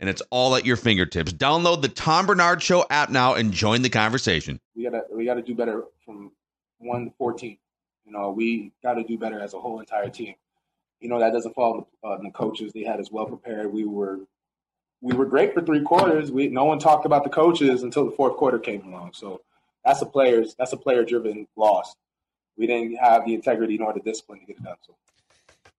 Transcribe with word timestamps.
and 0.00 0.08
it's 0.08 0.22
all 0.30 0.54
at 0.56 0.66
your 0.66 0.76
fingertips. 0.76 1.32
Download 1.32 1.82
the 1.82 1.88
Tom 1.88 2.26
Barnard 2.26 2.62
Show 2.62 2.84
app 2.90 3.10
now 3.10 3.34
and 3.34 3.52
join 3.52 3.82
the 3.82 3.90
conversation. 3.90 4.60
We 4.76 4.84
gotta 4.84 5.04
we 5.10 5.24
gotta 5.24 5.42
do 5.42 5.54
better 5.54 5.84
from 6.04 6.32
one 6.78 7.06
to 7.06 7.10
fourteen. 7.18 7.58
You 8.04 8.12
know, 8.12 8.30
we 8.30 8.72
got 8.82 8.94
to 8.94 9.02
do 9.02 9.16
better 9.16 9.40
as 9.40 9.54
a 9.54 9.58
whole 9.58 9.80
entire 9.80 10.10
team. 10.10 10.34
You 11.00 11.08
know, 11.08 11.18
that 11.18 11.32
doesn't 11.32 11.54
fall 11.54 11.88
on 12.02 12.12
uh, 12.12 12.22
the 12.22 12.30
coaches. 12.30 12.72
They 12.72 12.82
had 12.82 13.00
us 13.00 13.10
well 13.10 13.26
prepared. 13.26 13.72
We 13.72 13.84
were 13.84 14.20
we 15.00 15.14
were 15.14 15.26
great 15.26 15.52
for 15.52 15.62
three 15.62 15.82
quarters. 15.82 16.30
We 16.30 16.48
no 16.48 16.64
one 16.64 16.78
talked 16.78 17.06
about 17.06 17.24
the 17.24 17.30
coaches 17.30 17.82
until 17.82 18.04
the 18.04 18.16
fourth 18.16 18.36
quarter 18.36 18.58
came 18.58 18.82
along. 18.82 19.12
So 19.14 19.42
that's 19.84 20.02
a 20.02 20.06
players 20.06 20.54
that's 20.58 20.72
a 20.72 20.76
player 20.76 21.04
driven 21.04 21.46
loss. 21.56 21.94
We 22.56 22.66
didn't 22.66 22.96
have 22.96 23.24
the 23.24 23.34
integrity 23.34 23.76
nor 23.78 23.92
the 23.92 24.00
discipline 24.00 24.40
to 24.40 24.46
get 24.46 24.56
it 24.56 24.62
done. 24.62 24.76
So. 24.86 24.94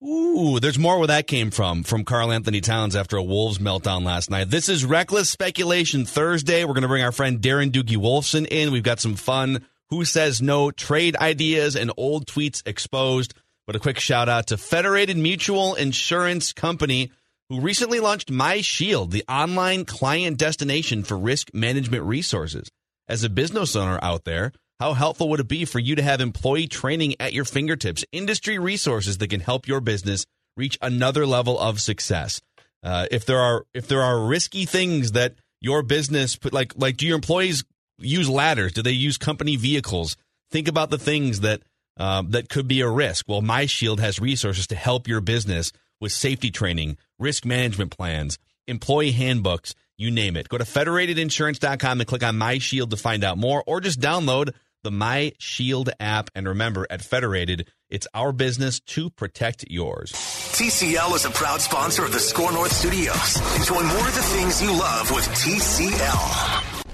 Ooh, 0.03 0.59
there's 0.59 0.77
more 0.77 0.97
where 0.97 1.07
that 1.07 1.25
came 1.25 1.51
from, 1.51 1.83
from 1.83 2.03
Karl 2.03 2.31
Anthony 2.31 2.59
Towns 2.59 2.95
after 2.95 3.15
a 3.15 3.23
Wolves 3.23 3.59
meltdown 3.59 4.03
last 4.03 4.29
night. 4.29 4.49
This 4.49 4.67
is 4.67 4.83
Reckless 4.83 5.29
Speculation 5.29 6.05
Thursday. 6.05 6.65
We're 6.65 6.73
going 6.73 6.81
to 6.81 6.89
bring 6.89 7.03
our 7.03 7.13
friend 7.13 7.39
Darren 7.39 7.71
Doogie 7.71 7.97
Wolfson 7.97 8.45
in. 8.45 8.71
We've 8.71 8.83
got 8.83 8.99
some 8.99 9.15
fun 9.15 9.65
Who 9.89 10.03
Says 10.03 10.41
No 10.41 10.69
trade 10.69 11.15
ideas 11.15 11.77
and 11.77 11.93
old 11.95 12.27
tweets 12.27 12.61
exposed. 12.67 13.33
But 13.65 13.77
a 13.77 13.79
quick 13.79 13.99
shout 13.99 14.27
out 14.27 14.47
to 14.47 14.57
Federated 14.57 15.17
Mutual 15.17 15.75
Insurance 15.75 16.51
Company 16.51 17.11
who 17.49 17.61
recently 17.61 17.99
launched 17.99 18.29
My 18.29 18.61
Shield, 18.61 19.11
the 19.11 19.23
online 19.29 19.85
client 19.85 20.37
destination 20.37 21.03
for 21.03 21.17
risk 21.17 21.53
management 21.53 22.03
resources. 22.03 22.69
As 23.07 23.23
a 23.23 23.29
business 23.29 23.75
owner 23.75 23.99
out 24.01 24.25
there, 24.25 24.51
how 24.79 24.93
helpful 24.93 25.29
would 25.29 25.39
it 25.39 25.47
be 25.47 25.65
for 25.65 25.79
you 25.79 25.95
to 25.95 26.01
have 26.01 26.21
employee 26.21 26.67
training 26.67 27.15
at 27.19 27.33
your 27.33 27.45
fingertips, 27.45 28.03
industry 28.11 28.59
resources 28.59 29.17
that 29.19 29.29
can 29.29 29.39
help 29.39 29.67
your 29.67 29.81
business 29.81 30.25
reach 30.57 30.77
another 30.81 31.25
level 31.25 31.59
of 31.59 31.79
success? 31.79 32.41
Uh, 32.83 33.07
if 33.09 33.25
there 33.25 33.39
are 33.39 33.65
if 33.73 33.87
there 33.87 34.01
are 34.01 34.25
risky 34.25 34.65
things 34.65 35.13
that 35.13 35.35
your 35.61 35.81
business 35.81 36.35
put 36.35 36.53
like 36.53 36.73
like 36.75 36.97
do 36.97 37.07
your 37.07 37.15
employees 37.15 37.63
use 37.97 38.29
ladders? 38.29 38.73
Do 38.73 38.81
they 38.81 38.91
use 38.91 39.17
company 39.17 39.55
vehicles? 39.55 40.17
Think 40.51 40.67
about 40.67 40.89
the 40.89 40.97
things 40.97 41.41
that 41.41 41.61
um, 41.97 42.31
that 42.31 42.49
could 42.49 42.67
be 42.67 42.81
a 42.81 42.89
risk. 42.89 43.25
Well, 43.27 43.41
My 43.41 43.65
Shield 43.65 43.99
has 43.99 44.19
resources 44.19 44.67
to 44.67 44.75
help 44.75 45.07
your 45.07 45.21
business 45.21 45.71
with 46.01 46.11
safety 46.11 46.51
training, 46.51 46.97
risk 47.17 47.45
management 47.45 47.95
plans, 47.95 48.37
employee 48.67 49.11
handbooks, 49.11 49.73
you 49.97 50.11
name 50.11 50.35
it. 50.35 50.49
Go 50.49 50.57
to 50.57 50.65
federatedinsurance.com 50.65 52.01
and 52.01 52.07
click 52.07 52.23
on 52.23 52.37
My 52.37 52.57
Shield 52.57 52.91
to 52.91 52.97
find 52.97 53.23
out 53.23 53.37
more, 53.37 53.63
or 53.65 53.79
just 53.79 54.01
download 54.01 54.53
the 54.85 54.91
My 54.91 55.33
Shield 55.39 55.89
app. 55.99 56.29
And 56.33 56.47
remember, 56.47 56.87
at 56.89 57.01
Federated, 57.01 57.67
it's 57.89 58.07
our 58.13 58.31
business 58.31 58.79
to 58.95 59.09
protect 59.09 59.65
yours. 59.69 60.13
TCL 60.13 61.15
is 61.15 61.25
a 61.25 61.31
proud 61.31 61.59
sponsor 61.59 62.05
of 62.05 62.13
the 62.13 62.19
SKOR 62.19 62.53
North 62.53 62.71
Studios. 62.71 63.35
Enjoy 63.57 63.81
more 63.83 64.07
of 64.07 64.15
the 64.15 64.21
things 64.21 64.61
you 64.61 64.71
love 64.71 65.11
with 65.11 65.27
TCL. 65.27 66.85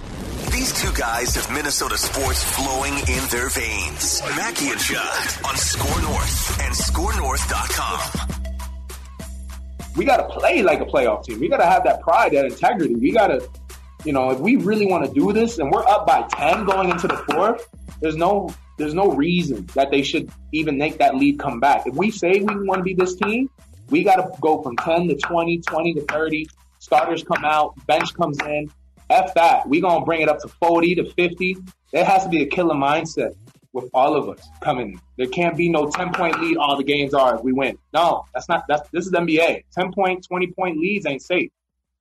These 0.51 0.81
two 0.81 0.91
guys 0.93 1.35
have 1.35 1.51
Minnesota 1.53 1.97
sports 1.97 2.43
flowing 2.55 2.93
in 2.93 3.27
their 3.29 3.49
veins. 3.49 4.21
Mackey 4.35 4.69
and 4.69 4.79
Judd 4.79 5.45
on 5.45 5.55
SKOR 5.55 6.01
North 6.01 6.59
and 6.61 6.73
SKORNorth.com 6.73 8.31
we 9.95 10.05
got 10.05 10.17
to 10.17 10.23
play 10.39 10.61
like 10.61 10.79
a 10.79 10.85
playoff 10.85 11.25
team. 11.25 11.39
We 11.39 11.49
got 11.49 11.57
to 11.57 11.65
have 11.65 11.83
that 11.83 12.01
pride, 12.01 12.31
that 12.33 12.45
integrity. 12.45 12.95
We 12.95 13.11
got 13.11 13.27
to, 13.27 13.47
you 14.05 14.13
know, 14.13 14.31
if 14.31 14.39
we 14.39 14.55
really 14.55 14.85
want 14.85 15.05
to 15.05 15.11
do 15.13 15.33
this, 15.33 15.57
and 15.59 15.71
we're 15.71 15.85
up 15.85 16.07
by 16.07 16.23
ten 16.31 16.65
going 16.65 16.89
into 16.89 17.07
the 17.07 17.17
fourth, 17.17 17.67
there's 18.01 18.15
no 18.15 18.53
there's 18.77 18.93
no 18.93 19.11
reason 19.11 19.65
that 19.75 19.91
they 19.91 20.01
should 20.01 20.29
even 20.51 20.77
make 20.77 20.97
that 20.97 21.15
lead 21.15 21.39
come 21.39 21.59
back. 21.59 21.85
If 21.85 21.95
we 21.95 22.09
say 22.09 22.39
we 22.39 22.65
want 22.65 22.79
to 22.79 22.83
be 22.83 22.95
this 22.95 23.15
team, 23.15 23.49
we 23.89 24.03
got 24.03 24.15
to 24.15 24.41
go 24.41 24.61
from 24.61 24.75
10 24.77 25.07
to 25.09 25.15
20, 25.15 25.59
20 25.59 25.93
to 25.93 26.01
30. 26.01 26.47
Starters 26.79 27.23
come 27.23 27.45
out, 27.45 27.75
bench 27.85 28.13
comes 28.15 28.39
in. 28.39 28.71
F 29.11 29.33
that. 29.35 29.67
we 29.67 29.81
going 29.81 29.99
to 29.99 30.05
bring 30.05 30.21
it 30.21 30.29
up 30.29 30.39
to 30.39 30.47
40 30.47 30.95
to 30.95 31.11
50. 31.11 31.57
There 31.91 32.05
has 32.05 32.23
to 32.23 32.29
be 32.29 32.41
a 32.41 32.45
killer 32.45 32.73
mindset 32.73 33.35
with 33.73 33.89
all 33.93 34.15
of 34.15 34.29
us 34.29 34.47
coming. 34.61 34.99
There 35.17 35.27
can't 35.27 35.55
be 35.55 35.69
no 35.69 35.89
10 35.89 36.13
point 36.13 36.41
lead 36.41 36.57
all 36.57 36.77
the 36.77 36.83
games 36.83 37.13
are 37.13 37.35
if 37.35 37.43
we 37.43 37.51
win. 37.51 37.77
No, 37.93 38.25
that's 38.33 38.49
not, 38.49 38.63
that's, 38.67 38.89
this 38.89 39.05
is 39.05 39.11
NBA. 39.11 39.65
10 39.73 39.91
point, 39.91 40.25
20 40.25 40.47
point 40.53 40.77
leads 40.77 41.05
ain't 41.05 41.21
safe. 41.21 41.51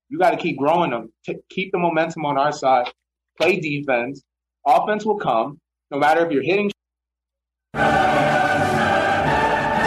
You 0.08 0.18
got 0.18 0.30
to 0.30 0.36
keep 0.36 0.56
growing 0.56 0.90
them, 0.90 1.12
T- 1.24 1.38
keep 1.48 1.72
the 1.72 1.78
momentum 1.78 2.24
on 2.24 2.38
our 2.38 2.52
side, 2.52 2.90
play 3.38 3.60
defense. 3.60 4.22
Offense 4.66 5.04
will 5.04 5.18
come, 5.18 5.60
no 5.90 5.98
matter 5.98 6.24
if 6.26 6.32
you're 6.32 6.42
hitting. 6.42 6.70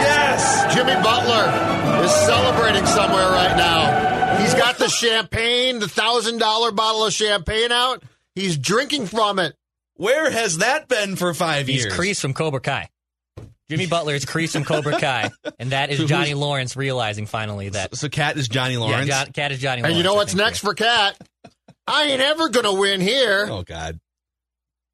Yes, 0.00 0.74
Jimmy 0.74 0.94
Butler 1.02 2.04
is 2.04 2.10
celebrating 2.12 2.86
somewhere 2.86 3.28
right 3.30 3.56
now. 3.56 4.38
He's 4.38 4.54
got 4.54 4.78
the 4.78 4.88
champagne, 4.88 5.78
the 5.78 5.88
thousand 5.88 6.38
dollar 6.38 6.72
bottle 6.72 7.06
of 7.06 7.12
champagne 7.12 7.72
out. 7.72 8.02
He's 8.34 8.58
drinking 8.58 9.06
from 9.06 9.38
it. 9.38 9.54
Where 9.96 10.30
has 10.30 10.58
that 10.58 10.88
been 10.88 11.16
for 11.16 11.32
five 11.34 11.66
He's 11.68 11.84
years? 11.84 11.94
Kreese 11.94 12.20
from 12.20 12.34
Cobra 12.34 12.60
Kai. 12.60 12.88
Jimmy 13.70 13.86
Butler 13.86 14.14
is 14.14 14.26
Kreese 14.26 14.52
from 14.52 14.64
Cobra 14.64 14.98
Kai, 15.00 15.30
and 15.58 15.70
that 15.70 15.90
is 15.90 16.00
Johnny 16.04 16.34
Lawrence 16.34 16.76
realizing 16.76 17.24
finally 17.26 17.70
that. 17.70 17.96
So, 17.96 18.08
KAT 18.10 18.36
is 18.36 18.46
Johnny 18.48 18.76
Lawrence. 18.76 19.06
Yeah, 19.08 19.24
John, 19.24 19.32
KAT 19.32 19.52
is 19.52 19.58
Johnny 19.60 19.76
And 19.78 19.84
Lawrence. 19.84 19.96
you 19.96 20.02
know 20.04 20.14
what's 20.14 20.34
next 20.34 20.62
yeah. 20.62 20.68
for 20.68 20.74
KAT? 20.74 21.16
I 21.86 22.04
ain't 22.04 22.20
ever 22.20 22.48
gonna 22.50 22.74
win 22.74 23.00
here. 23.00 23.46
Oh 23.50 23.62
God, 23.62 23.98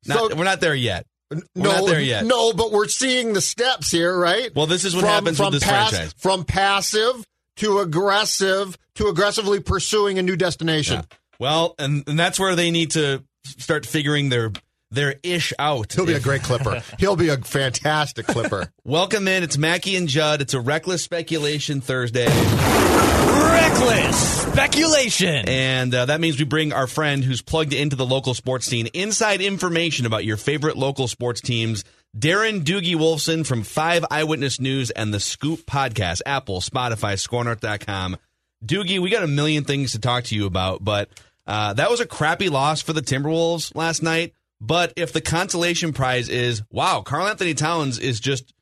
not, 0.06 0.18
So- 0.30 0.36
we're 0.36 0.44
not 0.44 0.60
there 0.60 0.74
yet. 0.74 1.06
We're 1.30 1.42
no, 1.54 1.72
not 1.72 1.86
there 1.86 2.00
yet. 2.00 2.24
No, 2.24 2.52
but 2.52 2.72
we're 2.72 2.88
seeing 2.88 3.34
the 3.34 3.40
steps 3.40 3.90
here, 3.90 4.16
right? 4.18 4.52
Well, 4.54 4.66
this 4.66 4.84
is 4.84 4.96
what 4.96 5.04
happens 5.04 5.38
with 5.38 5.52
this 5.52 5.62
pass- 5.62 5.90
franchise. 5.90 6.14
From 6.18 6.44
passive 6.44 7.24
to 7.58 7.78
aggressive 7.78 8.76
to 8.96 9.06
aggressively 9.06 9.60
pursuing 9.60 10.18
a 10.18 10.22
new 10.22 10.34
destination. 10.36 10.96
Yeah. 10.96 11.16
Well, 11.38 11.74
and, 11.78 12.02
and 12.08 12.18
that's 12.18 12.40
where 12.40 12.56
they 12.56 12.70
need 12.72 12.92
to 12.92 13.22
start 13.44 13.86
figuring 13.86 14.28
their 14.28 14.52
their 14.90 15.14
ish 15.22 15.52
out. 15.58 15.92
He'll 15.92 16.04
be 16.04 16.14
a 16.14 16.20
great 16.20 16.42
clipper. 16.42 16.82
He'll 16.98 17.16
be 17.16 17.28
a 17.28 17.36
fantastic 17.36 18.26
clipper. 18.26 18.72
Welcome 18.84 19.28
in. 19.28 19.44
It's 19.44 19.56
Mackey 19.56 19.94
and 19.96 20.08
Judd. 20.08 20.40
It's 20.40 20.52
a 20.54 20.60
reckless 20.60 21.02
speculation 21.04 21.80
Thursday, 21.80 22.26
Reckless 23.40 24.42
speculation. 24.42 25.48
and 25.48 25.94
uh, 25.94 26.06
that 26.06 26.20
means 26.20 26.38
we 26.38 26.44
bring 26.44 26.72
our 26.72 26.86
friend 26.86 27.24
who's 27.24 27.42
plugged 27.42 27.72
into 27.72 27.96
the 27.96 28.04
local 28.06 28.34
sports 28.34 28.66
scene 28.66 28.88
inside 28.88 29.40
information 29.40 30.06
about 30.06 30.24
your 30.24 30.36
favorite 30.36 30.76
local 30.76 31.08
sports 31.08 31.40
teams. 31.40 31.84
Darren 32.16 32.62
Doogie 32.62 32.96
Wolfson 32.96 33.46
from 33.46 33.62
Five 33.62 34.04
Eyewitness 34.10 34.60
News 34.60 34.90
and 34.90 35.14
the 35.14 35.20
Scoop 35.20 35.60
Podcast, 35.60 36.22
Apple, 36.26 36.60
Spotify, 36.60 37.14
SKORNorth.com. 37.14 38.16
Doogie, 38.64 38.98
we 38.98 39.10
got 39.10 39.22
a 39.22 39.28
million 39.28 39.64
things 39.64 39.92
to 39.92 40.00
talk 40.00 40.24
to 40.24 40.34
you 40.34 40.46
about, 40.46 40.84
but 40.84 41.08
uh, 41.46 41.72
that 41.74 41.90
was 41.90 42.00
a 42.00 42.06
crappy 42.06 42.48
loss 42.48 42.82
for 42.82 42.92
the 42.92 43.00
Timberwolves 43.00 43.74
last 43.74 44.02
night. 44.02 44.34
But 44.60 44.92
if 44.96 45.12
the 45.12 45.20
consolation 45.22 45.92
prize 45.94 46.28
is, 46.28 46.62
wow, 46.70 47.00
Karl 47.00 47.28
Anthony 47.28 47.54
Towns 47.54 47.98
is 47.98 48.20
just, 48.20 48.52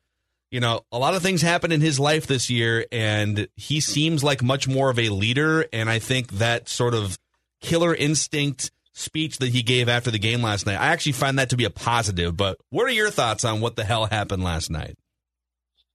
you 0.51 0.59
know, 0.59 0.81
a 0.91 0.97
lot 0.97 1.13
of 1.13 1.21
things 1.21 1.41
happen 1.41 1.71
in 1.71 1.81
his 1.81 1.99
life 1.99 2.27
this 2.27 2.49
year, 2.49 2.85
and 2.91 3.47
he 3.55 3.79
seems 3.79 4.23
like 4.23 4.41
much 4.41 4.67
more 4.67 4.89
of 4.89 4.97
a 4.97 5.09
leader. 5.09 5.65
And 5.71 5.89
I 5.89 5.99
think 5.99 6.31
that 6.33 6.67
sort 6.67 6.93
of 6.93 7.17
killer 7.61 7.93
instinct 7.93 8.71
speech 8.93 9.37
that 9.37 9.49
he 9.49 9.61
gave 9.61 9.87
after 9.87 10.11
the 10.11 10.19
game 10.19 10.41
last 10.41 10.65
night, 10.65 10.79
I 10.79 10.87
actually 10.87 11.13
find 11.13 11.39
that 11.39 11.49
to 11.49 11.57
be 11.57 11.65
a 11.65 11.69
positive. 11.69 12.35
But 12.35 12.57
what 12.69 12.85
are 12.85 12.91
your 12.91 13.11
thoughts 13.11 13.45
on 13.45 13.61
what 13.61 13.75
the 13.75 13.83
hell 13.83 14.05
happened 14.05 14.43
last 14.43 14.69
night? 14.69 14.97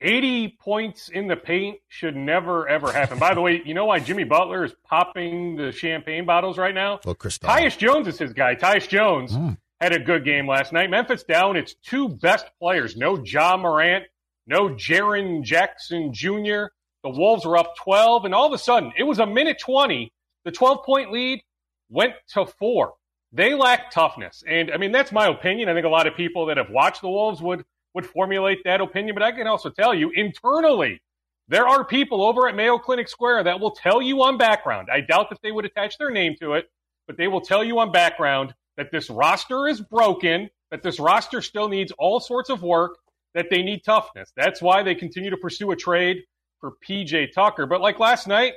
80 0.00 0.58
points 0.60 1.08
in 1.08 1.28
the 1.28 1.36
paint 1.36 1.78
should 1.88 2.14
never, 2.14 2.68
ever 2.68 2.92
happen. 2.92 3.18
By 3.18 3.34
the 3.34 3.40
way, 3.40 3.62
you 3.64 3.74
know 3.74 3.86
why 3.86 4.00
Jimmy 4.00 4.24
Butler 4.24 4.64
is 4.64 4.74
popping 4.84 5.56
the 5.56 5.72
champagne 5.72 6.26
bottles 6.26 6.58
right 6.58 6.74
now? 6.74 7.00
Well, 7.04 7.14
Chris 7.14 7.38
Tyus 7.38 7.78
Jones 7.78 8.06
is 8.06 8.18
his 8.18 8.34
guy. 8.34 8.54
Tyus 8.54 8.86
Jones 8.86 9.34
hmm. 9.34 9.50
had 9.80 9.92
a 9.92 9.98
good 9.98 10.24
game 10.24 10.46
last 10.46 10.72
night. 10.72 10.90
Memphis 10.90 11.24
down 11.24 11.56
its 11.56 11.74
two 11.82 12.08
best 12.08 12.46
players. 12.60 12.96
No 12.96 13.22
Ja 13.24 13.56
Morant, 13.56 14.04
no 14.46 14.70
Jaren 14.70 15.42
Jackson 15.42 16.12
Jr. 16.12 16.66
The 17.02 17.10
Wolves 17.10 17.44
were 17.44 17.56
up 17.56 17.76
12, 17.76 18.24
and 18.24 18.34
all 18.34 18.46
of 18.46 18.52
a 18.52 18.58
sudden, 18.58 18.92
it 18.96 19.02
was 19.02 19.18
a 19.18 19.26
minute 19.26 19.58
20. 19.60 20.10
The 20.44 20.50
12 20.50 20.84
point 20.84 21.12
lead 21.12 21.42
went 21.90 22.14
to 22.30 22.46
four. 22.46 22.94
They 23.32 23.54
lack 23.54 23.90
toughness. 23.90 24.42
And 24.46 24.70
I 24.70 24.76
mean, 24.76 24.92
that's 24.92 25.12
my 25.12 25.26
opinion. 25.26 25.68
I 25.68 25.74
think 25.74 25.86
a 25.86 25.90
lot 25.90 26.06
of 26.06 26.14
people 26.14 26.46
that 26.46 26.56
have 26.56 26.70
watched 26.70 27.02
the 27.02 27.08
Wolves 27.08 27.42
would, 27.42 27.64
would 27.94 28.06
formulate 28.06 28.58
that 28.64 28.80
opinion. 28.80 29.14
But 29.14 29.22
I 29.22 29.32
can 29.32 29.46
also 29.46 29.70
tell 29.70 29.94
you 29.94 30.10
internally, 30.10 31.00
there 31.48 31.66
are 31.66 31.84
people 31.84 32.22
over 32.22 32.48
at 32.48 32.54
Mayo 32.54 32.78
Clinic 32.78 33.08
Square 33.08 33.44
that 33.44 33.60
will 33.60 33.72
tell 33.72 34.00
you 34.00 34.22
on 34.22 34.38
background. 34.38 34.88
I 34.90 35.00
doubt 35.00 35.30
that 35.30 35.40
they 35.42 35.52
would 35.52 35.64
attach 35.64 35.98
their 35.98 36.10
name 36.10 36.34
to 36.40 36.54
it, 36.54 36.70
but 37.06 37.16
they 37.16 37.28
will 37.28 37.40
tell 37.40 37.64
you 37.64 37.78
on 37.80 37.92
background 37.92 38.54
that 38.76 38.90
this 38.90 39.10
roster 39.10 39.66
is 39.68 39.80
broken, 39.80 40.48
that 40.70 40.82
this 40.82 40.98
roster 40.98 41.42
still 41.42 41.68
needs 41.68 41.92
all 41.98 42.20
sorts 42.20 42.50
of 42.50 42.62
work, 42.62 42.98
that 43.34 43.46
they 43.50 43.62
need 43.62 43.82
toughness. 43.84 44.32
That's 44.36 44.62
why 44.62 44.82
they 44.82 44.94
continue 44.94 45.30
to 45.30 45.36
pursue 45.36 45.70
a 45.72 45.76
trade 45.76 46.18
for 46.60 46.72
PJ 46.88 47.32
Tucker. 47.34 47.66
But 47.66 47.80
like 47.80 47.98
last 47.98 48.26
night, 48.26 48.54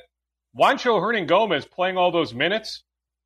Juancho 0.57 0.99
Hernangomez 1.01 1.69
playing 1.69 1.97
all 1.97 2.11
those 2.11 2.33
minutes 2.33 2.83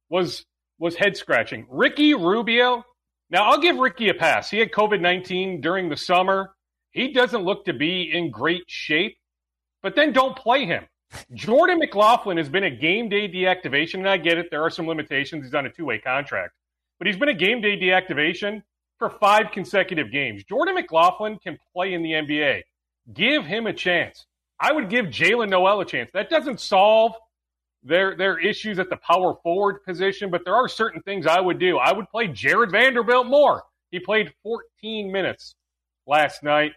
was 0.10 0.46
was 0.80 0.96
head 0.96 1.16
scratching. 1.16 1.68
Ricky 1.70 2.14
Rubio. 2.14 2.84
Now 3.30 3.50
I'll 3.52 3.62
give 3.62 3.78
Ricky 3.78 4.10
a 4.10 4.14
pass. 4.14 4.50
He 4.50 4.58
had 4.58 4.72
COVID 4.72 5.02
nineteen 5.02 5.62
during 5.62 5.90
the 5.90 5.98
summer. 5.98 6.54
He 6.92 7.14
doesn't 7.14 7.44
look 7.44 7.66
to 7.66 7.74
be 7.74 8.10
in 8.12 8.32
great 8.32 8.64
shape. 8.68 9.16
But 9.84 9.96
then 9.96 10.12
don't 10.12 10.36
play 10.36 10.66
him. 10.66 10.86
Jordan 11.34 11.80
McLaughlin 11.80 12.38
has 12.38 12.50
been 12.50 12.64
a 12.64 12.72
game 12.72 13.10
day 13.10 13.28
deactivation, 13.28 13.96
and 13.96 14.10
I 14.10 14.18
get 14.18 14.38
it. 14.38 14.48
There 14.52 14.64
are 14.64 14.70
some 14.70 14.88
limitations. 14.88 15.44
He's 15.44 15.54
on 15.54 15.66
a 15.66 15.70
two 15.70 15.86
way 15.86 16.00
contract, 16.00 16.54
but 16.98 17.08
he's 17.08 17.18
been 17.18 17.30
a 17.30 17.34
game 17.34 17.62
day 17.62 17.78
deactivation 17.78 18.64
for 19.02 19.10
five 19.10 19.52
consecutive 19.52 20.12
games. 20.12 20.44
Jordan 20.44 20.76
McLaughlin 20.76 21.40
can 21.40 21.58
play 21.74 21.96
in 21.96 22.04
the 22.04 22.12
NBA. 22.12 22.62
Give 23.12 23.44
him 23.44 23.66
a 23.66 23.74
chance. 23.74 24.28
I 24.60 24.72
would 24.72 24.92
give 24.92 25.08
Jaylen 25.08 25.50
Nowell 25.50 25.82
a 25.82 25.86
chance. 25.86 26.12
That 26.14 26.30
doesn't 26.30 26.60
solve 26.60 27.14
their 27.82 28.16
their 28.16 28.38
issues 28.38 28.78
at 28.78 28.92
the 28.92 28.98
power 28.98 29.34
forward 29.42 29.84
position, 29.84 30.30
but 30.30 30.46
there 30.46 30.54
are 30.54 30.68
certain 30.68 31.02
things 31.02 31.26
I 31.26 31.40
would 31.40 31.58
do. 31.58 31.80
I 31.80 31.92
would 31.94 32.12
play 32.12 32.28
Jarred 32.28 32.70
Vanderbilt 32.70 33.26
more. 33.26 33.64
He 33.90 34.00
played 34.00 34.32
14 34.44 35.12
minutes 35.12 35.56
last 36.06 36.44
night. 36.44 36.74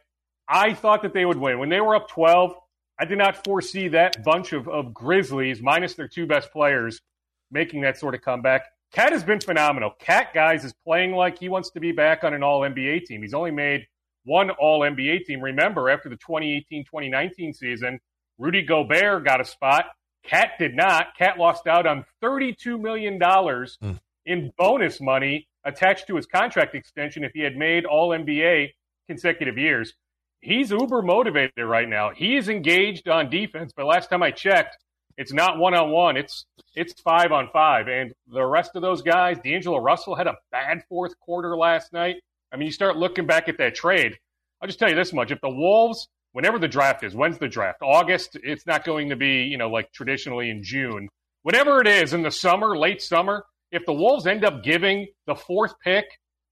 I 0.48 0.72
thought 0.72 1.02
that 1.02 1.12
they 1.12 1.26
would 1.26 1.36
win. 1.36 1.58
When 1.58 1.68
they 1.68 1.82
were 1.82 1.94
up 1.94 2.08
12, 2.08 2.54
I 2.98 3.04
did 3.04 3.18
not 3.18 3.44
foresee 3.44 3.88
that 3.88 4.24
bunch 4.24 4.54
of, 4.54 4.66
of 4.66 4.94
Grizzlies, 4.94 5.60
minus 5.60 5.92
their 5.92 6.08
two 6.08 6.26
best 6.26 6.50
players, 6.52 7.02
making 7.50 7.82
that 7.82 7.98
sort 7.98 8.14
of 8.14 8.22
comeback. 8.22 8.62
KAT 8.94 9.12
has 9.12 9.24
been 9.24 9.40
phenomenal. 9.40 9.90
KAT, 9.98 10.32
guys, 10.32 10.64
is 10.64 10.72
playing 10.86 11.12
like 11.12 11.36
he 11.36 11.48
wants 11.48 11.70
to 11.70 11.80
be 11.80 11.90
back 11.90 12.22
on 12.22 12.32
an 12.32 12.44
all 12.44 12.60
NBA 12.60 13.06
team. 13.06 13.22
He's 13.22 13.34
only 13.34 13.50
made 13.50 13.88
one 14.24 14.50
all 14.50 14.80
NBA 14.80 15.24
team. 15.24 15.40
Remember, 15.40 15.90
after 15.90 16.08
the 16.08 16.16
2018 16.16 16.84
2019 16.84 17.54
season, 17.54 17.98
Rudy 18.38 18.62
Gobert 18.62 19.24
got 19.24 19.40
a 19.40 19.44
spot. 19.44 19.86
KAT 20.24 20.52
did 20.60 20.76
not. 20.76 21.08
KAT 21.18 21.38
lost 21.38 21.66
out 21.66 21.88
on 21.88 22.04
$32 22.22 22.80
million 22.80 23.18
mm. 23.18 23.98
in 24.26 24.52
bonus 24.56 25.00
money 25.00 25.48
attached 25.64 26.06
to 26.06 26.14
his 26.14 26.26
contract 26.26 26.76
extension 26.76 27.24
if 27.24 27.32
he 27.32 27.40
had 27.40 27.56
made 27.56 27.84
all 27.86 28.10
NBA 28.10 28.70
consecutive 29.08 29.58
years. 29.58 29.92
He's 30.40 30.70
uber 30.70 31.02
motivated 31.02 31.64
right 31.64 31.88
now. 31.88 32.10
He 32.14 32.36
is 32.36 32.48
engaged 32.48 33.08
on 33.08 33.28
defense, 33.28 33.72
but 33.74 33.86
last 33.86 34.08
time 34.08 34.22
I 34.22 34.30
checked, 34.30 34.76
it's 35.16 35.32
not 35.32 35.58
one 35.58 35.74
on 35.74 35.90
one. 35.90 36.16
It's 36.16 36.46
it's 36.74 37.00
five 37.00 37.32
on 37.32 37.48
five. 37.52 37.88
And 37.88 38.12
the 38.26 38.44
rest 38.44 38.72
of 38.74 38.82
those 38.82 39.02
guys, 39.02 39.38
D'Angelo 39.44 39.78
Russell 39.78 40.14
had 40.14 40.26
a 40.26 40.36
bad 40.50 40.82
fourth 40.88 41.18
quarter 41.20 41.56
last 41.56 41.92
night. 41.92 42.16
I 42.52 42.56
mean, 42.56 42.66
you 42.66 42.72
start 42.72 42.96
looking 42.96 43.26
back 43.26 43.48
at 43.48 43.58
that 43.58 43.74
trade. 43.74 44.18
I'll 44.60 44.66
just 44.68 44.78
tell 44.78 44.88
you 44.88 44.96
this 44.96 45.12
much: 45.12 45.30
if 45.30 45.40
the 45.40 45.50
Wolves, 45.50 46.08
whenever 46.32 46.58
the 46.58 46.68
draft 46.68 47.04
is, 47.04 47.14
when's 47.14 47.38
the 47.38 47.48
draft? 47.48 47.78
August. 47.82 48.36
It's 48.42 48.66
not 48.66 48.84
going 48.84 49.08
to 49.10 49.16
be, 49.16 49.42
you 49.44 49.58
know, 49.58 49.68
like 49.68 49.92
traditionally 49.92 50.50
in 50.50 50.62
June. 50.62 51.08
Whatever 51.42 51.80
it 51.80 51.86
is 51.86 52.14
in 52.14 52.22
the 52.22 52.30
summer, 52.30 52.76
late 52.76 53.02
summer. 53.02 53.44
If 53.70 53.84
the 53.86 53.92
Wolves 53.92 54.26
end 54.26 54.44
up 54.44 54.62
giving 54.62 55.08
the 55.26 55.34
fourth 55.34 55.74
pick 55.82 56.04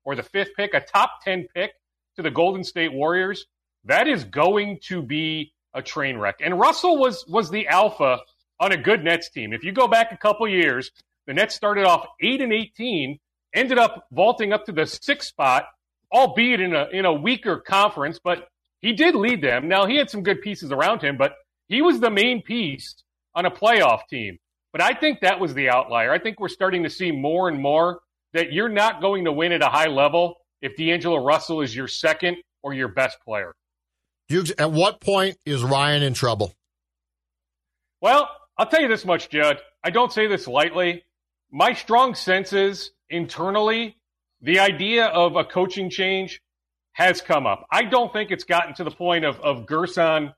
or 0.05 0.17
the 0.17 0.25
fifth 0.25 0.50
pick, 0.56 0.75
a 0.75 0.81
top 0.81 1.20
ten 1.25 1.47
pick 1.55 1.70
to 2.17 2.23
the 2.23 2.31
Golden 2.31 2.64
State 2.64 2.93
Warriors, 2.93 3.47
that 3.85 4.09
is 4.09 4.25
going 4.25 4.81
to 4.85 5.03
be 5.03 5.53
a 5.75 5.82
train 5.82 6.19
wreck. 6.19 6.37
And 6.41 6.59
Russell 6.59 6.99
was 6.99 7.25
was 7.29 7.49
the 7.49 7.69
alpha 7.69 8.19
on 8.62 8.70
a 8.70 8.76
good 8.76 9.03
Nets 9.03 9.29
team. 9.29 9.53
If 9.53 9.64
you 9.64 9.73
go 9.73 9.88
back 9.88 10.12
a 10.12 10.17
couple 10.17 10.47
years, 10.49 10.93
the 11.26 11.35
Nets 11.35 11.55
started 11.55 11.85
off 11.85 12.06
eight 12.20 12.41
and 12.41 12.53
eighteen, 12.53 13.19
ended 13.53 13.76
up 13.76 14.06
vaulting 14.12 14.53
up 14.53 14.67
to 14.67 14.73
the 14.73 14.87
sixth 14.87 15.29
spot, 15.29 15.64
albeit 16.12 16.61
in 16.61 16.73
a 16.73 16.87
in 16.93 17.05
a 17.05 17.12
weaker 17.12 17.59
conference, 17.59 18.20
but 18.23 18.47
he 18.81 18.93
did 18.93 19.17
lead 19.17 19.43
them. 19.43 19.67
Now 19.67 19.87
he 19.87 19.97
had 19.97 20.09
some 20.09 20.23
good 20.23 20.41
pieces 20.43 20.70
around 20.70 21.03
him, 21.03 21.17
but 21.17 21.35
he 21.67 21.82
was 21.82 21.99
the 21.99 22.11
main 22.11 22.41
piece 22.41 22.94
on 23.35 23.47
a 23.47 23.50
playoff 23.50 24.06
team. 24.09 24.38
But 24.73 24.81
I 24.81 24.94
think 24.94 25.20
that 25.20 25.41
was 25.41 25.55
the 25.55 25.69
outlier. 25.69 26.12
I 26.12 26.20
think 26.20 26.38
we're 26.38 26.49
starting 26.49 26.85
to 26.85 26.91
see 26.91 27.11
more 27.11 27.49
and 27.49 27.61
more 27.61 28.00
that 28.32 28.53
you're 28.53 28.69
not 28.69 29.00
going 29.00 29.25
to 29.25 29.32
win 29.32 29.53
at 29.53 29.62
a 29.62 29.67
high 29.67 29.88
level 29.88 30.37
if 30.62 30.76
D'Angelo 30.76 31.23
Russell 31.23 31.62
is 31.62 31.75
your 31.75 31.88
second 31.88 32.37
or 32.62 32.73
your 32.73 32.88
best 32.88 33.19
player. 33.25 33.53
at 34.56 34.70
what 34.70 35.00
point 35.00 35.37
is 35.44 35.64
Ryan 35.64 36.03
in 36.05 36.14
trouble? 36.14 36.55
Well, 38.00 38.29
I'll 38.58 38.66
tell 38.66 38.82
you 38.82 38.88
this 38.88 39.04
much, 39.04 39.31
Judd. 39.31 39.58
I 39.82 39.90
don't 39.90 40.12
say 40.12 40.26
this 40.26 40.46
lightly. 40.46 41.04
My 41.50 41.72
strong 41.72 42.14
sense 42.14 42.52
is 42.52 42.90
internally 43.10 43.96
the 44.40 44.58
idea 44.58 45.06
of 45.06 45.37
a 45.37 45.44
coaching 45.44 45.90
change 45.90 46.40
has 46.93 47.20
come 47.20 47.46
up. 47.46 47.66
I 47.70 47.84
don't 47.84 48.12
think 48.12 48.31
it's 48.31 48.44
gotten 48.44 48.75
to 48.75 48.84
the 48.84 48.90
point 48.90 49.25
of, 49.25 49.40
of 49.40 49.66
Gersson 49.66 50.34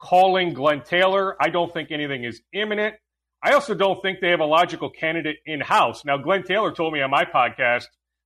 calling 0.00 0.54
Glen 0.54 0.82
Taylor. 0.82 1.36
I 1.42 1.50
don't 1.50 1.72
think 1.72 1.90
anything 1.90 2.24
is 2.24 2.40
imminent. 2.52 2.94
I 3.42 3.52
also 3.52 3.74
don't 3.74 4.00
think 4.02 4.20
they 4.20 4.30
have 4.30 4.40
a 4.40 4.46
logical 4.46 4.90
candidate 4.90 5.36
in 5.46 5.60
house. 5.60 6.04
Now, 6.04 6.16
Glen 6.16 6.42
Taylor 6.42 6.72
told 6.72 6.92
me 6.92 7.02
on 7.02 7.10
my 7.10 7.24
podcast 7.24 7.84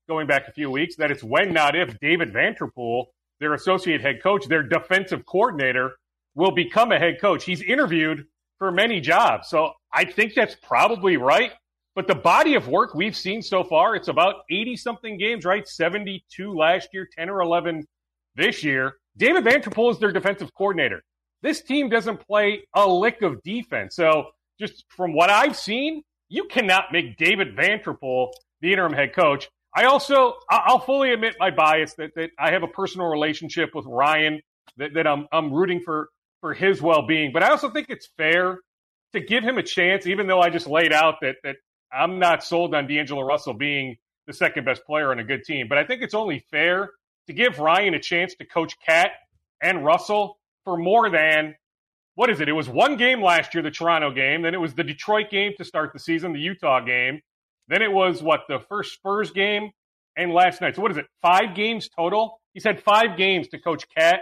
going 0.09 0.27
back 0.27 0.49
a 0.49 0.53
few 0.53 0.71
weeks 0.71 0.97
that 0.97 1.11
it's 1.11 1.23
when, 1.23 1.53
not 1.53 1.77
if, 1.77 1.99
David 2.01 2.33
Vanterpool, 2.33 3.07
their 3.41 3.55
associate 3.55 4.01
head 4.01 4.23
coach, 4.23 4.47
their 4.47 4.63
defensive 4.63 5.27
coordinator, 5.27 5.93
will 6.35 6.53
become 6.53 6.93
a 6.93 6.99
head 6.99 7.21
coach. 7.21 7.45
He's 7.45 7.63
interviewed 7.63 8.27
for 8.63 8.71
many 8.71 9.01
jobs. 9.01 9.49
So 9.49 9.73
I 9.93 10.05
think 10.05 10.35
that's 10.37 10.55
probably 10.63 11.17
right. 11.17 11.51
But 11.97 12.07
the 12.07 12.15
body 12.15 12.55
of 12.55 12.69
work 12.69 12.95
we've 12.95 13.17
seen 13.17 13.43
so 13.43 13.65
far, 13.65 13.97
it's 13.97 14.07
about 14.07 14.45
80 14.49 14.77
something 14.77 15.19
games, 15.19 15.45
right? 15.45 15.67
72 15.67 16.55
last 16.55 16.91
year, 16.93 17.09
10 17.19 17.29
or 17.29 17.43
11 17.43 17.85
this 18.37 18.63
year. 18.63 18.95
David 19.17 19.43
Vanterpool 19.43 19.91
is 19.91 19.99
their 19.99 20.13
defensive 20.13 20.55
coordinator. 20.55 21.03
This 21.43 21.61
team 21.61 21.89
doesn't 21.89 22.25
play 22.25 22.63
a 22.73 22.89
lick 22.89 23.23
of 23.23 23.43
defense. 23.43 23.97
So 23.97 24.27
just 24.61 24.85
from 24.91 25.13
what 25.13 25.29
I've 25.29 25.57
seen, 25.57 26.05
you 26.29 26.45
cannot 26.45 26.93
make 26.93 27.17
David 27.17 27.57
Vanterpool 27.57 28.29
the 28.61 28.71
interim 28.71 28.93
head 28.93 29.13
coach. 29.13 29.49
I 29.75 29.87
also, 29.87 30.35
I'll 30.49 30.79
fully 30.79 31.13
admit 31.13 31.35
my 31.41 31.51
bias 31.51 31.95
that, 31.95 32.13
that 32.15 32.31
I 32.39 32.53
have 32.53 32.63
a 32.63 32.69
personal 32.69 33.09
relationship 33.09 33.71
with 33.75 33.87
Ryan, 33.87 34.41
that, 34.77 34.95
that 34.95 35.09
I'm, 35.09 35.27
I'm 35.33 35.53
rooting 35.53 35.81
for, 35.81 36.11
for 36.43 36.53
his 36.53 36.83
well 36.83 37.07
being. 37.07 37.31
But 37.33 37.43
I 37.43 37.49
also 37.49 37.71
think 37.71 37.87
it's 37.89 38.11
fair 38.19 38.59
to 39.15 39.21
give 39.21 39.43
him 39.43 39.57
a 39.57 39.63
chance, 39.63 40.07
even 40.07 40.27
though 40.27 40.41
I 40.41 40.51
just 40.51 40.67
laid 40.67 40.93
out 40.93 41.15
that, 41.23 41.37
that 41.45 41.57
I'm 41.91 42.19
not 42.19 42.45
sold 42.45 42.75
on 42.75 42.87
D'Angelo 42.87 43.23
Russell 43.23 43.55
being 43.55 43.97
the 44.27 44.33
second 44.35 44.65
best 44.65 44.85
player 44.85 45.11
on 45.11 45.19
a 45.19 45.25
good 45.25 45.45
team, 45.45 45.69
but 45.69 45.79
I 45.79 45.85
think 45.85 46.03
it's 46.03 46.15
only 46.15 46.45
fair 46.51 46.91
to 47.27 47.33
give 47.33 47.59
Ryan 47.59 47.95
a 47.95 48.01
chance 48.01 48.35
to 48.37 48.45
coach 48.45 48.77
KAT 48.87 49.11
and 49.63 49.85
Russell 49.85 50.39
for 50.65 50.77
more 50.77 51.11
than 51.11 51.55
what 52.15 52.29
is 52.29 52.41
it? 52.41 52.49
It 52.49 52.53
was 52.53 52.69
one 52.69 52.97
game 52.97 53.23
last 53.23 53.55
year, 53.55 53.63
the 53.63 53.71
Toronto 53.71 54.11
game. 54.11 54.43
Then 54.43 54.55
it 54.55 54.61
was 54.61 54.75
the 54.75 54.85
Detroit 54.85 55.31
game 55.31 55.53
to 55.57 55.65
start 55.65 55.93
the 55.93 55.99
season, 55.99 56.33
the 56.33 56.41
Utah 56.41 56.81
game. 56.81 57.21
Then 57.69 57.81
it 57.81 57.91
was 57.91 58.23
what 58.23 58.41
the 58.49 58.59
first 58.69 58.93
Spurs 58.93 59.31
game 59.31 59.71
and 60.17 60.33
last 60.33 60.61
night. 60.61 60.77
So 60.77 60.83
what 60.83 60.91
is 60.91 60.99
it? 60.99 61.07
Five 61.23 61.55
games 61.55 61.89
total. 61.89 62.41
He's 62.53 62.65
had 62.65 62.83
five 62.83 63.17
games 63.17 63.49
to 63.49 63.59
coach 63.59 63.85
KAT 63.97 64.21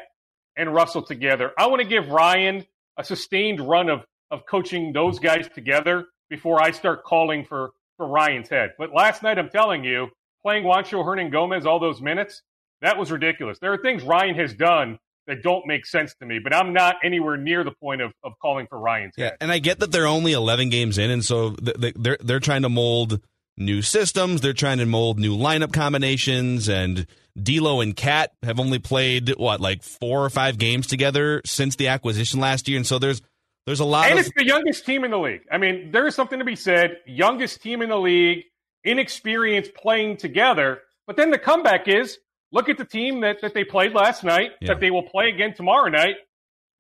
and 0.61 0.73
Russell 0.75 1.03
together. 1.03 1.53
I 1.59 1.67
want 1.67 1.81
to 1.81 1.89
give 1.89 2.09
Ryan 2.09 2.67
a 2.99 3.05
sustained 3.05 3.61
run 3.61 3.89
of 3.89 4.05
of 4.31 4.47
coaching 4.47 4.93
those 4.93 5.19
guys 5.19 5.49
together 5.55 6.07
before 6.29 6.63
I 6.63 6.71
start 6.71 7.05
calling 7.05 7.45
for, 7.45 7.71
for 7.97 8.07
Ryan's 8.07 8.49
head. 8.49 8.71
But 8.79 8.95
last 8.95 9.23
night, 9.23 9.39
I'm 9.39 9.51
telling 9.51 9.85
you, 9.85 10.09
playing 10.43 10.65
Juancho 10.65 11.05
Hernangomez 11.05 11.67
all 11.67 11.81
those 11.81 12.01
minutes, 12.01 12.43
that 12.81 12.97
was 12.97 13.11
ridiculous. 13.11 13.59
There 13.59 13.73
are 13.73 13.79
things 13.79 14.03
Ryan 14.03 14.37
has 14.37 14.55
done 14.55 14.99
that 15.27 15.43
don't 15.43 15.67
make 15.67 15.85
sense 15.85 16.15
to 16.21 16.27
me, 16.27 16.39
but 16.43 16.55
I'm 16.55 16.73
not 16.73 16.97
anywhere 17.05 17.37
near 17.37 17.63
the 17.63 17.73
point 17.73 18.01
of, 18.01 18.13
of 18.25 18.33
calling 18.41 18.67
for 18.69 18.79
Ryan's 18.79 19.15
yeah, 19.17 19.27
head. 19.27 19.37
And 19.41 19.53
I 19.53 19.59
get 19.59 19.81
that 19.81 19.93
they're 19.93 20.07
only 20.07 20.33
11 20.33 20.71
games 20.71 20.97
in, 20.97 21.11
and 21.11 21.25
so 21.25 21.51
they're, 21.51 22.17
they're 22.21 22.41
trying 22.41 22.63
to 22.63 22.69
mold 22.69 23.21
new 23.57 23.83
systems. 23.83 24.41
They're 24.41 24.53
trying 24.53 24.79
to 24.79 24.87
mold 24.87 25.19
new 25.19 25.37
lineup 25.37 25.73
combinations, 25.73 26.69
and 26.69 27.07
D'Lo 27.41 27.81
and 27.81 27.97
KAT 27.97 28.33
have 28.43 28.61
only 28.61 28.79
played 28.79 29.35
what 29.37 29.61
like 29.61 29.83
four 29.83 30.25
or 30.25 30.31
five 30.31 30.59
games 30.59 30.87
together 30.87 31.43
since 31.45 31.77
the 31.77 31.89
acquisition 31.89 32.41
last 32.41 32.69
year, 32.69 32.77
and 32.77 32.87
so 32.87 32.99
there's 32.99 33.23
there's 33.67 33.81
a 33.81 33.85
lot 33.85 34.11
and 34.11 34.19
of... 34.19 34.27
it's 34.27 34.35
the 34.37 34.45
youngest 34.45 34.87
team 34.87 35.05
in 35.05 35.11
the 35.11 35.19
league. 35.19 35.43
I 35.51 35.59
mean, 35.59 35.91
there 35.93 36.07
is 36.07 36.15
something 36.15 36.39
to 36.39 36.45
be 36.45 36.57
said. 36.57 36.99
Youngest 37.07 37.63
team 37.63 37.83
in 37.83 37.91
the 37.91 37.99
league, 37.99 38.45
inexperienced 38.85 39.75
playing 39.75 40.17
together. 40.17 40.81
But 41.07 41.17
then 41.17 41.31
the 41.31 41.39
comeback 41.39 41.89
is 41.89 42.19
look 42.53 42.69
at 42.69 42.79
the 42.79 42.85
team 42.85 43.21
that, 43.21 43.39
that 43.43 43.55
they 43.55 43.65
played 43.65 43.93
last 43.93 44.25
night, 44.25 44.53
yeah. 44.61 44.69
that 44.69 44.81
they 44.81 44.91
will 44.91 45.03
play 45.03 45.29
again 45.29 45.55
tomorrow 45.55 45.89
night. 45.89 46.17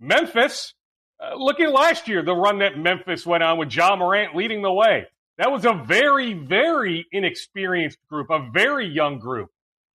Memphis. 0.00 0.74
Uh, 1.22 1.34
look 1.36 1.60
at 1.60 1.70
last 1.70 2.08
year, 2.08 2.22
the 2.22 2.34
run 2.34 2.60
that 2.60 2.78
Memphis 2.78 3.26
went 3.26 3.42
on 3.42 3.58
with 3.58 3.74
Ja 3.74 3.94
Morant 3.94 4.34
leading 4.34 4.62
the 4.62 4.72
way. 4.72 5.06
That 5.36 5.52
was 5.52 5.64
a 5.64 5.74
very, 5.86 6.32
very 6.32 7.06
inexperienced 7.12 7.98
group, 8.08 8.30
a 8.30 8.50
very 8.52 8.86
young 8.86 9.18
group. 9.18 9.50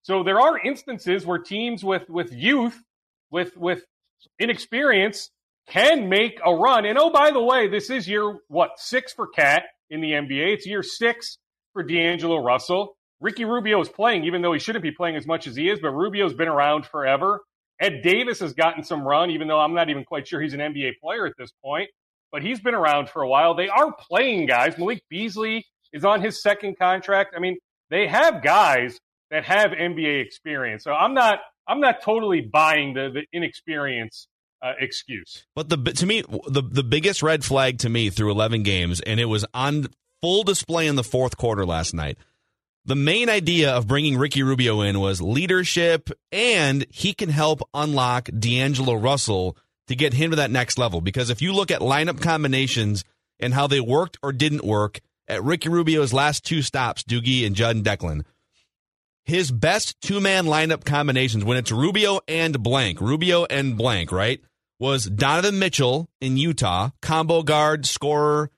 So 0.06 0.22
there 0.22 0.40
are 0.40 0.60
instances 0.60 1.26
where 1.26 1.40
teams 1.40 1.84
with, 1.84 2.08
with 2.12 2.32
youth, 2.32 2.80
with, 3.32 3.58
with 3.58 3.84
inexperience, 4.40 5.32
can 5.68 6.10
make 6.10 6.40
a 6.46 6.54
run. 6.54 6.86
And 6.86 7.00
oh, 7.00 7.10
by 7.10 7.32
the 7.32 7.42
way, 7.42 7.68
this 7.68 7.90
is 7.90 8.08
year, 8.08 8.38
what, 8.48 8.74
six 8.78 9.14
for 9.14 9.26
KAT 9.26 9.64
in 9.90 10.02
the 10.02 10.12
NBA. 10.12 10.54
It's 10.54 10.68
year 10.68 10.84
six 10.84 11.40
for 11.74 11.82
D'Angelo 11.82 12.38
Russell. 12.38 12.96
Ricky 13.20 13.46
Rubio 13.46 13.82
is 13.82 13.90
playing, 13.90 14.26
even 14.26 14.44
though 14.44 14.54
he 14.54 14.60
shouldn't 14.60 14.84
be 14.84 14.92
playing 14.92 15.16
as 15.16 15.26
much 15.26 15.48
as 15.48 15.56
he 15.56 15.72
is, 15.72 15.80
but 15.80 15.90
Rubio's 15.90 16.36
been 16.36 16.50
around 16.50 16.86
forever. 16.86 17.42
Ed 17.82 18.04
Davis 18.04 18.40
has 18.42 18.54
gotten 18.54 18.84
some 18.84 19.08
run, 19.08 19.32
even 19.32 19.48
though 19.48 19.60
I'm 19.60 19.74
not 19.74 19.90
even 19.90 20.04
quite 20.04 20.28
sure 20.28 20.40
he's 20.40 20.54
an 20.54 20.60
NBA 20.60 21.00
player 21.02 21.26
at 21.26 21.34
this 21.36 21.50
point, 21.64 21.90
but 22.32 22.44
he's 22.44 22.60
been 22.60 22.76
around 22.76 23.10
for 23.10 23.24
a 23.24 23.28
while. 23.28 23.56
They 23.56 23.70
are 23.70 23.92
playing 23.92 24.46
guys. 24.46 24.78
Malik 24.78 25.02
Beasley 25.10 25.66
is 25.94 26.06
on 26.06 26.22
his 26.22 26.44
second 26.44 26.78
contract. 26.78 27.34
I 27.36 27.40
mean, 27.40 27.58
they 27.90 28.06
have 28.06 28.44
guys 28.44 29.00
that 29.36 29.44
have 29.44 29.72
NBA 29.72 30.26
experience. 30.26 30.84
So 30.84 30.94
I'm 30.94 31.14
not 31.14 31.40
I'm 31.68 31.82
not 31.82 32.02
totally 32.02 32.42
buying 32.42 32.94
the 32.94 33.10
the 33.14 33.24
inexperience 33.34 34.28
uh, 34.62 34.74
excuse. 34.80 35.46
But 35.54 35.70
the 35.70 35.78
to 35.78 36.06
me 36.06 36.24
the 36.48 36.62
the 36.62 36.84
biggest 36.84 37.22
red 37.22 37.44
flag 37.44 37.80
to 37.80 37.90
me 37.90 38.10
through 38.10 38.32
11 38.32 38.64
games 38.64 39.02
and 39.02 39.20
it 39.20 39.26
was 39.26 39.46
on 39.54 39.88
full 40.22 40.44
display 40.44 40.88
in 40.88 40.96
the 40.96 41.04
fourth 41.04 41.38
quarter 41.38 41.66
last 41.66 41.94
night. 41.94 42.18
The 42.86 42.96
main 42.96 43.30
idea 43.30 43.72
of 43.74 43.88
bringing 43.88 44.18
Ricky 44.18 44.44
Rubio 44.44 44.82
in 44.82 45.00
was 45.00 45.22
leadership 45.22 46.10
and 46.32 46.86
he 46.90 47.14
can 47.14 47.30
help 47.30 47.68
unlock 47.74 48.30
D'Angelo 48.38 48.94
Russell 48.94 49.58
to 49.88 49.96
get 49.96 50.14
him 50.14 50.30
to 50.30 50.38
that 50.38 50.52
next 50.52 50.78
level 50.78 51.02
because 51.02 51.30
if 51.30 51.42
you 51.42 51.52
look 51.52 51.72
at 51.72 51.82
lineup 51.82 52.22
combinations 52.22 53.04
and 53.40 53.54
how 53.54 53.68
they 53.68 53.82
worked 53.82 54.18
or 54.24 54.32
didn't 54.32 54.64
work 54.64 55.02
at 55.28 55.44
Ricky 55.44 55.68
Rubio's 55.68 56.14
last 56.14 56.46
two 56.46 56.62
stops, 56.62 57.04
Doogie 57.04 57.46
and 57.46 57.56
Judd 57.56 57.76
and 57.76 57.86
Declan, 57.86 58.24
his 59.26 59.52
best 59.52 60.00
two 60.02 60.22
man 60.22 60.46
lineup 60.46 60.86
combinations 60.86 61.44
when 61.44 61.58
it's 61.58 61.72
Rubio 61.72 62.20
and 62.28 62.62
blank, 62.62 63.02
Rubio 63.02 63.46
and 63.46 63.78
blank, 63.78 64.12
right? 64.12 64.40
Was 64.80 65.06
Donovan 65.06 65.58
Mitchell 65.58 66.10
in 66.22 66.38
Utah, 66.38 66.90
combo 67.02 67.44
guard, 67.44 67.86
scorer, 67.86 68.52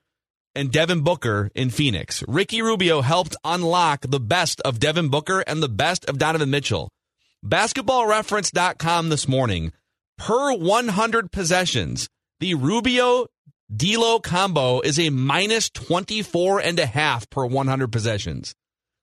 and 0.54 0.72
Devin 0.72 1.02
Booker 1.02 1.50
in 1.54 1.70
Phoenix. 1.70 2.24
Ricky 2.26 2.62
Rubio 2.62 3.00
helped 3.00 3.36
unlock 3.44 4.00
the 4.02 4.18
best 4.18 4.60
of 4.62 4.80
Devin 4.80 5.08
Booker 5.08 5.40
and 5.46 5.62
the 5.62 5.68
best 5.68 6.04
of 6.06 6.18
Donovan 6.18 6.50
Mitchell. 6.50 6.90
Basketballreference.com 7.46 9.08
this 9.08 9.28
morning, 9.28 9.72
per 10.16 10.52
100 10.54 11.30
possessions, 11.30 12.08
the 12.40 12.54
Rubio 12.54 13.26
D'Lo 13.74 14.18
combo 14.18 14.80
is 14.80 14.98
a 14.98 15.10
minus 15.10 15.70
24 15.70 16.60
and 16.60 16.78
a 16.78 16.86
half 16.86 17.30
per 17.30 17.46
100 17.46 17.92
possessions. 17.92 18.54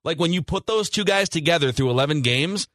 Like 0.05 0.19
when 0.19 0.31
you 0.31 0.41
put 0.41 0.67
those 0.67 0.89
two 0.89 1.03
guys 1.03 1.27
together 1.27 1.71
through 1.73 1.89
11 1.89 2.21
games, 2.21 2.67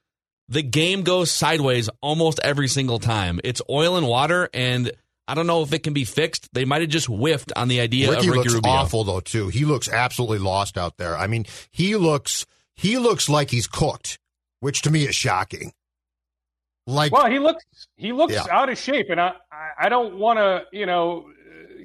the 0.49 0.63
game 0.63 1.03
goes 1.03 1.31
sideways 1.31 1.89
almost 2.03 2.41
every 2.43 2.69
single 2.69 2.99
time. 2.99 3.41
It's 3.45 3.63
oil 3.71 3.97
and 3.97 4.07
water, 4.07 4.51
and 4.53 4.91
I 5.29 5.35
don't 5.35 5.47
know 5.47 5.63
if 5.63 5.73
it 5.73 5.85
can 5.85 5.93
be 5.95 6.05
fixed. 6.05 6.53
They 6.53 6.65
might 6.65 6.81
have 6.81 6.91
just 6.91 7.07
whiffed 7.07 7.53
on 7.55 7.69
the 7.69 7.81
idea 7.81 8.11
Ricky 8.11 8.27
of 8.27 8.33
Ricky 8.33 8.39
looks 8.41 8.55
Rubio. 8.55 8.71
awful 8.73 9.05
though 9.05 9.21
too. 9.21 9.47
He 9.49 9.65
looks 9.65 9.89
absolutely 9.89 10.39
lost 10.41 10.77
out 10.77 10.97
there. 10.97 11.17
I 11.17 11.29
mean, 11.29 11.47
he 11.71 11.95
looks 11.95 12.47
he 12.75 12.99
looks 12.99 13.29
like 13.29 13.51
he's 13.51 13.69
cooked, 13.69 14.19
which 14.59 14.83
to 14.83 14.91
me 14.91 15.05
is 15.05 15.15
shocking. 15.15 15.73
Like 16.87 17.13
Well, 17.13 17.31
he 17.31 17.39
looks 17.39 17.65
he 17.97 18.13
looks 18.13 18.35
Yeah. 18.35 18.47
out 18.51 18.69
of 18.69 18.77
shape, 18.79 19.07
and 19.11 19.21
I 19.21 19.35
I- 19.53 19.87
I 19.87 19.89
don't 19.89 20.17
want 20.17 20.39
to 20.41 20.65
you 20.77 20.87
know 20.87 21.31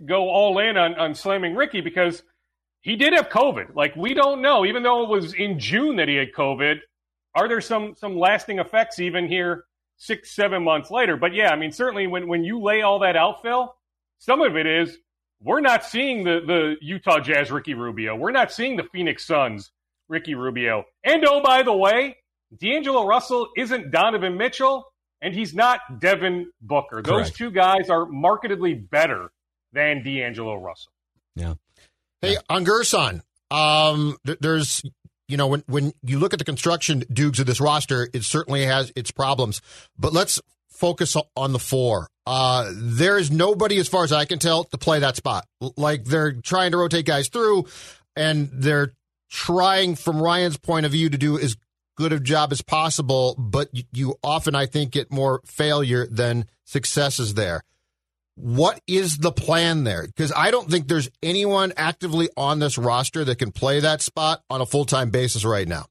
go 0.06 0.28
all 0.30 0.58
in 0.60 0.75
on, 0.75 0.96
on 0.96 1.14
slamming 1.14 1.54
Ricky 1.56 1.82
because 1.82 2.24
he 2.86 2.96
did 2.96 3.13
have 3.13 3.30
COVID. 3.30 3.75
Like 3.75 3.96
we 3.96 4.13
don't 4.13 4.44
know, 4.44 4.63
even 4.63 4.84
though 4.84 5.04
it 5.04 5.10
was 5.10 5.34
in 5.34 5.60
June 5.60 5.96
that 5.96 6.08
he 6.08 6.15
had 6.15 6.32
COVID. 6.34 6.77
Are 7.34 7.48
there 7.50 7.60
some 7.60 7.96
some 7.96 8.18
lasting 8.18 8.60
effects 8.60 9.00
even 9.00 9.27
here 9.27 9.65
six 9.98 10.36
seven 10.36 10.63
months 10.63 10.92
later? 10.92 11.18
But 11.18 11.34
yeah, 11.34 11.50
I 11.50 11.56
mean 11.56 11.72
certainly 11.72 12.06
when 12.06 12.27
when 12.27 12.44
you 12.44 12.62
lay 12.62 12.84
all 12.84 13.00
that 13.00 13.18
out, 13.18 13.42
Phil, 13.42 13.75
some 14.20 14.39
of 14.39 14.56
it 14.56 14.68
is 14.68 15.00
we're 15.42 15.62
not 15.62 15.84
seeing 15.84 16.24
the 16.24 16.42
the 16.46 16.75
Utah 16.80 17.20
Jazz 17.20 17.51
Ricky 17.51 17.74
Rubio. 17.74 18.15
We're 18.15 18.32
not 18.32 18.51
seeing 18.51 18.77
the 18.77 18.84
Phoenix 18.84 19.25
Suns 19.25 19.72
Ricky 20.08 20.36
Rubio. 20.36 20.86
And 21.04 21.25
oh 21.25 21.42
by 21.42 21.63
the 21.63 21.74
way, 21.74 22.18
D'Angelo 22.56 23.08
Russell 23.08 23.50
isn't 23.58 23.89
Donovan 23.89 24.38
Mitchell, 24.38 24.86
and 25.24 25.34
he's 25.34 25.56
not 25.56 26.00
Devin 26.00 26.51
Booker. 26.62 27.01
Those 27.01 27.32
Correct. 27.32 27.36
two 27.36 27.50
guys 27.50 27.89
are 27.89 28.06
markedly 28.06 28.75
better 28.75 29.32
than 29.74 30.04
D'Angelo 30.04 30.56
Russell. 30.56 30.92
Yeah. 31.36 31.56
Hey, 32.25 32.38
on 32.50 32.65
Gersson, 32.65 33.22
um, 33.51 34.17
th- 34.25 34.39
there's, 34.39 34.82
you 35.27 35.38
know, 35.38 35.48
when, 35.48 35.63
when 35.67 35.94
you 36.03 36.20
look 36.20 36.34
at 36.34 36.39
the 36.39 36.46
construction 36.46 37.03
dukes 37.12 37.39
of 37.39 37.46
this 37.46 37.62
roster, 37.62 38.10
it 38.13 38.24
certainly 38.24 38.65
has 38.65 38.91
its 38.96 39.12
problems. 39.12 39.62
But 39.98 40.13
let's 40.13 40.41
focus 40.70 41.15
on 41.36 41.53
the 41.53 41.60
four. 41.60 42.10
Uh, 42.25 42.72
there 42.75 43.17
is 43.17 43.32
nobody, 43.32 43.77
as 43.77 43.88
far 43.88 44.03
as 44.03 44.12
I 44.12 44.25
can 44.25 44.39
tell, 44.39 44.63
to 44.65 44.77
play 44.77 45.00
that 45.00 45.15
spot. 45.15 45.46
Like 45.77 46.05
they're 46.05 46.34
trying 46.34 46.72
to 46.72 46.77
rotate 46.77 47.05
guys 47.05 47.27
through, 47.27 47.65
and 48.15 48.50
they're 48.51 48.94
trying, 49.29 49.96
from 49.96 50.22
Ryan's 50.22 50.58
point 50.58 50.86
of 50.86 50.91
view, 50.91 51.10
to 51.10 51.17
do 51.17 51.38
as 51.39 51.55
good 51.96 52.12
a 52.12 52.20
job 52.20 52.51
as 52.51 52.62
possible. 52.62 53.36
But 53.38 53.70
you, 53.72 53.84
you 53.94 54.15
often, 54.24 54.55
I 54.55 54.65
think, 54.65 54.91
get 54.91 55.12
more 55.12 55.41
failure 55.46 56.08
than 56.08 56.46
successes 56.65 57.36
there 57.36 57.62
what 58.36 58.82
is 58.86 59.18
the 59.18 59.32
plan 59.32 59.84
there? 59.86 60.06
Because 60.06 60.32
I 60.36 60.51
don't 60.51 60.70
think 60.70 60.88
there's 60.88 61.10
anyone 61.24 61.74
actively 61.77 62.30
on 62.36 62.60
this 62.60 62.77
roster 62.77 63.24
that 63.25 63.38
can 63.38 63.51
play 63.51 63.80
that 63.80 64.01
spot 64.01 64.44
on 64.50 64.62
a 64.62 64.65
full 64.65 64.86
time 64.86 65.10
basis 65.10 65.46
right 65.46 65.68
now. 65.68 65.86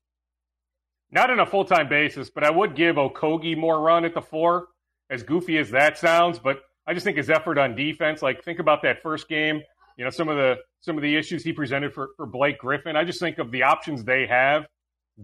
Not 1.10 1.30
on 1.30 1.40
a 1.40 1.46
full 1.46 1.64
time 1.64 1.88
basis, 1.88 2.30
but 2.30 2.44
I 2.44 2.50
would 2.50 2.74
give 2.74 2.96
Okogie 2.96 3.56
more 3.56 3.80
run 3.80 4.04
at 4.04 4.14
the 4.14 4.20
four, 4.20 4.68
as 5.10 5.22
goofy 5.22 5.58
as 5.58 5.70
that 5.70 5.96
sounds. 5.96 6.38
But 6.38 6.60
I 6.86 6.92
just 6.92 7.04
think 7.04 7.16
his 7.16 7.30
effort 7.30 7.56
on 7.56 7.74
defense, 7.74 8.20
like 8.20 8.44
think 8.44 8.58
about 8.58 8.82
that 8.82 9.00
first 9.02 9.28
game, 9.28 9.62
you 9.96 10.04
know, 10.04 10.10
some 10.10 10.28
of 10.28 10.36
the 10.36 10.56
some 10.80 10.96
of 10.96 11.02
the 11.02 11.16
issues 11.16 11.42
he 11.42 11.52
presented 11.52 11.94
for, 11.94 12.10
for 12.16 12.26
Blake 12.26 12.58
Griffin. 12.58 12.94
I 12.94 13.04
just 13.04 13.20
think 13.20 13.38
of 13.38 13.50
the 13.50 13.62
options 13.62 14.04
they 14.04 14.26
have. 14.26 14.66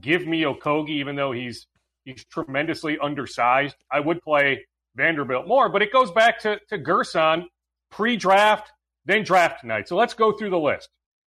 Give 0.01 0.27
me 0.27 0.43
Okogie, 0.43 0.91
even 0.91 1.17
though 1.17 1.33
he's 1.33 1.67
he's 2.05 2.25
tremendously 2.25 2.99
undersized. 2.99 3.77
I 3.91 4.01
would 4.01 4.23
play 4.23 4.65
Vanderbilt 4.97 5.47
more, 5.47 5.69
but 5.69 5.83
it 5.83 5.93
goes 5.93 6.11
back 6.11 6.41
to, 6.41 6.59
to 6.69 6.79
Gersson 6.79 7.45
pre-draft, 7.91 8.71
then 9.05 9.25
draft 9.25 9.65
night. 9.65 9.89
So 9.89 9.97
let's 9.97 10.15
go 10.15 10.33
through 10.33 10.51
the 10.51 10.59
list. 10.59 10.89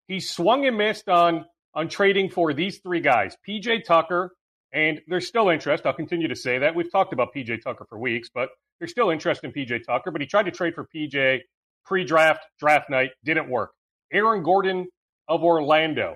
He 0.08 0.20
swung 0.20 0.66
and 0.66 0.78
missed 0.78 1.10
on 1.10 1.46
on 1.76 1.88
trading 1.88 2.30
for 2.30 2.52
these 2.52 2.80
three 2.80 3.00
guys, 3.00 3.38
PJ 3.48 3.86
Tucker, 3.86 4.34
and 4.74 5.00
there's 5.08 5.28
still 5.28 5.50
interest. 5.50 5.86
I'll 5.86 5.94
continue 5.94 6.28
to 6.28 6.36
say 6.36 6.58
that. 6.60 6.74
We've 6.74 6.92
talked 6.92 7.14
about 7.14 7.34
PJ 7.36 7.62
Tucker 7.64 7.86
for 7.88 8.00
weeks, 8.00 8.30
but 8.34 8.50
there's 8.80 8.92
still 8.92 9.12
interest 9.12 9.44
in 9.44 9.52
PJ 9.52 9.84
Tucker. 9.86 10.12
But 10.12 10.22
he 10.22 10.28
tried 10.28 10.44
to 10.44 10.52
trade 10.52 10.74
for 10.76 10.88
PJ 10.94 11.42
pre-draft, 11.86 12.46
draft 12.60 12.90
night, 12.90 13.12
didn't 13.24 13.50
work. 13.50 13.72
Aaron 14.12 14.44
Gordon 14.44 14.88
of 15.28 15.44
Orlando. 15.44 16.16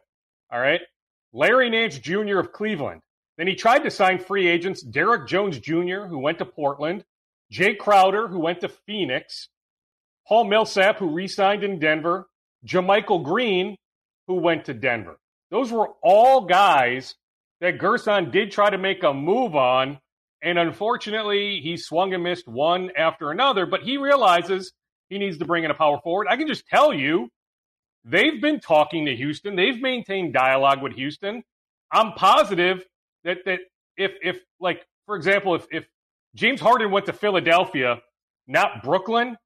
All 0.52 0.60
right. 0.60 0.82
Larry 1.34 1.70
Nance 1.70 1.98
Jr. 1.98 2.40
of 2.40 2.52
Cleveland. 2.52 3.02
Then 3.38 3.48
he 3.48 3.56
tried 3.56 3.80
to 3.80 3.92
sign 3.92 4.20
free 4.20 4.48
agents 4.48 4.84
Derrick 4.84 5.28
Jones 5.28 5.60
Jr., 5.60 6.06
who 6.08 6.20
went 6.20 6.38
to 6.38 6.46
Portland, 6.46 7.04
Jae 7.54 7.78
Crowder, 7.78 8.28
who 8.28 8.40
went 8.40 8.62
to 8.62 8.70
Phoenix, 8.70 9.50
Paul 10.28 10.46
Millsap, 10.46 10.98
who 10.98 11.10
re 11.10 11.28
signed 11.28 11.64
in 11.64 11.78
Denver, 11.78 12.28
JaMychal 12.66 13.24
Green, 13.24 13.78
who 14.28 14.36
went 14.36 14.66
to 14.66 14.74
Denver. 14.74 15.20
Those 15.52 15.72
were 15.72 15.90
all 16.02 16.46
guys 16.46 17.16
that 17.62 17.78
Gersson 17.78 18.32
did 18.32 18.52
try 18.52 18.70
to 18.72 18.78
make 18.78 19.04
a 19.04 19.14
move 19.14 19.56
on. 19.56 20.00
And 20.42 20.58
unfortunately, 20.58 21.62
he 21.62 21.78
swung 21.78 22.14
and 22.14 22.24
missed 22.24 22.48
one 22.48 22.90
after 22.98 23.32
another, 23.32 23.66
but 23.66 23.84
he 23.84 23.98
realizes 23.98 24.74
he 25.10 25.20
needs 25.20 25.38
to 25.38 25.46
bring 25.46 25.64
in 25.64 25.72
a 25.72 25.76
power 25.76 26.00
forward. 26.04 26.28
I 26.30 26.36
can 26.38 26.48
just 26.48 26.68
tell 26.68 26.92
you, 26.92 27.30
they've 28.04 28.42
been 28.42 28.60
talking 28.60 29.06
to 29.06 29.16
Houston. 29.16 29.56
They've 29.56 29.80
maintained 29.80 30.34
dialogue 30.34 30.82
with 30.82 30.94
Houston. 30.94 31.44
I'm 31.92 32.14
positive 32.14 32.84
that 33.24 33.38
that 33.46 33.60
if 33.96 34.14
if 34.22 34.38
like 34.60 34.86
for 35.06 35.16
example, 35.16 35.56
if 35.56 35.68
if 35.72 35.86
James 36.36 36.60
Harden 36.60 36.92
went 36.92 37.06
to 37.06 37.14
Philadelphia, 37.14 38.02
not 38.48 38.84
Brooklyn, 38.84 39.38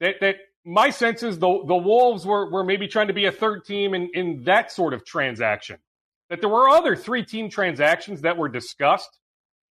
that 0.00 0.16
that 0.20 0.36
my 0.64 0.90
sense 0.90 1.22
is 1.22 1.38
the 1.38 1.64
the 1.66 1.76
Wolves 1.76 2.24
were 2.24 2.50
were 2.50 2.64
maybe 2.64 2.88
trying 2.88 3.08
to 3.08 3.14
be 3.14 3.26
a 3.26 3.32
third 3.32 3.64
team 3.64 3.94
in 3.94 4.10
in 4.14 4.44
that 4.44 4.72
sort 4.72 4.94
of 4.94 5.04
transaction. 5.04 5.78
That 6.30 6.40
there 6.40 6.48
were 6.48 6.68
other 6.68 6.96
three 6.96 7.24
team 7.24 7.50
transactions 7.50 8.22
that 8.22 8.36
were 8.36 8.48
discussed. 8.48 9.18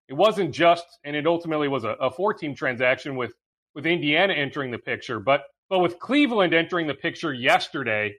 It 0.09 0.15
wasn't 0.15 0.53
just, 0.53 0.87
and 1.05 1.15
it 1.15 1.27
ultimately 1.27 1.69
was 1.69 1.85
a, 1.85 1.91
a 1.91 2.11
four 2.11 2.35
team 2.35 2.55
transaction 2.55 3.17
with 3.17 3.33
with 3.75 3.87
Indiana 3.87 4.33
entering 4.35 4.71
the 4.71 4.79
picture, 4.79 5.21
but 5.21 5.43
but 5.69 5.81
with 5.81 5.99
Cleveland 5.99 6.55
entering 6.55 6.87
the 6.87 6.95
picture 6.95 7.33
yesterday, 7.33 8.15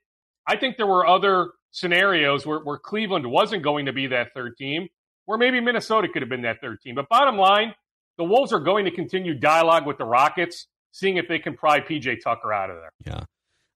I 0.47 0.55
think 0.55 0.77
there 0.77 0.87
were 0.87 1.05
other 1.05 1.51
scenarios 1.71 2.45
where, 2.45 2.59
where 2.59 2.77
Cleveland 2.77 3.25
wasn't 3.25 3.63
going 3.63 3.85
to 3.85 3.93
be 3.93 4.07
that 4.07 4.33
third 4.33 4.55
team, 4.57 4.87
where 5.25 5.37
maybe 5.37 5.59
Minnesota 5.59 6.07
could 6.07 6.21
have 6.21 6.29
been 6.29 6.43
that 6.43 6.61
third 6.61 6.79
team. 6.81 6.95
But 6.95 7.09
bottom 7.09 7.37
line, 7.37 7.73
the 8.19 8.25
Wolves 8.25 8.51
are 8.51 8.59
going 8.59 8.85
to 8.85 8.91
continue 8.91 9.33
dialogue 9.33 9.87
with 9.87 9.97
the 9.97 10.03
Rockets, 10.03 10.67
seeing 10.91 11.15
if 11.17 11.27
they 11.27 11.39
can 11.39 11.55
pry 11.55 11.79
PJ 11.79 12.21
Tucker 12.21 12.53
out 12.53 12.69
of 12.69 12.75
there. 12.75 12.91
Yeah. 13.05 13.23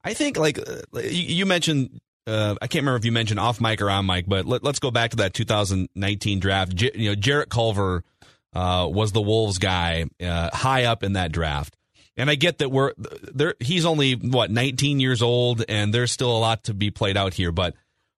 I 0.03 0.13
think 0.13 0.37
like 0.37 0.59
uh, 0.59 0.99
you, 0.99 1.45
mentioned 1.45 2.01
uh, 2.27 2.55
I 2.61 2.67
can't 2.67 2.81
remember 2.83 2.97
if 2.97 3.05
you 3.05 3.13
mentioned 3.13 3.39
off 3.39 3.61
mic 3.61 3.81
or 3.81 3.89
on 3.89 4.05
mic, 4.05 4.27
but 4.27 4.45
let, 4.45 4.65
us 4.65 4.79
go 4.79 4.91
back 4.91 5.11
to 5.11 5.17
that 5.17 5.33
2019 5.33 6.41
draft. 6.41 6.75
J- 6.75 6.91
you 6.93 7.09
know, 7.09 7.15
Jarrett 7.15 7.49
Culver 7.49 8.03
uh, 8.51 8.87
was 8.91 9.13
the 9.13 9.21
Wolves 9.21 9.59
guy 9.59 10.05
uh, 10.21 10.49
high 10.51 10.83
up 10.83 11.03
in 11.03 11.13
that 11.13 11.31
draft. 11.31 11.77
And 12.17 12.29
I 12.29 12.35
get 12.35 12.57
that 12.57 12.69
we're 12.69 12.93
there. 13.33 13.55
He's 13.59 13.85
only 13.85 14.13
what 14.13 14.51
19 14.51 14.99
years 14.99 15.23
old, 15.23 15.63
and 15.67 15.91
there's 15.91 16.11
still 16.11 16.35
a 16.35 16.37
lot 16.37 16.65
to 16.65 16.73
be 16.73 16.91
played 16.91 17.17
out 17.17 17.33
here. 17.33 17.51
But 17.51 17.75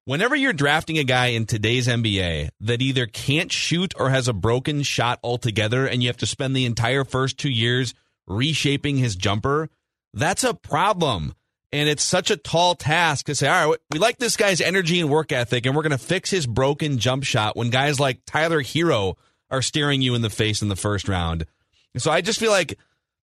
Whenever 0.08 0.36
you're 0.36 0.54
drafting 0.54 1.00
a 1.00 1.04
guy 1.04 1.28
in 1.28 1.48
today's 1.48 1.88
NBA 1.88 2.50
that 2.60 2.80
either 2.80 3.08
can't 3.08 3.52
shoot 3.52 3.92
or 3.98 4.12
has 4.12 4.28
a 4.28 4.34
broken 4.34 4.84
shot 4.84 5.20
altogether, 5.24 5.88
and 5.88 6.04
you 6.04 6.10
have 6.10 6.18
to 6.18 6.28
spend 6.28 6.56
the 6.56 6.68
entire 6.68 7.04
first 7.04 7.40
two 7.40 7.50
years 7.50 7.96
reshaping 8.28 8.98
his 8.98 9.16
jumper, 9.16 9.68
that's 10.14 10.44
a 10.44 10.54
problem. 10.54 11.34
And 11.74 11.90
it's 11.90 12.04
such 12.04 12.30
a 12.30 12.38
tall 12.38 12.76
task 12.76 13.26
to 13.26 13.34
say, 13.34 13.48
all 13.48 13.72
right, 13.72 13.80
we 13.92 13.98
like 13.98 14.20
this 14.20 14.38
guy's 14.38 14.62
energy 14.62 15.00
and 15.00 15.10
work 15.10 15.32
ethic, 15.32 15.66
and 15.66 15.76
we're 15.76 15.82
going 15.82 15.90
to 15.90 15.98
fix 15.98 16.30
his 16.30 16.46
broken 16.46 17.00
jump 17.00 17.24
shot 17.24 17.58
when 17.58 17.72
guys 17.72 18.00
like 18.00 18.22
Tyler 18.28 18.62
Herro 18.62 19.16
are 19.50 19.64
staring 19.64 20.04
you 20.04 20.14
in 20.14 20.22
the 20.22 20.30
face 20.30 20.62
in 20.62 20.68
the 20.68 20.76
first 20.76 21.10
round. 21.10 21.48
So 21.98 22.12
I 22.12 22.22
just 22.22 22.40
feel 22.40 22.52
like 22.52 22.78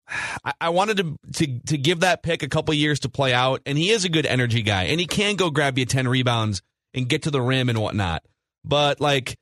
I, 0.60 0.70
wanted 0.70 0.98
to, 0.98 1.20
to 1.34 1.60
to 1.68 1.78
give 1.78 2.00
that 2.00 2.24
pick 2.24 2.42
a 2.42 2.50
couple 2.50 2.74
years 2.74 3.02
to 3.02 3.10
play 3.10 3.36
out, 3.36 3.62
and 3.68 3.78
he 3.78 3.92
is 3.92 4.04
a 4.04 4.10
good 4.10 4.26
energy 4.26 4.64
guy, 4.64 4.86
and 4.86 5.00
he 5.00 5.06
can 5.06 5.36
go 5.36 5.52
grab 5.52 5.78
you 5.78 5.86
ten 5.86 6.08
rebounds 6.08 6.64
and 6.93 7.07
get 7.07 7.24
to 7.24 7.31
the 7.31 7.41
rim 7.41 7.69
and 7.69 7.79
whatnot. 7.79 8.24
But 8.63 9.01
like, 9.01 9.38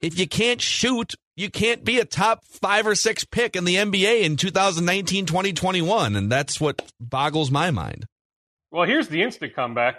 if 0.00 0.18
you 0.18 0.26
can't 0.26 0.60
shoot, 0.60 1.14
you 1.36 1.50
can't 1.50 1.84
be 1.84 1.98
a 1.98 2.04
top 2.04 2.44
five 2.44 2.86
or 2.86 2.94
six 2.94 3.24
pick 3.24 3.56
in 3.56 3.64
the 3.64 3.76
NBA 3.76 4.22
in 4.22 4.36
2019, 4.36 5.26
2021, 5.26 6.16
and 6.16 6.30
that's 6.30 6.60
what 6.60 6.82
boggles 7.00 7.50
my 7.50 7.70
mind. 7.70 8.06
Well, 8.70 8.86
here's 8.86 9.08
the 9.08 9.22
instant 9.22 9.54
comeback. 9.54 9.96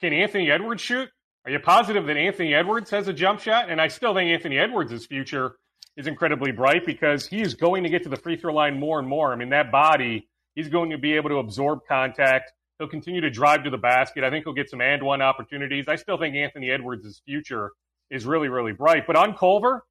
Can 0.00 0.12
Anthony 0.12 0.50
Edwards 0.50 0.82
shoot? 0.82 1.08
Are 1.44 1.50
you 1.50 1.58
positive 1.58 2.06
that 2.06 2.16
Anthony 2.16 2.54
Edwards 2.54 2.90
has 2.90 3.08
a 3.08 3.12
jump 3.12 3.40
shot? 3.40 3.70
And 3.70 3.80
I 3.80 3.88
still 3.88 4.14
think 4.14 4.30
Anthony 4.30 4.58
Edwards' 4.58 5.06
future 5.06 5.56
is 5.96 6.06
incredibly 6.06 6.52
bright 6.52 6.84
because 6.84 7.26
he 7.26 7.40
is 7.40 7.54
going 7.54 7.82
to 7.84 7.88
get 7.88 8.02
to 8.02 8.08
the 8.08 8.16
free 8.16 8.36
throw 8.36 8.52
line 8.52 8.78
more 8.78 8.98
and 8.98 9.08
more. 9.08 9.32
I 9.32 9.36
mean, 9.36 9.50
that 9.50 9.72
body, 9.72 10.28
he's 10.54 10.68
going 10.68 10.90
to 10.90 10.98
be 10.98 11.14
able 11.14 11.30
to 11.30 11.38
absorb 11.38 11.80
contact. 11.88 12.52
He'll 12.80 12.88
continue 12.88 13.20
to 13.20 13.28
drive 13.28 13.64
to 13.64 13.70
the 13.70 13.76
basket. 13.76 14.24
I 14.24 14.30
think 14.30 14.46
he'll 14.46 14.54
get 14.54 14.70
some 14.70 14.80
and 14.80 15.02
one 15.02 15.20
opportunities. 15.20 15.86
I 15.86 15.96
still 15.96 16.16
think 16.16 16.34
Anthony 16.34 16.70
Edwards' 16.70 17.20
future 17.26 17.72
is 18.10 18.24
really, 18.24 18.48
really 18.48 18.72
bright. 18.72 19.06
But 19.06 19.16
on 19.16 19.36
Culver, 19.36 19.84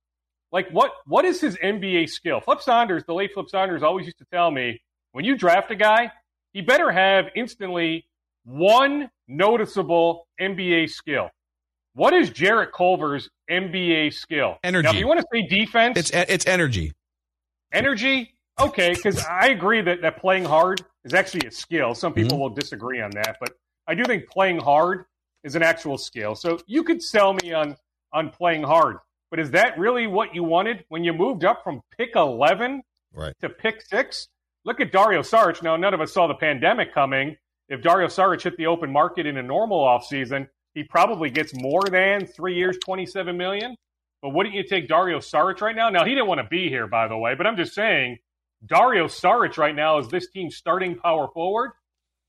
like 0.51 0.71
what 0.71 0.91
what 1.05 1.23
is 1.23 1.39
his 1.39 1.55
NBA 1.57 2.09
skill? 2.09 2.41
Flip 2.41 2.59
Saunders, 2.59 3.03
the 3.05 3.13
late 3.13 3.31
Flip 3.31 3.47
Saunders, 3.47 3.83
always 3.83 4.07
used 4.07 4.17
to 4.17 4.25
tell 4.33 4.49
me 4.49 4.81
when 5.11 5.23
you 5.23 5.37
draft 5.37 5.69
a 5.69 5.75
guy, 5.75 6.11
he 6.51 6.61
better 6.61 6.91
have 6.91 7.25
instantly 7.35 8.07
one 8.43 9.11
noticeable 9.27 10.27
NBA 10.41 10.89
skill. 10.89 11.29
What 11.93 12.15
is 12.15 12.31
Jarrett 12.31 12.71
Culver's 12.73 13.29
NBA 13.51 14.13
skill? 14.13 14.57
Energy. 14.63 14.85
Now, 14.85 14.93
if 14.93 14.99
you 14.99 15.07
want 15.07 15.19
to 15.19 15.25
say 15.31 15.45
defense, 15.47 15.95
it's 15.95 16.09
it's 16.09 16.47
energy. 16.47 16.93
Energy, 17.71 18.33
okay, 18.59 18.93
because 18.95 19.23
I 19.23 19.49
agree 19.49 19.81
that 19.81 20.01
that 20.01 20.17
playing 20.17 20.45
hard 20.45 20.81
is 21.05 21.13
actually 21.13 21.47
a 21.47 21.51
skill. 21.51 21.95
Some 21.95 22.13
people 22.13 22.33
mm-hmm. 22.33 22.41
will 22.41 22.49
disagree 22.49 23.01
on 23.01 23.11
that, 23.11 23.37
but 23.39 23.53
I 23.87 23.95
do 23.95 24.03
think 24.05 24.27
playing 24.27 24.59
hard 24.59 25.05
is 25.43 25.55
an 25.55 25.63
actual 25.63 25.97
skill. 25.97 26.35
So 26.35 26.59
you 26.67 26.83
could 26.83 27.01
sell 27.01 27.33
me 27.33 27.53
on 27.53 27.75
on 28.11 28.29
playing 28.29 28.63
hard, 28.63 28.97
but 29.31 29.39
is 29.39 29.51
that 29.51 29.77
really 29.77 30.07
what 30.07 30.33
you 30.33 30.43
wanted 30.43 30.83
when 30.89 31.03
you 31.03 31.13
moved 31.13 31.45
up 31.45 31.63
from 31.63 31.81
pick 31.97 32.15
eleven 32.15 32.81
right. 33.13 33.33
to 33.41 33.49
pick 33.49 33.81
six? 33.81 34.27
Look 34.65 34.81
at 34.81 34.91
Dario 34.91 35.21
Saric. 35.21 35.63
Now, 35.63 35.77
none 35.77 35.93
of 35.93 36.01
us 36.01 36.13
saw 36.13 36.27
the 36.27 36.33
pandemic 36.33 36.93
coming. 36.93 37.37
If 37.69 37.81
Dario 37.81 38.07
Saric 38.07 38.41
hit 38.41 38.57
the 38.57 38.65
open 38.65 38.91
market 38.91 39.25
in 39.25 39.37
a 39.37 39.43
normal 39.43 39.79
offseason, 39.79 40.47
he 40.73 40.83
probably 40.83 41.29
gets 41.29 41.53
more 41.55 41.83
than 41.89 42.25
three 42.25 42.55
years, 42.55 42.77
twenty-seven 42.83 43.37
million. 43.37 43.75
But 44.21 44.31
wouldn't 44.31 44.53
you 44.53 44.63
take 44.63 44.89
Dario 44.89 45.19
Saric 45.19 45.61
right 45.61 45.75
now? 45.75 45.89
Now 45.89 46.03
he 46.03 46.11
didn't 46.11 46.27
want 46.27 46.41
to 46.41 46.47
be 46.47 46.67
here, 46.67 46.87
by 46.87 47.07
the 47.07 47.17
way. 47.17 47.35
But 47.35 47.47
I'm 47.47 47.55
just 47.55 47.73
saying, 47.73 48.17
Dario 48.65 49.05
Saric 49.05 49.57
right 49.57 49.75
now 49.75 49.99
is 49.99 50.07
this 50.09 50.29
team's 50.29 50.55
starting 50.55 50.95
power 50.95 51.27
forward. 51.33 51.71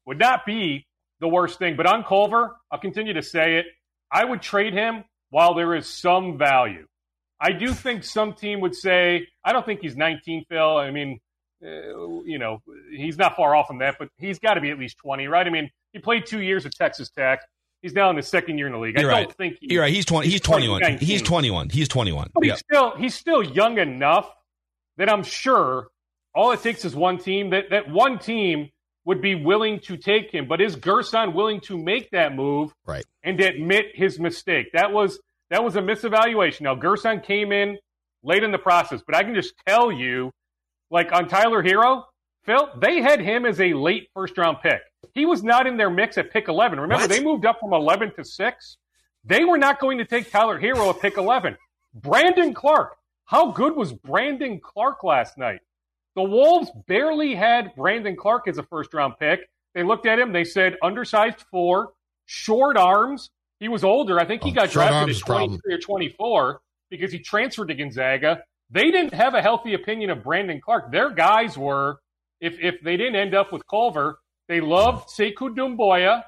Would 0.07 0.19
not 0.19 0.47
be 0.47 0.87
the 1.21 1.29
worst 1.29 1.59
thing. 1.59 1.77
But 1.77 1.87
on 1.87 2.03
Culver, 2.05 2.57
I'll 2.71 2.81
continue 2.81 3.13
to 3.15 3.23
say 3.23 3.59
it. 3.59 3.67
I 4.11 4.25
would 4.25 4.43
trade 4.43 4.73
him 4.73 5.05
while 5.31 5.55
there 5.55 5.75
is 5.75 5.87
some 5.87 6.37
value. 6.39 6.87
I 7.41 7.53
do 7.53 7.73
think 7.73 8.05
some 8.05 8.35
team 8.35 8.61
would 8.61 8.75
say, 8.75 9.27
I 9.45 9.53
don't 9.53 9.65
think 9.65 9.81
he's 9.81 9.97
19, 9.97 10.45
Phil. 10.49 10.77
I 10.77 10.91
mean, 10.91 11.21
uh, 11.65 11.69
you 12.25 12.39
know, 12.39 12.63
he's 12.95 13.17
not 13.17 13.37
far 13.37 13.55
off 13.55 13.67
from 13.67 13.79
that, 13.79 13.97
but 13.99 14.09
he's 14.19 14.39
got 14.39 14.55
to 14.55 14.61
be 14.61 14.71
at 14.71 14.79
least 14.79 14.99
20, 14.99 15.27
right? 15.29 15.47
I 15.47 15.51
mean, 15.51 15.71
he 15.93 15.99
played 15.99 16.27
two 16.27 16.43
years 16.43 16.67
at 16.67 16.73
Texas 16.73 17.11
Tech. 17.11 17.41
He's 17.83 17.95
now 17.95 18.11
in 18.11 18.17
the 18.17 18.23
second 18.23 18.59
year 18.59 18.67
in 18.67 18.75
the 18.75 18.79
league. 18.79 18.99
You're 18.99 19.11
I 19.11 19.23
don't 19.23 19.37
think 19.37 19.57
he, 19.61 19.73
you're 19.73 19.83
right. 19.83 19.93
He's 19.93 20.05
20. 20.05 20.29
He's 20.29 20.41
21. 20.43 20.99
He's 20.99 21.23
21. 21.23 21.71
He's 21.71 21.89
21. 21.89 22.31
But 22.35 22.45
he's 22.45 22.59
still 22.59 22.95
he's 22.97 23.15
still 23.15 23.43
young 23.43 23.79
enough 23.79 24.31
that 24.99 25.11
I'm 25.11 25.23
sure 25.23 25.89
all 26.35 26.53
it 26.53 26.63
takes 26.63 26.85
is 26.85 26.95
one 26.95 27.19
team. 27.19 27.51
That 27.51 27.71
that 27.71 27.91
one 27.91 28.19
team 28.19 28.71
would 29.05 29.21
be 29.21 29.35
willing 29.35 29.81
to 29.81 29.97
take 29.97 30.31
him. 30.31 30.47
But 30.47 30.61
is 30.61 30.77
Gersson 30.77 31.35
willing 31.35 31.61
to 31.63 31.79
make 31.79 32.11
that 32.11 32.35
move 32.35 32.73
right. 32.87 33.05
and 33.23 33.41
admit 33.41 33.87
his 33.95 34.19
mistake? 34.19 34.71
That 34.73 34.93
was 34.93 35.21
that 35.51 35.65
was 35.65 35.77
a 35.77 35.81
misevaluation. 35.81 36.63
Now 36.63 36.75
Gersson 36.75 37.25
came 37.25 37.53
in 37.53 37.79
late 38.23 38.43
in 38.43 38.53
the 38.53 38.59
process, 38.59 39.03
but 39.05 39.17
I 39.17 39.25
can 39.25 39.35
just 39.35 39.55
tell 39.67 39.91
you, 39.91 40.31
like 40.91 41.13
on 41.13 41.29
Tyler 41.29 41.63
Herro, 41.63 42.05
Phil, 42.45 42.69
they 42.81 43.01
had 43.01 43.21
him 43.21 43.45
as 43.45 43.61
a 43.61 43.73
late 43.73 44.09
first 44.15 44.37
round 44.39 44.59
pick. 44.63 44.81
He 45.15 45.27
was 45.27 45.43
not 45.43 45.67
in 45.67 45.77
their 45.77 45.91
mix 45.91 46.19
at 46.19 46.31
pick 46.31 46.49
11. 46.49 46.79
Remember, 46.79 47.03
what? 47.03 47.11
they 47.11 47.23
moved 47.23 47.47
up 47.47 47.59
from 47.61 47.73
11 47.73 48.15
to 48.15 48.25
6. 48.25 48.77
They 49.25 49.45
were 49.45 49.59
not 49.59 49.81
going 49.81 49.99
to 49.99 50.05
take 50.05 50.31
Tyler 50.31 50.61
Herro 50.61 50.91
at 50.91 51.01
pick 51.01 51.17
11. 51.17 51.57
Brandon 51.95 52.55
Clarke. 52.55 52.97
How 53.25 53.51
good 53.51 53.77
was 53.77 53.93
Brandon 53.93 54.61
Clarke 54.61 55.05
last 55.05 55.39
night? 55.39 55.61
The 56.17 56.23
Wolves 56.23 56.71
barely 56.87 57.35
had 57.35 57.75
Brandon 57.77 58.17
Clarke 58.17 58.49
as 58.49 58.59
a 58.59 58.63
first 58.65 58.93
round 58.95 59.15
pick. 59.19 59.49
They 59.75 59.83
looked 59.83 60.07
at 60.07 60.19
him, 60.19 60.33
they 60.33 60.45
said 60.45 60.77
undersized 60.83 61.43
four, 61.51 61.93
short 62.27 62.77
arms. 62.77 63.31
He 63.61 63.69
was 63.69 63.85
older. 63.85 64.19
I 64.19 64.25
think 64.25 64.43
he 64.43 64.51
oh, 64.51 64.55
got 64.55 64.71
drafted 64.71 65.15
at 65.15 65.23
23 65.23 65.75
or 65.75 65.79
24 65.79 66.61
because 66.91 67.13
he 67.13 67.19
transferred 67.19 67.69
to 67.69 67.75
Gonzaga. 67.75 68.43
They 68.71 68.91
didn't 68.91 69.15
have 69.15 69.35
a 69.35 69.43
healthy 69.43 69.75
opinion 69.75 70.11
of 70.11 70.25
Brandon 70.25 70.61
Clarke. 70.61 70.91
Their 70.91 71.11
guys 71.11 71.57
were, 71.57 72.01
if, 72.41 72.59
if 72.61 72.81
they 72.83 72.97
didn't 72.97 73.17
end 73.17 73.35
up 73.35 73.53
with 73.53 73.67
Culver, 73.69 74.19
they 74.49 74.61
loved 74.61 75.09
Sekou 75.11 75.55
Doumbouya, 75.55 76.25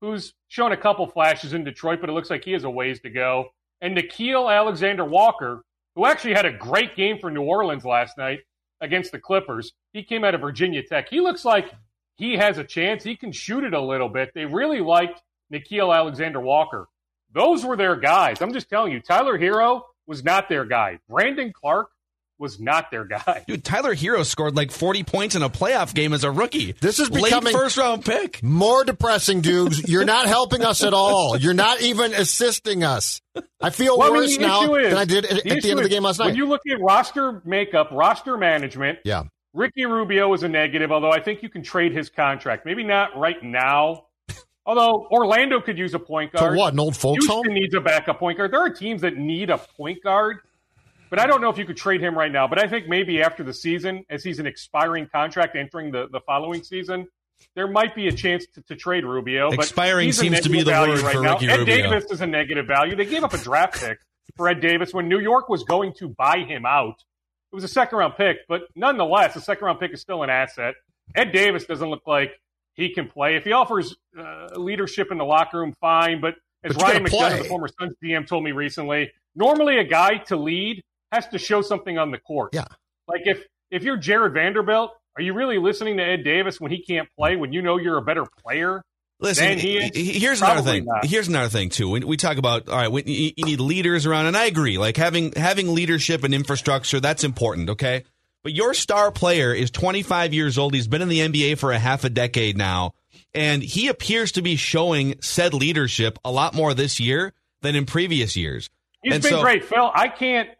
who's 0.00 0.34
shown 0.48 0.72
a 0.72 0.76
couple 0.76 1.06
flashes 1.06 1.54
in 1.54 1.64
Detroit, 1.64 2.00
but 2.00 2.10
it 2.10 2.12
looks 2.12 2.30
like 2.30 2.44
he 2.44 2.52
has 2.52 2.64
a 2.64 2.70
ways 2.70 3.00
to 3.00 3.10
go. 3.10 3.46
And 3.80 3.96
Nickeil 3.96 4.54
Alexander 4.54 5.04
Walker, 5.04 5.64
who 5.94 6.04
actually 6.04 6.34
had 6.34 6.46
a 6.46 6.52
great 6.52 6.96
game 6.96 7.18
for 7.18 7.30
New 7.30 7.42
Orleans 7.42 7.84
last 7.84 8.18
night 8.18 8.40
against 8.82 9.12
the 9.12 9.18
Clippers. 9.18 9.72
He 9.94 10.02
came 10.02 10.24
out 10.24 10.34
of 10.34 10.42
Virginia 10.42 10.82
Tech. 10.82 11.08
He 11.08 11.20
looks 11.20 11.44
like 11.46 11.72
he 12.16 12.36
has 12.36 12.58
a 12.58 12.64
chance. 12.64 13.02
He 13.02 13.16
can 13.16 13.32
shoot 13.32 13.64
it 13.64 13.72
a 13.72 13.80
little 13.80 14.10
bit. 14.10 14.32
They 14.34 14.44
really 14.44 14.80
liked 14.80 15.22
Nickeil 15.50 15.96
Alexander 15.96 16.40
Walker. 16.40 16.88
Those 17.32 17.64
were 17.64 17.76
their 17.76 17.96
guys. 17.96 18.42
I'm 18.42 18.52
just 18.52 18.68
telling 18.68 18.92
you, 18.92 19.00
Tyler 19.00 19.38
Herro 19.38 19.82
was 20.06 20.22
not 20.22 20.48
their 20.48 20.66
guy. 20.66 20.98
Brandon 21.08 21.52
Clarke 21.54 21.90
was 22.42 22.60
not 22.60 22.90
their 22.90 23.04
guy. 23.04 23.44
Dude, 23.46 23.64
Tyler 23.64 23.94
Herro 23.94 24.26
scored 24.26 24.56
like 24.56 24.72
40 24.72 25.04
points 25.04 25.34
in 25.36 25.42
a 25.42 25.48
playoff 25.48 25.94
game 25.94 26.12
as 26.12 26.24
a 26.24 26.30
rookie. 26.30 26.72
This 26.72 26.98
is 26.98 27.08
becoming 27.08 27.54
Late 27.54 27.54
first 27.54 27.76
round 27.78 28.04
pick. 28.04 28.42
More 28.42 28.84
depressing, 28.84 29.40
dudes. 29.40 29.88
You're 29.88 30.04
not 30.04 30.26
helping 30.26 30.64
us 30.64 30.82
at 30.82 30.92
all. 30.92 31.38
You're 31.38 31.54
not 31.54 31.80
even 31.80 32.12
assisting 32.12 32.82
us. 32.82 33.22
I 33.60 33.70
feel 33.70 33.96
well, 33.96 34.12
worse 34.12 34.36
I 34.36 34.38
mean, 34.38 34.40
now 34.40 34.74
is, 34.74 34.88
than 34.90 34.98
I 34.98 35.04
did 35.04 35.24
at, 35.24 35.44
the, 35.44 35.50
at 35.52 35.62
the 35.62 35.70
end 35.70 35.78
of 35.78 35.84
the 35.84 35.88
game 35.88 36.02
last 36.02 36.18
night. 36.18 36.26
When 36.26 36.34
you 36.34 36.46
look 36.46 36.60
at 36.70 36.80
roster 36.80 37.40
makeup, 37.44 37.90
roster 37.92 38.36
management, 38.36 38.98
yeah. 39.04 39.22
Ricky 39.54 39.86
Rubio 39.86 40.32
is 40.34 40.42
a 40.42 40.48
negative, 40.48 40.90
although 40.90 41.12
I 41.12 41.20
think 41.20 41.42
you 41.42 41.48
can 41.48 41.62
trade 41.62 41.92
his 41.92 42.10
contract. 42.10 42.66
Maybe 42.66 42.82
not 42.82 43.16
right 43.16 43.42
now. 43.42 44.06
Although 44.66 45.08
Orlando 45.10 45.60
could 45.60 45.76
use 45.76 45.92
a 45.92 45.98
point 45.98 46.32
guard. 46.32 46.52
For 46.52 46.56
what? 46.56 46.72
An 46.72 46.78
old 46.78 46.96
folks 46.96 47.26
Houston 47.26 47.46
home? 47.46 47.54
needs 47.54 47.74
a 47.74 47.80
backup 47.80 48.20
point 48.20 48.38
guard. 48.38 48.52
There 48.52 48.60
are 48.60 48.70
teams 48.70 49.00
that 49.02 49.16
need 49.16 49.50
a 49.50 49.58
point 49.58 50.02
guard. 50.04 50.38
But 51.12 51.18
I 51.18 51.26
don't 51.26 51.42
know 51.42 51.50
if 51.50 51.58
you 51.58 51.66
could 51.66 51.76
trade 51.76 52.00
him 52.00 52.16
right 52.16 52.32
now. 52.32 52.48
But 52.48 52.58
I 52.58 52.66
think 52.66 52.88
maybe 52.88 53.20
after 53.20 53.44
the 53.44 53.52
season, 53.52 54.06
as 54.08 54.24
he's 54.24 54.38
an 54.38 54.46
expiring 54.46 55.06
contract 55.12 55.56
entering 55.56 55.92
the, 55.92 56.06
the 56.10 56.20
following 56.20 56.64
season, 56.64 57.06
there 57.54 57.68
might 57.68 57.94
be 57.94 58.08
a 58.08 58.12
chance 58.12 58.46
to, 58.54 58.62
to 58.62 58.76
trade 58.76 59.04
Rubio. 59.04 59.50
But 59.50 59.58
expiring 59.58 60.10
seems 60.12 60.40
to 60.40 60.48
be 60.48 60.62
the 60.62 60.70
word 60.70 61.00
right 61.00 61.14
for 61.14 61.20
now. 61.20 61.34
Ricky 61.34 61.50
Ed 61.50 61.58
Rubio. 61.58 61.76
Davis 61.90 62.10
is 62.10 62.22
a 62.22 62.26
negative 62.26 62.66
value. 62.66 62.96
They 62.96 63.04
gave 63.04 63.24
up 63.24 63.34
a 63.34 63.38
draft 63.38 63.78
pick 63.78 63.98
for 64.38 64.48
Ed 64.48 64.62
Davis 64.62 64.94
when 64.94 65.06
New 65.06 65.18
York 65.18 65.50
was 65.50 65.64
going 65.64 65.92
to 65.98 66.08
buy 66.08 66.46
him 66.48 66.64
out. 66.64 66.96
It 67.52 67.54
was 67.54 67.64
a 67.64 67.68
second 67.68 67.98
round 67.98 68.14
pick, 68.16 68.38
but 68.48 68.62
nonetheless, 68.74 69.36
a 69.36 69.42
second 69.42 69.66
round 69.66 69.80
pick 69.80 69.92
is 69.92 70.00
still 70.00 70.22
an 70.22 70.30
asset. 70.30 70.76
Ed 71.14 71.32
Davis 71.32 71.66
doesn't 71.66 71.90
look 71.90 72.06
like 72.06 72.40
he 72.72 72.94
can 72.94 73.06
play. 73.06 73.36
If 73.36 73.44
he 73.44 73.52
offers 73.52 73.94
uh, 74.18 74.46
leadership 74.56 75.08
in 75.12 75.18
the 75.18 75.26
locker 75.26 75.58
room, 75.58 75.74
fine. 75.78 76.22
But 76.22 76.36
as 76.64 76.72
but 76.72 76.84
Ryan 76.84 77.04
McDonough, 77.04 77.42
the 77.42 77.44
former 77.44 77.68
Suns 77.78 77.96
GM, 78.02 78.26
told 78.26 78.44
me 78.44 78.52
recently, 78.52 79.12
normally 79.34 79.76
a 79.76 79.84
guy 79.84 80.16
to 80.28 80.36
lead 80.36 80.82
has 81.12 81.28
to 81.28 81.38
show 81.38 81.62
something 81.62 81.98
on 81.98 82.10
the 82.10 82.18
court. 82.18 82.50
Yeah. 82.54 82.64
Like 83.06 83.22
if 83.24 83.44
if 83.70 83.82
you're 83.82 83.96
Jarred 83.96 84.34
Vanderbilt, 84.34 84.92
are 85.16 85.22
you 85.22 85.34
really 85.34 85.58
listening 85.58 85.98
to 85.98 86.02
Ed 86.02 86.24
Davis 86.24 86.60
when 86.60 86.70
he 86.70 86.82
can't 86.82 87.08
play 87.18 87.36
when 87.36 87.52
you 87.52 87.62
know 87.62 87.76
you're 87.76 87.98
a 87.98 88.02
better 88.02 88.26
player? 88.42 88.82
Listen, 89.20 89.56
here's 89.56 90.40
another 90.40 90.62
thing. 90.62 90.84
Not. 90.84 91.06
Here's 91.06 91.28
another 91.28 91.48
thing 91.48 91.68
too. 91.68 91.90
When 91.90 92.06
we 92.08 92.16
talk 92.16 92.38
about 92.38 92.68
all 92.68 92.76
right, 92.76 93.06
you 93.06 93.32
need 93.44 93.60
leaders 93.60 94.04
around, 94.04 94.26
and 94.26 94.36
I 94.36 94.46
agree. 94.46 94.78
Like 94.78 94.96
having 94.96 95.32
having 95.32 95.72
leadership 95.74 96.24
and 96.24 96.34
infrastructure, 96.34 96.98
that's 96.98 97.22
important. 97.22 97.70
Okay, 97.70 98.02
but 98.42 98.52
your 98.52 98.74
star 98.74 99.12
player 99.12 99.54
is 99.54 99.70
25 99.70 100.34
years 100.34 100.58
old. 100.58 100.74
He's 100.74 100.88
been 100.88 101.02
in 101.02 101.08
the 101.08 101.20
NBA 101.20 101.58
for 101.58 101.70
a 101.70 101.78
half 101.78 102.02
a 102.04 102.10
decade 102.10 102.56
now. 102.56 102.94
And 103.34 103.62
he 103.62 103.88
appears 103.88 104.32
to 104.32 104.42
be 104.42 104.56
showing 104.56 105.14
said 105.20 105.54
leadership 105.54 106.18
a 106.24 106.30
lot 106.30 106.54
more 106.54 106.74
this 106.74 107.00
year 107.00 107.32
than 107.62 107.76
in 107.76 107.86
previous 107.86 108.36
years. 108.36 108.68
He's 109.02 109.14
and 109.14 109.22
been 109.22 109.32
so, 109.32 109.42
great, 109.42 109.64
Phil. 109.64 109.90
I 109.94 110.08
can't. 110.08 110.50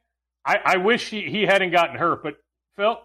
I, 0.45 0.59
I 0.65 0.77
wish 0.79 1.09
he, 1.09 1.23
he 1.23 1.43
hadn't 1.43 1.71
gotten 1.71 1.97
hurt, 1.97 2.23
but 2.23 2.35
Phil, 2.77 2.99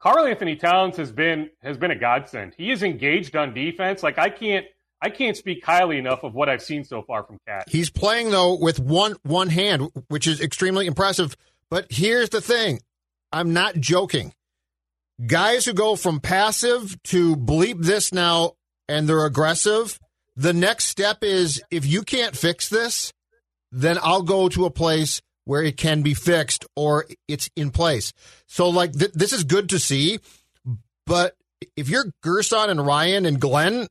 Karl 0.00 0.26
Anthony 0.26 0.56
Towns 0.56 0.96
has 0.96 1.10
been 1.10 1.50
has 1.62 1.76
been 1.76 1.90
a 1.90 1.98
godsend. 1.98 2.54
He 2.56 2.70
is 2.70 2.82
engaged 2.82 3.34
on 3.34 3.54
defense. 3.54 4.02
Like 4.02 4.18
I 4.18 4.28
can't 4.28 4.66
I 5.00 5.10
can't 5.10 5.36
speak 5.36 5.64
highly 5.64 5.98
enough 5.98 6.22
of 6.22 6.34
what 6.34 6.48
I've 6.48 6.62
seen 6.62 6.84
so 6.84 7.02
far 7.02 7.24
from 7.24 7.38
KAT. 7.46 7.68
He's 7.68 7.90
playing 7.90 8.30
though 8.30 8.58
with 8.58 8.78
one 8.78 9.16
one 9.22 9.48
hand, 9.48 9.90
which 10.08 10.26
is 10.26 10.40
extremely 10.40 10.86
impressive. 10.86 11.36
But 11.70 11.86
here's 11.90 12.30
the 12.30 12.40
thing: 12.40 12.80
I'm 13.32 13.52
not 13.52 13.76
joking. 13.76 14.32
Guys 15.26 15.64
who 15.64 15.72
go 15.72 15.96
from 15.96 16.20
passive 16.20 17.02
to 17.04 17.36
bleep 17.36 17.82
this 17.82 18.12
now 18.12 18.52
and 18.88 19.08
they're 19.08 19.24
aggressive. 19.24 19.98
The 20.36 20.52
next 20.52 20.84
step 20.84 21.18
is 21.22 21.62
if 21.70 21.86
you 21.86 22.02
can't 22.02 22.36
fix 22.36 22.68
this, 22.68 23.14
then 23.72 23.98
I'll 24.02 24.22
go 24.22 24.50
to 24.50 24.66
a 24.66 24.70
place 24.70 25.22
where 25.46 25.62
it 25.62 25.78
can 25.78 26.02
be 26.02 26.12
fixed 26.12 26.66
or 26.76 27.06
it's 27.26 27.48
in 27.56 27.70
place. 27.70 28.12
So, 28.46 28.68
like, 28.68 28.92
th- 28.92 29.12
this 29.12 29.32
is 29.32 29.44
good 29.44 29.70
to 29.70 29.78
see. 29.78 30.18
But 31.06 31.34
if 31.76 31.88
you're 31.88 32.04
Gersson 32.22 32.68
and 32.68 32.84
Ryan 32.84 33.24
and 33.24 33.40
Glen, 33.40 33.86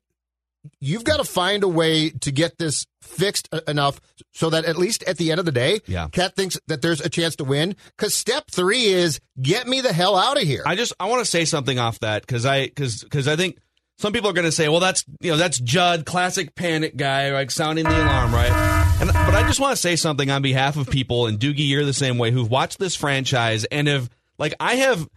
you've 0.81 1.03
got 1.03 1.17
to 1.17 1.23
find 1.23 1.63
a 1.63 1.67
way 1.67 2.09
to 2.09 2.31
get 2.31 2.57
this 2.57 2.85
fixed 3.01 3.47
enough 3.67 4.01
so 4.33 4.49
that 4.49 4.65
at 4.65 4.77
least 4.77 5.03
at 5.03 5.17
the 5.17 5.31
end 5.31 5.39
of 5.39 5.45
the 5.45 5.51
day, 5.51 5.79
Yeah. 5.87 6.07
KAT 6.11 6.35
thinks 6.35 6.59
that 6.67 6.81
there's 6.81 6.99
a 7.01 7.09
chance 7.09 7.35
to 7.37 7.43
win. 7.43 7.75
Because 7.97 8.13
step 8.13 8.45
three 8.51 8.85
is 8.85 9.19
get 9.41 9.67
me 9.67 9.79
the 9.81 9.93
hell 9.93 10.15
out 10.17 10.37
of 10.37 10.43
here. 10.43 10.63
I 10.65 10.75
just 10.75 10.93
I 10.99 11.05
want 11.05 11.23
to 11.23 11.29
say 11.29 11.45
something 11.45 11.79
off 11.79 11.99
that 11.99 12.21
because 12.23 12.45
I 12.45 12.65
because 12.65 13.01
because 13.03 13.27
I 13.27 13.35
think 13.35 13.57
some 13.97 14.11
people 14.11 14.29
are 14.29 14.33
going 14.33 14.43
to 14.45 14.51
say, 14.51 14.67
well, 14.67 14.81
that's 14.81 15.05
you 15.21 15.31
know 15.31 15.37
that's 15.37 15.57
Judd, 15.59 16.05
classic 16.05 16.53
panic 16.55 16.97
guy, 16.97 17.31
like 17.31 17.49
sounding 17.51 17.85
the 17.85 18.03
alarm, 18.03 18.33
right? 18.33 18.84
And 18.99 19.11
but 19.11 19.35
I 19.35 19.43
just 19.45 19.59
want 19.59 19.75
to 19.75 19.81
say 19.81 19.95
something 19.95 20.31
on 20.31 20.41
behalf 20.41 20.77
of 20.77 20.89
people, 20.89 21.27
and 21.27 21.39
Doogie, 21.39 21.67
you're 21.67 21.83
the 21.83 21.93
same 21.93 22.17
way, 22.17 22.31
who've 22.31 22.49
watched 22.49 22.79
this 22.79 22.95
franchise 22.95 23.65
and 23.65 23.87
have 23.87 24.09
like 24.37 24.53
I 24.59 24.75
have 24.75 25.07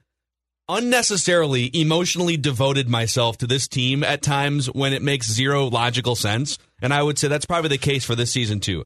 unnecessarily 0.69 1.71
emotionally 1.73 2.37
devoted 2.37 2.89
myself 2.89 3.39
to 3.39 3.47
this 3.47 3.69
team 3.69 4.05
at 4.05 4.21
times 4.21 4.67
when 4.67 4.93
it 4.93 5.03
makes 5.03 5.31
zero 5.31 5.67
logical 5.67 6.17
sense, 6.17 6.59
and 6.83 6.93
I 6.93 7.03
would 7.03 7.19
say 7.19 7.29
that's 7.29 7.47
probably 7.47 7.69
the 7.69 7.79
case 7.79 8.05
for 8.05 8.15
this 8.15 8.33
season 8.33 8.61
too. 8.61 8.85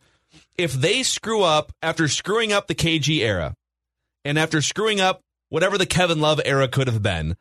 If 0.56 0.74
they 0.74 1.02
screw 1.02 1.42
up 1.42 1.72
after 1.82 2.06
screwing 2.06 2.52
up 2.52 2.66
the 2.66 2.74
KG 2.74 3.20
era, 3.20 3.54
and 4.24 4.38
after 4.38 4.60
screwing 4.62 5.00
up 5.00 5.22
whatever 5.48 5.78
the 5.78 5.86
Kevin 5.86 6.20
Love 6.20 6.40
era 6.44 6.68
could 6.68 6.86
have 6.86 7.02
been, 7.02 7.36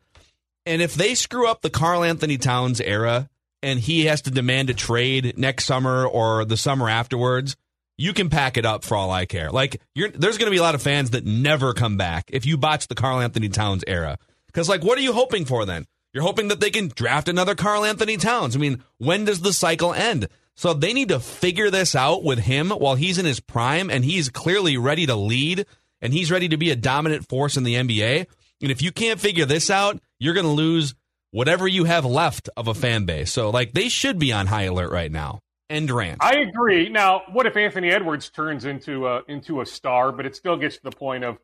and 0.64 0.80
if 0.80 0.94
they 0.94 1.14
screw 1.14 1.46
up 1.46 1.60
the 1.60 1.70
Karl 1.70 2.02
Anthony 2.02 2.38
Towns 2.38 2.80
era 2.80 3.28
and 3.62 3.78
he 3.78 4.06
has 4.06 4.22
to 4.22 4.30
demand 4.30 4.70
a 4.70 4.74
trade 4.74 5.38
next 5.38 5.64
summer 5.64 6.06
or 6.06 6.44
the 6.44 6.56
summer 6.56 6.88
afterwards, 6.88 7.56
you 7.96 8.12
can 8.12 8.30
pack 8.30 8.56
it 8.56 8.66
up 8.66 8.84
for 8.84 8.96
all 8.96 9.10
I 9.10 9.26
care. 9.26 9.50
Like 9.50 9.80
there's 9.94 10.38
going 10.38 10.46
to 10.46 10.50
be 10.50 10.56
a 10.56 10.62
lot 10.62 10.74
of 10.74 10.82
fans 10.82 11.10
that 11.10 11.24
never 11.24 11.72
come 11.72 11.96
back 11.96 12.30
if 12.32 12.46
you 12.46 12.56
botch 12.56 12.88
the 12.88 12.94
Karl 12.94 13.20
Anthony 13.20 13.48
Towns 13.48 13.84
era. 13.86 14.18
Because 14.46 14.68
like, 14.68 14.82
what 14.82 14.98
are 14.98 15.02
you 15.02 15.12
hoping 15.12 15.44
for 15.44 15.64
then? 15.64 15.86
You're 16.12 16.24
hoping 16.24 16.48
that 16.48 16.60
they 16.60 16.70
can 16.70 16.88
draft 16.88 17.28
another 17.28 17.54
Karl 17.54 17.84
Anthony 17.84 18.16
Towns. 18.16 18.54
I 18.54 18.58
mean, 18.58 18.82
when 18.98 19.24
does 19.24 19.40
the 19.40 19.52
cycle 19.52 19.94
end? 19.94 20.28
So 20.54 20.74
they 20.74 20.92
need 20.92 21.08
to 21.08 21.20
figure 21.20 21.70
this 21.70 21.94
out 21.94 22.22
with 22.22 22.40
him 22.40 22.70
while 22.70 22.96
he's 22.96 23.16
in 23.16 23.24
his 23.24 23.40
prime 23.40 23.88
and 23.88 24.04
he's 24.04 24.28
clearly 24.28 24.76
ready 24.76 25.06
to 25.06 25.16
lead 25.16 25.64
and 26.02 26.12
he's 26.12 26.30
ready 26.30 26.48
to 26.48 26.58
be 26.58 26.70
a 26.70 26.76
dominant 26.76 27.28
force 27.28 27.56
in 27.56 27.64
the 27.64 27.76
NBA. 27.76 28.26
And 28.60 28.70
if 28.70 28.82
you 28.82 28.92
can't 28.92 29.20
figure 29.20 29.46
this 29.46 29.70
out, 29.70 30.00
you're 30.18 30.34
going 30.34 30.44
to 30.44 30.52
lose 30.52 30.94
whatever 31.32 31.66
you 31.66 31.84
have 31.84 32.04
left 32.04 32.48
of 32.56 32.68
a 32.68 32.74
fan 32.74 33.04
base. 33.04 33.32
So, 33.32 33.50
like, 33.50 33.72
they 33.72 33.88
should 33.88 34.18
be 34.18 34.32
on 34.32 34.46
high 34.46 34.64
alert 34.64 34.92
right 34.92 35.10
now. 35.10 35.40
End 35.68 35.90
rant. 35.90 36.18
I 36.22 36.36
agree. 36.36 36.88
Now, 36.88 37.22
what 37.32 37.46
if 37.46 37.56
Anthony 37.56 37.90
Edwards 37.90 38.30
turns 38.30 38.64
into 38.64 39.08
a 39.08 39.22
into 39.26 39.62
a 39.62 39.66
star, 39.66 40.12
but 40.12 40.26
it 40.26 40.36
still 40.36 40.56
gets 40.56 40.76
to 40.76 40.82
the 40.84 40.90
point 40.90 41.24
of 41.24 41.38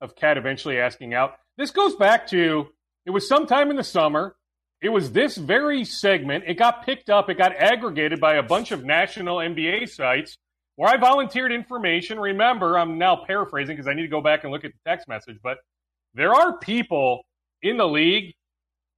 of 0.00 0.14
KAT 0.14 0.38
eventually 0.38 0.78
asking 0.78 1.14
out? 1.14 1.34
This 1.58 1.72
goes 1.72 1.96
back 1.96 2.28
to 2.28 2.68
it 3.04 3.10
was 3.10 3.28
sometime 3.28 3.70
in 3.70 3.76
the 3.76 3.84
summer. 3.84 4.36
It 4.80 4.88
was 4.88 5.12
this 5.12 5.36
very 5.36 5.84
segment. 5.84 6.44
It 6.46 6.54
got 6.54 6.86
picked 6.86 7.10
up. 7.10 7.28
It 7.28 7.38
got 7.38 7.56
aggregated 7.56 8.20
by 8.20 8.34
a 8.34 8.42
bunch 8.42 8.70
of 8.70 8.84
national 8.84 9.36
NBA 9.38 9.88
sites 9.88 10.36
where 10.76 10.92
I 10.92 10.96
volunteered 10.96 11.52
information. 11.52 12.18
Remember, 12.18 12.78
I'm 12.78 12.98
now 12.98 13.24
paraphrasing 13.26 13.76
because 13.76 13.88
I 13.88 13.94
need 13.94 14.02
to 14.02 14.08
go 14.08 14.20
back 14.20 14.44
and 14.44 14.52
look 14.52 14.64
at 14.64 14.72
the 14.72 14.90
text 14.90 15.08
message, 15.08 15.38
but 15.42 15.58
there 16.14 16.34
are 16.34 16.58
people 16.58 17.22
in 17.62 17.76
the 17.76 17.86
league 17.86 18.34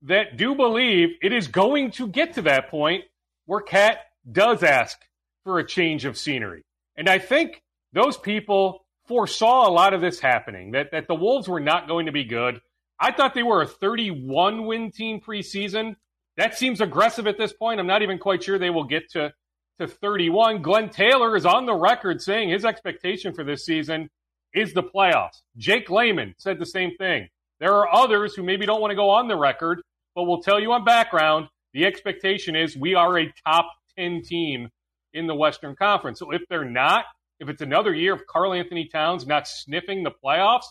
that 0.04 0.36
do 0.36 0.54
believe 0.54 1.10
it 1.22 1.32
is 1.32 1.48
going 1.48 1.90
to 1.92 2.06
get 2.06 2.34
to 2.34 2.42
that 2.42 2.68
point 2.68 3.04
where 3.46 3.60
KAT 3.60 3.98
does 4.30 4.62
ask 4.62 4.98
for 5.44 5.58
a 5.58 5.66
change 5.66 6.04
of 6.04 6.16
scenery. 6.16 6.62
And 6.96 7.08
I 7.08 7.18
think 7.18 7.62
those 7.92 8.16
people 8.16 8.84
foresaw 9.06 9.68
a 9.68 9.72
lot 9.72 9.94
of 9.94 10.00
this 10.00 10.20
happening, 10.20 10.72
that, 10.72 10.90
that 10.92 11.08
the 11.08 11.14
Wolves 11.14 11.48
were 11.48 11.60
not 11.60 11.88
going 11.88 12.06
to 12.06 12.12
be 12.12 12.24
good. 12.24 12.60
I 12.98 13.12
thought 13.12 13.34
they 13.34 13.42
were 13.42 13.62
a 13.62 13.66
31 13.66 14.66
win 14.66 14.90
team 14.90 15.20
preseason. 15.20 15.96
That 16.36 16.56
seems 16.56 16.80
aggressive 16.80 17.26
at 17.26 17.38
this 17.38 17.52
point. 17.52 17.80
I'm 17.80 17.86
not 17.86 18.02
even 18.02 18.18
quite 18.18 18.42
sure 18.42 18.58
they 18.58 18.70
will 18.70 18.84
get 18.84 19.10
to, 19.10 19.32
to 19.78 19.86
31. 19.86 20.62
Glen 20.62 20.88
Taylor 20.88 21.36
is 21.36 21.46
on 21.46 21.66
the 21.66 21.74
record 21.74 22.22
saying 22.22 22.50
his 22.50 22.64
expectation 22.64 23.34
for 23.34 23.44
this 23.44 23.64
season 23.64 24.08
is 24.54 24.72
the 24.72 24.82
playoffs. 24.82 25.42
Jake 25.56 25.90
Lehman 25.90 26.34
said 26.38 26.58
the 26.58 26.66
same 26.66 26.96
thing. 26.96 27.28
There 27.60 27.74
are 27.74 27.92
others 27.92 28.34
who 28.34 28.42
maybe 28.42 28.66
don't 28.66 28.80
want 28.80 28.90
to 28.90 28.96
go 28.96 29.10
on 29.10 29.28
the 29.28 29.36
record, 29.36 29.82
but 30.14 30.24
we'll 30.24 30.42
tell 30.42 30.60
you 30.60 30.72
on 30.72 30.84
background 30.84 31.48
the 31.74 31.84
expectation 31.84 32.54
is 32.56 32.76
we 32.76 32.94
are 32.94 33.18
a 33.18 33.32
top 33.46 33.66
10 33.98 34.22
team 34.22 34.70
in 35.12 35.26
the 35.26 35.34
Western 35.34 35.76
Conference. 35.76 36.18
So 36.18 36.30
if 36.30 36.42
they're 36.48 36.64
not, 36.64 37.04
if 37.40 37.48
it's 37.48 37.62
another 37.62 37.92
year 37.92 38.14
of 38.14 38.26
Karl 38.26 38.54
Anthony 38.54 38.86
Towns 38.86 39.26
not 39.26 39.46
sniffing 39.46 40.02
the 40.02 40.12
playoffs, 40.24 40.66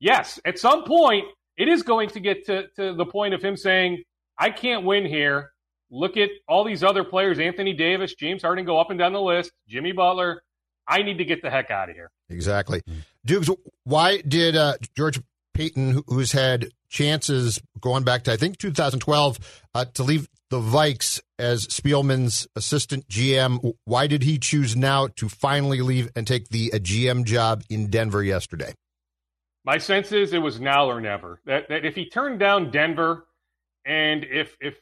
yes, 0.00 0.40
at 0.44 0.58
some 0.58 0.84
point, 0.84 1.24
it 1.56 1.68
is 1.68 1.82
going 1.82 2.08
to 2.10 2.20
get 2.20 2.46
to, 2.46 2.66
to 2.76 2.94
the 2.94 3.06
point 3.06 3.32
of 3.32 3.42
him 3.42 3.56
saying, 3.56 4.02
I 4.38 4.50
can't 4.50 4.84
win 4.84 5.06
here. 5.06 5.52
Look 5.90 6.16
at 6.16 6.30
all 6.48 6.64
these 6.64 6.82
other 6.82 7.04
players 7.04 7.38
Anthony 7.38 7.72
Davis, 7.72 8.14
James 8.14 8.42
Harden 8.42 8.64
go 8.64 8.80
up 8.80 8.90
and 8.90 8.98
down 8.98 9.12
the 9.12 9.20
list, 9.20 9.52
Jimmy 9.68 9.92
Butler. 9.92 10.42
I 10.88 11.02
need 11.02 11.18
to 11.18 11.24
get 11.24 11.40
the 11.42 11.50
heck 11.50 11.70
out 11.70 11.88
of 11.88 11.94
here. 11.94 12.10
Exactly. 12.28 12.82
Dukes, 13.24 13.48
why 13.84 14.20
did 14.20 14.56
uh, 14.56 14.74
George 14.96 15.20
Paton, 15.54 15.92
who- 15.92 16.04
who's 16.08 16.32
had 16.32 16.68
chances 16.90 17.60
going 17.80 18.04
back 18.04 18.24
to, 18.24 18.32
I 18.32 18.36
think, 18.36 18.58
2012, 18.58 19.38
uh, 19.74 19.84
to 19.94 20.02
leave 20.02 20.28
the 20.50 20.60
Vikes 20.60 21.20
as 21.38 21.66
Spielman's 21.66 22.46
assistant 22.54 23.08
GM, 23.08 23.72
why 23.84 24.06
did 24.06 24.22
he 24.22 24.38
choose 24.38 24.76
now 24.76 25.08
to 25.16 25.28
finally 25.28 25.80
leave 25.80 26.10
and 26.14 26.26
take 26.26 26.48
the 26.50 26.72
uh, 26.72 26.78
GM 26.78 27.24
job 27.24 27.62
in 27.70 27.88
Denver 27.88 28.22
yesterday? 28.22 28.74
My 29.64 29.78
sense 29.78 30.12
is 30.12 30.32
it 30.32 30.38
was 30.38 30.60
now 30.60 30.90
or 30.90 31.00
never. 31.00 31.40
That 31.46 31.68
that 31.70 31.84
if 31.84 31.94
he 31.94 32.08
turned 32.08 32.38
down 32.38 32.70
Denver, 32.70 33.26
and 33.86 34.22
if 34.24 34.56
if 34.60 34.78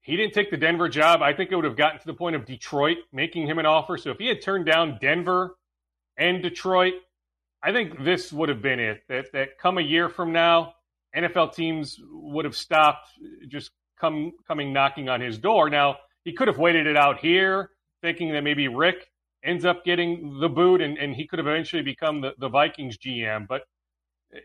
he 0.00 0.16
didn't 0.16 0.34
take 0.34 0.50
the 0.50 0.56
Denver 0.56 0.88
job, 0.88 1.22
I 1.22 1.32
think 1.34 1.52
it 1.52 1.56
would 1.56 1.64
have 1.64 1.76
gotten 1.76 2.00
to 2.00 2.06
the 2.06 2.14
point 2.14 2.34
of 2.34 2.44
Detroit 2.44 2.98
making 3.12 3.46
him 3.46 3.58
an 3.58 3.66
offer. 3.66 3.96
So 3.98 4.10
if 4.10 4.18
he 4.18 4.26
had 4.26 4.42
turned 4.42 4.66
down 4.66 4.98
Denver 5.00 5.56
and 6.16 6.42
Detroit, 6.42 6.94
I 7.64 7.72
think 7.72 8.04
this 8.04 8.30
would 8.32 8.50
have 8.50 8.60
been 8.60 8.78
it. 8.78 9.02
That 9.08 9.32
that 9.32 9.58
come 9.58 9.78
a 9.78 9.82
year 9.82 10.08
from 10.10 10.32
now, 10.32 10.74
NFL 11.16 11.54
teams 11.54 11.98
would 12.10 12.44
have 12.44 12.56
stopped 12.56 13.08
just 13.48 13.70
come 13.98 14.32
coming 14.46 14.72
knocking 14.72 15.08
on 15.08 15.20
his 15.20 15.38
door. 15.38 15.70
Now 15.70 15.96
he 16.24 16.32
could 16.32 16.48
have 16.48 16.58
waited 16.58 16.86
it 16.86 16.96
out 16.96 17.18
here, 17.18 17.70
thinking 18.02 18.32
that 18.32 18.42
maybe 18.42 18.68
Rick 18.68 19.10
ends 19.42 19.64
up 19.64 19.84
getting 19.84 20.38
the 20.40 20.48
boot 20.48 20.80
and, 20.82 20.98
and 20.98 21.14
he 21.14 21.26
could 21.26 21.38
have 21.38 21.46
eventually 21.46 21.82
become 21.82 22.20
the, 22.20 22.32
the 22.38 22.48
Vikings 22.48 22.98
GM. 22.98 23.46
But 23.48 23.62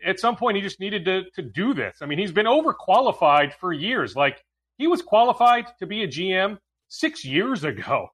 at 0.04 0.20
some 0.20 0.36
point 0.36 0.56
he 0.56 0.62
just 0.62 0.80
needed 0.80 1.04
to 1.04 1.24
to 1.34 1.42
do 1.42 1.74
this. 1.74 1.98
I 2.00 2.06
mean, 2.06 2.18
he's 2.18 2.32
been 2.32 2.46
overqualified 2.46 3.52
for 3.54 3.72
years. 3.74 4.16
Like 4.16 4.42
he 4.78 4.86
was 4.86 5.02
qualified 5.02 5.66
to 5.78 5.86
be 5.86 6.04
a 6.04 6.08
GM 6.08 6.56
six 6.88 7.22
years 7.22 7.64
ago. 7.64 8.08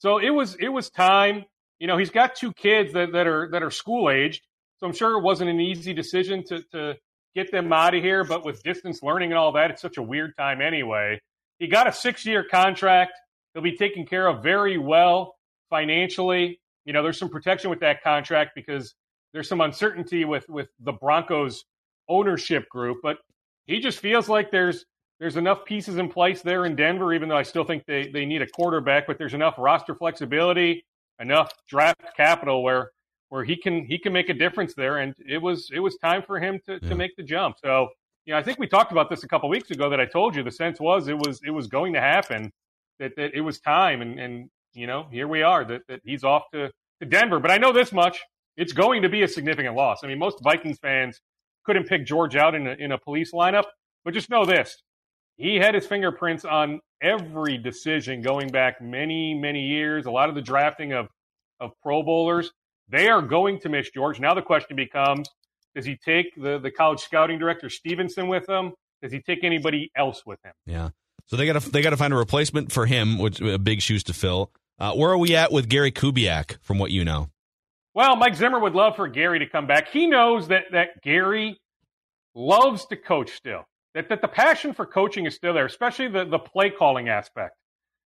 So 0.00 0.18
it 0.18 0.30
was 0.30 0.54
it 0.56 0.68
was 0.68 0.90
time. 0.90 1.46
You 1.78 1.86
know, 1.86 1.96
he's 1.96 2.10
got 2.10 2.34
two 2.34 2.52
kids 2.52 2.92
that, 2.92 3.12
that 3.12 3.26
are 3.26 3.48
that 3.52 3.62
are 3.62 3.70
school 3.70 4.10
aged. 4.10 4.42
So 4.80 4.86
I'm 4.86 4.94
sure 4.94 5.18
it 5.18 5.22
wasn't 5.22 5.50
an 5.50 5.60
easy 5.60 5.92
decision 5.92 6.44
to 6.44 6.62
to 6.72 6.96
get 7.34 7.52
them 7.52 7.72
out 7.72 7.94
of 7.94 8.02
here. 8.02 8.24
But 8.24 8.44
with 8.44 8.62
distance 8.62 9.02
learning 9.02 9.30
and 9.30 9.38
all 9.38 9.52
that, 9.52 9.70
it's 9.70 9.82
such 9.82 9.98
a 9.98 10.02
weird 10.02 10.36
time 10.36 10.60
anyway. 10.60 11.20
He 11.58 11.66
got 11.68 11.86
a 11.86 11.92
six 11.92 12.24
year 12.26 12.42
contract. 12.42 13.12
He'll 13.54 13.62
be 13.62 13.76
taken 13.76 14.06
care 14.06 14.26
of 14.26 14.42
very 14.42 14.78
well 14.78 15.36
financially. 15.68 16.60
You 16.84 16.92
know, 16.92 17.02
there's 17.02 17.18
some 17.18 17.28
protection 17.28 17.70
with 17.70 17.80
that 17.80 18.02
contract 18.02 18.52
because 18.54 18.94
there's 19.32 19.48
some 19.48 19.60
uncertainty 19.60 20.24
with 20.24 20.48
with 20.48 20.68
the 20.80 20.92
Broncos 20.92 21.64
ownership 22.08 22.68
group, 22.68 22.98
but 23.02 23.18
he 23.66 23.80
just 23.80 24.00
feels 24.00 24.28
like 24.28 24.50
there's 24.50 24.84
there's 25.20 25.36
enough 25.36 25.64
pieces 25.66 25.98
in 25.98 26.08
place 26.08 26.40
there 26.40 26.64
in 26.64 26.74
Denver, 26.74 27.12
even 27.12 27.28
though 27.28 27.36
I 27.36 27.42
still 27.42 27.64
think 27.64 27.84
they, 27.86 28.08
they 28.08 28.24
need 28.24 28.40
a 28.40 28.46
quarterback, 28.46 29.06
but 29.06 29.18
there's 29.18 29.34
enough 29.34 29.54
roster 29.58 29.94
flexibility, 29.94 30.84
enough 31.20 31.52
draft 31.68 32.02
capital 32.16 32.62
where 32.62 32.90
where 33.30 33.44
he 33.44 33.56
can 33.56 33.84
he 33.86 33.98
can 33.98 34.12
make 34.14 34.30
a 34.30 34.34
difference 34.34 34.74
there. 34.74 34.98
And 34.98 35.14
it 35.28 35.42
was 35.42 35.70
it 35.74 35.80
was 35.80 35.96
time 35.98 36.22
for 36.26 36.40
him 36.40 36.60
to, 36.66 36.80
Yeah. 36.82 36.90
to 36.90 36.96
make 36.96 37.16
the 37.16 37.24
jump. 37.24 37.56
So, 37.64 37.88
you 38.26 38.34
know, 38.34 38.38
I 38.40 38.44
think 38.44 38.60
we 38.60 38.68
talked 38.68 38.92
about 38.92 39.10
this 39.10 39.24
a 39.24 39.28
couple 39.28 39.50
weeks 39.50 39.72
ago 39.72 39.90
that 39.90 40.00
I 40.00 40.06
told 40.06 40.36
you 40.36 40.44
the 40.44 40.52
sense 40.52 40.80
was 40.80 41.08
it 41.08 41.18
was 41.18 41.40
it 41.44 41.50
was 41.52 41.68
going 41.68 41.94
to 41.94 42.00
happen. 42.02 42.52
that, 43.00 43.16
that 43.16 43.32
it 43.34 43.42
was 43.42 43.60
time, 43.60 44.02
and, 44.02 44.20
and 44.20 44.50
you 44.74 44.86
know 44.86 45.06
here 45.12 45.28
we 45.28 45.42
are 45.42 45.64
that, 45.66 45.82
that 45.88 46.00
he's 46.04 46.24
off 46.24 46.44
to, 46.54 46.70
to 47.00 47.06
Denver. 47.06 47.40
But 47.40 47.50
I 47.52 47.58
know 47.58 47.72
this 47.72 47.92
much: 47.92 48.20
it's 48.56 48.74
going 48.74 49.02
to 49.02 49.10
be 49.10 49.22
a 49.24 49.28
significant 49.28 49.74
loss. 49.76 50.04
I 50.04 50.08
mean, 50.08 50.18
most 50.20 50.38
Vikings 50.44 50.78
fans 50.80 51.20
couldn't 51.66 51.86
pick 51.88 52.06
George 52.06 52.36
out 52.36 52.54
in 52.54 52.66
a, 52.68 52.72
in 52.72 52.92
a 52.92 52.98
police 52.98 53.32
lineup, 53.32 53.64
but 54.04 54.14
just 54.14 54.30
know 54.30 54.44
this: 54.46 54.82
he 55.36 55.56
had 55.56 55.74
his 55.74 55.86
fingerprints 55.86 56.44
on 56.44 56.80
every 57.02 57.58
decision 57.58 58.22
going 58.22 58.48
back 58.48 58.82
many, 58.82 59.34
many 59.34 59.62
years. 59.66 60.06
A 60.06 60.10
lot 60.10 60.28
of 60.28 60.34
the 60.36 60.42
drafting 60.42 60.92
of 60.92 61.08
of 61.60 61.72
Pro 61.82 62.02
Bowlers, 62.02 62.52
they 62.90 63.08
are 63.08 63.22
going 63.22 63.60
to 63.60 63.68
miss 63.68 63.90
George. 63.90 64.20
Now 64.20 64.34
the 64.34 64.42
question 64.42 64.76
becomes: 64.76 65.28
Does 65.74 65.84
he 65.84 65.96
take 65.96 66.34
the 66.36 66.58
the 66.58 66.70
college 66.70 67.00
scouting 67.00 67.38
director 67.38 67.70
Stephenson 67.70 68.28
with 68.28 68.48
him? 68.48 68.72
Does 69.02 69.12
he 69.12 69.20
take 69.20 69.44
anybody 69.44 69.90
else 69.96 70.24
with 70.26 70.38
him? 70.44 70.52
Yeah. 70.66 70.90
So 71.26 71.36
they 71.36 71.46
got 71.46 71.60
to 71.60 71.70
they 71.70 71.82
got 71.82 71.90
to 71.90 71.96
find 71.96 72.12
a 72.12 72.16
replacement 72.16 72.72
for 72.72 72.86
him, 72.86 73.18
which 73.18 73.40
uh, 73.40 73.58
big 73.58 73.80
shoes 73.80 74.02
to 74.04 74.12
fill. 74.12 74.50
Uh, 74.78 74.94
where 74.94 75.10
are 75.10 75.18
we 75.18 75.36
at 75.36 75.52
with 75.52 75.68
Gary 75.68 75.92
Kubiak, 75.92 76.58
from 76.62 76.78
what 76.78 76.90
you 76.90 77.04
know? 77.04 77.30
Well, 77.94 78.16
Mike 78.16 78.34
Zimmer 78.34 78.58
would 78.58 78.74
love 78.74 78.96
for 78.96 79.08
Gary 79.08 79.38
to 79.40 79.46
come 79.46 79.66
back. 79.66 79.88
He 79.88 80.06
knows 80.06 80.48
that 80.48 80.64
that 80.72 81.02
Gary 81.02 81.60
loves 82.34 82.86
to 82.86 82.96
coach 82.96 83.32
still. 83.32 83.64
That 83.94 84.08
that 84.08 84.22
the 84.22 84.28
passion 84.28 84.72
for 84.72 84.86
coaching 84.86 85.26
is 85.26 85.34
still 85.34 85.54
there, 85.54 85.66
especially 85.66 86.08
the 86.08 86.24
the 86.24 86.38
play 86.38 86.70
calling 86.70 87.08
aspect. 87.08 87.56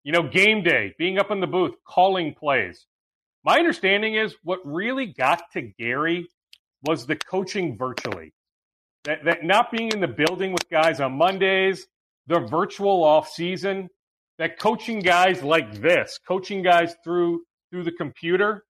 You 0.04 0.12
know, 0.12 0.22
game 0.22 0.62
day, 0.62 0.94
being 0.98 1.18
up 1.18 1.30
in 1.30 1.40
the 1.40 1.46
booth, 1.46 1.74
calling 1.86 2.34
plays. 2.34 2.86
My 3.44 3.58
understanding 3.58 4.14
is 4.14 4.36
what 4.42 4.60
really 4.64 5.06
got 5.06 5.42
to 5.52 5.62
Gary 5.62 6.28
was 6.84 7.06
the 7.06 7.16
coaching 7.16 7.76
virtually. 7.76 8.32
That 9.04 9.24
that 9.24 9.44
not 9.44 9.72
being 9.72 9.90
in 9.92 10.00
the 10.00 10.08
building 10.08 10.52
with 10.52 10.68
guys 10.70 11.00
on 11.00 11.12
Mondays, 11.12 11.86
the 12.28 12.40
virtual 12.40 13.02
off 13.02 13.28
season, 13.28 13.88
that 14.38 14.58
coaching 14.58 15.00
guys 15.00 15.42
like 15.42 15.72
this, 15.80 16.18
coaching 16.26 16.62
guys 16.62 16.94
through 17.02 17.42
through 17.70 17.84
the 17.84 17.92
computer 17.92 18.64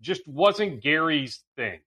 just 0.00 0.26
wasn't 0.26 0.82
Gary's 0.82 1.42
thing. 1.56 1.80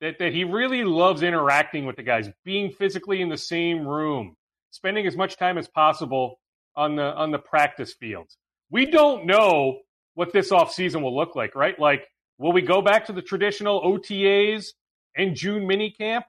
That, 0.00 0.18
that 0.18 0.32
he 0.32 0.42
really 0.42 0.82
loves 0.82 1.22
interacting 1.22 1.86
with 1.86 1.94
the 1.94 2.02
guys, 2.02 2.28
being 2.44 2.72
physically 2.72 3.22
in 3.22 3.28
the 3.28 3.36
same 3.36 3.86
room, 3.86 4.36
spending 4.72 5.06
as 5.06 5.16
much 5.16 5.36
time 5.36 5.58
as 5.58 5.68
possible 5.68 6.40
on 6.74 6.96
the 6.96 7.14
on 7.14 7.30
the 7.30 7.38
practice 7.38 7.94
fields. 7.94 8.36
We 8.70 8.86
don't 8.86 9.26
know 9.26 9.78
what 10.14 10.32
this 10.32 10.50
offseason 10.50 11.02
will 11.02 11.16
look 11.16 11.34
like, 11.34 11.54
right? 11.54 11.78
Like, 11.78 12.08
will 12.38 12.52
we 12.52 12.62
go 12.62 12.82
back 12.82 13.06
to 13.06 13.12
the 13.12 13.22
traditional 13.22 13.80
OTAs 13.82 14.68
and 15.16 15.34
June 15.34 15.66
mini 15.66 15.90
camp? 15.90 16.24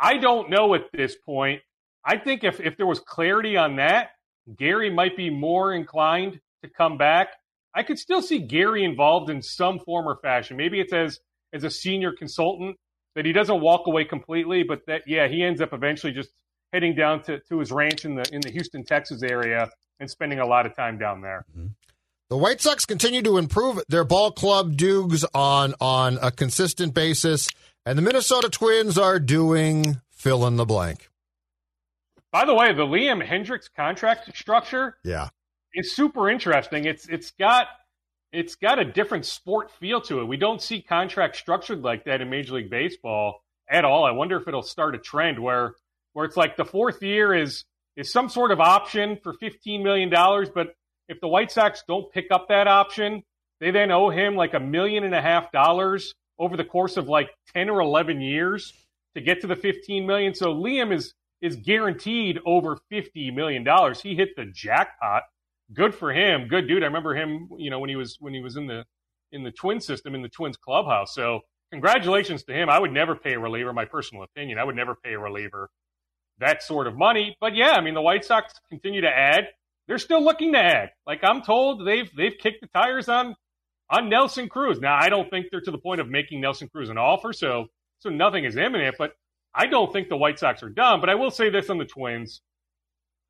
I 0.00 0.18
don't 0.18 0.50
know 0.50 0.74
at 0.74 0.82
this 0.92 1.16
point. 1.16 1.62
I 2.04 2.16
think 2.16 2.44
if, 2.44 2.60
if 2.60 2.76
there 2.76 2.86
was 2.86 3.00
clarity 3.00 3.56
on 3.56 3.76
that, 3.76 4.10
Gary 4.56 4.90
might 4.90 5.16
be 5.16 5.30
more 5.30 5.74
inclined 5.74 6.40
to 6.62 6.70
come 6.70 6.96
back. 6.96 7.28
I 7.74 7.82
could 7.82 7.98
still 7.98 8.22
see 8.22 8.38
Gary 8.38 8.84
involved 8.84 9.30
in 9.30 9.42
some 9.42 9.78
form 9.80 10.08
or 10.08 10.16
fashion. 10.16 10.56
Maybe 10.56 10.80
it's 10.80 10.92
as 10.92 11.20
as 11.52 11.64
a 11.64 11.70
senior 11.70 12.12
consultant 12.12 12.76
that 13.14 13.24
he 13.24 13.32
doesn't 13.32 13.60
walk 13.60 13.86
away 13.86 14.04
completely, 14.04 14.62
but 14.62 14.80
that 14.86 15.02
yeah, 15.06 15.28
he 15.28 15.42
ends 15.42 15.60
up 15.60 15.72
eventually 15.72 16.12
just 16.12 16.30
heading 16.72 16.94
down 16.94 17.22
to, 17.22 17.40
to 17.40 17.58
his 17.58 17.70
ranch 17.70 18.04
in 18.04 18.14
the 18.14 18.24
in 18.32 18.40
the 18.40 18.50
Houston, 18.50 18.84
Texas 18.84 19.22
area 19.22 19.68
and 20.00 20.10
spending 20.10 20.38
a 20.38 20.46
lot 20.46 20.66
of 20.66 20.74
time 20.76 20.98
down 20.98 21.20
there. 21.20 21.44
Mm-hmm. 21.56 21.66
The 22.30 22.36
White 22.36 22.60
Sox 22.60 22.84
continue 22.84 23.22
to 23.22 23.38
improve 23.38 23.80
their 23.88 24.04
ball 24.04 24.32
club 24.32 24.76
Dukes 24.76 25.24
on 25.32 25.74
on 25.80 26.18
a 26.20 26.30
consistent 26.30 26.92
basis, 26.92 27.48
and 27.86 27.96
the 27.96 28.02
Minnesota 28.02 28.50
Twins 28.50 28.98
are 28.98 29.18
doing 29.18 30.02
fill 30.10 30.46
in 30.46 30.56
the 30.56 30.66
blank. 30.66 31.08
By 32.30 32.44
the 32.44 32.54
way, 32.54 32.74
the 32.74 32.82
Liam 32.82 33.26
Hendriks 33.26 33.70
contract 33.74 34.36
structure, 34.36 34.98
yeah, 35.04 35.30
is 35.72 35.96
super 35.96 36.28
interesting. 36.28 36.84
It's 36.84 37.08
it's 37.08 37.30
got 37.30 37.68
it's 38.30 38.56
got 38.56 38.78
a 38.78 38.84
different 38.84 39.24
sport 39.24 39.70
feel 39.70 40.02
to 40.02 40.20
it. 40.20 40.24
We 40.24 40.36
don't 40.36 40.60
see 40.60 40.82
contracts 40.82 41.38
structured 41.38 41.80
like 41.80 42.04
that 42.04 42.20
in 42.20 42.28
Major 42.28 42.56
League 42.56 42.68
Baseball 42.68 43.42
at 43.70 43.86
all. 43.86 44.04
I 44.04 44.10
wonder 44.10 44.36
if 44.36 44.46
it'll 44.46 44.60
start 44.60 44.94
a 44.94 44.98
trend 44.98 45.38
where 45.38 45.76
where 46.12 46.26
it's 46.26 46.36
like 46.36 46.58
the 46.58 46.66
fourth 46.66 47.02
year 47.02 47.34
is 47.34 47.64
is 47.96 48.12
some 48.12 48.28
sort 48.28 48.50
of 48.50 48.60
option 48.60 49.16
for 49.22 49.32
fifteen 49.32 49.82
million 49.82 50.10
dollars, 50.10 50.50
but 50.54 50.74
if 51.08 51.20
the 51.20 51.28
White 51.28 51.50
Sox 51.50 51.82
don't 51.86 52.10
pick 52.12 52.26
up 52.30 52.48
that 52.48 52.68
option, 52.68 53.22
they 53.60 53.70
then 53.70 53.90
owe 53.90 54.10
him 54.10 54.36
like 54.36 54.54
a 54.54 54.60
million 54.60 55.04
and 55.04 55.14
a 55.14 55.22
half 55.22 55.50
dollars 55.52 56.14
over 56.38 56.56
the 56.56 56.64
course 56.64 56.96
of 56.96 57.08
like 57.08 57.30
ten 57.54 57.68
or 57.68 57.80
eleven 57.80 58.20
years 58.20 58.72
to 59.14 59.20
get 59.20 59.40
to 59.40 59.46
the 59.46 59.56
fifteen 59.56 60.06
million. 60.06 60.34
So 60.34 60.54
Liam 60.54 60.92
is 60.92 61.12
is 61.40 61.56
guaranteed 61.56 62.38
over 62.46 62.78
fifty 62.88 63.30
million 63.30 63.64
dollars. 63.64 64.00
He 64.00 64.14
hit 64.14 64.30
the 64.36 64.46
jackpot 64.46 65.22
good 65.72 65.94
for 65.94 66.12
him. 66.12 66.48
Good 66.48 66.66
dude. 66.68 66.82
I 66.82 66.86
remember 66.86 67.14
him, 67.14 67.48
you 67.58 67.70
know, 67.70 67.78
when 67.78 67.90
he 67.90 67.96
was 67.96 68.16
when 68.20 68.34
he 68.34 68.40
was 68.40 68.56
in 68.56 68.66
the 68.66 68.84
in 69.32 69.42
the 69.42 69.52
twin 69.52 69.80
system 69.80 70.14
in 70.14 70.22
the 70.22 70.28
twins 70.28 70.56
clubhouse. 70.56 71.14
So 71.14 71.40
congratulations 71.70 72.44
to 72.44 72.52
him. 72.52 72.68
I 72.68 72.78
would 72.78 72.92
never 72.92 73.14
pay 73.14 73.34
a 73.34 73.38
reliever, 73.38 73.72
my 73.72 73.84
personal 73.84 74.24
opinion. 74.24 74.58
I 74.58 74.64
would 74.64 74.76
never 74.76 74.94
pay 74.94 75.14
a 75.14 75.18
reliever 75.18 75.68
that 76.38 76.62
sort 76.62 76.86
of 76.86 76.96
money. 76.96 77.36
But 77.40 77.54
yeah, 77.54 77.72
I 77.72 77.80
mean 77.80 77.94
the 77.94 78.02
White 78.02 78.24
Sox 78.24 78.54
continue 78.70 79.00
to 79.00 79.08
add. 79.08 79.48
They're 79.88 79.98
still 79.98 80.22
looking 80.22 80.52
to 80.52 80.58
add. 80.58 80.90
Like 81.06 81.24
I'm 81.24 81.42
told 81.42 81.86
they've 81.86 82.10
they've 82.14 82.36
kicked 82.38 82.60
the 82.60 82.68
tires 82.68 83.08
on 83.08 83.34
on 83.90 84.08
Nelson 84.08 84.48
Cruz. 84.48 84.80
Now 84.80 84.96
I 84.96 85.08
don't 85.08 85.28
think 85.30 85.46
they're 85.50 85.62
to 85.62 85.70
the 85.70 85.78
point 85.78 86.00
of 86.00 86.08
making 86.08 86.40
Nelson 86.40 86.68
Cruz 86.68 86.90
an 86.90 86.98
offer, 86.98 87.32
so 87.32 87.66
so 88.00 88.10
nothing 88.10 88.44
is 88.44 88.56
imminent, 88.56 88.96
but 88.98 89.14
I 89.54 89.66
don't 89.66 89.92
think 89.92 90.08
the 90.08 90.16
White 90.16 90.38
Sox 90.38 90.62
are 90.62 90.68
done. 90.68 91.00
But 91.00 91.10
I 91.10 91.16
will 91.16 91.30
say 91.30 91.50
this 91.50 91.70
on 91.70 91.78
the 91.78 91.84
Twins. 91.84 92.42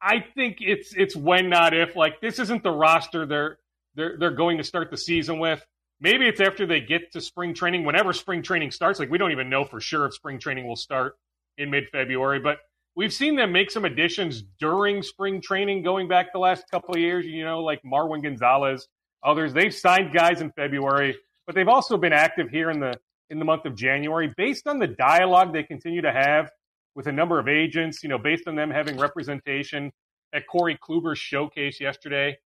I 0.03 0.21
think 0.35 0.59
it's 0.61 0.95
it's 0.95 1.17
when 1.17 1.49
not 1.49 1.75
if. 1.75 1.97
Like 1.97 2.21
this 2.21 2.39
isn't 2.39 2.63
the 2.63 2.71
roster 2.73 3.25
they're 3.25 3.59
they're 3.95 4.17
they're 4.19 4.31
going 4.31 4.59
to 4.59 4.65
start 4.65 4.91
the 4.91 4.97
season 4.97 5.39
with. 5.39 5.65
Maybe 6.01 6.27
it's 6.29 6.41
after 6.41 6.67
they 6.67 6.81
get 6.81 7.13
to 7.13 7.21
spring 7.21 7.55
training, 7.55 7.85
whenever 7.85 8.13
spring 8.13 8.43
training 8.43 8.71
starts. 8.73 8.99
Like 8.99 9.11
we 9.11 9.19
don't 9.19 9.33
even 9.33 9.49
know 9.49 9.65
for 9.65 9.81
sure 9.81 10.07
if 10.07 10.15
spring 10.15 10.39
training 10.39 10.67
will 10.67 10.77
start 10.77 11.17
in 11.57 11.71
mid 11.71 11.89
February, 11.91 12.41
but 12.41 12.59
we've 12.99 13.13
seen 13.13 13.37
them 13.37 13.53
make 13.53 13.71
some 13.71 13.85
additions 13.85 14.43
during 14.59 15.05
spring 15.05 15.41
training, 15.41 15.85
going 15.85 16.09
back 16.09 16.33
the 16.33 16.39
last 16.39 16.69
couple 16.69 16.93
of 16.95 17.01
years. 17.01 17.25
You 17.25 17.45
know, 17.45 17.61
like 17.61 17.81
Marwin 17.85 18.23
Gonzalez, 18.23 18.89
others. 19.23 19.53
They've 19.55 19.73
signed 19.73 20.13
guys 20.13 20.41
in 20.41 20.51
February, 20.51 21.17
but 21.47 21.55
they've 21.55 21.69
also 21.69 21.97
been 21.97 22.13
active 22.13 22.51
here 22.51 22.71
in 22.71 22.81
the 22.81 22.99
in 23.31 23.39
the 23.39 23.45
month 23.45 23.67
of 23.67 23.77
January, 23.77 24.35
based 24.37 24.67
on 24.67 24.79
the 24.79 24.87
dialogue 24.87 25.53
they 25.53 25.63
continue 25.63 26.03
to 26.03 26.13
have 26.13 26.51
with 26.95 27.07
a 27.07 27.13
number 27.13 27.39
of 27.39 27.47
agents, 27.47 28.03
you 28.03 28.09
know, 28.09 28.19
based 28.19 28.49
on 28.49 28.57
them 28.57 28.71
having 28.71 28.99
representation 28.99 29.93
at 30.33 30.47
Corey 30.47 30.79
Kluber's 30.83 31.19
showcase 31.19 31.79
yesterday, 31.79 32.37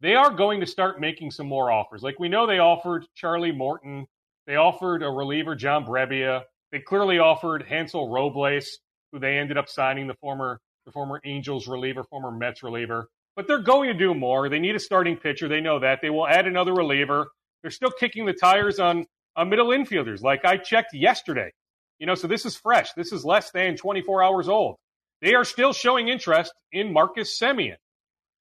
they 0.00 0.14
are 0.14 0.30
going 0.30 0.60
to 0.60 0.66
start 0.66 1.00
making 1.00 1.30
some 1.30 1.46
more 1.46 1.70
offers. 1.70 2.02
Like 2.02 2.18
we 2.18 2.28
know 2.28 2.46
they 2.46 2.58
offered 2.58 3.06
Charlie 3.14 3.52
Morton, 3.52 4.04
they 4.46 4.56
offered 4.56 5.04
a 5.04 5.08
reliever, 5.08 5.54
John 5.54 5.86
Brebbia. 5.86 6.42
They 6.72 6.80
clearly 6.80 7.20
offered 7.20 7.62
Hansel 7.62 8.08
Robles, 8.08 8.78
who 9.12 9.18
they 9.18 9.38
ended 9.38 9.58
up 9.58 9.68
signing 9.68 10.06
the 10.06 10.14
former 10.14 10.58
the 10.84 10.90
former 10.90 11.20
Angels 11.24 11.68
reliever, 11.68 12.02
former 12.02 12.30
Mets 12.30 12.62
reliever. 12.62 13.08
But 13.36 13.46
they're 13.46 13.62
going 13.62 13.88
to 13.92 13.94
do 13.94 14.14
more. 14.14 14.48
They 14.48 14.58
need 14.58 14.74
a 14.74 14.80
starting 14.80 15.16
pitcher. 15.16 15.48
They 15.48 15.60
know 15.60 15.78
that. 15.78 16.00
They 16.02 16.10
will 16.10 16.26
add 16.26 16.46
another 16.46 16.74
reliever. 16.74 17.28
They're 17.62 17.70
still 17.70 17.92
kicking 17.92 18.26
the 18.26 18.32
tires 18.32 18.80
on, 18.80 19.06
on 19.36 19.48
middle 19.48 19.68
infielders. 19.68 20.22
Like 20.22 20.44
I 20.44 20.56
checked 20.56 20.92
yesterday. 20.92 21.52
You 21.98 22.06
know, 22.06 22.14
so 22.16 22.26
this 22.26 22.44
is 22.44 22.56
fresh. 22.56 22.92
This 22.94 23.12
is 23.12 23.24
less 23.24 23.52
than 23.52 23.76
24 23.76 24.24
hours 24.24 24.48
old. 24.48 24.76
They 25.20 25.34
are 25.34 25.44
still 25.44 25.72
showing 25.72 26.08
interest 26.08 26.52
in 26.72 26.92
Marcus 26.92 27.38
Semien. 27.38 27.76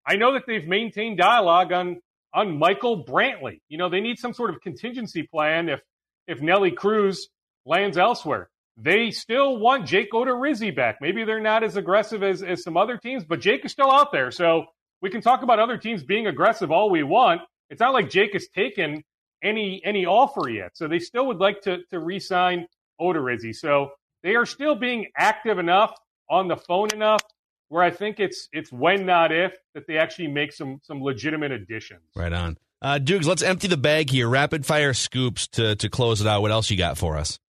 I 0.05 0.15
know 0.15 0.33
that 0.33 0.43
they've 0.47 0.67
maintained 0.67 1.19
dialogue 1.19 1.71
on 1.71 1.99
on 2.33 2.57
Michael 2.57 3.05
Brantley. 3.05 3.59
You 3.69 3.77
know, 3.77 3.89
they 3.89 4.01
need 4.01 4.17
some 4.17 4.33
sort 4.33 4.49
of 4.49 4.61
contingency 4.61 5.23
plan 5.23 5.69
if 5.69 5.81
if 6.27 6.41
Nelly 6.41 6.71
Cruz 6.71 7.29
lands 7.65 7.97
elsewhere. 7.97 8.49
They 8.77 9.11
still 9.11 9.57
want 9.57 9.85
Jake 9.85 10.11
Odorizzi 10.11 10.75
back. 10.75 10.97
Maybe 11.01 11.23
they're 11.23 11.41
not 11.41 11.63
as 11.63 11.77
aggressive 11.77 12.23
as, 12.23 12.41
as 12.41 12.63
some 12.63 12.77
other 12.77 12.97
teams, 12.97 13.23
but 13.23 13.39
Jake 13.39 13.65
is 13.65 13.71
still 13.71 13.91
out 13.91 14.11
there. 14.11 14.31
So 14.31 14.65
we 15.01 15.09
can 15.09 15.21
talk 15.21 15.43
about 15.43 15.59
other 15.59 15.77
teams 15.77 16.03
being 16.03 16.27
aggressive 16.27 16.71
all 16.71 16.89
we 16.89 17.03
want. 17.03 17.41
It's 17.69 17.79
not 17.79 17.93
like 17.93 18.09
Jake 18.09 18.33
has 18.33 18.47
taken 18.47 19.03
any 19.43 19.81
any 19.83 20.05
offer 20.05 20.49
yet. 20.49 20.71
So 20.73 20.87
they 20.87 20.99
still 20.99 21.27
would 21.27 21.37
like 21.37 21.61
to 21.61 21.79
to 21.89 21.99
re-sign 21.99 22.67
Odorizzi. 22.99 23.55
So 23.55 23.91
they 24.23 24.35
are 24.35 24.45
still 24.45 24.75
being 24.75 25.07
active 25.17 25.57
enough 25.57 25.93
on 26.29 26.47
the 26.47 26.57
phone 26.57 26.89
enough 26.93 27.21
where 27.69 27.83
I 27.83 27.89
think 27.89 28.19
it's 28.19 28.49
it's 28.51 28.71
when 28.71 29.05
not 29.05 29.31
if 29.31 29.53
that 29.73 29.87
they 29.87 29.97
actually 29.97 30.27
make 30.27 30.53
some 30.53 30.79
some 30.83 31.01
legitimate 31.01 31.51
additions. 31.51 32.01
Right 32.15 32.33
on. 32.33 32.57
Uh, 32.81 32.97
Dukes, 32.97 33.27
let's 33.27 33.43
empty 33.43 33.67
the 33.67 33.77
bag 33.77 34.09
here. 34.09 34.27
Rapid 34.27 34.65
fire 34.65 34.93
scoops 34.93 35.47
to 35.49 35.75
to 35.77 35.89
close 35.89 36.21
it 36.21 36.27
out. 36.27 36.41
What 36.41 36.51
else 36.51 36.69
you 36.69 36.77
got 36.77 36.97
for 36.97 37.17
us? 37.17 37.39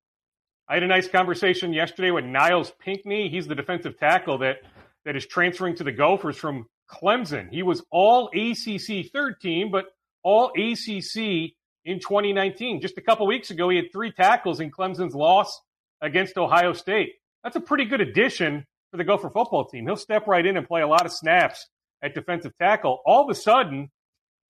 I 0.73 0.77
had 0.77 0.85
a 0.85 0.87
nice 0.87 1.07
conversation 1.07 1.75
yesterday 1.75 2.11
with 2.13 2.25
Nyles 2.25 2.73
Pinckney. 2.79 3.29
He's 3.29 3.47
the 3.47 3.55
defensive 3.55 3.99
tackle 3.99 4.39
that 4.39 4.63
that 5.05 5.17
is 5.17 5.27
transferring 5.27 5.75
to 5.75 5.85
the 5.85 5.93
Gophers 5.93 6.39
from 6.39 6.65
Clemson. 6.91 7.51
He 7.51 7.63
was 7.63 7.85
all 7.91 8.29
ACC 8.29 9.13
third 9.13 9.39
team, 9.39 9.71
but 9.71 9.85
all 10.23 10.47
ACC 10.57 11.53
in 11.85 12.01
2019. 12.01 12.81
Just 12.81 12.97
a 12.97 13.03
couple 13.03 13.27
weeks 13.27 13.51
ago, 13.51 13.69
he 13.69 13.77
had 13.77 13.93
three 13.93 14.13
tackles 14.13 14.61
in 14.61 14.71
Clemson's 14.71 15.15
loss 15.15 15.61
against 16.01 16.39
Ohio 16.39 16.73
State. 16.73 17.17
That's 17.45 17.57
a 17.57 17.61
pretty 17.61 17.85
good 17.85 18.01
addition 18.01 18.65
for 18.91 18.97
the 18.97 19.05
Gopher 19.05 19.29
football 19.29 19.67
team. 19.67 19.85
He'll 19.85 19.97
step 19.97 20.27
right 20.27 20.47
in 20.47 20.57
and 20.57 20.67
play 20.67 20.81
a 20.81 20.89
lot 20.89 21.05
of 21.05 21.13
snaps 21.13 21.69
at 22.01 22.15
defensive 22.15 22.57
tackle. 22.59 23.03
All 23.05 23.25
of 23.25 23.29
a 23.29 23.35
sudden, 23.35 23.91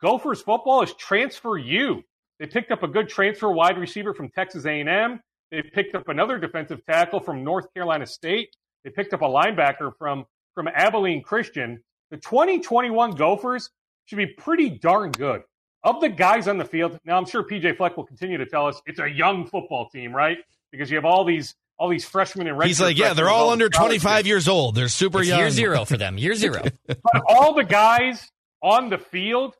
Gophers 0.00 0.40
football 0.40 0.85
is 0.85 0.94
transfer 0.94 1.58
you. 1.58 2.04
They 2.38 2.46
picked 2.46 2.70
up 2.70 2.85
a 2.85 2.88
good 2.88 3.08
transfer 3.08 3.50
wide 3.50 3.76
receiver 3.76 4.14
from 4.14 4.28
Texas 4.28 4.66
A&M. 4.66 5.20
They 5.52 5.62
picked 5.62 5.94
up 5.94 6.08
another 6.08 6.38
defensive 6.38 6.84
tackle 6.86 7.20
from 7.20 7.44
North 7.44 7.72
Carolina 7.74 8.06
State. 8.06 8.56
They 8.84 8.90
picked 8.90 9.12
up 9.14 9.20
a 9.22 9.26
linebacker 9.28 9.92
from 9.98 10.24
from 10.54 10.66
Abilene 10.66 11.22
Christian. 11.22 11.82
The 12.10 12.16
2021 12.16 13.12
Gophers 13.12 13.70
should 14.06 14.16
be 14.16 14.26
pretty 14.26 14.70
darn 14.70 15.12
good. 15.12 15.42
Of 15.84 16.00
the 16.00 16.08
guys 16.08 16.48
on 16.48 16.58
the 16.58 16.64
field, 16.64 16.98
now 17.04 17.18
I'm 17.18 17.26
sure 17.26 17.44
PJ 17.44 17.76
Fleck 17.76 17.96
will 17.96 18.06
continue 18.06 18.38
to 18.38 18.46
tell 18.46 18.66
us 18.66 18.80
it's 18.86 18.98
a 18.98 19.08
young 19.08 19.46
football 19.46 19.88
team, 19.88 20.14
right? 20.14 20.38
Because 20.70 20.90
you 20.90 20.96
have 20.96 21.04
all 21.04 21.24
these 21.24 21.54
all 21.78 21.88
these 21.88 22.04
freshmen 22.04 22.46
and 22.46 22.62
He's 22.62 22.80
like, 22.80 22.96
yeah, 22.96 23.12
they're 23.12 23.28
all 23.30 23.50
under 23.50 23.68
25 23.68 24.26
years 24.26 24.48
old. 24.48 24.74
They're 24.74 24.88
super 24.88 25.20
It's 25.20 25.28
young. 25.28 25.40
year 25.40 25.50
zero 25.50 25.84
for 25.84 25.96
them. 25.96 26.16
Year 26.16 26.34
zero. 26.34 26.62
but 26.86 27.22
all 27.28 27.54
the 27.54 27.64
guys 27.64 28.26
on 28.62 28.88
the 28.88 28.98
field, 28.98 29.54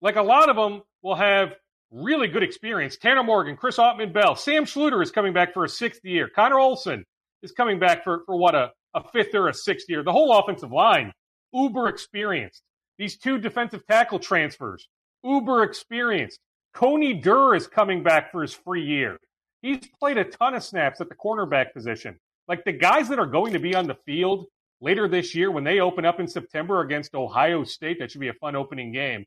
like 0.00 0.16
a 0.16 0.22
lot 0.22 0.48
of 0.48 0.56
them 0.56 0.82
will 1.02 1.16
have 1.16 1.54
really 1.94 2.28
good 2.28 2.42
experience. 2.42 2.96
Tanner 2.96 3.22
Morgan, 3.22 3.56
Chris 3.56 3.78
Autman-Bell, 3.78 4.34
Sam 4.36 4.64
Schlueter 4.64 5.02
is 5.02 5.12
coming 5.12 5.32
back 5.32 5.54
for 5.54 5.64
a 5.64 5.68
sixth 5.68 6.04
year. 6.04 6.28
Connor 6.28 6.58
Olson 6.58 7.04
is 7.42 7.52
coming 7.52 7.78
back 7.78 8.02
for, 8.02 8.22
for 8.26 8.36
what, 8.36 8.54
a, 8.54 8.70
a 8.94 9.08
fifth 9.12 9.34
or 9.34 9.48
a 9.48 9.54
sixth 9.54 9.88
year. 9.88 10.02
The 10.02 10.12
whole 10.12 10.36
offensive 10.36 10.72
line, 10.72 11.12
uber 11.52 11.88
experienced. 11.88 12.62
These 12.98 13.18
two 13.18 13.38
defensive 13.38 13.86
tackle 13.86 14.18
transfers, 14.18 14.88
uber 15.22 15.62
experienced. 15.62 16.40
Coney 16.74 17.14
Durr 17.14 17.54
is 17.54 17.68
coming 17.68 18.02
back 18.02 18.32
for 18.32 18.42
his 18.42 18.52
free 18.52 18.84
year. 18.84 19.18
He's 19.62 19.86
played 20.00 20.18
a 20.18 20.24
ton 20.24 20.54
of 20.54 20.64
snaps 20.64 21.00
at 21.00 21.08
the 21.08 21.14
cornerback 21.14 21.72
position. 21.72 22.18
Like 22.48 22.64
the 22.64 22.72
guys 22.72 23.08
that 23.08 23.18
are 23.18 23.26
going 23.26 23.52
to 23.52 23.58
be 23.58 23.74
on 23.74 23.86
the 23.86 23.96
field 24.04 24.46
later 24.80 25.08
this 25.08 25.34
year 25.34 25.50
when 25.50 25.64
they 25.64 25.80
open 25.80 26.04
up 26.04 26.20
in 26.20 26.26
September 26.26 26.80
against 26.80 27.14
Ohio 27.14 27.64
State, 27.64 28.00
that 28.00 28.10
should 28.10 28.20
be 28.20 28.28
a 28.28 28.34
fun 28.34 28.56
opening 28.56 28.92
game. 28.92 29.24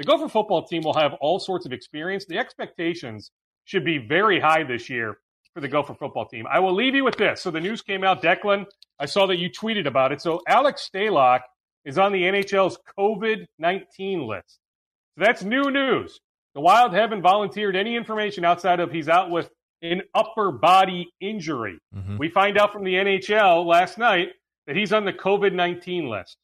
The 0.00 0.06
Gopher 0.06 0.30
football 0.30 0.64
team 0.66 0.80
will 0.82 0.94
have 0.94 1.12
all 1.20 1.38
sorts 1.38 1.66
of 1.66 1.74
experience. 1.74 2.24
The 2.24 2.38
expectations 2.38 3.32
should 3.66 3.84
be 3.84 3.98
very 3.98 4.40
high 4.40 4.62
this 4.64 4.88
year 4.88 5.18
for 5.52 5.60
the 5.60 5.68
Gopher 5.68 5.92
football 5.92 6.24
team. 6.24 6.46
I 6.50 6.58
will 6.60 6.74
leave 6.74 6.94
you 6.94 7.04
with 7.04 7.18
this. 7.18 7.42
So 7.42 7.50
the 7.50 7.60
news 7.60 7.82
came 7.82 8.02
out, 8.02 8.22
Declan. 8.22 8.64
I 8.98 9.04
saw 9.04 9.26
that 9.26 9.36
you 9.36 9.50
tweeted 9.50 9.86
about 9.86 10.10
it. 10.10 10.22
So 10.22 10.40
Alex 10.48 10.88
Stalock 10.90 11.40
is 11.84 11.98
on 11.98 12.12
the 12.12 12.22
NHL's 12.22 12.78
COVID 12.98 13.44
19 13.58 14.26
list. 14.26 14.58
So 15.18 15.24
that's 15.26 15.44
new 15.44 15.70
news. 15.70 16.18
The 16.54 16.62
Wild 16.62 16.94
haven't 16.94 17.20
volunteered 17.20 17.76
any 17.76 17.94
information 17.94 18.42
outside 18.42 18.80
of 18.80 18.90
he's 18.90 19.10
out 19.10 19.30
with 19.30 19.50
an 19.82 20.00
upper 20.14 20.50
body 20.50 21.10
injury. 21.20 21.78
Mhm. 21.94 22.16
We 22.18 22.30
find 22.30 22.56
out 22.56 22.72
from 22.72 22.84
the 22.84 22.94
NHL 22.94 23.66
last 23.66 23.98
night 23.98 24.30
that 24.66 24.76
he's 24.76 24.94
on 24.94 25.04
the 25.04 25.12
COVID 25.12 25.52
19 25.52 26.08
list. 26.08 26.38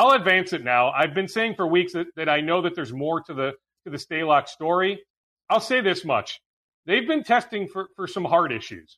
I'll 0.00 0.12
advance 0.12 0.54
it 0.54 0.64
now. 0.64 0.90
I've 0.92 1.12
been 1.12 1.28
saying 1.28 1.56
for 1.56 1.66
weeks 1.66 1.92
that, 1.92 2.06
that 2.16 2.26
I 2.28 2.40
know 2.40 2.62
that 2.62 2.74
there's 2.74 2.92
more 2.92 3.20
to 3.24 3.34
the 3.34 3.52
to 3.84 3.90
the 3.90 3.98
Stalock 3.98 4.48
story. 4.48 4.98
I'll 5.50 5.60
say 5.60 5.82
this 5.82 6.06
much. 6.06 6.40
They've 6.86 7.06
been 7.06 7.22
testing 7.22 7.68
for, 7.68 7.88
for 7.96 8.06
some 8.06 8.24
heart 8.24 8.50
issues. 8.50 8.96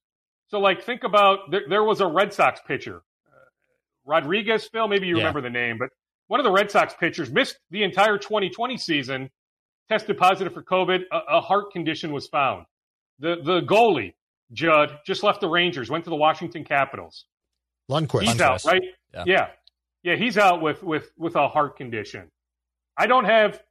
So, 0.49 0.61
like, 0.61 0.83
think 0.85 1.03
about 1.03 1.51
there, 1.51 1.63
there 1.69 1.83
was 1.83 2.01
a 2.01 2.07
Red 2.07 2.33
Sox 2.33 2.61
pitcher, 2.67 3.03
uh, 3.27 3.37
Rodriguez, 4.05 4.69
Phil, 4.71 4.87
maybe 4.87 5.09
you 5.09 5.17
Yeah. 5.17 5.23
remember 5.25 5.41
the 5.41 5.51
name, 5.51 5.77
but 5.79 5.89
one 6.29 6.39
of 6.39 6.45
the 6.45 6.53
Red 6.53 6.71
Sox 6.71 6.95
pitchers 6.95 7.31
missed 7.33 7.59
the 7.71 7.83
entire 7.83 8.17
2020 8.17 8.77
season, 8.77 9.29
tested 9.89 10.17
positive 10.17 10.55
for 10.55 10.63
COVID. 10.63 11.01
A, 11.11 11.19
a 11.37 11.41
heart 11.41 11.73
condition 11.73 12.13
was 12.13 12.29
found. 12.29 12.67
The, 13.19 13.37
the 13.43 13.61
goalie, 13.63 14.15
Judd, 14.53 14.99
just 15.05 15.23
left 15.25 15.41
the 15.41 15.49
Rangers, 15.49 15.91
went 15.91 16.05
to 16.05 16.11
the 16.11 16.17
Washington 16.17 16.65
Capitals. 16.65 17.25
Lundqvist. 17.91 18.23
He's 18.23 18.41
out, 18.41 18.65
right? 18.65 18.83
Yeah. 19.13 19.25
yeah. 19.27 19.47
Yeah, 20.03 20.17
he's 20.17 20.39
out 20.39 20.61
with, 20.61 20.83
with, 20.83 21.13
with 21.17 21.37
a 21.37 21.49
heart 21.49 21.77
condition. 21.77 22.29
I 22.97 23.07
don't 23.07 23.25
have 23.25 23.63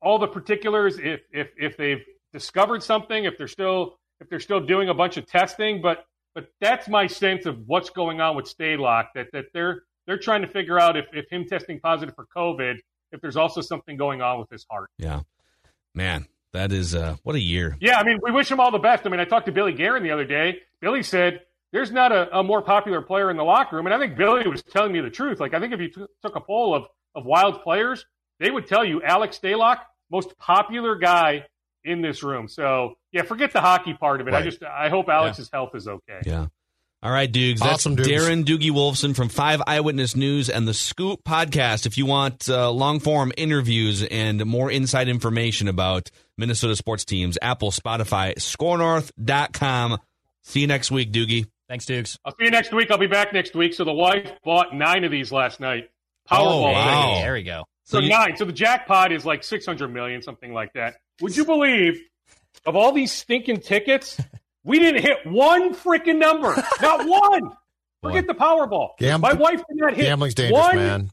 all 0.00 0.18
the 0.18 0.28
particulars 0.28 0.98
if, 0.98 1.20
if, 1.32 1.50
if 1.56 1.76
they've 1.76 2.04
discovered 2.32 2.82
something, 2.82 3.24
if 3.24 3.36
they're 3.36 3.48
still 3.48 3.98
if 4.20 4.28
they're 4.28 4.40
still 4.40 4.60
doing 4.60 4.88
a 4.88 4.94
bunch 4.94 5.16
of 5.16 5.26
testing, 5.26 5.80
but 5.80 6.04
but 6.34 6.46
that's 6.60 6.88
my 6.88 7.06
sense 7.06 7.46
of 7.46 7.58
what's 7.66 7.90
going 7.90 8.20
on 8.20 8.36
with 8.36 8.46
Stalock, 8.46 9.06
that 9.14 9.28
that 9.32 9.46
they're 9.52 9.82
they're 10.06 10.18
trying 10.18 10.42
to 10.42 10.48
figure 10.48 10.78
out 10.78 10.96
if, 10.96 11.06
if 11.12 11.28
him 11.30 11.46
testing 11.46 11.80
positive 11.80 12.14
for 12.14 12.26
COVID, 12.36 12.76
if 13.12 13.20
there's 13.20 13.36
also 13.36 13.60
something 13.60 13.96
going 13.96 14.20
on 14.22 14.38
with 14.38 14.50
his 14.50 14.66
heart. 14.70 14.90
Yeah. 14.98 15.20
Man, 15.94 16.26
that 16.52 16.72
is 16.72 16.94
uh 16.94 17.16
what 17.22 17.34
a 17.34 17.40
year. 17.40 17.76
Yeah, 17.80 17.98
I 17.98 18.04
mean, 18.04 18.18
we 18.22 18.30
wish 18.30 18.50
him 18.50 18.60
all 18.60 18.70
the 18.70 18.78
best. 18.78 19.06
I 19.06 19.10
mean, 19.10 19.20
I 19.20 19.24
talked 19.24 19.46
to 19.46 19.52
Billy 19.52 19.72
Guerin 19.72 20.02
the 20.02 20.10
other 20.12 20.24
day. 20.24 20.60
Billy 20.80 21.02
said 21.02 21.40
there's 21.72 21.90
not 21.90 22.12
a, 22.12 22.38
a 22.38 22.42
more 22.42 22.62
popular 22.62 23.00
player 23.00 23.30
in 23.30 23.36
the 23.36 23.44
locker 23.44 23.76
room, 23.76 23.86
and 23.86 23.94
I 23.94 23.98
think 23.98 24.16
Billy 24.16 24.46
was 24.48 24.62
telling 24.62 24.92
me 24.92 25.00
the 25.00 25.10
truth. 25.10 25.40
Like, 25.40 25.54
I 25.54 25.60
think 25.60 25.72
if 25.72 25.80
you 25.80 25.88
t- 25.88 26.06
took 26.22 26.36
a 26.36 26.40
poll 26.40 26.74
of 26.74 26.84
of 27.14 27.24
Wild 27.24 27.62
players, 27.62 28.04
they 28.38 28.50
would 28.50 28.66
tell 28.66 28.84
you 28.84 29.02
Alex 29.02 29.38
Stalock, 29.42 29.78
most 30.10 30.36
popular 30.38 30.96
guy 30.96 31.46
in 31.84 32.02
this 32.02 32.22
room. 32.22 32.48
So, 32.48 32.94
yeah, 33.12 33.22
forget 33.22 33.52
the 33.52 33.60
hockey 33.60 33.94
part 33.94 34.20
of 34.20 34.28
it. 34.28 34.34
I 34.34 34.42
just 34.42 34.62
I 34.62 34.88
hope 34.88 35.08
Alex's 35.08 35.50
health 35.52 35.74
is 35.74 35.88
okay. 35.88 36.20
Yeah. 36.24 36.46
All 37.02 37.10
right, 37.10 37.30
Dukes. 37.32 37.60
That's 37.60 37.72
Awesome, 37.72 37.94
Dukes. 37.94 38.08
Darren 38.08 38.44
Doogie 38.44 38.70
Wolfson 38.70 39.16
from 39.16 39.30
Five 39.30 39.62
Eyewitness 39.66 40.16
News 40.16 40.50
and 40.50 40.68
the 40.68 40.74
Scoop 40.74 41.24
podcast. 41.24 41.86
If 41.86 41.96
you 41.96 42.04
want 42.04 42.46
uh, 42.50 42.70
long 42.70 43.00
form 43.00 43.32
interviews 43.38 44.02
and 44.02 44.44
more 44.44 44.70
inside 44.70 45.08
information 45.08 45.66
about 45.66 46.10
Minnesota 46.36 46.76
sports 46.76 47.06
teams, 47.06 47.38
Apple, 47.40 47.70
Spotify, 47.70 48.34
SKORNorth.com. 48.34 49.98
See 50.42 50.60
you 50.60 50.66
next 50.66 50.90
week, 50.90 51.10
Doogie. 51.10 51.46
Thanks, 51.70 51.86
Dukes. 51.86 52.18
I'll 52.24 52.32
see 52.36 52.46
you 52.46 52.50
next 52.50 52.74
week. 52.74 52.90
I'll 52.90 52.98
be 52.98 53.06
back 53.06 53.32
next 53.32 53.54
week. 53.54 53.74
So 53.74 53.84
the 53.84 53.92
wife 53.92 54.28
bought 54.42 54.74
nine 54.74 55.04
of 55.04 55.12
these 55.12 55.30
last 55.30 55.60
night. 55.60 55.88
Powerball. 56.28 56.68
Oh, 56.70 56.72
wow. 56.72 57.18
There 57.22 57.34
we 57.34 57.44
go. 57.44 57.64
So, 57.84 58.00
you- 58.00 58.08
nine. 58.08 58.36
So 58.36 58.44
the 58.44 58.52
jackpot 58.52 59.12
is 59.12 59.24
like 59.24 59.44
six 59.44 59.66
hundred 59.66 59.94
million, 59.94 60.20
something 60.20 60.52
like 60.52 60.72
that. 60.72 60.96
Would 61.20 61.36
you 61.36 61.44
believe 61.44 62.02
of 62.66 62.74
all 62.74 62.90
these 62.90 63.12
stinking 63.12 63.58
tickets, 63.60 64.20
we 64.64 64.80
didn't 64.80 65.02
hit 65.02 65.18
one 65.24 65.72
freaking 65.76 66.18
number, 66.18 66.60
not 66.82 67.06
one. 67.06 67.52
Forget 68.02 68.26
the 68.26 68.34
Powerball. 68.34 68.96
Gam- 68.98 69.20
My 69.20 69.34
wife 69.34 69.58
did 69.68 69.76
not 69.76 69.94
hit 69.94 70.02
Gambling's 70.06 70.34
dangerous, 70.34 70.58
one 70.60 70.76
man. 70.76 71.10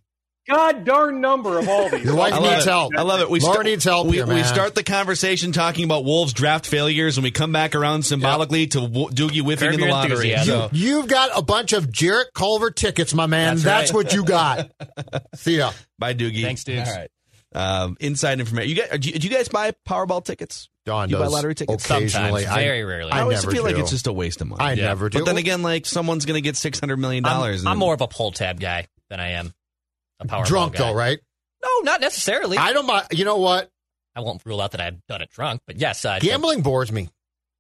God 0.48 0.84
darn 0.86 1.22
number 1.22 1.60
of 1.60 1.68
all 1.68 1.90
these. 1.90 2.04
Your 2.04 2.16
wife 2.16 2.40
needs 2.42 2.66
it. 2.66 2.70
help. 2.70 2.94
I 2.98 3.02
love 3.02 3.20
it. 3.22 3.30
We 3.30 3.40
Laura 3.40 3.54
start- 3.56 3.66
needs 3.66 3.84
help 3.84 4.08
We, 4.08 4.18
here, 4.18 4.26
we 4.26 4.44
start 4.44 4.76
the 4.76 4.84
conversation 4.84 5.52
talking 5.52 5.84
about 5.86 6.06
Wolves 6.06 6.34
draft 6.34 6.66
failures, 6.66 7.18
and 7.18 7.24
we 7.24 7.32
come 7.32 7.52
back 7.52 7.76
around 7.76 8.04
symbolically 8.04 8.68
to 8.68 8.82
Wo- 8.82 9.10
Doogie 9.10 9.42
whiffing 9.42 9.68
Curb 9.68 9.74
in 9.76 9.80
the 9.80 9.86
your 9.88 9.92
lottery. 9.96 10.32
enthusiasm. 10.32 10.60
So, 10.62 10.70
You've 10.72 11.08
got 11.08 11.32
a 11.36 11.42
bunch 11.42 11.74
of 11.74 11.92
Jarrett 11.92 12.34
Culver 12.34 12.72
tickets, 12.72 13.14
my 13.14 13.26
man. 13.28 13.56
That's 13.56 13.64
That's, 13.64 13.92
right. 13.92 13.96
what 14.06 14.14
you 14.14 14.24
got. 14.24 14.72
See 15.36 15.58
ya. 15.58 15.72
bye, 16.00 16.14
Doogie. 16.14 16.42
Thanks, 16.44 16.64
Dukes. 16.64 16.90
All 16.90 16.96
right. 16.96 17.10
Um, 17.56 17.98
inside 18.00 18.40
information. 18.40 18.70
You 18.70 18.76
guys, 18.76 19.00
do 19.00 19.10
you, 19.10 19.20
do 19.20 19.28
you 19.28 19.34
guys 19.34 19.48
buy 19.48 19.72
Powerball 19.88 20.24
tickets? 20.24 20.70
Dawn 20.86 21.10
You 21.10 21.18
buy 21.18 21.28
lottery 21.28 21.56
tickets? 21.56 21.84
occasionally. 21.86 22.44
Sometimes, 22.44 22.64
very 22.64 22.84
rarely. 22.86 23.12
I, 23.12 23.20
I 23.20 23.22
always 23.22 23.44
never 23.44 23.52
feel 23.56 23.64
like 23.64 23.78
it's 23.78 23.90
just 23.90 24.08
a 24.08 24.14
waste 24.14 24.40
of 24.42 24.48
money. 24.48 24.62
I 24.64 24.74
Yeah. 24.74 24.86
never 24.88 25.10
do. 25.10 25.20
But 25.20 25.26
then 25.26 25.38
again, 25.38 25.62
like 25.62 25.86
someone's 25.86 26.26
going 26.26 26.36
to 26.36 26.42
get 26.42 26.56
six 26.56 26.80
hundred 26.80 26.98
million 26.98 27.24
dollars. 27.24 27.66
I'm, 27.66 27.74
I'm 27.74 27.78
more 27.78 27.94
of 27.94 28.02
a 28.02 28.08
pull 28.08 28.32
tab 28.32 28.60
guy 28.60 28.88
than 29.10 29.20
I 29.20 29.32
am 29.32 29.54
a 30.20 30.28
power 30.28 30.46
drunk 30.46 30.74
guy. 30.74 30.80
though, 30.90 30.94
right? 30.96 31.20
No, 31.64 31.70
not 31.84 32.02
necessarily. 32.02 32.58
I, 32.58 32.68
I 32.68 32.74
don't. 32.74 32.86
mi- 32.88 33.18
You 33.18 33.26
know 33.26 33.38
what? 33.38 33.70
I 34.16 34.22
won't 34.22 34.42
rule 34.46 34.62
out 34.62 34.72
that 34.72 34.82
I've 34.82 35.06
done 35.08 35.22
it 35.22 35.30
drunk, 35.30 35.62
but 35.68 35.78
yes, 35.78 36.04
uh, 36.06 36.20
Gambling 36.20 36.62
bores 36.62 36.92
me. 36.92 37.10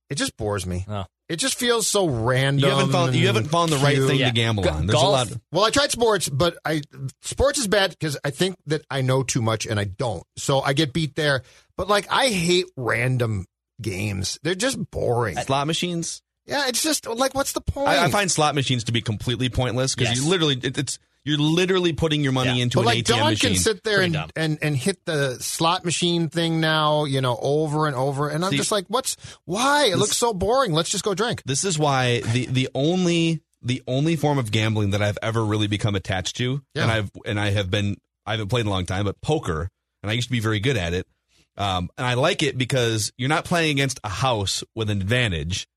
It 0.09 0.15
just 0.15 0.35
bores 0.37 0.65
me. 0.65 0.85
Oh. 0.87 1.05
It 1.29 1.35
just 1.35 1.59
feels 1.59 1.85
so 1.87 2.07
random. 2.07 2.63
You 2.69 2.75
haven't 2.75 2.91
found 2.93 3.13
you 3.15 3.27
haven't 3.27 3.49
found 3.49 3.71
the 3.71 3.77
right 3.77 3.95
cute. 3.95 4.07
thing 4.07 4.19
Yeah. 4.19 4.27
to 4.27 4.33
gamble 4.33 4.67
on. 4.69 4.87
There's 4.87 4.93
golf- 4.99 5.29
a 5.29 5.33
lot. 5.33 5.41
Well, 5.51 5.65
I 5.65 5.69
tried 5.71 5.91
sports, 5.91 6.29
but 6.29 6.57
I 6.63 6.81
sports 7.21 7.59
is 7.59 7.67
bad 7.67 7.89
because 7.91 8.17
I 8.23 8.29
think 8.29 8.55
that 8.67 8.83
I 8.89 9.01
know 9.01 9.23
too 9.23 9.41
much 9.41 9.65
and 9.65 9.77
I 9.79 9.83
don't. 9.83 10.23
So 10.37 10.61
I 10.61 10.71
get 10.73 10.93
beat 10.93 11.15
there. 11.15 11.43
But 11.75 11.89
like 11.89 12.07
I 12.09 12.27
hate 12.29 12.67
random 12.77 13.45
games. 13.81 14.39
They're 14.43 14.55
just 14.55 14.79
boring. 14.91 15.35
Slot 15.37 15.67
machines. 15.67 16.21
Yeah, 16.45 16.67
it's 16.69 16.81
just 16.81 17.05
like 17.05 17.35
what's 17.35 17.51
the 17.51 17.61
point? 17.61 17.89
I, 17.89 18.05
I 18.05 18.09
find 18.09 18.31
slot 18.31 18.55
machines 18.55 18.85
to 18.85 18.93
be 18.93 19.01
completely 19.01 19.49
pointless 19.49 19.93
because 19.95 20.11
Yes. 20.15 20.23
you 20.23 20.29
literally 20.29 20.57
it, 20.63 20.77
it's 20.77 20.97
you're 21.27 21.37
literally 21.37 21.93
putting 21.93 22.23
your 22.23 22.31
money 22.31 22.57
Yeah. 22.57 22.63
into 22.63 22.77
but 22.77 22.81
an 22.81 22.85
like 22.87 22.97
ATM 22.99 23.17
Don 23.17 23.29
machine. 23.31 23.49
can 23.51 23.59
sit 23.59 23.83
there 23.83 23.97
Pretty 23.97 24.05
and, 24.05 24.13
dumb. 24.13 24.29
and 24.35 24.57
and 24.61 24.75
hit 24.77 25.03
the 25.05 25.37
slot 25.39 25.83
machine 25.85 26.29
thing 26.29 26.59
now, 26.59 27.05
you 27.05 27.21
know, 27.21 27.37
over 27.41 27.85
and 27.87 27.95
over, 27.95 28.29
and 28.29 28.43
I'm 28.45 28.51
See- 28.51 28.57
just 28.57 28.71
like, 28.71 28.85
what's 28.87 29.17
why? 29.45 29.85
It 29.85 29.97
looks 29.97 30.17
so 30.17 30.33
boring. 30.33 30.71
Let's 30.73 30.89
just 30.89 31.03
go 31.03 31.13
drink. 31.13 31.43
This 31.45 31.63
is 31.63 31.77
why 31.77 32.21
the 32.21 32.45
the 32.47 32.69
only 32.73 33.41
the 33.61 33.83
only 33.87 34.15
form 34.15 34.37
of 34.37 34.51
gambling 34.51 34.91
that 34.91 35.01
I've 35.01 35.17
ever 35.21 35.43
really 35.43 35.67
become 35.67 35.95
attached 35.95 36.37
to, 36.37 36.61
Yeah. 36.73 36.83
and 36.83 36.91
I've 36.91 37.11
and 37.25 37.39
I 37.39 37.49
have 37.51 37.69
been 37.69 37.97
I 38.25 38.31
haven't 38.31 38.47
played 38.47 38.61
in 38.61 38.67
a 38.67 38.71
long 38.71 38.85
time, 38.85 39.05
but 39.05 39.19
poker, 39.21 39.69
and 40.03 40.09
I 40.09 40.13
used 40.13 40.27
to 40.27 40.31
be 40.31 40.39
very 40.39 40.59
good 40.59 40.77
at 40.77 40.93
it. 40.93 41.05
Um, 41.57 41.89
and 41.97 42.05
I 42.05 42.13
like 42.13 42.43
it 42.43 42.55
because 42.57 43.11
you're 43.17 43.29
not 43.29 43.43
playing 43.43 43.71
against 43.71 43.99
a 44.03 44.09
house 44.09 44.63
with 44.75 44.89
an 44.91 45.01
advantage. 45.01 45.67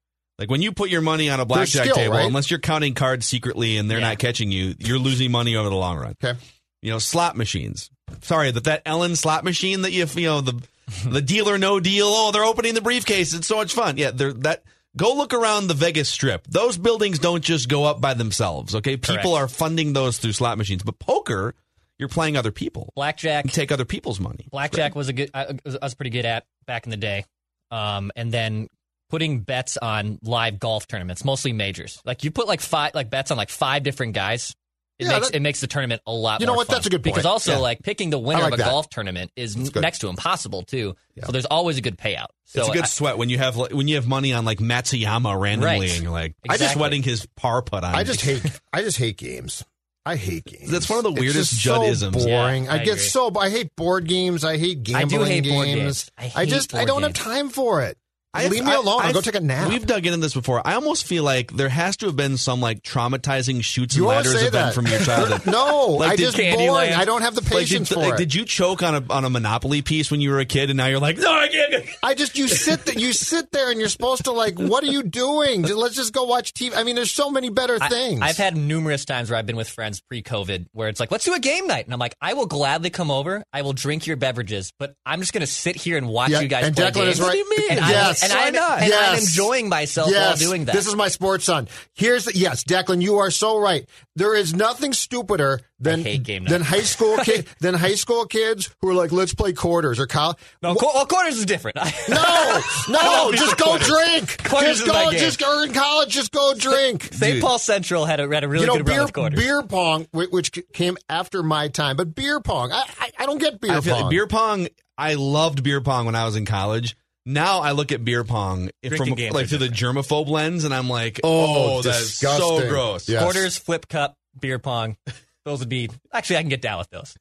Like 0.40 0.50
when 0.50 0.62
you 0.62 0.72
put 0.72 0.90
your 0.90 1.02
money 1.02 1.28
on 1.30 1.38
a 1.38 1.44
blackjack 1.44 1.84
skill, 1.84 1.94
table, 1.96 2.14
right? 2.14 2.26
unless 2.26 2.50
you're 2.50 2.58
counting 2.60 2.94
cards 2.94 3.26
secretly 3.26 3.76
and 3.76 3.90
they're 3.90 3.98
Yeah. 4.00 4.08
not 4.08 4.18
catching 4.18 4.50
you, 4.50 4.74
you're 4.78 4.98
losing 4.98 5.30
money 5.30 5.54
over 5.54 5.68
the 5.68 5.76
long 5.76 5.98
run. 5.98 6.16
Okay. 6.24 6.38
You 6.82 6.90
know, 6.90 6.98
slot 6.98 7.36
machines. 7.36 7.90
Sorry, 8.22 8.50
that 8.50 8.64
that 8.64 8.82
Ellen 8.86 9.14
slot 9.16 9.44
machine 9.44 9.82
that 9.82 9.92
you 9.92 10.06
you 10.16 10.26
know 10.26 10.40
the 10.40 10.60
the 11.06 11.20
deal 11.22 11.48
or 11.48 11.58
no 11.58 11.78
deal. 11.78 12.06
Oh, 12.08 12.32
they're 12.32 12.44
opening 12.44 12.74
the 12.74 12.80
briefcase. 12.80 13.34
It's 13.34 13.46
so 13.46 13.56
much 13.56 13.74
fun. 13.74 13.96
Yeah, 13.98 14.10
they're 14.10 14.32
that. 14.32 14.64
Go 14.96 15.14
look 15.14 15.32
around 15.32 15.68
the 15.68 15.74
Vegas 15.74 16.08
Strip. 16.08 16.44
Those 16.48 16.76
buildings 16.76 17.20
don't 17.20 17.44
just 17.44 17.68
go 17.68 17.84
up 17.84 18.00
by 18.00 18.14
themselves. 18.14 18.74
Okay, 18.74 18.96
people 18.96 19.14
Correct. 19.14 19.26
are 19.26 19.46
funding 19.46 19.92
those 19.92 20.18
through 20.18 20.32
slot 20.32 20.58
machines. 20.58 20.82
But 20.82 20.98
poker, 20.98 21.54
you're 21.98 22.08
playing 22.08 22.36
other 22.36 22.50
people. 22.50 22.92
Blackjack. 22.96 23.44
You 23.44 23.50
take 23.52 23.70
other 23.70 23.84
people's 23.84 24.18
money. 24.18 24.48
Blackjack 24.50 24.96
was 24.96 25.08
a 25.08 25.12
good. 25.12 25.30
I 25.32 25.56
was, 25.64 25.76
I 25.76 25.84
was 25.84 25.94
pretty 25.94 26.10
good 26.10 26.24
at 26.24 26.44
back 26.66 26.86
in 26.86 26.90
the 26.90 26.96
day. 26.96 27.24
Um, 27.70 28.10
and 28.16 28.32
then 28.32 28.68
putting 29.10 29.40
bets 29.40 29.76
on 29.76 30.18
live 30.22 30.58
golf 30.58 30.86
tournaments, 30.86 31.24
mostly 31.24 31.52
majors. 31.52 32.00
Like 32.04 32.24
you 32.24 32.30
put 32.30 32.46
like 32.48 32.60
five 32.60 32.94
like 32.94 33.10
bets 33.10 33.30
on 33.30 33.36
like 33.36 33.50
five 33.50 33.82
different 33.82 34.14
guys. 34.14 34.54
It 34.98 35.04
Yeah, 35.06 35.12
makes 35.14 35.28
that- 35.30 35.36
it 35.36 35.40
makes 35.40 35.60
the 35.60 35.66
tournament 35.66 36.02
a 36.06 36.12
lot. 36.12 36.40
You 36.40 36.46
know 36.46 36.52
what? 36.54 36.66
fun. 36.66 36.74
That's 36.76 36.86
a 36.86 36.90
good 36.90 37.02
point. 37.02 37.14
Because 37.14 37.24
also 37.26 37.52
Yeah. 37.52 37.58
like 37.58 37.82
picking 37.82 38.10
the 38.10 38.18
winner 38.18 38.42
like 38.42 38.52
of 38.52 38.60
a 38.60 38.62
that. 38.62 38.70
golf 38.70 38.88
tournament 38.90 39.30
is 39.34 39.56
next 39.74 40.00
to 40.00 40.08
impossible 40.08 40.62
too. 40.62 40.94
Yeah. 41.14 41.24
So 41.26 41.32
there's 41.32 41.46
always 41.46 41.78
a 41.78 41.80
good 41.80 41.96
payout. 41.96 42.26
So 42.44 42.60
it's 42.60 42.68
a 42.68 42.72
good 42.72 42.84
I- 42.84 42.86
sweat 42.86 43.16
when 43.16 43.30
you 43.30 43.38
have 43.38 43.56
like, 43.56 43.72
when 43.72 43.88
you 43.88 43.94
have 43.96 44.06
money 44.06 44.32
on 44.34 44.44
like 44.44 44.58
Matsuyama 44.58 45.40
randomly, 45.40 45.86
Right. 45.86 45.90
and 45.94 46.02
you're 46.02 46.12
like, 46.12 46.34
Exactly. 46.44 46.64
just 46.66 46.74
sweating 46.76 47.02
his 47.02 47.26
par 47.36 47.62
putt 47.62 47.82
on. 47.84 47.94
I 47.94 48.04
just 48.04 48.20
hate. 48.20 48.42
I 48.72 48.82
just 48.82 48.98
hate 48.98 49.16
games. 49.16 49.64
I 50.04 50.16
hate 50.16 50.44
games. 50.44 50.70
That's 50.70 50.88
one 50.88 50.98
of 50.98 51.04
the 51.04 51.10
It's 51.12 51.20
weirdest 51.20 51.50
just 51.52 51.62
Judd-isms. 51.62 52.22
So 52.22 52.28
boring. 52.28 52.64
Yeah, 52.64 52.72
I, 52.72 52.74
I 52.76 52.78
get 52.78 52.92
agree. 52.94 53.02
so. 53.04 53.32
I 53.38 53.50
hate 53.50 53.76
board 53.76 54.06
games. 54.08 54.44
I 54.44 54.56
hate 54.56 54.78
I 54.78 54.80
do 54.82 54.92
gambling 54.92 55.26
hate 55.30 55.44
games. 55.44 55.54
board 55.54 55.66
games. 55.66 56.10
I 56.18 56.22
hate 56.26 56.48
just. 56.48 56.74
I 56.74 56.84
don't 56.86 57.02
games. 57.02 57.18
have 57.18 57.26
time 57.26 57.48
for 57.50 57.82
it. 57.82 57.96
I- 58.32 58.46
Leave 58.48 58.64
me 58.64 58.72
alone. 58.72 59.00
I'll 59.00 59.06
I've- 59.06 59.12
go 59.12 59.20
take 59.20 59.34
a 59.34 59.40
nap. 59.40 59.68
We've 59.68 59.84
dug 59.84 60.06
into 60.06 60.18
this 60.18 60.34
before. 60.34 60.62
I 60.64 60.74
almost 60.74 61.04
feel 61.04 61.24
like 61.24 61.52
there 61.52 61.68
has 61.68 61.96
to 61.98 62.06
have 62.06 62.16
been 62.16 62.36
some 62.36 62.60
like 62.60 62.82
traumatizing 62.82 63.62
shoots 63.64 63.94
and 63.96 64.02
You 64.04 64.10
always 64.10 64.26
ladders 64.26 64.40
say 64.40 64.46
event 64.46 64.66
that. 64.66 64.74
from 64.74 64.86
your 64.86 65.00
childhood. 65.00 65.46
no, 65.52 65.86
Like, 65.98 66.12
I 66.12 66.16
did 66.16 66.22
just 66.26 66.36
Candyland- 66.36 66.68
boring. 66.68 66.92
I 66.94 67.04
don't 67.04 67.22
have 67.22 67.34
the 67.34 67.40
Like, 67.42 67.50
patience 67.50 67.88
did, 67.88 67.94
for 67.96 68.00
like, 68.02 68.14
it. 68.14 68.18
did 68.18 68.34
you 68.34 68.44
choke 68.44 68.82
on 68.84 68.94
a 68.94 69.12
on 69.12 69.24
a 69.24 69.30
Monopoly 69.30 69.82
piece 69.82 70.10
when 70.12 70.20
you 70.20 70.30
were 70.30 70.38
a 70.38 70.44
kid, 70.44 70.70
and 70.70 70.76
now 70.76 70.86
you're 70.86 71.00
like, 71.00 71.18
no, 71.18 71.32
I 71.32 71.48
can't. 71.48 71.84
I 72.02 72.14
just 72.14 72.38
you 72.38 72.46
sit 72.46 72.84
there, 72.86 72.94
you 72.98 73.12
sit 73.12 73.50
there, 73.50 73.70
and 73.70 73.80
you're 73.80 73.88
supposed 73.88 74.24
to 74.24 74.32
like, 74.32 74.58
what 74.58 74.84
are 74.84 74.88
you 74.92 75.02
doing? 75.02 75.62
Just- 75.64 75.74
Let's 75.80 75.94
just 75.96 76.12
go 76.12 76.24
watch 76.24 76.52
TV. 76.54 76.76
I 76.76 76.84
mean, 76.84 76.94
there's 76.94 77.10
so 77.10 77.30
many 77.30 77.48
better 77.50 77.78
things. 77.80 78.20
I've 78.22 78.36
had 78.36 78.56
numerous 78.56 79.04
times 79.04 79.30
where 79.30 79.38
I've 79.38 79.46
been 79.46 79.56
with 79.56 79.68
friends 79.68 80.00
pre-COVID 80.02 80.66
where 80.72 80.88
it's 80.88 81.00
like, 81.00 81.10
let's 81.10 81.24
do 81.24 81.34
a 81.34 81.38
game 81.40 81.66
night, 81.66 81.86
and 81.86 81.92
I'm 81.92 81.98
like, 81.98 82.14
I 82.20 82.34
will 82.34 82.46
gladly 82.46 82.90
come 82.90 83.10
over. 83.10 83.42
I 83.52 83.62
will 83.62 83.72
drink 83.72 84.06
your 84.06 84.16
beverages, 84.16 84.72
but 84.78 84.94
I'm 85.04 85.18
just 85.20 85.32
going 85.32 85.40
to 85.40 85.46
sit 85.46 85.74
here 85.76 85.96
and 85.96 86.06
watch 86.08 86.30
Yeah, 86.30 86.40
you 86.40 86.48
guys 86.48 86.66
and 86.66 86.76
play 86.76 86.90
Declan 86.90 86.94
games. 86.94 87.08
is 87.14 87.20
right. 87.20 87.26
What 87.26 87.32
do 87.32 87.38
you 87.38 87.50
mean? 87.50 87.70
And, 87.70 87.80
Yes. 87.80 88.19
I, 88.22 88.26
and, 88.26 88.32
Why 88.34 88.46
I'm, 88.46 88.52
not? 88.52 88.82
and 88.82 88.92
I'm 88.92 89.18
enjoying 89.18 89.68
myself 89.68 90.10
while 90.12 90.36
doing 90.36 90.64
that. 90.66 90.74
This 90.74 90.86
is 90.86 90.96
my 90.96 91.08
sports 91.08 91.44
son. 91.44 91.68
Here's 91.94 92.24
the, 92.24 92.36
yes, 92.36 92.64
Declan, 92.64 93.02
you 93.02 93.18
are 93.18 93.30
so 93.30 93.58
right. 93.58 93.88
There 94.16 94.34
is 94.34 94.54
nothing 94.54 94.92
stupider 94.92 95.60
than 95.78 96.02
game 96.22 96.44
than 96.44 96.60
high 96.60 96.82
school 96.82 97.16
kid 97.24 97.46
than 97.60 97.74
high 97.74 97.94
school 97.94 98.26
kids 98.26 98.74
who 98.80 98.88
are 98.90 98.94
like, 98.94 99.12
let's 99.12 99.32
play 99.34 99.52
quarters 99.54 99.98
or 99.98 100.06
college. 100.06 100.36
no, 100.62 100.74
qu- 100.74 100.90
well, 100.92 101.06
quarters 101.06 101.38
is 101.38 101.46
different. 101.46 101.78
No, 102.08 102.60
no, 102.88 103.32
just 103.34 103.56
go 103.56 103.78
drink. 103.78 104.42
Quarters 104.48 104.78
just 104.78 104.82
is 104.82 104.88
my 104.88 105.04
go, 105.04 105.10
game. 105.12 105.20
just 105.20 105.42
or 105.42 105.64
in 105.64 105.72
college, 105.72 106.08
just 106.10 106.32
go 106.32 106.54
drink. 106.54 107.04
St. 107.12 107.34
Dude. 107.34 107.42
Paul 107.42 107.58
Central 107.58 108.04
had 108.04 108.20
a, 108.20 108.28
had 108.28 108.42
a 108.44 108.48
really 108.48 108.62
you 108.62 108.66
know, 108.66 108.76
good 108.78 108.88
run 108.88 108.96
beer, 108.96 109.04
with 109.04 109.12
quarters. 109.12 109.38
beer 109.40 109.62
pong, 109.62 110.06
which 110.12 110.50
came 110.72 110.96
after 111.08 111.42
my 111.42 111.68
time, 111.68 111.96
but 111.96 112.14
beer 112.14 112.40
pong, 112.40 112.72
I, 112.72 112.84
I, 113.00 113.10
I 113.20 113.26
don't 113.26 113.38
get 113.38 113.60
beer 113.60 113.72
I 113.72 113.80
feel 113.80 113.94
pong. 113.94 114.02
like 114.04 114.10
beer 114.10 114.26
pong. 114.26 114.68
I 114.98 115.14
loved 115.14 115.62
beer 115.62 115.80
pong 115.80 116.06
when 116.06 116.14
I 116.14 116.24
was 116.24 116.36
in 116.36 116.44
college. 116.44 116.96
Now 117.26 117.60
I 117.60 117.72
look 117.72 117.92
at 117.92 118.04
beer 118.04 118.24
pong 118.24 118.70
from 118.82 118.96
Drinking 118.96 119.14
games 119.14 119.34
like 119.34 119.44
are 119.44 119.48
through 119.48 119.58
the 119.58 119.68
germaphobe 119.68 120.28
lens, 120.28 120.64
and 120.64 120.72
I'm 120.74 120.88
like, 120.88 121.20
Oh, 121.22 121.78
oh, 121.78 121.82
that's 121.82 122.14
so 122.14 122.28
disgusting. 122.32 122.68
gross. 122.70 123.08
Yes. 123.08 123.22
Quarters, 123.22 123.58
flip 123.58 123.88
cup, 123.88 124.16
beer 124.40 124.58
pong. 124.58 124.96
Those 125.44 125.60
would 125.60 125.68
be 125.68 125.90
actually 126.12 126.36
I 126.36 126.40
can 126.40 126.48
get 126.48 126.62
down 126.62 126.78
with 126.78 126.90
those. 126.90 127.14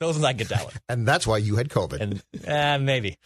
Those 0.00 0.14
ones 0.14 0.24
I 0.24 0.32
can 0.32 0.38
get 0.38 0.48
down 0.48 0.64
with, 0.66 0.80
and 0.88 1.06
that's 1.06 1.26
why 1.26 1.38
you 1.38 1.56
had 1.56 1.68
COVID. 1.68 2.00
and 2.00 2.22
uh, 2.48 2.78
maybe. 2.82 3.16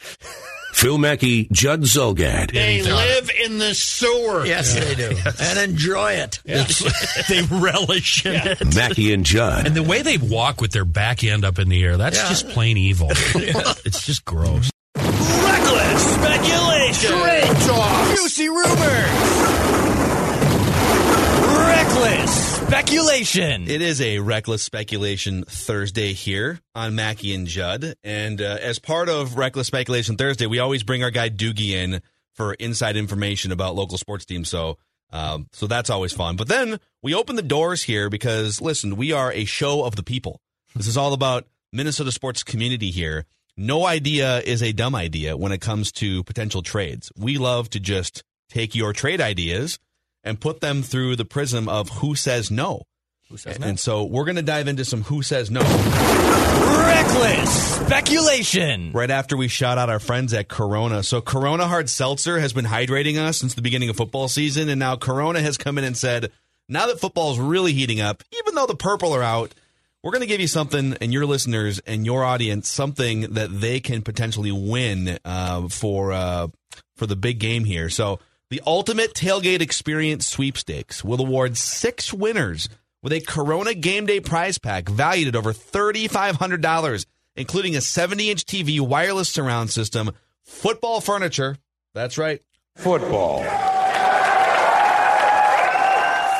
Phil 0.73 0.99
Mackey, 0.99 1.47
Judd 1.53 1.83
Zulgad. 1.83 2.51
They 2.53 2.83
live 2.83 3.31
in 3.45 3.59
the 3.59 3.75
sewer. 3.75 4.45
Yes, 4.45 4.75
they 4.75 4.97
do. 4.97 5.17
And 5.41 5.71
enjoy 5.71 6.15
it. 6.15 6.41
they 7.29 7.43
relish 7.43 8.27
in 8.27 8.35
it. 8.35 8.75
Mackey 8.75 9.13
and 9.15 9.25
Judd. 9.25 9.67
And 9.69 9.77
the 9.77 9.85
way 9.85 10.03
they 10.03 10.19
walk 10.19 10.61
with 10.61 10.73
their 10.73 10.85
back 10.85 11.23
end 11.23 11.45
up 11.45 11.61
in 11.61 11.69
the 11.69 11.81
air, 11.85 11.97
that's 11.97 12.17
Yeah. 12.17 12.29
just 12.29 12.49
plain 12.49 12.77
evil. 12.77 13.07
It's 13.13 14.05
just 14.05 14.25
gross. 14.25 14.69
Reckless 16.45 16.97
speculation. 16.99 17.19
Great 17.21 17.57
talk. 17.67 18.17
Juicy 18.17 18.49
rumors. 18.49 19.11
Reckless 21.57 22.57
speculation. 22.57 23.69
It 23.69 23.81
is 23.81 24.01
a 24.01 24.19
reckless 24.19 24.63
speculation 24.63 25.45
Thursday 25.45 26.13
here 26.13 26.61
on 26.75 26.95
Mackey 26.95 27.35
and 27.35 27.47
Judd, 27.47 27.95
and 28.05 28.41
uh, 28.41 28.59
as 28.61 28.79
part 28.79 29.09
of 29.09 29.37
reckless 29.39 29.67
speculation 29.67 30.17
Thursday, 30.17 30.47
we 30.47 30.59
always 30.59 30.83
bring 30.83 31.03
our 31.03 31.11
guy 31.11 31.31
Doogie 31.31 31.71
in 31.71 32.03
for 32.35 32.55
inside 32.55 32.97
information 32.97 33.53
about 33.53 33.75
local 33.75 33.97
sports 33.97 34.25
teams. 34.25 34.49
So, 34.49 34.77
um, 35.13 35.49
so 35.53 35.67
that's 35.67 35.89
always 35.89 36.13
fun. 36.13 36.37
But 36.37 36.49
then 36.49 36.79
we 37.03 37.15
open 37.15 37.37
the 37.37 37.43
doors 37.43 37.83
here 37.85 38.11
because 38.11 38.61
listen, 38.61 38.97
we 38.97 39.13
are 39.13 39.33
a 39.33 39.45
show 39.45 39.85
of 39.85 39.97
the 39.97 40.03
people. 40.03 40.41
This 40.75 40.89
is 40.89 40.97
all 40.97 41.13
about 41.13 41.47
Minnesota 41.73 42.13
sports 42.13 42.43
community 42.43 42.91
here. 42.91 43.25
No 43.57 43.87
idea 43.87 44.41
is 44.41 44.63
a 44.63 44.73
dumb 44.73 44.95
idea 44.95 45.37
when 45.37 45.53
it 45.53 45.61
comes 45.61 45.93
to 45.93 46.25
potential 46.25 46.63
trades. 46.63 47.13
We 47.17 47.39
love 47.39 47.71
to 47.71 47.81
just 47.81 48.25
take 48.49 48.75
your 48.75 48.93
trade 48.93 49.21
ideas 49.21 49.79
and 50.25 50.41
put 50.41 50.61
them 50.61 50.83
through 50.83 51.17
the 51.17 51.25
prism 51.25 51.69
of 51.69 51.89
who 51.89 52.17
says 52.17 52.51
no. 52.51 52.83
Who 53.29 53.37
says 53.37 53.61
no? 53.61 53.67
And 53.67 53.79
so 53.79 54.05
we're 54.05 54.25
going 54.25 54.37
to 54.37 54.43
dive 54.43 54.69
into 54.69 54.85
some 54.85 55.03
who 55.03 55.23
says 55.23 55.51
no 55.51 55.61
Reckless 55.61 57.81
speculation. 57.81 58.93
right 58.93 59.11
after 59.11 59.37
we 59.37 59.49
shout 59.49 59.79
out 59.79 59.89
our 59.89 60.01
friends 60.01 60.35
at 60.35 60.49
Corona. 60.49 61.03
So 61.03 61.21
Corona 61.21 61.67
Hard 61.67 61.89
Seltzer 61.89 62.41
has 62.41 62.53
been 62.53 62.65
hydrating 62.65 63.19
us 63.19 63.39
since 63.39 63.55
the 63.55 63.63
beginning 63.63 63.89
of 63.89 63.97
football 63.97 64.29
season, 64.29 64.69
and 64.69 64.79
now 64.79 64.97
Corona 64.97 65.41
has 65.41 65.59
come 65.59 65.79
in 65.79 65.85
and 65.85 65.97
said, 65.97 66.31
now 66.69 66.87
that 66.87 67.01
football 67.01 67.33
is 67.33 67.39
really 67.39 67.73
heating 67.73 68.01
up, 68.01 68.23
even 68.39 68.55
though 68.55 68.67
the 68.67 68.77
purple 68.77 69.15
are 69.15 69.23
out, 69.23 69.55
we're 70.05 70.11
going 70.11 70.21
to 70.21 70.27
give 70.27 70.41
you 70.41 70.47
something, 70.47 70.97
and 71.01 71.13
your 71.15 71.25
listeners 71.25 71.81
and 71.87 72.05
your 72.05 72.23
audience 72.23 72.69
something 72.69 73.23
that 73.33 73.49
they 73.59 73.81
can 73.81 74.03
potentially 74.03 74.53
win 74.53 75.19
uh, 75.25 75.69
for 75.69 76.13
uh, 76.13 76.49
for 76.95 77.07
the 77.07 77.17
big 77.17 77.39
game 77.39 77.65
here. 77.65 77.89
So 77.89 78.21
the 78.51 78.61
Ultimate 78.67 79.15
Tailgate 79.15 79.63
Experience 79.63 80.27
Sweepstakes 80.27 81.03
will 81.03 81.21
award 81.21 81.57
six 81.57 82.13
winners 82.13 82.69
with 83.03 83.15
a 83.15 83.21
Corona 83.21 83.73
Game 83.73 84.05
Day 84.05 84.21
prize 84.21 84.59
pack 84.59 84.91
valued 84.91 85.29
at 85.29 85.37
over 85.37 85.55
thirty 85.55 86.07
five 86.07 86.37
hundred 86.37 86.61
dollars, 86.61 87.07
including 87.35 87.75
a 87.75 87.81
seventy 87.81 88.31
inch 88.31 88.45
TV, 88.45 88.79
wireless 88.81 89.31
surround 89.31 89.71
system, 89.71 90.11
football 90.43 91.01
furniture. 91.01 91.57
That's 91.95 92.19
right, 92.19 92.43
Football. 92.77 93.43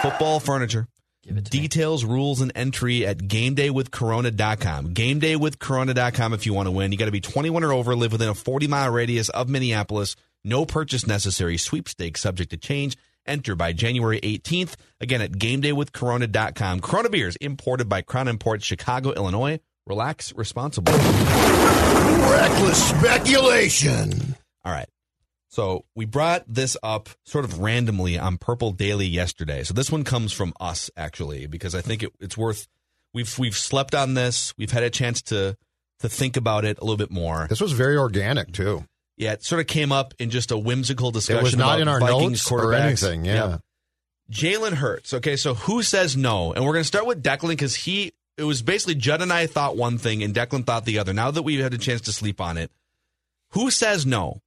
football 0.03 0.39
furniture. 0.39 0.87
Details, 1.33 2.05
rules, 2.05 2.41
and 2.41 2.53
entry 2.55 3.07
at 3.07 3.19
gamedaywithcorona.com. 3.19 4.95
Gamedaywithcorona.com 4.95 6.33
if 6.35 6.47
you 6.47 6.55
want 6.55 6.67
to 6.67 6.71
win. 6.71 6.93
You 6.93 6.99
got 6.99 7.07
to 7.07 7.11
be 7.11 7.21
21 7.21 7.65
or 7.65 7.73
over, 7.73 7.97
live 7.97 8.13
within 8.13 8.29
a 8.29 8.35
40 8.35 8.67
mile 8.67 8.91
radius 8.91 9.29
of 9.31 9.49
Minneapolis. 9.49 10.17
No 10.45 10.67
purchase 10.67 11.07
necessary. 11.07 11.57
Sweepstakes 11.57 12.21
subject 12.21 12.51
to 12.51 12.57
change. 12.57 12.97
Enter 13.27 13.55
by 13.55 13.73
January 13.73 14.21
18th. 14.21 14.75
Again 15.01 15.23
at 15.23 15.33
gamedaywithcorona.com. 15.33 16.81
Corona 16.81 17.09
beers 17.09 17.37
imported 17.37 17.89
by 17.89 18.03
Crown 18.03 18.29
Imports, 18.29 18.65
Chicago, 18.65 19.13
Illinois. 19.13 19.61
Relax 19.87 20.35
responsibly. 20.35 20.95
Reckless 20.95 22.89
speculation. 22.89 24.37
All 24.65 24.73
right. 24.73 24.89
So 25.55 25.85
we 25.95 26.05
brought 26.05 26.43
this 26.49 26.77
up 26.83 27.09
sort 27.23 27.45
of 27.45 27.61
randomly 27.61 28.19
on 28.19 28.39
Purple 28.39 28.73
Daily 28.73 29.07
yesterday. 29.07 29.63
So 29.63 29.73
this 29.73 29.89
one 29.89 30.03
comes 30.03 30.33
from 30.33 30.53
us 30.59 30.91
actually 30.97 31.47
because 31.47 31.77
I 31.77 31.81
think 31.81 32.03
it, 32.03 32.13
it's 32.19 32.37
worth. 32.37 32.67
We've 33.13 33.39
we've 33.39 33.57
slept 33.57 33.95
on 33.95 34.15
this. 34.15 34.53
We've 34.59 34.73
had 34.73 34.83
a 34.83 34.91
chance 34.91 35.23
to 35.23 35.57
to 36.01 36.09
think 36.09 36.37
about 36.37 36.65
it 36.65 36.79
a 36.79 36.81
little 36.81 36.97
bit 36.97 37.13
more. 37.13 37.47
This 37.49 37.61
was 37.61 37.71
very 37.71 37.97
organic 37.97 38.53
too. 38.53 38.85
Yeah, 39.17 39.35
it 39.35 39.45
sort 39.45 39.61
of 39.61 39.69
came 39.69 39.93
up 39.93 40.13
in 40.19 40.31
just 40.31 40.51
a 40.51 40.59
whimsical 40.59 41.13
discussion. 41.13 41.39
It 41.39 41.45
was 41.45 41.57
not 41.57 41.79
about 41.79 41.81
in 41.83 41.87
our 41.87 42.01
Vikings 42.01 42.51
notes 42.51 42.51
or 42.51 42.75
anything. 42.75 43.25
Yeah. 43.25 43.59
Jalen 44.33 44.73
Hurts. 44.73 45.15
Okay, 45.15 45.37
so 45.37 45.55
who 45.55 45.85
says 45.85 46.17
no? 46.17 46.53
And 46.53 46.65
we're 46.65 46.73
going 46.73 46.83
to 46.83 46.89
start 46.89 47.07
with 47.07 47.23
Declan 47.23 47.51
because 47.51 47.77
he. 47.77 48.13
It 48.37 48.43
was 48.43 48.63
basically 48.63 48.97
Judd 48.97 49.23
and 49.23 49.33
I 49.33 49.47
thought 49.47 49.77
one 49.77 49.99
thing 49.99 50.25
and 50.25 50.35
Declan 50.35 50.67
thought 50.67 50.85
the 50.85 50.99
other. 50.99 51.13
Now 51.13 51.31
that 51.31 51.43
we've 51.43 51.63
had 51.63 51.75
a 51.75 51.79
chance 51.79 52.01
to 52.01 52.13
sleep 52.13 52.41
on 52.41 52.59
it, 52.59 52.73
who 53.51 53.71
says 53.71 54.05
no? 54.05 54.41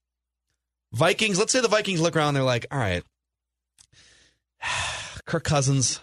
Vikings. 0.93 1.39
Let's 1.39 1.51
say 1.51 1.61
the 1.61 1.67
Vikings 1.67 2.01
look 2.01 2.15
around. 2.15 2.33
They're 2.33 2.43
like, 2.43 2.65
all 2.71 2.79
right, 2.79 3.03
Kirk 5.25 5.43
Cousins 5.43 5.99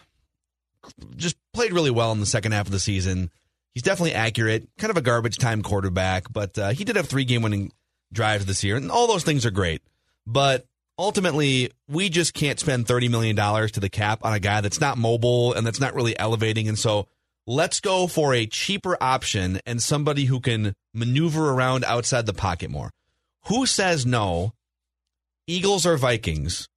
just 1.16 1.36
played 1.52 1.72
really 1.72 1.90
well 1.90 2.12
in 2.12 2.20
the 2.20 2.26
second 2.26 2.52
half 2.52 2.66
of 2.66 2.72
the 2.72 2.80
season. 2.80 3.30
He's 3.72 3.82
definitely 3.82 4.14
accurate, 4.14 4.68
kind 4.78 4.90
of 4.90 4.96
a 4.96 5.02
garbage 5.02 5.38
time 5.38 5.62
quarterback, 5.62 6.32
but 6.32 6.56
uh, 6.58 6.70
he 6.70 6.84
did 6.84 6.96
have 6.96 7.08
three 7.08 7.24
game 7.24 7.42
winning 7.42 7.72
drives 8.12 8.46
this 8.46 8.62
year, 8.62 8.76
and 8.76 8.90
all 8.90 9.06
those 9.06 9.24
things 9.24 9.44
are 9.44 9.50
great. 9.50 9.82
But 10.26 10.66
ultimately, 10.98 11.72
we 11.88 12.08
just 12.08 12.34
can't 12.34 12.60
spend 12.60 12.86
$30 12.86 13.10
million 13.10 13.36
to 13.36 13.80
the 13.80 13.88
cap 13.88 14.20
on 14.22 14.32
a 14.32 14.40
guy 14.40 14.60
that's 14.60 14.80
not 14.80 14.96
mobile 14.96 15.52
and 15.52 15.66
that's 15.66 15.80
not 15.80 15.94
really 15.94 16.18
elevating. 16.18 16.68
And 16.68 16.78
so 16.78 17.08
let's 17.46 17.80
go 17.80 18.06
for 18.06 18.32
a 18.32 18.46
cheaper 18.46 18.96
option 19.00 19.60
and 19.66 19.82
somebody 19.82 20.26
who 20.26 20.40
can 20.40 20.74
maneuver 20.92 21.50
around 21.50 21.84
outside 21.84 22.26
the 22.26 22.32
pocket 22.32 22.70
more. 22.70 22.90
Who 23.46 23.66
says 23.66 24.06
no? 24.06 24.54
Eagles 25.46 25.84
or 25.84 25.98
Vikings? 25.98 26.68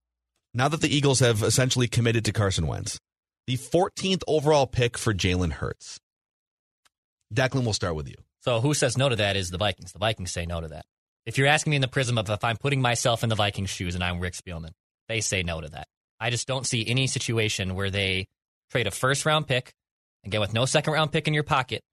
Now 0.53 0.67
that 0.67 0.81
the 0.81 0.93
Eagles 0.93 1.21
have 1.21 1.41
essentially 1.41 1.87
committed 1.87 2.25
to 2.25 2.33
Carson 2.33 2.67
Wentz, 2.67 2.99
the 3.45 3.55
14th 3.55 4.23
overall 4.27 4.67
pick 4.67 4.97
for 4.97 5.13
Jalen 5.13 5.53
Hurts. 5.53 5.99
Declan, 7.33 7.63
we'll 7.63 7.71
start 7.71 7.95
with 7.95 8.09
you. 8.09 8.15
So 8.41 8.59
who 8.59 8.73
says 8.73 8.97
no 8.97 9.07
to 9.07 9.15
that 9.15 9.37
is 9.37 9.51
the 9.51 9.57
Vikings. 9.57 9.93
The 9.93 9.99
Vikings 9.99 10.31
say 10.31 10.45
no 10.45 10.59
to 10.59 10.67
that. 10.67 10.85
If 11.25 11.37
you're 11.37 11.47
asking 11.47 11.71
me 11.71 11.77
in 11.77 11.81
the 11.81 11.87
prism 11.87 12.17
of 12.17 12.29
if 12.29 12.43
I'm 12.43 12.57
putting 12.57 12.81
myself 12.81 13.23
in 13.23 13.29
the 13.29 13.35
Vikings 13.35 13.69
shoes 13.69 13.95
and 13.95 14.03
I'm 14.03 14.19
Rick 14.19 14.33
Spielman, 14.33 14.71
they 15.07 15.21
say 15.21 15.43
no 15.43 15.61
to 15.61 15.69
that. 15.69 15.87
I 16.19 16.29
just 16.29 16.47
don't 16.47 16.67
see 16.67 16.85
any 16.85 17.07
situation 17.07 17.73
where 17.73 17.89
they 17.89 18.27
trade 18.69 18.87
a 18.87 18.91
first 18.91 19.25
round 19.25 19.47
pick 19.47 19.73
again, 20.25 20.41
with 20.41 20.53
no 20.53 20.65
second 20.65 20.91
round 20.91 21.13
pick 21.13 21.27
in 21.29 21.33
your 21.33 21.43
pocket 21.43 21.83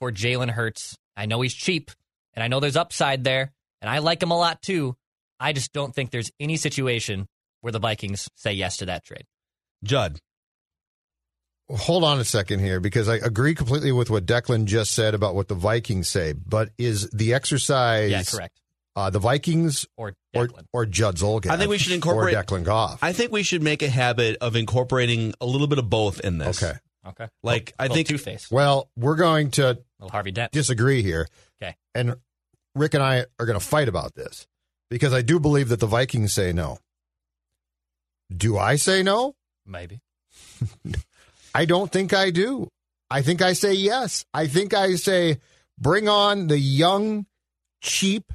for 0.00 0.10
Jalen 0.10 0.50
Hurts. 0.50 0.96
I 1.18 1.26
know 1.26 1.42
he's 1.42 1.54
cheap 1.54 1.90
and 2.32 2.42
I 2.42 2.48
know 2.48 2.60
there's 2.60 2.76
upside 2.76 3.24
there 3.24 3.52
and 3.82 3.90
I 3.90 3.98
like 3.98 4.22
him 4.22 4.30
a 4.30 4.38
lot 4.38 4.62
too. 4.62 4.96
I 5.40 5.52
just 5.52 5.72
don't 5.72 5.94
think 5.94 6.10
there's 6.10 6.30
any 6.40 6.56
situation 6.56 7.26
where 7.60 7.72
the 7.72 7.78
Vikings 7.78 8.28
say 8.36 8.52
yes 8.52 8.76
to 8.78 8.86
that 8.86 9.04
trade. 9.04 9.24
Judd. 9.84 10.18
Hold 11.70 12.02
on 12.02 12.18
a 12.18 12.24
second 12.24 12.60
here 12.60 12.80
because 12.80 13.08
I 13.10 13.16
agree 13.16 13.54
completely 13.54 13.92
with 13.92 14.08
what 14.08 14.24
Declan 14.24 14.64
just 14.64 14.92
said 14.92 15.14
about 15.14 15.34
what 15.34 15.48
the 15.48 15.54
Vikings 15.54 16.08
say. 16.08 16.32
But 16.32 16.70
is 16.78 17.10
the 17.10 17.34
exercise 17.34 18.10
Yeah, 18.10 18.22
correct. 18.22 18.58
Uh, 18.96 19.10
the 19.10 19.18
Vikings 19.18 19.86
Or 19.96 20.14
or 20.34 20.46
Declan. 20.48 20.64
or 20.72 20.86
Judd 20.86 21.16
Zulgad? 21.16 21.50
I 21.50 21.56
think 21.58 21.68
we 21.70 21.76
should 21.78 21.92
incorporate- 21.92 22.34
or 22.34 22.42
Declan 22.42 22.64
Goff. 22.64 22.98
I 23.02 23.12
think 23.12 23.32
we 23.32 23.42
should 23.42 23.62
make 23.62 23.82
a 23.82 23.88
habit 23.90 24.38
of 24.40 24.56
incorporating 24.56 25.34
a 25.40 25.46
little 25.46 25.66
bit 25.66 25.78
of 25.78 25.88
both 25.90 26.20
in 26.20 26.38
this. 26.38 26.62
okay. 26.62 26.78
Okay. 27.06 27.28
Like, 27.42 27.72
I 27.78 27.88
think 27.88 28.08
Two 28.08 28.18
Face. 28.18 28.50
Well, 28.50 28.90
we're 28.96 29.14
going 29.16 29.50
to 29.52 29.78
Harvey 30.10 30.30
Dent. 30.32 30.52
disagree 30.52 31.02
here. 31.02 31.28
Okay. 31.62 31.74
And 31.94 32.16
Rick 32.74 32.94
and 32.94 33.02
I 33.02 33.26
are 33.38 33.46
going 33.46 33.58
to 33.58 33.64
fight 33.64 33.88
about 33.88 34.14
this 34.14 34.46
because 34.90 35.12
I 35.12 35.22
do 35.22 35.38
believe 35.38 35.68
that 35.68 35.80
the 35.80 35.86
Vikings 35.86 36.32
say 36.32 36.52
no. 36.52 36.78
Do 38.34 38.58
I 38.58 38.76
say 38.76 39.02
no? 39.02 39.34
Maybe. 39.66 40.00
I 41.54 41.64
don't 41.64 41.90
think 41.90 42.12
I 42.12 42.30
do. 42.30 42.68
I 43.10 43.22
think 43.22 43.40
I 43.40 43.54
say 43.54 43.72
yes. 43.72 44.24
I 44.34 44.46
think 44.46 44.74
I 44.74 44.94
say 44.96 45.38
bring 45.78 46.08
on 46.08 46.48
the 46.48 46.58
young, 46.58 47.26
cheap, 47.80 48.32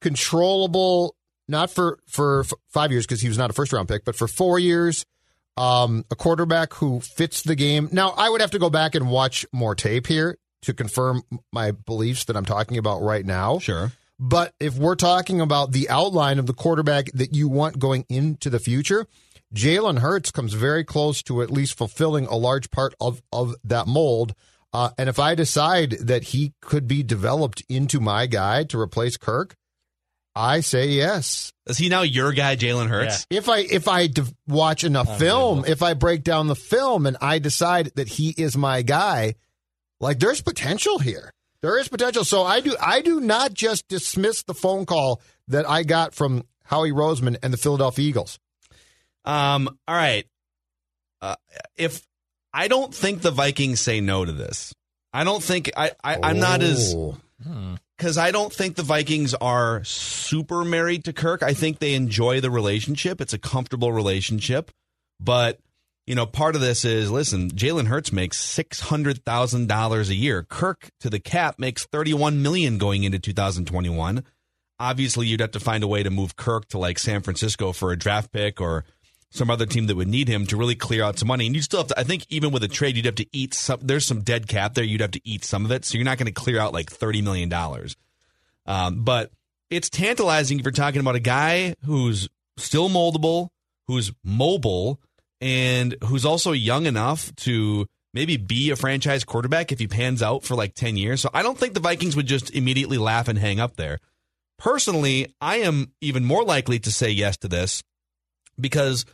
controllable, 0.00 1.16
not 1.48 1.70
for, 1.70 1.98
for 2.06 2.40
f- 2.40 2.52
five 2.70 2.92
years 2.92 3.06
because 3.06 3.20
he 3.20 3.28
was 3.28 3.38
not 3.38 3.50
a 3.50 3.52
first 3.52 3.72
round 3.72 3.88
pick, 3.88 4.04
but 4.04 4.14
for 4.14 4.28
four 4.28 4.58
years, 4.58 5.04
um, 5.56 6.04
a 6.10 6.14
quarterback 6.14 6.74
who 6.74 7.00
fits 7.00 7.42
the 7.42 7.54
game. 7.56 7.88
Now, 7.90 8.10
I 8.10 8.28
would 8.28 8.40
have 8.40 8.50
to 8.52 8.58
go 8.58 8.70
back 8.70 8.94
and 8.94 9.10
watch 9.10 9.46
more 9.52 9.74
tape 9.74 10.06
here 10.06 10.38
to 10.62 10.74
confirm 10.74 11.22
my 11.52 11.70
beliefs 11.72 12.24
that 12.24 12.36
I'm 12.36 12.44
talking 12.44 12.78
about 12.78 13.02
right 13.02 13.24
now. 13.24 13.58
Sure. 13.58 13.92
But 14.18 14.54
if 14.58 14.76
we're 14.76 14.94
talking 14.94 15.40
about 15.40 15.72
the 15.72 15.88
outline 15.90 16.38
of 16.38 16.46
the 16.46 16.54
quarterback 16.54 17.10
that 17.12 17.34
you 17.34 17.48
want 17.48 17.78
going 17.78 18.06
into 18.08 18.48
the 18.48 18.58
future, 18.58 19.06
Jalen 19.54 19.98
Hurts 19.98 20.30
comes 20.30 20.54
very 20.54 20.84
close 20.84 21.22
to 21.24 21.42
at 21.42 21.50
least 21.50 21.76
fulfilling 21.76 22.26
a 22.26 22.36
large 22.36 22.70
part 22.70 22.94
of, 23.00 23.22
of 23.32 23.54
that 23.64 23.86
mold. 23.86 24.34
Uh, 24.72 24.90
and 24.98 25.08
if 25.08 25.18
I 25.18 25.34
decide 25.34 25.92
that 26.00 26.24
he 26.24 26.52
could 26.60 26.88
be 26.88 27.02
developed 27.02 27.62
into 27.68 28.00
my 28.00 28.26
guy 28.26 28.64
to 28.64 28.80
replace 28.80 29.16
Kirk, 29.16 29.54
I 30.34 30.60
say 30.60 30.88
yes. 30.88 31.52
Is 31.66 31.78
he 31.78 31.88
now 31.88 32.02
your 32.02 32.32
guy, 32.32 32.56
Jalen 32.56 32.88
Hurts? 32.88 33.26
If 33.30 33.48
I 33.48 33.60
if 33.60 33.88
I 33.88 34.06
de- 34.08 34.26
watch 34.46 34.84
enough 34.84 35.18
film, 35.18 35.64
if 35.66 35.82
I 35.82 35.94
break 35.94 36.24
down 36.24 36.46
the 36.46 36.54
film 36.54 37.06
and 37.06 37.16
I 37.22 37.38
decide 37.38 37.92
that 37.94 38.08
he 38.08 38.34
is 38.36 38.54
my 38.54 38.82
guy, 38.82 39.36
like 39.98 40.18
there's 40.18 40.42
potential 40.42 40.98
here. 40.98 41.32
There 41.62 41.78
is 41.78 41.88
potential. 41.88 42.24
So 42.24 42.44
I 42.44 42.60
do 42.60 42.76
I 42.80 43.00
do 43.00 43.20
not 43.20 43.54
just 43.54 43.88
dismiss 43.88 44.42
the 44.42 44.54
phone 44.54 44.86
call 44.86 45.20
that 45.48 45.68
I 45.68 45.82
got 45.82 46.14
from 46.14 46.44
Howie 46.64 46.92
Roseman 46.92 47.36
and 47.42 47.52
the 47.52 47.56
Philadelphia 47.58 48.06
Eagles. 48.08 48.38
Um. 49.24 49.68
All 49.88 49.94
right. 49.94 50.26
Uh, 51.20 51.36
if 51.76 52.02
I 52.52 52.68
don't 52.68 52.94
think 52.94 53.22
the 53.22 53.30
Vikings 53.30 53.80
say 53.80 54.00
no 54.00 54.24
to 54.24 54.32
this, 54.32 54.72
I 55.12 55.24
don't 55.24 55.42
think 55.42 55.70
I. 55.76 55.92
I 56.04 56.18
I'm 56.22 56.38
not 56.38 56.62
as 56.62 56.94
Oh. 56.96 57.16
because 57.96 58.18
I 58.18 58.30
don't 58.30 58.52
think 58.52 58.76
the 58.76 58.82
Vikings 58.82 59.34
are 59.34 59.82
super 59.84 60.64
married 60.64 61.04
to 61.04 61.12
Kirk. 61.12 61.42
I 61.42 61.54
think 61.54 61.78
they 61.78 61.94
enjoy 61.94 62.40
the 62.40 62.50
relationship. 62.50 63.20
It's 63.20 63.32
a 63.32 63.38
comfortable 63.38 63.92
relationship, 63.92 64.70
but 65.20 65.58
you 66.06 66.14
know, 66.14 66.26
part 66.26 66.54
of 66.54 66.60
this 66.60 66.84
is 66.84 67.10
listen. 67.10 67.50
Jalen 67.50 67.88
Hurts 67.88 68.12
makes 68.12 68.38
six 68.38 68.80
hundred 68.80 69.24
thousand 69.24 69.68
dollars 69.68 70.08
a 70.08 70.14
year. 70.14 70.44
Kirk 70.44 70.90
to 71.00 71.10
the 71.10 71.18
cap 71.18 71.58
makes 71.58 71.84
thirty 71.86 72.14
one 72.14 72.42
million 72.42 72.78
going 72.78 73.04
into 73.04 73.18
two 73.18 73.32
thousand 73.32 73.66
twenty 73.66 73.88
one. 73.88 74.24
Obviously, 74.78 75.26
you'd 75.26 75.40
have 75.40 75.52
to 75.52 75.60
find 75.60 75.82
a 75.82 75.88
way 75.88 76.02
to 76.02 76.10
move 76.10 76.36
Kirk 76.36 76.68
to 76.68 76.78
like 76.78 76.98
San 76.98 77.22
Francisco 77.22 77.72
for 77.72 77.92
a 77.92 77.96
draft 77.96 78.30
pick 78.30 78.60
or 78.60 78.84
some 79.30 79.50
other 79.50 79.66
team 79.66 79.86
that 79.86 79.96
would 79.96 80.08
need 80.08 80.28
him 80.28 80.46
to 80.46 80.56
really 80.56 80.74
clear 80.74 81.02
out 81.02 81.18
some 81.18 81.28
money. 81.28 81.46
And 81.46 81.56
you 81.56 81.62
still 81.62 81.80
have 81.80 81.88
to, 81.88 81.98
I 81.98 82.04
think, 82.04 82.24
even 82.28 82.52
with 82.52 82.62
a 82.62 82.68
trade, 82.68 82.96
you'd 82.96 83.06
have 83.06 83.16
to 83.16 83.26
eat 83.32 83.54
some. 83.54 83.80
There's 83.82 84.06
some 84.06 84.22
dead 84.22 84.46
cap 84.46 84.74
there. 84.74 84.84
You'd 84.84 85.00
have 85.00 85.10
to 85.12 85.20
eat 85.24 85.44
some 85.44 85.64
of 85.64 85.72
it. 85.72 85.84
So 85.84 85.98
you're 85.98 86.04
not 86.04 86.18
going 86.18 86.26
to 86.26 86.32
clear 86.32 86.60
out 86.60 86.72
like 86.72 86.90
$30 86.90 87.22
million. 87.22 87.52
Um, 88.66 89.04
but 89.04 89.32
it's 89.70 89.90
tantalizing 89.90 90.58
if 90.58 90.64
you're 90.64 90.72
talking 90.72 91.00
about 91.00 91.16
a 91.16 91.20
guy 91.20 91.74
who's 91.84 92.28
still 92.56 92.88
moldable, 92.88 93.48
who's 93.88 94.12
mobile, 94.24 95.00
and 95.40 95.96
who's 96.04 96.24
also 96.24 96.52
young 96.52 96.86
enough 96.86 97.34
to 97.36 97.86
maybe 98.14 98.36
be 98.36 98.70
a 98.70 98.76
franchise 98.76 99.24
quarterback 99.24 99.72
if 99.72 99.78
he 99.78 99.86
pans 99.86 100.22
out 100.22 100.42
for 100.42 100.54
like 100.54 100.74
10 100.74 100.96
years. 100.96 101.20
So 101.20 101.28
I 101.34 101.42
don't 101.42 101.58
think 101.58 101.74
the 101.74 101.80
Vikings 101.80 102.16
would 102.16 102.26
just 102.26 102.50
immediately 102.54 102.98
laugh 102.98 103.28
and 103.28 103.38
hang 103.38 103.60
up 103.60 103.76
there. 103.76 103.98
Personally, 104.58 105.34
I 105.40 105.56
am 105.56 105.92
even 106.00 106.24
more 106.24 106.42
likely 106.42 106.78
to 106.78 106.90
say 106.90 107.10
yes 107.10 107.36
to 107.38 107.48
this 107.48 107.82
because 108.58 109.04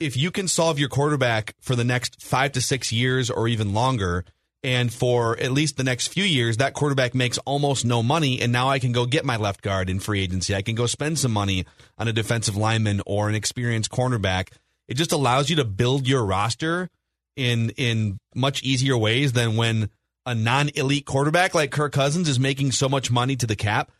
if 0.00 0.16
you 0.16 0.30
can 0.30 0.48
solve 0.48 0.78
your 0.78 0.88
quarterback 0.88 1.54
for 1.60 1.76
the 1.76 1.84
next 1.84 2.22
five 2.22 2.52
to 2.52 2.60
six 2.60 2.90
years 2.90 3.30
or 3.30 3.46
even 3.46 3.72
longer, 3.72 4.24
and 4.62 4.92
for 4.92 5.38
at 5.38 5.52
least 5.52 5.76
the 5.76 5.84
next 5.84 6.08
few 6.08 6.24
years, 6.24 6.58
that 6.58 6.74
quarterback 6.74 7.14
makes 7.14 7.38
almost 7.38 7.84
no 7.84 8.02
money, 8.02 8.40
and 8.40 8.52
now 8.52 8.68
I 8.68 8.78
can 8.78 8.92
go 8.92 9.06
get 9.06 9.24
my 9.24 9.36
left 9.36 9.62
guard 9.62 9.88
in 9.88 10.00
free 10.00 10.22
agency. 10.22 10.54
I 10.54 10.62
can 10.62 10.74
go 10.74 10.86
spend 10.86 11.18
some 11.18 11.32
money 11.32 11.64
on 11.98 12.08
a 12.08 12.12
defensive 12.12 12.56
lineman 12.56 13.00
or 13.06 13.28
an 13.28 13.34
experienced 13.34 13.90
cornerback. 13.90 14.48
It 14.90 14.96
just 14.96 15.12
allows 15.12 15.48
you 15.48 15.56
to 15.56 15.64
build 15.64 16.06
your 16.06 16.24
roster 16.24 16.90
in 17.36 17.70
in 17.76 18.18
much 18.34 18.62
easier 18.62 18.98
ways 18.98 19.32
than 19.32 19.56
when 19.56 19.88
a 20.26 20.34
non-elite 20.34 21.06
quarterback 21.06 21.54
like 21.54 21.70
Kirk 21.70 21.92
Cousins 21.92 22.28
is 22.28 22.38
making 22.38 22.72
so 22.72 22.88
much 22.88 23.10
money 23.10 23.36
to 23.36 23.46
the 23.46 23.56
cap. 23.56 23.90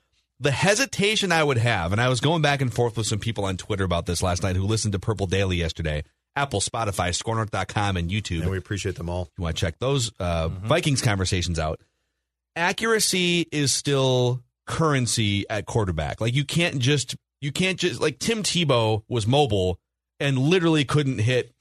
The 0.41 0.51
hesitation 0.51 1.33
I 1.33 1.45
would 1.45 1.59
have, 1.59 1.93
and 1.93 2.01
I 2.01 2.09
was 2.09 2.21
going 2.21 2.43
back 2.43 2.61
and 2.61 2.73
forth 2.73 2.97
with 2.97 3.07
some 3.07 3.21
people 3.21 3.45
on 3.45 3.57
Twitter 3.57 3.85
about 3.85 4.07
this 4.07 4.23
last 4.23 4.43
night 4.43 4.57
who 4.57 4.65
listened 4.65 4.93
to 4.93 4.99
Purple 4.99 5.27
Daily 5.27 5.57
yesterday. 5.57 6.03
Apple, 6.37 6.61
Spotify, 6.61 7.11
SKORNorth.com, 7.11 7.97
and 7.97 8.11
YouTube. 8.11 8.43
And 8.43 8.51
we 8.51 8.59
appreciate 8.59 8.97
them 8.97 9.11
all. 9.11 9.29
You 9.37 9.43
want 9.43 9.57
to 9.57 9.61
check 9.61 9.79
those 9.79 10.13
uh, 10.19 10.49
Vikings 10.49 11.03
conversations 11.03 11.59
out. 11.59 11.81
Accuracy 12.57 13.47
is 13.53 13.73
still 13.73 14.43
currency 14.67 15.49
at 15.49 15.67
quarterback. 15.67 16.21
Like 16.21 16.35
you 16.35 16.45
can't 16.45 16.79
just 16.79 17.17
you 17.41 17.53
can't 17.53 17.79
just 17.79 18.01
like 18.01 18.19
Tim 18.19 18.43
Tebow 18.43 19.03
was 19.09 19.27
mobile 19.27 19.79
and 20.21 20.39
literally 20.39 20.85
couldn't 20.85 21.19
hit 21.19 21.53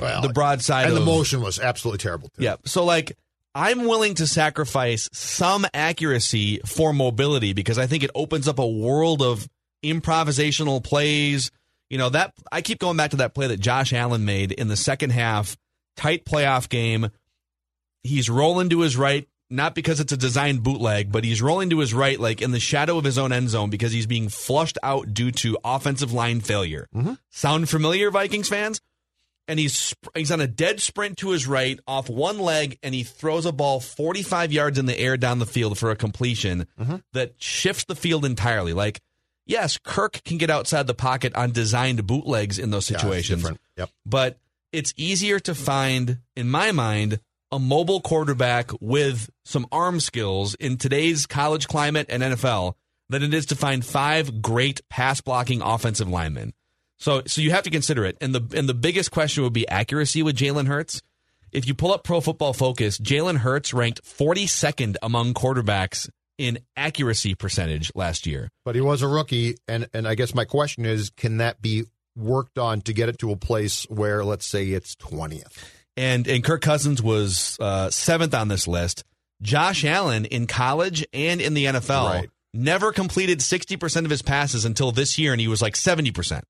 Well, 0.00 0.22
the 0.22 0.30
broadside 0.30 0.86
and 0.86 0.96
of 0.96 1.00
the 1.00 1.04
motion 1.04 1.40
was 1.42 1.58
absolutely 1.58 1.98
terrible. 1.98 2.28
Too. 2.28 2.44
yeah. 2.44 2.56
So 2.64 2.84
like 2.84 3.16
I'm 3.54 3.84
willing 3.84 4.14
to 4.14 4.26
sacrifice 4.26 5.08
some 5.12 5.64
accuracy 5.72 6.60
for 6.66 6.92
mobility 6.92 7.52
because 7.52 7.78
I 7.78 7.86
think 7.86 8.02
it 8.02 8.10
opens 8.14 8.48
up 8.48 8.58
a 8.58 8.66
world 8.66 9.22
of 9.22 9.48
improvisational 9.84 10.82
plays. 10.82 11.50
You 11.90 11.98
know, 11.98 12.08
that 12.08 12.32
I 12.50 12.62
keep 12.62 12.80
going 12.80 12.96
back 12.96 13.10
to 13.10 13.18
that 13.18 13.34
play 13.34 13.46
that 13.46 13.60
Josh 13.60 13.92
Allen 13.92 14.24
made 14.24 14.50
in 14.50 14.68
the 14.68 14.76
second 14.76 15.10
half, 15.10 15.56
tight 15.96 16.24
playoff 16.24 16.68
game. 16.68 17.10
He's 18.02 18.28
rolling 18.28 18.70
to 18.70 18.80
his 18.80 18.96
right, 18.96 19.28
not 19.50 19.74
because 19.74 20.00
it's 20.00 20.12
a 20.12 20.16
designed 20.16 20.62
bootleg, 20.62 21.12
but 21.12 21.24
he's 21.24 21.42
rolling 21.42 21.70
to 21.70 21.78
his 21.78 21.92
right, 21.94 22.18
like 22.18 22.42
in 22.42 22.50
the 22.50 22.60
shadow 22.60 22.98
of 22.98 23.04
his 23.04 23.18
own 23.18 23.32
end 23.32 23.50
zone 23.50 23.70
because 23.70 23.92
he's 23.92 24.06
being 24.06 24.28
flushed 24.28 24.78
out 24.82 25.12
due 25.14 25.30
to 25.30 25.56
offensive 25.64 26.12
line 26.12 26.40
failure. 26.40 26.88
Mm-hmm. 26.94 27.14
Sound 27.30 27.68
familiar, 27.68 28.10
Vikings 28.10 28.48
fans? 28.48 28.80
and 29.46 29.58
he's 29.58 29.94
he's 30.14 30.30
on 30.32 30.40
a 30.40 30.46
dead 30.46 30.80
sprint 30.80 31.18
to 31.18 31.30
his 31.30 31.46
right 31.46 31.78
off 31.86 32.08
one 32.08 32.38
leg 32.38 32.78
and 32.82 32.94
he 32.94 33.02
throws 33.02 33.44
a 33.44 33.52
ball 33.52 33.78
45 33.78 34.52
yards 34.52 34.78
in 34.78 34.86
the 34.86 34.98
air 34.98 35.16
down 35.18 35.38
the 35.38 35.44
field 35.44 35.78
for 35.78 35.90
a 35.90 35.96
completion 35.96 36.66
mm-hmm. 36.80 36.96
that 37.12 37.34
shifts 37.36 37.84
the 37.84 37.94
field 37.94 38.24
entirely 38.24 38.72
like 38.72 39.00
yes 39.44 39.76
Kirk 39.76 40.22
can 40.24 40.38
get 40.38 40.48
outside 40.48 40.86
the 40.86 40.94
pocket 40.94 41.34
on 41.34 41.52
designed 41.52 42.06
bootlegs 42.06 42.58
in 42.58 42.70
those 42.70 42.90
Yeah, 42.90 42.96
situations 42.96 43.42
different. 43.42 43.60
Yep. 43.76 43.90
but 44.06 44.38
it's 44.72 44.94
easier 44.96 45.38
to 45.40 45.54
find 45.54 46.20
in 46.34 46.48
my 46.48 46.72
mind 46.72 47.20
a 47.54 47.58
mobile 47.60 48.00
quarterback 48.00 48.72
with 48.80 49.30
some 49.44 49.64
arm 49.70 50.00
skills 50.00 50.56
in 50.56 50.76
today's 50.76 51.24
college 51.24 51.68
climate 51.68 52.06
and 52.08 52.20
NFL 52.20 52.74
than 53.08 53.22
it 53.22 53.32
is 53.32 53.46
to 53.46 53.54
find 53.54 53.84
five 53.84 54.42
great 54.42 54.80
pass 54.88 55.20
blocking 55.20 55.62
offensive 55.62 56.08
linemen. 56.08 56.52
So 56.98 57.22
so 57.26 57.40
you 57.40 57.52
have 57.52 57.62
to 57.62 57.70
consider 57.70 58.04
it. 58.04 58.16
And 58.20 58.34
the 58.34 58.58
and 58.58 58.68
the 58.68 58.74
biggest 58.74 59.12
question 59.12 59.44
would 59.44 59.52
be 59.52 59.68
accuracy 59.68 60.20
with 60.20 60.36
Jalen 60.36 60.66
Hurts. 60.66 61.00
If 61.52 61.68
you 61.68 61.74
pull 61.74 61.92
up 61.92 62.02
Pro 62.02 62.20
Football 62.20 62.54
Focus, 62.54 62.98
Jalen 62.98 63.36
Hurts 63.36 63.72
ranked 63.72 64.02
42nd 64.02 64.96
among 65.00 65.34
quarterbacks 65.34 66.10
in 66.36 66.58
accuracy 66.76 67.36
percentage 67.36 67.92
last 67.94 68.26
year. 68.26 68.50
But 68.64 68.74
he 68.74 68.80
was 68.80 69.00
a 69.00 69.06
rookie, 69.06 69.58
and 69.68 69.88
and 69.94 70.08
I 70.08 70.16
guess 70.16 70.34
my 70.34 70.44
question 70.44 70.86
is, 70.86 71.10
can 71.10 71.36
that 71.36 71.62
be 71.62 71.84
worked 72.16 72.58
on 72.58 72.80
to 72.80 72.92
get 72.92 73.08
it 73.08 73.18
to 73.20 73.30
a 73.30 73.36
place 73.36 73.84
where, 73.84 74.24
let's 74.24 74.46
say, 74.46 74.70
it's 74.70 74.96
twentieth? 74.96 75.83
And 75.96 76.26
and 76.26 76.42
Kirk 76.42 76.60
Cousins 76.62 77.02
was 77.02 77.56
uh, 77.60 77.90
seventh 77.90 78.34
on 78.34 78.48
this 78.48 78.66
list. 78.66 79.04
Josh 79.42 79.84
Allen 79.84 80.24
in 80.24 80.46
college 80.46 81.06
and 81.12 81.40
in 81.40 81.54
the 81.54 81.66
NFL 81.66 82.10
Right. 82.10 82.30
never 82.52 82.92
completed 82.92 83.40
60% 83.40 84.04
of 84.04 84.10
his 84.10 84.22
passes 84.22 84.64
until 84.64 84.90
this 84.92 85.18
year, 85.18 85.32
and 85.32 85.40
he 85.40 85.48
was 85.48 85.60
like 85.60 85.74
70%. 85.74 86.42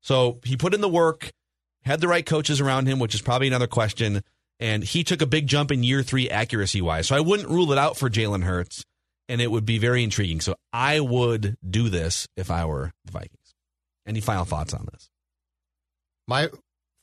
So 0.00 0.40
he 0.44 0.56
put 0.56 0.72
in 0.74 0.80
the 0.80 0.88
work, 0.88 1.30
had 1.84 2.00
the 2.00 2.08
right 2.08 2.24
coaches 2.24 2.60
around 2.60 2.86
him, 2.86 2.98
which 2.98 3.14
is 3.14 3.20
probably 3.20 3.48
another 3.48 3.66
question. 3.66 4.22
And 4.58 4.82
he 4.82 5.04
took 5.04 5.22
a 5.22 5.26
big 5.26 5.46
jump 5.46 5.70
in 5.72 5.82
year 5.82 6.02
three 6.02 6.30
accuracy 6.30 6.80
wise. 6.80 7.08
So 7.08 7.16
I 7.16 7.20
wouldn't 7.20 7.48
rule 7.48 7.72
it 7.72 7.78
out 7.78 7.96
for 7.96 8.08
Jalen 8.10 8.44
Hurts, 8.44 8.84
and 9.28 9.40
it 9.40 9.50
would 9.50 9.66
be 9.66 9.78
very 9.78 10.02
intriguing. 10.02 10.40
So 10.40 10.54
I 10.72 11.00
would 11.00 11.56
do 11.68 11.88
this 11.88 12.26
if 12.36 12.50
I 12.50 12.64
were 12.64 12.92
the 13.04 13.12
Vikings. 13.12 13.54
Any 14.06 14.20
final 14.20 14.44
thoughts 14.44 14.72
on 14.74 14.86
this? 14.92 15.10
My 16.26 16.48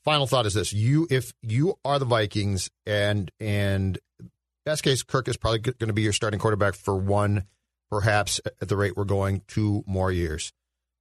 final 0.04 0.26
thought 0.26 0.46
is 0.46 0.54
this: 0.54 0.72
you, 0.72 1.06
if 1.10 1.32
you 1.42 1.78
are 1.84 1.98
the 1.98 2.04
Vikings, 2.04 2.70
and 2.86 3.30
and 3.40 3.98
best 4.64 4.82
case, 4.82 5.02
Kirk 5.02 5.28
is 5.28 5.36
probably 5.36 5.60
going 5.60 5.88
to 5.88 5.92
be 5.92 6.02
your 6.02 6.12
starting 6.12 6.40
quarterback 6.40 6.74
for 6.74 6.96
one, 6.96 7.44
perhaps 7.90 8.40
at 8.60 8.68
the 8.68 8.76
rate 8.76 8.96
we're 8.96 9.04
going, 9.04 9.42
two 9.46 9.82
more 9.86 10.12
years. 10.12 10.52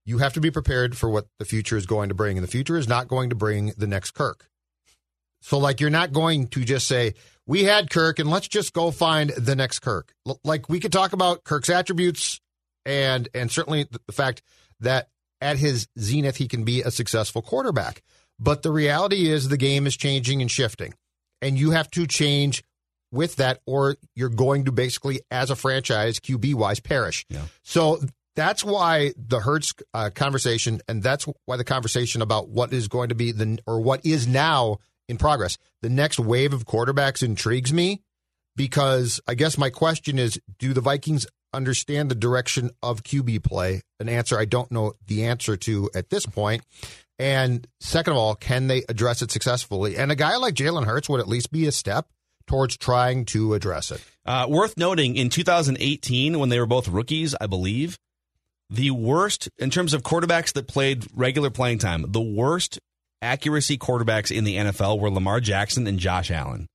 You 0.06 0.20
have 0.20 0.34
to 0.34 0.40
be 0.42 0.52
prepared 0.52 0.98
for 0.98 1.10
what 1.10 1.28
the 1.38 1.46
future 1.46 1.76
is 1.76 1.86
going 1.86 2.10
to 2.10 2.16
bring, 2.16 2.38
and 2.38 2.44
the 2.44 2.52
future 2.52 2.78
is 2.78 2.88
not 2.88 3.08
going 3.10 3.30
to 3.30 3.36
bring 3.36 3.74
the 3.78 3.88
next 3.88 4.12
Kirk. 4.12 4.50
So, 5.42 5.58
like, 5.60 5.80
you're 5.80 5.90
not 5.90 6.14
going 6.14 6.48
to 6.48 6.64
just 6.64 6.88
say, 6.88 7.14
we 7.46 7.64
had 7.66 7.90
Kirk 7.90 8.18
and 8.18 8.30
let's 8.30 8.48
just 8.48 8.74
go 8.74 8.90
find 8.90 9.30
the 9.32 9.56
next 9.56 9.80
Kirk. 9.80 10.14
L- 10.28 10.40
Like, 10.44 10.68
we 10.68 10.80
could 10.80 10.92
talk 10.92 11.14
about 11.14 11.44
Kirk's 11.44 11.70
attributes 11.70 12.40
and, 12.86 13.30
and 13.36 13.52
certainly 13.52 13.84
the 13.84 14.00
the 14.08 14.14
fact 14.14 14.42
that 14.80 15.10
at 15.42 15.58
his 15.58 15.88
zenith, 16.00 16.38
he 16.38 16.48
can 16.48 16.64
be 16.64 16.82
a 16.82 16.90
successful 16.90 17.42
quarterback. 17.42 18.02
But 18.40 18.62
the 18.64 18.72
reality 18.72 19.30
is 19.30 19.50
the 19.50 19.58
game 19.58 19.88
is 19.88 19.98
changing 19.98 20.42
and 20.42 20.50
shifting, 20.50 20.94
and 21.42 21.58
you 21.58 21.72
have 21.72 21.90
to 21.92 22.06
change 22.06 22.64
with 23.12 23.38
that, 23.38 23.62
or 23.66 23.98
you're 24.16 24.30
going 24.30 24.66
to 24.66 24.72
basically, 24.72 25.22
as 25.32 25.50
a 25.50 25.56
franchise, 25.56 26.20
QB 26.20 26.56
wise, 26.56 26.80
perish. 26.80 27.26
Yeah. 27.30 27.44
So 27.64 28.02
that's 28.36 28.64
why 28.64 29.14
the 29.18 29.40
Hurts 29.40 29.74
uh, 29.94 30.12
conversation, 30.14 30.82
and 30.88 31.02
that's 31.02 31.26
why 31.46 31.58
the 31.58 31.64
conversation 31.64 32.22
about 32.22 32.50
what 32.50 32.74
is 32.74 32.88
going 32.88 33.10
to 33.10 33.16
be 33.16 33.32
the 33.32 33.60
or 33.66 33.80
what 33.80 34.06
is 34.06 34.28
now 34.28 34.78
in 35.10 35.18
progress, 35.18 35.58
the 35.82 35.90
next 35.90 36.20
wave 36.20 36.54
of 36.54 36.66
quarterbacks 36.66 37.24
intrigues 37.24 37.74
me 37.74 38.02
because 38.56 39.20
I 39.28 39.36
guess 39.36 39.58
my 39.58 39.70
question 39.70 40.20
is: 40.20 40.40
Do 40.60 40.74
the 40.74 40.82
Vikings 40.82 41.26
understand 41.54 42.12
the 42.12 42.16
direction 42.16 42.72
of 42.84 43.04
QB 43.04 43.44
play? 43.44 43.82
An 44.00 44.10
answer 44.10 44.38
I 44.38 44.46
don't 44.46 44.72
know 44.72 44.94
the 45.08 45.26
answer 45.26 45.58
to 45.58 45.90
at 45.96 46.10
this 46.10 46.26
point. 46.26 46.64
And 47.20 47.68
second 47.80 48.14
of 48.14 48.18
all, 48.18 48.36
can 48.36 48.68
they 48.68 48.84
address 48.88 49.22
it 49.22 49.32
successfully? 49.32 49.98
And 49.98 50.12
a 50.12 50.16
guy 50.16 50.38
like 50.38 50.54
Jalen 50.54 50.86
Hurts 50.86 51.10
would 51.10 51.20
at 51.20 51.28
least 51.28 51.52
be 51.52 51.66
a 51.68 51.72
step 51.72 52.08
towards 52.46 52.78
trying 52.78 53.26
to 53.26 53.54
address 53.54 53.92
it. 53.92 54.04
Uh, 54.26 54.46
worth 54.50 54.78
noting 54.78 55.16
in 55.16 55.30
2018, 55.30 56.40
when 56.40 56.50
they 56.50 56.60
were 56.60 56.66
both 56.66 56.88
rookies, 56.88 57.36
I 57.40 57.48
believe, 57.48 57.98
the 58.70 58.92
worst 58.92 59.50
in 59.58 59.70
terms 59.70 59.94
of 59.94 60.04
quarterbacks 60.04 60.54
that 60.54 60.68
played 60.68 61.08
regular 61.14 61.50
playing 61.50 61.80
time, 61.80 62.06
the 62.08 62.22
worst 62.22 62.80
accuracy 63.22 63.78
quarterbacks 63.78 64.36
in 64.36 64.44
the 64.44 64.56
NFL 64.58 65.00
were 65.00 65.10
Lamar 65.10 65.40
Jackson 65.40 65.88
and 65.88 66.00
Josh 66.00 66.32
Allen. 66.32 66.68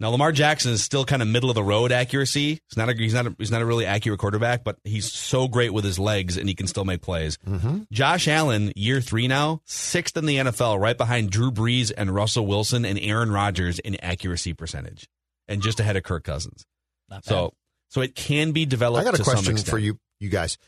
Now 0.00 0.10
Lamar 0.10 0.30
Jackson 0.30 0.72
is 0.72 0.82
still 0.82 1.04
kind 1.04 1.22
of 1.22 1.28
middle 1.28 1.50
of 1.50 1.54
the 1.54 1.62
road 1.62 1.90
accuracy. 1.90 2.60
He's 2.68 2.76
not 2.76 2.88
a, 2.88 2.94
he's 2.94 3.14
not 3.14 3.26
a, 3.26 3.34
he's 3.36 3.50
not 3.50 3.62
a 3.62 3.66
really 3.66 3.84
accurate 3.84 4.20
quarterback, 4.20 4.62
but 4.62 4.78
he's 4.84 5.12
so 5.12 5.48
great 5.48 5.72
with 5.72 5.84
his 5.84 5.98
legs 5.98 6.36
and 6.36 6.48
he 6.48 6.54
can 6.54 6.68
still 6.68 6.84
make 6.84 7.02
plays. 7.02 7.36
Mm-hmm. 7.38 7.80
Josh 7.90 8.28
Allen, 8.28 8.72
year 8.76 9.00
three 9.00 9.26
now, 9.26 9.60
sixth 9.64 10.16
in 10.16 10.26
the 10.26 10.36
NFL, 10.36 10.80
right 10.80 10.96
behind 10.96 11.30
Drew 11.30 11.50
Brees 11.50 11.90
and 11.96 12.14
Russell 12.14 12.46
Wilson 12.46 12.84
and 12.84 12.98
Aaron 12.98 13.32
Rodgers 13.32 13.80
in 13.80 13.96
accuracy 14.02 14.52
percentage, 14.52 15.08
and 15.48 15.62
just 15.62 15.80
ahead 15.80 15.96
of 15.96 16.04
Kirk 16.04 16.22
Cousins. 16.22 16.64
Not. 17.08 17.24
So 17.24 17.54
so 17.88 18.00
it 18.00 18.14
can 18.14 18.52
be 18.52 18.66
developed. 18.66 19.00
I 19.00 19.04
got 19.04 19.14
a 19.14 19.18
to 19.18 19.24
question 19.24 19.56
for 19.56 19.78
you, 19.78 19.98
you 20.20 20.28
guys. 20.28 20.58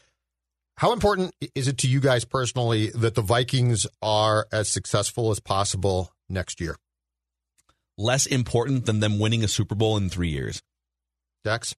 How 0.76 0.92
important 0.92 1.34
is 1.54 1.68
it 1.68 1.78
to 1.78 1.88
you 1.88 2.00
guys 2.00 2.24
personally 2.24 2.88
that 2.94 3.14
the 3.14 3.20
Vikings 3.20 3.86
are 4.00 4.46
as 4.50 4.68
successful 4.68 5.30
as 5.30 5.38
possible 5.38 6.10
next 6.28 6.60
year? 6.60 6.76
Less 8.00 8.24
important 8.24 8.86
than 8.86 9.00
them 9.00 9.18
winning 9.18 9.44
a 9.44 9.48
Super 9.48 9.74
Bowl 9.74 9.98
in 9.98 10.08
three 10.08 10.30
years. 10.30 10.62
Dex, 11.44 11.74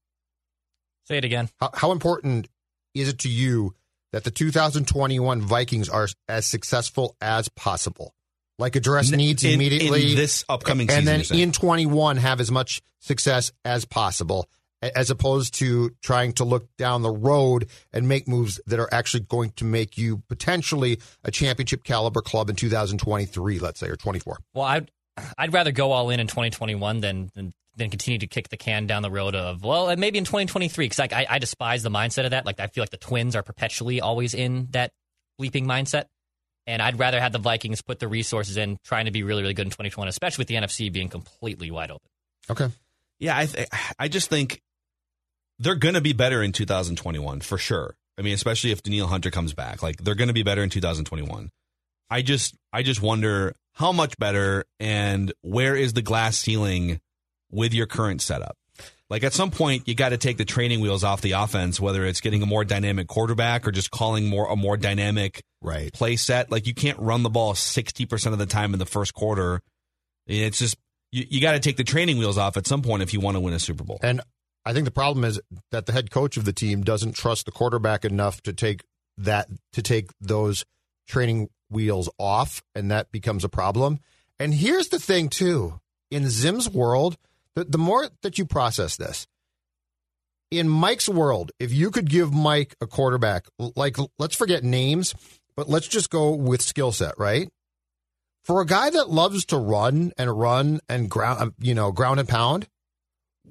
Say 1.09 1.19
it 1.19 1.25
again. 1.25 1.49
how, 1.59 1.71
how 1.75 1.91
important 1.93 2.49
is 2.95 3.09
it 3.09 3.19
to 3.21 3.29
you 3.29 3.75
that 4.13 4.23
the 4.23 4.31
2021 4.31 5.41
Vikings 5.41 5.89
are 5.89 6.07
as 6.29 6.47
successful 6.47 7.17
as 7.21 7.49
possible? 7.49 8.15
Like 8.57 8.77
address 8.77 9.11
In- 9.11 9.17
needs 9.17 9.43
immediately 9.43 10.11
in 10.13 10.17
this 10.17 10.45
upcoming 10.49 10.89
and 10.91 11.09
season, 11.09 11.37
then 11.37 11.43
in 11.49 11.53
21 11.53 12.19
have 12.19 12.41
as 12.41 12.53
much 12.53 12.83
success 13.01 13.51
as 13.65 13.85
possible, 13.85 14.49
as 14.81 15.11
opposed 15.11 15.55
to 15.55 15.91
trying 16.03 16.35
to 16.35 16.45
look 16.45 16.69
down 16.77 17.03
the 17.03 17.11
road 17.11 17.69
and 17.93 18.07
make 18.07 18.29
moves 18.29 18.61
that 18.69 18.79
are 18.79 18.89
actually 18.95 19.25
going 19.25 19.51
to 19.57 19.65
make 19.65 19.99
you 19.99 20.23
potentially 20.29 21.01
a 21.25 21.33
championship 21.33 21.83
caliber 21.83 22.21
club 22.21 22.49
in 22.49 22.55
2023, 22.55 23.59
let's 23.59 23.81
say, 23.81 23.89
or 23.89 23.97
24. 23.97 24.39
Well, 24.55 24.65
I'd 24.65 24.91
I'd 25.37 25.53
rather 25.53 25.73
go 25.73 25.93
all 25.93 26.11
in 26.11 26.21
in 26.21 26.27
2021 26.27 27.01
than 27.01 27.31
than, 27.35 27.53
than 27.77 27.91
continue 27.91 28.19
to 28.19 28.27
kick 28.27 28.49
the 28.49 28.57
can 28.57 28.87
down 28.87 29.03
the 29.03 29.11
road 29.11 29.35
of 29.35 29.65
well, 29.65 29.89
and 29.89 30.01
maybe 30.01 30.19
in 30.19 30.25
2023 30.25 30.85
because 30.85 30.99
like 30.99 31.13
I, 31.13 31.27
I 31.29 31.39
despise 31.39 31.83
the 31.83 31.91
mindset 31.91 32.25
of 32.25 32.31
that. 32.31 32.47
Like 32.47 32.61
I 32.61 32.67
feel 32.67 32.83
like 32.83 32.91
the 32.91 32.97
Twins 32.97 33.37
are 33.37 33.43
perpetually 33.43 34.01
always 34.01 34.35
in 34.35 34.69
that 34.71 34.93
bleeping 35.41 35.65
mindset, 35.65 36.05
and 36.67 36.81
I'd 36.81 36.99
rather 36.99 37.21
have 37.21 37.33
the 37.33 37.39
Vikings 37.39 37.83
put 37.83 37.99
the 37.99 38.09
resources 38.09 38.57
in 38.57 38.79
trying 38.85 39.07
to 39.07 39.11
be 39.11 39.23
really 39.23 39.43
really 39.43 39.55
good 39.55 39.67
in 39.67 39.71
2021, 39.71 40.09
especially 40.09 40.43
with 40.43 40.49
the 40.49 40.55
NFC 40.55 40.93
being 40.93 41.09
completely 41.09 41.71
wide 41.71 41.91
open. 41.91 42.09
Okay. 42.51 42.69
Yeah, 43.19 43.39
I 43.39 43.47
th- 43.47 43.69
I 43.99 44.09
just 44.09 44.29
think 44.29 44.63
they're 45.59 45.75
going 45.75 45.95
to 45.95 46.01
be 46.01 46.13
better 46.13 46.43
in 46.43 46.53
2021 46.53 47.41
for 47.41 47.59
sure. 47.59 47.95
I 48.19 48.23
mean, 48.23 48.35
especially 48.35 48.73
if 48.73 48.83
Danielle 48.83 49.07
Hunter 49.07 49.31
comes 49.31 49.55
back, 49.55 49.83
like 49.83 50.03
they're 50.03 50.15
going 50.15 50.29
to 50.29 50.35
be 50.35 50.43
better 50.43 50.63
in 50.63 50.71
2021. 50.71 51.51
I 52.11 52.23
just 52.23 52.57
I 52.73 52.83
just 52.83 53.03
wonder 53.03 53.55
how 53.75 53.93
much 53.93 54.19
better 54.19 54.65
and 54.79 55.33
where 55.43 55.75
is 55.77 55.93
the 55.95 56.03
glass 56.03 56.37
ceiling 56.37 57.01
with 57.51 57.73
your 57.73 57.87
current 57.87 58.21
setup. 58.23 58.57
Like 59.09 59.25
at 59.25 59.35
some 59.35 59.51
point, 59.51 59.87
you 59.89 59.95
got 59.95 60.09
to 60.11 60.17
take 60.17 60.39
the 60.39 60.45
training 60.45 60.81
wheels 60.81 61.05
off 61.05 61.21
the 61.21 61.33
offense, 61.33 61.79
whether 61.79 62.07
it's 62.07 62.23
getting 62.23 62.43
a 62.43 62.47
more 62.47 62.65
dynamic 62.65 63.09
quarterback 63.09 63.67
or 63.67 63.71
just 63.71 63.91
calling 63.91 64.27
more 64.29 64.51
a 64.51 64.57
more 64.57 64.77
dynamic 64.77 65.43
Right. 65.61 65.93
play 65.93 66.17
set. 66.17 66.51
Like 66.51 66.67
you 66.67 66.75
can't 66.75 66.99
run 66.99 67.23
the 67.23 67.31
ball 67.31 67.53
60% 67.53 68.33
of 68.33 68.39
the 68.39 68.47
time 68.47 68.73
in 68.73 68.79
the 68.79 68.87
first 68.87 69.15
quarter. 69.15 69.61
It's 70.27 70.59
just, 70.59 70.77
you, 71.11 71.25
you 71.29 71.41
got 71.41 71.53
to 71.53 71.61
take 71.61 71.77
the 71.77 71.85
training 71.85 72.19
wheels 72.19 72.39
off 72.39 72.57
at 72.57 72.67
some 72.67 72.83
point 72.83 73.03
if 73.03 73.13
you 73.13 73.21
want 73.21 73.37
to 73.37 73.41
win 73.41 73.53
a 73.55 73.61
Super 73.61 73.85
Bowl. 73.85 73.99
And 74.03 74.23
I 74.65 74.73
think 74.73 74.87
the 74.87 74.91
problem 74.91 75.25
is 75.25 75.41
that 75.73 75.87
the 75.87 75.93
head 75.93 76.11
coach 76.11 76.37
of 76.37 76.45
the 76.45 76.53
team 76.53 76.83
doesn't 76.83 77.15
trust 77.15 77.45
the 77.45 77.53
quarterback 77.53 78.05
enough 78.05 78.41
to 78.43 78.53
take 78.53 78.83
that 79.19 79.49
to 79.75 79.83
take 79.83 80.11
those 80.21 80.65
training 81.07 81.49
wheels 81.73 82.09
off, 82.19 82.63
and 82.75 82.91
that 82.91 83.11
becomes 83.11 83.45
a 83.45 83.49
problem. 83.49 83.99
And 84.39 84.55
here's 84.55 84.89
the 84.89 84.99
thing 84.99 85.29
too: 85.29 85.81
in 86.11 86.29
Zim's 86.29 86.69
world, 86.69 87.17
the, 87.55 87.65
the 87.65 87.79
more 87.79 88.09
that 88.23 88.39
you 88.39 88.45
process 88.45 88.97
this, 88.97 89.27
in 90.51 90.69
Mike's 90.69 91.09
world, 91.09 91.51
if 91.59 91.73
you 91.73 91.91
could 91.91 92.09
give 92.09 92.33
Mike 92.33 92.77
a 92.81 92.87
quarterback, 92.87 93.47
like 93.59 93.97
let's 94.19 94.37
forget 94.37 94.63
names, 94.63 95.15
but 95.57 95.69
let's 95.69 95.89
just 95.89 96.11
go 96.11 96.35
with 96.35 96.61
skill 96.61 96.93
set, 96.93 97.19
right? 97.19 97.49
For 98.45 98.61
a 98.61 98.67
guy 98.67 98.91
that 98.91 99.09
loves 99.09 99.45
to 99.47 99.57
run 99.57 100.13
and 100.19 100.39
run 100.39 100.81
and 100.89 101.09
ground, 101.09 101.41
um, 101.41 101.55
you 101.59 101.75
know, 101.75 101.93
ground 101.93 102.21
and 102.21 102.29
pound, 102.29 102.69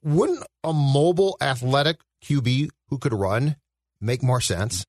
wouldn't 0.03 0.43
a 0.63 0.73
mobile 0.73 1.37
athletic 1.41 1.99
QB 2.23 2.69
who 2.89 2.97
could 2.97 3.13
run 3.13 3.55
make 3.99 4.21
more 4.21 4.41
sense? 4.41 4.85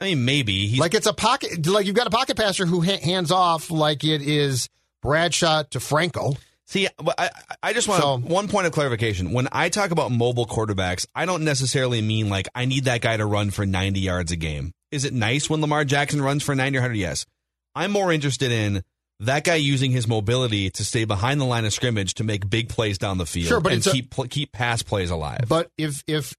I 0.00 0.04
mean, 0.06 0.24
maybe 0.24 0.66
he's 0.68 0.78
like 0.78 0.94
it's 0.94 1.06
a 1.06 1.12
pocket, 1.12 1.66
like 1.66 1.86
you've 1.86 1.96
got 1.96 2.06
a 2.06 2.10
pocket 2.10 2.36
passer 2.36 2.66
who 2.66 2.80
ha- 2.82 3.00
hands 3.02 3.30
off 3.32 3.70
like 3.70 4.04
it 4.04 4.22
is 4.22 4.68
Bradshaw 5.02 5.64
to 5.70 5.80
Franco. 5.80 6.34
See, 6.66 6.86
I, 7.16 7.30
I 7.62 7.72
just 7.72 7.88
want 7.88 8.02
So- 8.02 8.18
one 8.18 8.46
point 8.48 8.66
of 8.66 8.72
clarification. 8.72 9.32
When 9.32 9.48
I 9.52 9.70
talk 9.70 9.90
about 9.90 10.12
mobile 10.12 10.46
quarterbacks, 10.46 11.06
I 11.14 11.24
don't 11.26 11.42
necessarily 11.44 12.02
mean 12.02 12.28
like 12.28 12.46
I 12.54 12.66
need 12.66 12.84
that 12.84 13.00
guy 13.00 13.16
to 13.16 13.24
run 13.26 13.50
for 13.50 13.64
90 13.66 14.00
yards 14.00 14.32
a 14.32 14.36
game. 14.36 14.72
Is 14.92 15.04
it 15.04 15.12
nice 15.14 15.48
when 15.50 15.60
Lamar 15.62 15.84
Jackson 15.84 16.20
runs 16.22 16.42
for 16.42 16.54
90 16.54 16.78
or 16.78 16.80
100? 16.82 16.94
Yes. 16.98 17.26
I'm 17.74 17.90
more 17.90 18.12
interested 18.12 18.52
in 18.52 18.82
that 19.20 19.44
guy 19.44 19.54
using 19.56 19.90
his 19.90 20.06
mobility 20.06 20.70
to 20.70 20.84
stay 20.84 21.04
behind 21.04 21.40
the 21.40 21.44
line 21.44 21.64
of 21.64 21.72
scrimmage 21.72 22.14
to 22.14 22.24
make 22.24 22.48
big 22.48 22.68
plays 22.68 22.98
down 22.98 23.18
the 23.18 23.26
field 23.26 23.48
Sure, 23.48 23.60
but 23.60 23.72
and 23.72 23.78
it's 23.78 23.86
a- 23.88 23.92
keep 23.92 24.14
keep 24.30 24.52
pass 24.52 24.82
plays 24.82 25.10
alive. 25.10 25.44
But 25.48 25.70
if 25.78 26.04
if 26.06 26.34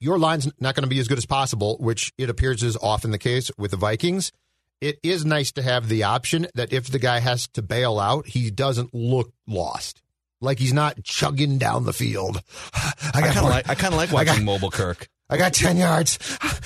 your 0.00 0.18
line's 0.18 0.50
not 0.60 0.74
going 0.74 0.84
to 0.84 0.88
be 0.88 0.98
as 1.00 1.08
good 1.08 1.18
as 1.18 1.26
possible, 1.26 1.76
which 1.80 2.12
it 2.18 2.30
appears 2.30 2.62
is 2.62 2.76
often 2.76 3.10
the 3.10 3.18
case 3.18 3.50
with 3.58 3.70
the 3.72 3.76
Vikings, 3.76 4.32
it 4.80 4.98
is 5.02 5.24
nice 5.24 5.52
to 5.52 5.62
have 5.62 5.88
the 5.88 6.02
option 6.02 6.46
that 6.54 6.72
if 6.72 6.86
the 6.88 6.98
guy 6.98 7.18
has 7.20 7.48
to 7.48 7.62
bail 7.62 7.98
out, 7.98 8.26
he 8.26 8.50
doesn't 8.50 8.94
look 8.94 9.32
lost. 9.46 10.02
Like 10.40 10.58
he's 10.58 10.72
not 10.74 11.02
chugging 11.02 11.56
down 11.58 11.84
the 11.84 11.94
field. 11.94 12.42
I 12.74 12.92
I 13.14 13.20
kind 13.22 13.38
of 13.38 13.44
like 13.44 13.68
I 13.70 13.74
kind 13.74 13.94
of 13.94 13.98
like 13.98 14.10
I 14.12 14.24
got- 14.24 14.32
watching 14.32 14.44
mobile 14.44 14.70
Kirk. 14.70 15.08
I 15.28 15.36
got 15.38 15.54
10 15.54 15.76
yards. 15.76 16.18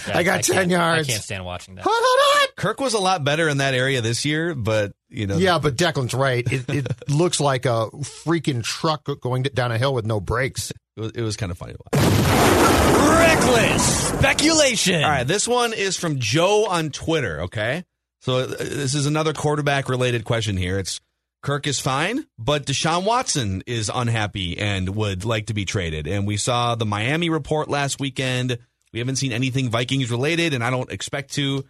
I 0.06 0.22
got 0.22 0.42
10 0.42 0.68
yards. 0.68 1.08
I 1.08 1.12
can't 1.12 1.22
stand 1.24 1.44
watching 1.46 1.76
that. 1.76 1.82
Hut, 1.84 1.90
hut, 1.92 2.40
hut. 2.40 2.56
Kirk 2.56 2.78
was 2.78 2.92
a 2.92 2.98
lot 2.98 3.24
better 3.24 3.48
in 3.48 3.58
that 3.58 3.72
area 3.74 4.02
this 4.02 4.24
year, 4.26 4.54
but 4.54 4.92
you 5.08 5.26
know, 5.26 5.38
Yeah, 5.38 5.58
but 5.58 5.76
Declan's 5.76 6.12
right. 6.12 6.46
It, 6.50 6.68
it 6.68 6.86
looks 7.11 7.40
like 7.40 7.64
a 7.64 7.88
freaking 8.02 8.62
truck 8.62 9.08
going 9.20 9.44
down 9.44 9.72
a 9.72 9.78
hill 9.78 9.94
with 9.94 10.04
no 10.04 10.20
brakes. 10.20 10.72
it 10.96 11.00
was, 11.00 11.11
it 11.12 11.22
was 11.22 11.36
kind 11.36 11.50
of 11.50 11.56
funny 11.58 11.72
to 11.72 11.78
watch. 11.92 13.11
Reckless 13.18 14.08
speculation. 14.08 15.02
All 15.02 15.11
right, 15.11 15.26
this 15.26 15.48
one 15.48 15.72
is 15.72 15.96
from 15.96 16.18
Joe 16.18 16.66
on 16.68 16.90
Twitter. 16.90 17.42
Okay, 17.42 17.84
so 18.20 18.38
uh, 18.38 18.46
this 18.46 18.94
is 18.94 19.06
another 19.06 19.32
quarterback 19.32 19.88
related 19.88 20.24
question 20.24 20.56
here. 20.56 20.78
It's 20.78 21.00
Kirk 21.43 21.66
is 21.66 21.80
fine, 21.80 22.26
but 22.38 22.66
Deshaun 22.66 23.05
Watson 23.05 23.62
is 23.66 23.91
unhappy 23.93 24.59
and 24.59 24.95
would 24.95 25.24
like 25.24 25.47
to 25.47 25.55
be 25.55 25.64
traded. 25.64 26.07
And 26.07 26.26
we 26.26 26.36
saw 26.36 26.74
the 26.74 26.84
Miami 26.84 27.30
report 27.30 27.68
last 27.68 27.99
weekend. 27.99 28.59
We 28.93 28.99
haven't 28.99 29.16
seen 29.16 29.32
anything 29.32 29.70
Vikings 29.70 30.11
related, 30.11 30.53
and 30.53 30.62
I 30.62 30.70
don't 30.70 30.93
expect 30.93 31.32
to. 31.34 31.64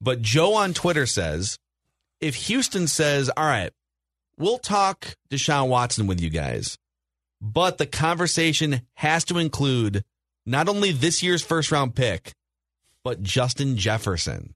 But 0.00 0.22
Joe 0.22 0.54
on 0.54 0.74
Twitter 0.74 1.06
says 1.06 1.58
if 2.20 2.34
Houston 2.46 2.86
says, 2.86 3.30
all 3.36 3.44
right, 3.44 3.72
we'll 4.38 4.58
talk 4.58 5.16
Deshaun 5.30 5.68
Watson 5.68 6.06
with 6.06 6.20
you 6.20 6.30
guys, 6.30 6.78
but 7.40 7.78
the 7.78 7.86
conversation 7.86 8.82
has 8.94 9.24
to 9.24 9.38
include 9.38 10.04
not 10.44 10.68
only 10.68 10.92
this 10.92 11.22
year's 11.22 11.42
first 11.42 11.72
round 11.72 11.94
pick, 11.94 12.32
but 13.02 13.22
Justin 13.22 13.76
Jefferson. 13.76 14.54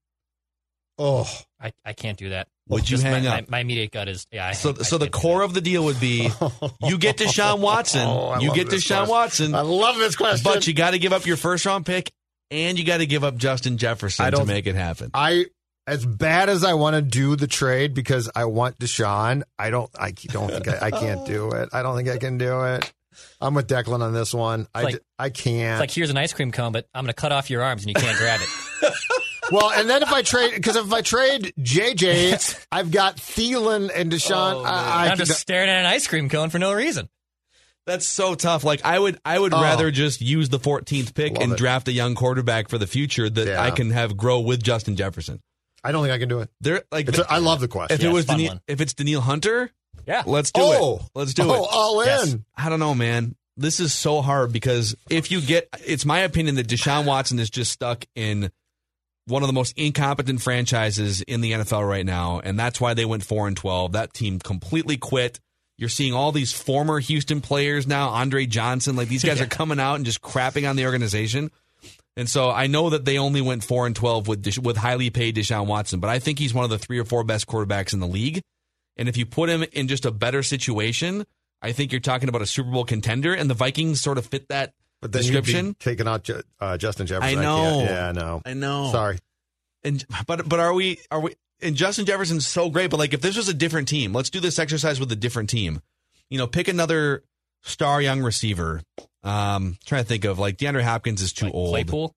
Oh, 0.99 1.29
I, 1.61 1.73
I 1.85 1.93
can't 1.93 2.19
do 2.19 2.31
that. 2.31 2.49
Would 2.71 2.89
you 2.89 2.99
hang 2.99 3.25
my, 3.25 3.31
up? 3.39 3.49
My, 3.51 3.57
my 3.57 3.61
immediate 3.61 3.91
gut 3.93 4.09
is 4.09 4.27
yeah. 4.31 4.47
I 4.47 4.53
So, 4.53 4.71
hang- 4.73 4.81
I 4.81 4.85
so 4.85 4.99
the 4.99 5.09
core 5.11 5.43
of 5.43 5.55
the 5.55 5.61
deal 5.61 5.85
would 5.85 6.01
be 6.01 6.31
you 6.83 6.99
get 6.99 7.17
Deshaun 7.19 7.53
oh, 7.55 7.57
Watson, 7.57 8.07
Oh, 8.07 8.39
you 8.41 8.55
get 8.55 8.71
this 8.71 8.85
Deshaun 8.87 9.07
question. 9.07 9.53
Watson, 9.53 9.55
I 9.55 9.61
love 9.63 9.97
this 9.99 10.17
question. 10.17 10.43
but 10.45 10.67
you 10.67 10.75
got 10.75 10.93
to 10.93 10.99
give 10.99 11.13
up 11.13 11.27
your 11.27 11.37
first 11.37 11.67
round 11.67 11.85
pick 11.87 12.13
and 12.51 12.79
you 12.79 12.85
got 12.85 12.99
to 12.99 13.07
give 13.07 13.25
up 13.25 13.37
Justin 13.37 13.77
Jefferson 13.79 14.25
I 14.25 14.31
to 14.31 14.37
don't- 14.39 14.47
make 14.47 14.67
it 14.67 14.75
happen. 14.77 15.11
I, 15.15 15.47
as 15.87 16.05
bad 16.07 16.49
as 16.49 16.63
I 16.63 16.75
want 16.75 16.95
to 16.95 17.03
do 17.03 17.35
the 17.37 17.47
trade 17.49 17.95
because 17.95 18.31
I 18.35 18.45
want 18.45 18.79
Deshaun, 18.79 19.43
I 19.59 19.71
don't, 19.71 19.91
I 19.99 20.13
don't 20.13 20.51
think 20.51 20.69
I, 20.69 20.87
I 20.87 20.91
can't 20.93 21.27
do 21.27 21.51
it. 21.53 21.69
I 21.73 21.83
don't 21.83 21.97
think 21.97 22.09
I 22.09 22.19
can 22.19 22.39
do 22.39 22.63
it. 22.65 22.93
I'm 23.41 23.55
with 23.55 23.67
Declan 23.67 24.01
on 24.01 24.13
this 24.13 24.33
one. 24.33 24.69
I, 24.75 24.83
like- 24.83 24.95
d- 24.95 25.01
I 25.19 25.31
can't. 25.31 25.73
It's 25.75 25.81
like 25.81 25.91
here's 25.91 26.11
an 26.11 26.17
ice 26.17 26.33
cream 26.33 26.53
cone, 26.53 26.71
but 26.73 26.87
I'm 26.95 27.05
going 27.05 27.09
to 27.09 27.21
cut 27.21 27.33
off 27.33 27.51
your 27.51 27.63
arms 27.63 27.83
and 27.85 27.89
you 27.89 27.95
can't 28.01 28.17
grab 28.17 28.41
it. 28.41 28.93
well, 29.51 29.71
and 29.71 29.89
then 29.89 30.03
if 30.03 30.13
I 30.13 30.23
trade, 30.23 30.55
because 30.55 30.77
if 30.77 30.93
I 30.93 31.01
trade 31.03 31.53
JJ, 31.59 32.67
I've 32.73 32.91
got 32.91 33.17
Thielen 33.17 33.91
and 33.95 34.11
Deshaun. 34.13 34.55
Oh, 34.55 34.63
I, 34.65 35.07
I 35.07 35.09
I'm 35.11 35.19
just 35.19 35.39
staring 35.41 35.69
at 35.69 35.81
an 35.81 35.87
ice 35.87 36.07
cream 36.07 36.29
cone 36.29 36.51
for 36.51 36.59
no 36.59 36.73
reason. 36.73 37.09
That's 37.87 38.07
so 38.07 38.35
tough. 38.35 38.63
Like 38.63 38.85
I 38.85 38.99
would, 38.99 39.19
I 39.25 39.39
would 39.39 39.53
Oh. 39.55 39.63
rather 39.63 39.91
just 39.91 40.21
use 40.21 40.49
the 40.49 40.59
14th 40.61 41.15
pick 41.15 41.33
Love 41.35 41.43
and 41.43 41.53
it. 41.53 41.59
draft 41.59 41.89
a 41.89 41.93
young 41.93 42.15
quarterback 42.15 42.69
for 42.69 42.79
the 42.79 42.87
future 42.87 43.29
that 43.29 43.47
Yeah. 43.49 43.61
I 43.63 43.71
can 43.71 43.91
have 43.91 44.17
grow 44.17 44.41
with 44.41 44.63
Justin 44.63 44.97
Jefferson. 44.97 45.41
I 45.83 45.93
don't 45.93 46.03
think 46.05 46.13
I 46.13 46.19
can 46.19 46.29
do 46.29 46.41
it. 46.41 46.51
There, 46.61 46.83
like 46.93 47.09
It's 47.09 47.19
a, 47.19 47.31
I 47.33 47.39
love 47.39 47.61
the 47.61 47.67
question. 47.69 47.95
if 47.95 48.03
Yeah, 48.03 48.11
it 48.11 48.13
was 48.13 48.25
it's 48.25 48.33
a 48.33 48.37
Danielle, 48.37 48.61
if 48.69 48.81
it's 48.81 48.93
Danielle 48.95 49.23
Hunter, 49.23 49.71
Yeah. 50.07 50.23
let's 50.27 50.53
do 50.53 50.61
Oh. 50.63 50.97
it. 50.97 51.03
Let's 51.15 51.35
do 51.35 51.43
oh, 51.51 51.55
it. 51.65 51.69
all 51.73 52.01
in. 52.03 52.07
Yes. 52.07 52.37
I 52.57 52.69
don't 52.69 52.81
know, 52.81 52.95
man. 52.95 53.35
This 53.57 53.81
is 53.81 53.93
so 53.93 54.21
hard 54.23 54.53
because 54.53 54.95
if 55.09 55.31
you 55.31 55.41
get, 55.41 55.69
it's 55.85 56.05
my 56.05 56.21
opinion 56.21 56.55
that 56.57 56.69
Deshaun 56.69 57.07
Watson 57.07 57.39
is 57.39 57.51
just 57.51 57.73
stuck 57.73 58.05
in 58.15 58.51
one 59.27 59.43
of 59.43 59.47
the 59.47 59.53
most 59.53 59.77
incompetent 59.77 60.43
franchises 60.43 61.23
in 61.23 61.41
the 61.41 61.53
NFL 61.53 61.89
right 61.89 62.07
now, 62.07 62.41
and 62.43 62.59
that's 62.59 62.81
why 62.81 62.95
they 62.95 63.05
went 63.05 63.25
four 63.25 63.47
and 63.47 63.57
twelve. 63.57 63.93
That 63.93 64.13
team 64.13 64.39
completely 64.39 64.97
quit. 64.97 65.41
You're 65.77 65.89
seeing 65.89 66.13
all 66.13 66.33
these 66.33 66.53
former 66.53 66.99
Houston 66.99 67.41
players 67.41 67.87
now, 67.87 68.11
Andre 68.11 68.47
Johnson, 68.47 68.97
like 68.97 69.09
these 69.09 69.25
guys 69.25 69.41
are 69.41 69.47
coming 69.59 69.81
out 69.81 69.95
and 69.95 70.05
just 70.05 70.21
crapping 70.21 70.69
on 70.69 70.77
the 70.77 70.85
organization. 70.85 71.51
And 72.17 72.29
so 72.29 72.51
I 72.51 72.67
know 72.67 72.91
that 72.91 73.05
they 73.05 73.19
only 73.19 73.41
went 73.41 73.65
four 73.65 73.87
and 73.87 73.97
twelve 73.97 74.29
with 74.29 74.43
Desha- 74.43 74.63
with 74.63 74.77
highly 74.77 75.11
paid 75.11 75.37
Deshaun 75.37 75.67
Watson, 75.67 76.01
but 76.01 76.11
I 76.11 76.19
think 76.19 76.39
he's 76.39 76.53
one 76.53 76.65
of 76.65 76.71
the 76.71 76.79
three 76.79 76.99
or 76.99 77.05
four 77.05 77.25
best 77.25 77.47
quarterbacks 77.47 77.93
in 77.93 78.01
the 78.01 78.07
league. 78.07 78.43
And 78.97 79.09
if 79.09 79.17
you 79.17 79.25
put 79.25 79.49
him 79.49 79.65
in 79.73 79.89
just 79.89 80.05
a 80.05 80.11
better 80.11 80.43
situation, 80.43 81.25
I 81.63 81.73
think 81.73 81.93
you're 81.93 82.01
talking 82.01 82.29
about 82.29 82.43
a 82.43 82.47
Super 82.47 82.71
Bowl 82.71 82.85
contender, 82.85 83.33
and 83.33 83.49
the 83.49 83.55
Vikings 83.55 84.01
sort 84.01 84.19
of 84.19 84.27
fit 84.27 84.49
that 84.49 84.75
But 85.01 85.13
then 85.13 85.23
you'd 85.23 85.33
description. 85.33 85.71
be 85.73 85.77
taking 85.81 86.07
out 86.07 86.25
Ju- 86.25 86.43
uh, 86.61 86.77
Justin 86.77 87.07
Jefferson. 87.07 87.39
I 87.39 87.43
know. 87.43 87.57
can't. 87.63 87.91
Yeah, 87.91 88.09
I 88.09 88.13
know. 88.13 88.43
I 88.45 88.55
know. 88.55 88.91
Sorry. 88.93 89.19
And 89.83 90.05
but 90.27 90.49
but 90.49 90.61
are 90.61 90.75
we 90.75 90.99
are 91.11 91.21
we? 91.21 91.35
And 91.63 91.75
Justin 91.77 92.05
Jefferson's 92.07 92.47
so 92.47 92.69
great, 92.71 92.91
but 92.91 92.99
like 92.99 93.13
if 93.15 93.21
this 93.21 93.37
was 93.37 93.49
a 93.49 93.55
different 93.55 93.89
team, 93.89 94.13
let's 94.13 94.31
do 94.31 94.41
this 94.41 94.59
exercise 94.59 95.01
with 95.01 95.11
a 95.13 95.17
different 95.17 95.49
team. 95.51 95.81
You 96.29 96.39
know, 96.39 96.47
pick 96.47 96.69
another 96.69 97.23
star 97.63 98.01
young 98.03 98.23
receiver. 98.23 98.83
Um, 99.23 99.77
trying 99.85 100.03
to 100.03 100.09
think 100.09 100.25
of 100.25 100.39
like 100.39 100.57
DeAndre 100.57 100.83
Hopkins 100.83 101.21
is 101.23 101.33
too 101.33 101.47
Like 101.47 101.55
old. 101.55 101.71
Claypool. 101.71 102.15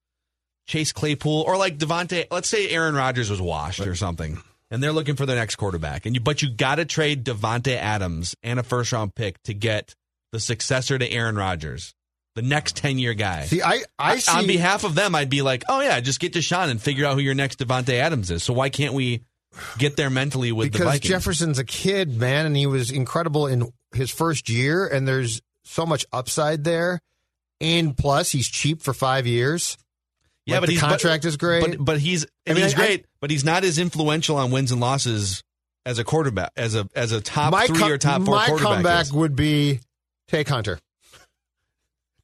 Chase 0.68 0.94
Claypool 0.94 1.42
or 1.46 1.58
like 1.58 1.78
Davante. 1.78 2.26
Let's 2.32 2.48
say 2.48 2.70
Aaron 2.70 2.96
Rodgers 2.96 3.30
was 3.30 3.42
washed 3.42 3.82
or 3.82 3.96
something, 3.96 4.38
and 4.72 4.82
they're 4.82 4.94
looking 4.94 5.16
for 5.18 5.26
their 5.26 5.36
next 5.36 5.58
quarterback. 5.58 6.06
And 6.06 6.16
you, 6.16 6.22
but 6.22 6.42
you 6.42 6.50
got 6.50 6.76
to 6.76 6.86
trade 6.86 7.26
Davante 7.26 7.76
Adams 7.76 8.36
and 8.44 8.60
a 8.60 8.64
first 8.64 8.92
round 8.94 9.14
pick 9.16 9.42
to 9.44 9.54
get 9.54 9.94
the 10.32 10.40
successor 10.40 10.98
to 10.98 11.12
Aaron 11.12 11.36
Rodgers, 11.36 11.94
the 12.36 12.42
next 12.42 12.76
ten 12.76 12.98
year 13.00 13.14
guy. 13.14 13.46
See, 13.46 13.62
I, 13.62 13.84
I 14.00 14.18
see. 14.20 14.38
On 14.38 14.48
behalf 14.48 14.84
of 14.84 14.96
them, 14.96 15.16
I'd 15.16 15.30
be 15.30 15.42
like, 15.42 15.64
oh 15.70 15.82
yeah, 15.82 16.00
just 16.00 16.20
get 16.20 16.34
Deshaun 16.34 16.70
and 16.70 16.82
figure 16.82 17.06
out 17.06 17.14
who 17.16 17.22
your 17.22 17.36
next 17.36 17.60
Davante 17.60 17.94
Adams 17.94 18.32
is. 18.32 18.44
So 18.44 18.54
why 18.54 18.70
can't 18.70 18.94
we 18.94 19.22
get 19.78 19.96
there 19.98 20.10
mentally 20.10 20.52
with 20.52 20.72
the 20.74 20.80
because? 20.80 21.00
Jefferson's 21.00 21.60
a 21.60 21.64
kid, 21.64 22.18
man, 22.18 22.46
and 22.46 22.58
he 22.58 22.66
was 22.66 22.90
incredible 22.92 23.48
in 23.48 23.72
his 23.94 24.10
first 24.10 24.50
year, 24.50 24.88
and 24.88 25.08
there's 25.08 25.42
so 25.64 25.86
much 25.86 26.06
upside 26.12 26.64
there. 26.64 27.00
And 27.62 27.96
plus, 27.96 28.32
he's 28.32 28.48
cheap 28.48 28.82
for 28.82 28.94
five 28.94 29.26
years. 29.28 29.78
yeah, 30.46 30.56
Like, 30.56 30.62
but 30.62 30.68
the 30.68 30.74
he's, 30.74 30.82
contract 30.82 31.24
but, 31.24 31.28
is 31.30 31.38
great. 31.38 31.62
But, 31.78 31.86
but 31.86 32.00
he's 32.00 32.26
I 32.48 32.54
mean, 32.54 32.64
he's 32.64 32.74
I- 32.74 32.78
great, 32.78 33.06
but 33.22 33.30
he's 33.32 33.46
not 33.46 33.64
as 33.64 33.78
influential 33.78 34.36
on 34.38 34.52
wins 34.52 34.72
and 34.72 34.82
losses 34.82 35.44
as 35.86 36.00
a 36.00 36.04
quarterback, 36.04 36.50
as 36.58 36.76
a 36.76 36.90
as 36.96 37.12
a 37.12 37.22
top 37.22 37.54
three 37.68 37.78
com- 37.78 37.92
or 37.92 37.98
top 37.98 38.24
four 38.24 38.36
my 38.36 38.48
quarterback. 38.48 38.74
comeback 38.76 39.02
is. 39.06 39.14
would 39.14 39.36
be 39.36 39.80
take 40.28 40.48
Hunter. 40.50 40.80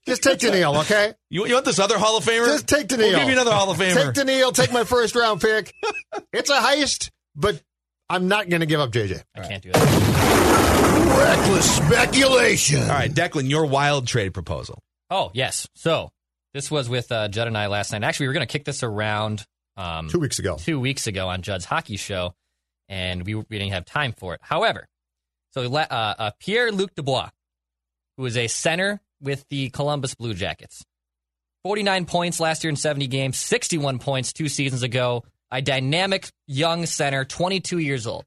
Just 0.10 0.24
take 0.24 0.40
Danielle, 0.40 0.78
okay? 0.80 1.14
You, 1.30 1.46
you 1.46 1.54
want 1.54 1.66
this 1.66 1.78
other 1.80 1.98
Hall 2.00 2.18
of 2.18 2.26
Famer? 2.26 2.46
Just 2.46 2.68
take 2.68 2.88
Danielle. 2.88 3.10
We'll 3.10 3.20
give 3.20 3.28
you 3.28 3.34
another 3.34 3.52
Hall 3.52 3.70
of 3.70 3.78
Famer. 3.78 4.06
Take 4.06 4.14
Danielle. 4.16 4.52
Take 4.52 4.74
my 4.74 4.84
first 4.84 5.16
round 5.16 5.40
pick. 5.40 5.72
It's 6.34 6.50
a 6.50 6.60
heist, 6.60 7.12
but 7.36 7.62
I'm 8.10 8.28
not 8.28 8.50
going 8.50 8.62
to 8.62 8.66
give 8.66 8.80
up 8.80 8.92
JJ. 8.92 9.22
I 9.36 9.42
can't 9.48 9.62
do 9.62 9.72
that. 9.72 11.16
Reckless 11.20 11.76
speculation. 11.78 12.82
All 12.82 12.88
right, 12.90 13.14
Declan, 13.14 13.50
your 13.50 13.66
wild 13.68 14.08
trade 14.08 14.34
proposal. 14.34 14.82
Oh 15.12 15.32
yes. 15.34 15.68
So 15.76 16.10
this 16.54 16.72
was 16.72 16.90
with 16.90 17.12
uh, 17.12 17.28
Judd 17.28 17.48
and 17.48 17.58
I 17.58 17.68
last 17.68 17.92
night. 17.92 18.04
Actually, 18.04 18.26
we 18.26 18.28
were 18.30 18.34
going 18.34 18.48
to 18.48 18.52
kick 18.52 18.66
this 18.66 18.84
around 18.84 19.46
um, 19.78 20.08
Two 20.10 20.20
weeks 20.20 20.40
ago. 20.40 20.56
two 20.58 20.80
weeks 20.80 21.08
ago 21.08 21.28
on 21.30 21.42
Judd's 21.42 21.66
hockey 21.66 21.98
show, 21.98 22.34
and 22.88 23.26
we, 23.26 23.36
we 23.36 23.44
didn't 23.50 23.72
have 23.74 23.86
time 23.86 24.14
for 24.18 24.34
it. 24.34 24.40
However, 24.44 24.88
so 25.54 25.64
uh, 25.74 25.86
uh, 25.90 26.32
Pierre 26.40 26.72
Luc 26.72 26.96
Dubois, 26.96 27.30
who 28.18 28.26
is 28.26 28.38
a 28.38 28.48
center 28.48 29.00
with 29.22 29.46
the 29.50 29.70
Columbus 29.70 30.16
Blue 30.16 30.34
Jackets, 30.34 30.84
49 31.64 32.06
points 32.06 32.40
last 32.40 32.64
year 32.64 32.70
in 32.70 32.76
70 32.76 33.08
games, 33.08 33.38
61 33.38 34.00
points 34.00 34.34
two 34.34 34.48
seasons 34.48 34.84
ago. 34.84 35.24
A 35.52 35.62
dynamic 35.62 36.30
young 36.46 36.86
center, 36.86 37.26
22 37.26 37.80
years 37.80 38.06
old. 38.06 38.24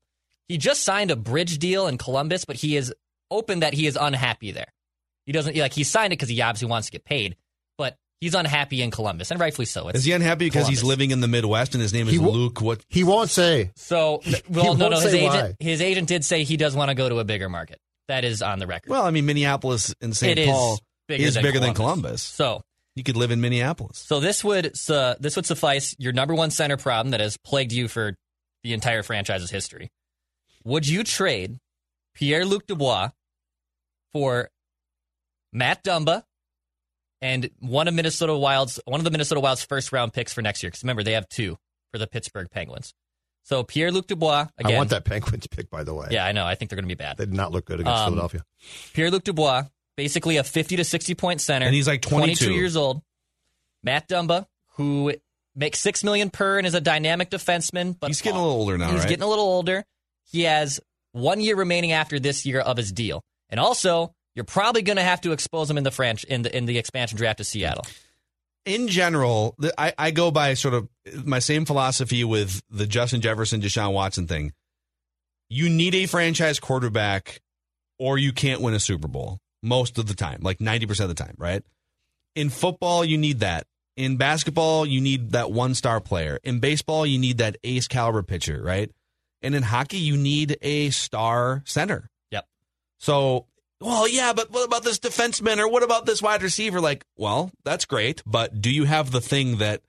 He 0.49 0.59
just 0.59 0.83
signed 0.83 1.13
a 1.13 1.17
bridge 1.17 1.59
deal 1.59 1.87
in 1.87 1.97
Columbus, 1.97 2.45
but 2.45 2.57
he 2.57 2.77
is 2.77 2.93
open 3.31 3.61
that 3.61 3.75
he 3.75 3.87
is 3.87 3.97
unhappy 3.99 4.51
there. 4.51 4.67
He 5.25 5.33
doesn't 5.33 5.57
like 5.57 5.73
he 5.73 5.85
signed 5.85 6.13
it 6.13 6.17
because 6.19 6.29
he 6.29 6.43
obviously 6.43 6.69
wants 6.69 6.89
to 6.89 6.93
get 6.93 7.05
paid, 7.05 7.37
but 7.79 7.97
he's 8.21 8.35
unhappy 8.35 8.83
in 8.83 8.91
Columbus, 8.91 9.31
and 9.31 9.39
rightfully 9.39 9.67
so. 9.67 9.89
It's 9.89 10.01
Is 10.01 10.05
he 10.05 10.13
unhappy 10.13 10.47
because 10.47 10.67
he's 10.67 10.83
living 10.83 11.13
in 11.13 11.21
the 11.21 11.29
Midwest 11.29 11.75
and 11.75 11.81
his 11.81 11.93
name 11.93 12.09
is 12.09 12.13
He 12.13 12.19
wo- 12.19 12.33
Luke? 12.33 12.61
What? 12.61 12.85
He 12.89 13.05
won't 13.05 13.31
say. 13.31 13.71
So, 13.77 14.21
well, 14.51 14.75
no, 14.75 14.89
won't 14.89 14.95
no. 14.95 15.01
His 15.01 15.15
agent, 15.15 15.33
why. 15.33 15.55
his 15.61 15.81
agent 15.81 16.09
did 16.09 16.25
say 16.25 16.43
he 16.43 16.57
does 16.57 16.75
want 16.75 16.89
to 16.89 16.97
go 16.97 17.09
to 17.09 17.21
a 17.21 17.25
bigger 17.25 17.49
market. 17.49 17.79
That 18.13 18.25
is 18.27 18.43
on 18.43 18.59
the 18.59 18.67
record. 18.67 18.91
Well, 18.91 19.05
I 19.07 19.11
mean, 19.11 19.25
Minneapolis 19.25 19.95
and 20.03 20.15
St. 20.15 20.39
It 20.39 20.43
is 20.43 20.49
Paul 20.51 20.79
bigger 21.09 21.25
is 21.25 21.33
than 21.35 21.43
bigger 21.43 21.61
than 21.61 21.73
Columbus. 21.73 22.37
Columbus. 22.37 22.61
So, 22.61 22.63
You 22.95 23.03
could 23.03 23.17
live 23.17 23.31
in 23.31 23.41
Minneapolis. 23.41 23.97
so 23.97 24.21
this 24.21 24.45
would 24.45 24.77
so 24.77 25.17
this 25.19 25.35
would 25.35 25.47
suffice 25.47 25.97
your 25.99 26.13
number 26.13 26.35
one 26.35 26.51
center 26.51 26.77
problem 26.77 27.13
that 27.13 27.21
has 27.21 27.39
plagued 27.39 27.73
you 27.73 27.89
for 27.89 28.15
the 28.65 28.75
entire 28.75 29.03
franchise's 29.03 29.51
history. 29.51 29.89
Would 30.65 30.87
you 30.87 31.05
trade 31.05 31.57
Pierre 32.15 32.45
Luc 32.45 32.67
Dubois 32.67 33.13
for 34.13 34.51
Matt 35.55 35.83
Dumba 35.83 36.23
and 37.23 37.49
one 37.61 37.89
of 37.89 37.95
Minnesota 37.95 38.37
Wild's 38.37 38.79
one 38.85 39.01
of 39.01 39.05
the 39.05 39.11
Minnesota 39.11 39.41
Wild's 39.41 39.65
first 39.65 39.91
round 39.91 40.13
picks 40.13 40.35
for 40.35 40.43
next 40.43 40.63
year? 40.63 40.69
Because 40.69 40.83
remember 40.83 41.03
they 41.03 41.13
have 41.15 41.29
two 41.31 41.57
for 41.93 41.99
the 41.99 42.07
Pittsburgh 42.07 42.49
Penguins. 42.51 42.93
So 43.45 43.65
Pierre 43.65 43.91
Luc 43.91 44.07
Dubois 44.07 44.47
again. 44.59 44.75
I 44.75 44.79
want 44.79 44.91
that 44.91 45.05
Penguins 45.05 45.47
pick, 45.47 45.69
by 45.71 45.83
the 45.85 45.95
way. 45.95 46.09
Yeah, 46.11 46.25
I 46.25 46.33
know. 46.33 46.45
I 46.47 46.55
think 46.55 46.71
they're 46.71 46.77
going 46.77 46.89
to 46.89 46.95
be 46.95 46.99
bad. 46.99 47.17
They 47.17 47.25
did 47.25 47.35
not 47.35 47.51
look 47.53 47.65
good 47.65 47.81
against 47.81 48.03
Um, 48.03 48.11
Philadelphia. 48.13 48.45
Pierre 48.95 49.11
Luc 49.11 49.25
Dubois, 49.25 49.65
basically 49.97 50.37
a 50.37 50.45
50 50.45 50.77
to 50.77 50.85
60 50.85 51.15
point 51.15 51.41
center. 51.41 51.67
And 51.67 51.75
he's 51.75 51.89
like 51.89 52.03
22. 52.03 52.53
years 52.53 52.77
old. 52.77 53.03
Matt 53.83 54.09
Dumba, 54.09 54.47
who 54.77 55.13
makes 55.57 55.81
six 55.81 56.05
million 56.05 56.31
per 56.31 56.59
and 56.59 56.67
is 56.67 56.75
a 56.75 56.81
dynamic 56.81 57.31
defenseman, 57.31 57.99
but 57.99 58.07
He's 58.09 58.23
getting 58.23 58.39
a 58.39 58.43
little 58.43 58.57
older 58.59 58.79
now, 58.79 58.91
he's 58.91 59.01
right? 59.01 59.09
getting 59.09 59.25
a 59.25 59.29
little 59.29 59.45
older. 59.45 59.85
He 60.31 60.43
has 60.45 60.81
one 61.11 61.41
year 61.41 61.57
remaining 61.57 61.93
after 61.93 62.19
this 62.21 62.47
year 62.47 62.61
of 62.61 62.77
his 62.77 62.93
deal, 62.93 63.23
and 63.51 63.59
also 63.59 64.15
you're 64.35 64.45
probably 64.47 64.81
going 64.83 64.97
to 64.97 65.03
have 65.03 65.21
to 65.23 65.33
expose 65.33 65.69
him 65.69 65.77
in 65.77 65.85
the 65.85 65.91
French 65.91 66.25
in 66.25 66.43
the 66.43 66.57
in 66.57 66.65
the 66.67 66.79
expansion 66.79 67.19
draft 67.19 67.39
to 67.39 67.45
Seattle. 67.45 67.85
In 68.65 68.89
general, 68.89 69.57
I, 69.77 69.93
I 69.99 70.11
go 70.11 70.31
by 70.31 70.55
sort 70.55 70.75
of 70.75 70.89
my 71.25 71.39
same 71.39 71.65
philosophy 71.65 72.25
with 72.25 72.63
the 72.71 72.87
Justin 72.87 73.21
Jefferson, 73.21 73.61
Deshaun 73.61 73.93
Watson 73.93 74.27
thing. 74.27 74.53
You 75.49 75.69
need 75.69 75.95
a 75.95 76.07
franchise 76.07 76.61
quarterback, 76.61 77.41
or 77.99 78.19
you 78.19 78.33
can't 78.33 78.61
win 78.61 78.75
a 78.75 78.81
Super 78.81 79.09
Bowl 79.09 79.39
most 79.63 79.99
of 79.99 80.07
the 80.07 80.15
time, 80.15 80.41
like 80.43 80.59
90% 80.59 81.01
of 81.01 81.09
the 81.09 81.15
time, 81.15 81.35
right? 81.39 81.63
In 82.35 82.51
football, 82.51 83.05
you 83.05 83.19
need 83.19 83.41
that. 83.41 83.67
In 83.97 84.17
basketball, 84.17 84.87
you 84.87 85.01
need 85.01 85.33
that 85.33 85.53
one 85.53 85.75
star 85.75 86.01
player. 86.01 86.39
In 86.43 86.61
baseball, 86.61 87.05
you 87.05 87.19
need 87.19 87.39
that 87.39 87.57
ace 87.63 87.87
caliber 87.89 88.23
pitcher, 88.23 88.63
right? 88.63 88.91
And 89.43 89.55
in 89.55 89.63
hockey, 89.63 89.99
you 89.99 90.17
need 90.17 90.57
a 90.63 90.91
star 90.91 91.63
center. 91.67 92.09
Yep. 92.31 92.47
So, 92.99 93.47
well, 93.83 94.09
yeah, 94.09 94.33
but 94.33 94.51
what 94.51 94.65
about 94.65 94.85
this 94.85 94.99
defenseman 94.99 95.59
or 95.59 95.69
what 95.69 95.83
about 95.83 96.07
this 96.07 96.23
wide 96.23 96.43
receiver? 96.43 96.81
Like, 96.81 97.05
well, 97.17 97.51
that's 97.65 97.85
great, 97.85 98.23
but 98.27 98.61
do 98.61 98.71
you 98.71 98.85
have 98.85 99.11
the 99.11 99.21
thing 99.21 99.59
that 99.59 99.83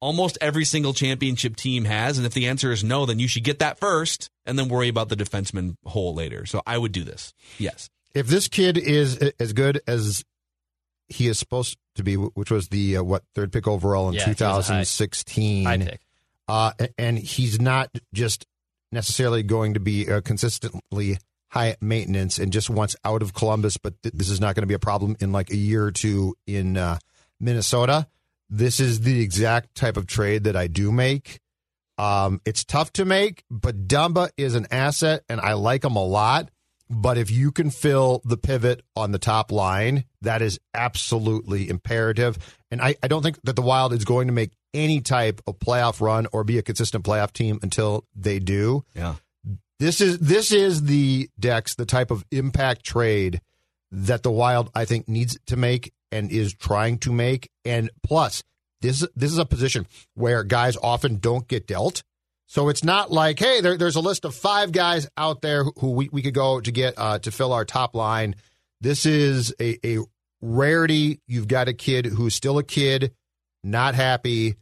almost 0.00 0.38
every 0.40 0.64
single 0.64 0.92
championship 0.94 1.56
team 1.56 1.84
has? 1.84 2.18
And 2.18 2.26
if 2.26 2.34
the 2.34 2.46
answer 2.48 2.72
is 2.72 2.82
no, 2.82 3.06
then 3.06 3.18
you 3.18 3.28
should 3.28 3.44
get 3.44 3.58
that 3.60 3.78
first 3.78 4.30
and 4.46 4.58
then 4.58 4.68
worry 4.68 4.88
about 4.88 5.08
the 5.08 5.16
defenseman 5.16 5.76
hole 5.84 6.14
later. 6.14 6.46
So 6.46 6.62
I 6.66 6.78
would 6.78 6.92
do 6.92 7.04
this. 7.04 7.34
Yes. 7.58 7.88
If 8.14 8.26
this 8.26 8.48
kid 8.48 8.76
is 8.78 9.16
as 9.38 9.52
good 9.52 9.80
as 9.86 10.24
he 11.08 11.28
is 11.28 11.38
supposed 11.38 11.76
to 11.96 12.02
be, 12.02 12.14
which 12.14 12.50
was 12.50 12.68
the 12.68 12.98
uh, 12.98 13.02
what 13.02 13.22
third 13.34 13.52
pick 13.52 13.66
overall 13.68 14.08
in 14.08 14.14
Yeah, 14.14 14.24
he 14.24 14.30
was 14.30 14.40
a 14.40 14.44
high- 14.46 14.56
2016, 14.60 15.64
High 15.64 15.78
pick. 15.78 16.00
uh, 16.48 16.72
and 16.98 17.18
he's 17.18 17.60
not 17.60 17.90
just 18.14 18.46
necessarily 18.90 19.42
going 19.42 19.74
to 19.74 19.80
be 19.80 20.10
uh, 20.10 20.20
consistently 20.20 21.18
high 21.52 21.76
maintenance 21.82 22.38
and 22.38 22.50
just 22.50 22.70
wants 22.70 22.96
out 23.04 23.20
of 23.20 23.34
Columbus, 23.34 23.76
but 23.76 24.02
th- 24.02 24.14
this 24.14 24.30
is 24.30 24.40
not 24.40 24.54
going 24.54 24.62
to 24.62 24.66
be 24.66 24.74
a 24.74 24.78
problem 24.78 25.16
in 25.20 25.32
like 25.32 25.50
a 25.50 25.56
year 25.56 25.84
or 25.84 25.92
two 25.92 26.34
in 26.46 26.78
uh, 26.78 26.98
Minnesota. 27.38 28.06
This 28.48 28.80
is 28.80 29.00
the 29.00 29.20
exact 29.20 29.74
type 29.74 29.98
of 29.98 30.06
trade 30.06 30.44
that 30.44 30.56
I 30.56 30.66
do 30.66 30.90
make. 30.90 31.40
Um, 31.98 32.40
it's 32.46 32.64
tough 32.64 32.90
to 32.94 33.04
make, 33.04 33.44
but 33.50 33.86
Dumba 33.86 34.30
is 34.38 34.54
an 34.54 34.66
asset, 34.70 35.24
and 35.28 35.42
I 35.42 35.52
like 35.52 35.84
him 35.84 35.94
a 35.94 36.04
lot. 36.04 36.50
But 36.88 37.18
if 37.18 37.30
you 37.30 37.52
can 37.52 37.70
fill 37.70 38.22
the 38.24 38.38
pivot 38.38 38.82
on 38.96 39.12
the 39.12 39.18
top 39.18 39.52
line, 39.52 40.04
that 40.22 40.40
is 40.40 40.58
absolutely 40.74 41.68
imperative. 41.68 42.38
And 42.70 42.80
I, 42.80 42.96
I 43.02 43.08
don't 43.08 43.22
think 43.22 43.40
that 43.44 43.56
the 43.56 43.62
Wild 43.62 43.92
is 43.92 44.04
going 44.04 44.26
to 44.26 44.32
make 44.32 44.52
any 44.72 45.02
type 45.02 45.42
of 45.46 45.58
playoff 45.58 46.00
run 46.00 46.26
or 46.32 46.44
be 46.44 46.56
a 46.56 46.62
consistent 46.62 47.04
playoff 47.04 47.32
team 47.32 47.58
until 47.62 48.06
they 48.14 48.38
do. 48.38 48.84
Yeah. 48.94 49.16
This 49.78 50.00
is 50.00 50.18
this 50.18 50.52
is 50.52 50.84
the 50.84 51.28
Dex, 51.38 51.74
the 51.74 51.86
type 51.86 52.10
of 52.10 52.24
impact 52.30 52.84
trade 52.84 53.40
that 53.90 54.22
the 54.22 54.30
Wild 54.30 54.70
I 54.74 54.84
think 54.84 55.08
needs 55.08 55.38
to 55.46 55.56
make 55.56 55.92
and 56.10 56.30
is 56.30 56.54
trying 56.54 56.98
to 56.98 57.12
make. 57.12 57.48
And 57.64 57.90
plus, 58.02 58.42
this 58.80 59.06
this 59.16 59.32
is 59.32 59.38
a 59.38 59.46
position 59.46 59.86
where 60.14 60.44
guys 60.44 60.76
often 60.76 61.16
don't 61.16 61.48
get 61.48 61.66
dealt. 61.66 62.02
So 62.46 62.68
it's 62.68 62.84
not 62.84 63.10
like, 63.10 63.38
hey, 63.38 63.62
there, 63.62 63.78
there's 63.78 63.96
a 63.96 64.00
list 64.00 64.26
of 64.26 64.34
five 64.34 64.72
guys 64.72 65.08
out 65.16 65.40
there 65.40 65.64
who 65.64 65.92
we, 65.92 66.10
we 66.12 66.20
could 66.20 66.34
go 66.34 66.60
to 66.60 66.70
get 66.70 66.94
uh, 66.98 67.18
to 67.20 67.30
fill 67.30 67.54
our 67.54 67.64
top 67.64 67.94
line. 67.94 68.34
This 68.82 69.06
is 69.06 69.54
a, 69.58 69.78
a 69.86 70.04
rarity. 70.42 71.20
You've 71.26 71.48
got 71.48 71.68
a 71.68 71.72
kid 71.72 72.04
who's 72.04 72.34
still 72.34 72.58
a 72.58 72.62
kid, 72.62 73.14
not 73.64 73.94
happy. 73.94 74.56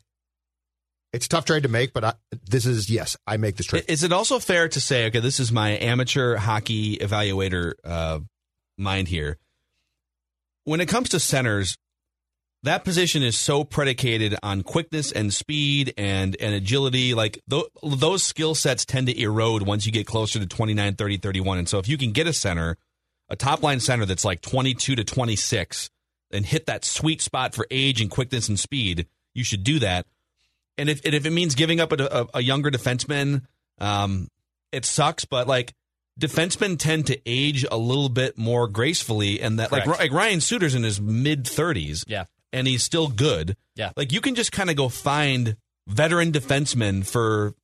It's 1.13 1.27
a 1.27 1.29
tough 1.29 1.45
trade 1.45 1.65
to 1.65 1.69
make, 1.69 1.93
but 1.93 2.05
I, 2.05 2.13
this 2.49 2.67
is 2.67 2.89
yes, 2.89 3.17
I 3.27 3.37
make 3.37 3.57
this 3.57 3.67
trade. 3.67 3.85
Is 3.89 4.05
it 4.05 4.13
also 4.13 4.39
fair 4.39 4.69
to 4.69 4.81
say, 4.81 5.07
okay, 5.07 5.21
this 5.21 5.41
is 5.41 5.51
my 5.51 5.71
amateur 5.71 6.37
hockey 6.37 6.99
evaluator 6.99 7.73
uh, 7.85 8.21
mind 8.79 9.09
here. 9.09 9.39
When 10.65 10.81
it 10.81 10.89
comes 10.89 11.09
to 11.11 11.21
centers, 11.21 11.77
that 12.63 12.85
position 12.85 13.23
is 13.23 13.39
so 13.39 13.65
predicated 13.65 14.37
on 14.43 14.63
quickness 14.63 15.13
and 15.13 15.33
speed 15.33 15.95
and, 15.97 16.37
and 16.41 16.55
agility. 16.55 17.15
Like 17.15 17.41
th- 17.49 17.65
those 17.83 18.23
skill 18.23 18.55
sets 18.55 18.85
tend 18.85 19.07
to 19.07 19.21
erode 19.21 19.63
once 19.63 19.87
you 19.87 19.93
get 19.93 20.07
closer 20.07 20.39
to 20.39 20.47
29, 20.47 20.95
30, 20.95 21.17
31. 21.17 21.59
And 21.59 21.69
so 21.69 21.79
if 21.79 21.89
you 21.89 21.97
can 21.97 22.13
get 22.13 22.27
a 22.27 22.33
center, 22.33 22.77
a 23.29 23.37
top 23.37 23.63
line 23.63 23.81
center 23.81 24.05
that's 24.05 24.25
like 24.25 24.43
22 24.43 24.97
to 24.97 25.05
26 25.05 25.91
and 26.33 26.45
hit 26.45 26.67
that 26.67 26.85
sweet 26.85 27.23
spot 27.23 27.55
for 27.55 27.67
age 27.71 28.01
and 28.01 28.11
quickness 28.11 28.49
and 28.49 28.59
speed, 28.59 29.07
you 29.35 29.45
should 29.45 29.65
do 29.65 29.79
that. 29.79 30.07
And 30.81 30.89
if, 30.89 31.05
and 31.05 31.15
if 31.15 31.27
it 31.27 31.31
means 31.31 31.55
giving 31.55 31.79
up 31.81 31.93
a, 31.93 32.05
a, 32.05 32.27
a 32.39 32.43
younger 32.43 32.71
defenseman, 32.71 33.43
um, 33.79 34.29
it 34.73 34.85
sucks, 34.85 35.25
but 35.25 35.47
like 35.47 35.73
defensemen 36.19 36.79
tend 36.79 37.07
to 37.09 37.21
age 37.27 37.65
a 37.71 37.77
little 37.77 38.09
bit 38.09 38.37
more 38.39 38.67
gracefully, 38.69 39.41
and 39.41 39.59
that 39.59 39.73
like, 39.73 39.87
like 39.87 40.13
Ryan 40.13 40.41
Suter's 40.41 40.75
in 40.75 40.83
his 40.83 41.01
mid 41.01 41.47
thirties, 41.47 42.05
Yeah. 42.07 42.25
and 42.53 42.67
he's 42.67 42.83
still 42.83 43.09
good. 43.09 43.57
Yeah. 43.77 43.91
like 43.97 44.13
you 44.13 44.21
can 44.21 44.35
just 44.35 44.53
kind 44.53 44.69
of 44.71 44.77
go 44.77 44.89
find 44.89 45.57
veteran 45.89 46.33
defensemen 46.33 47.07
for 47.07 47.55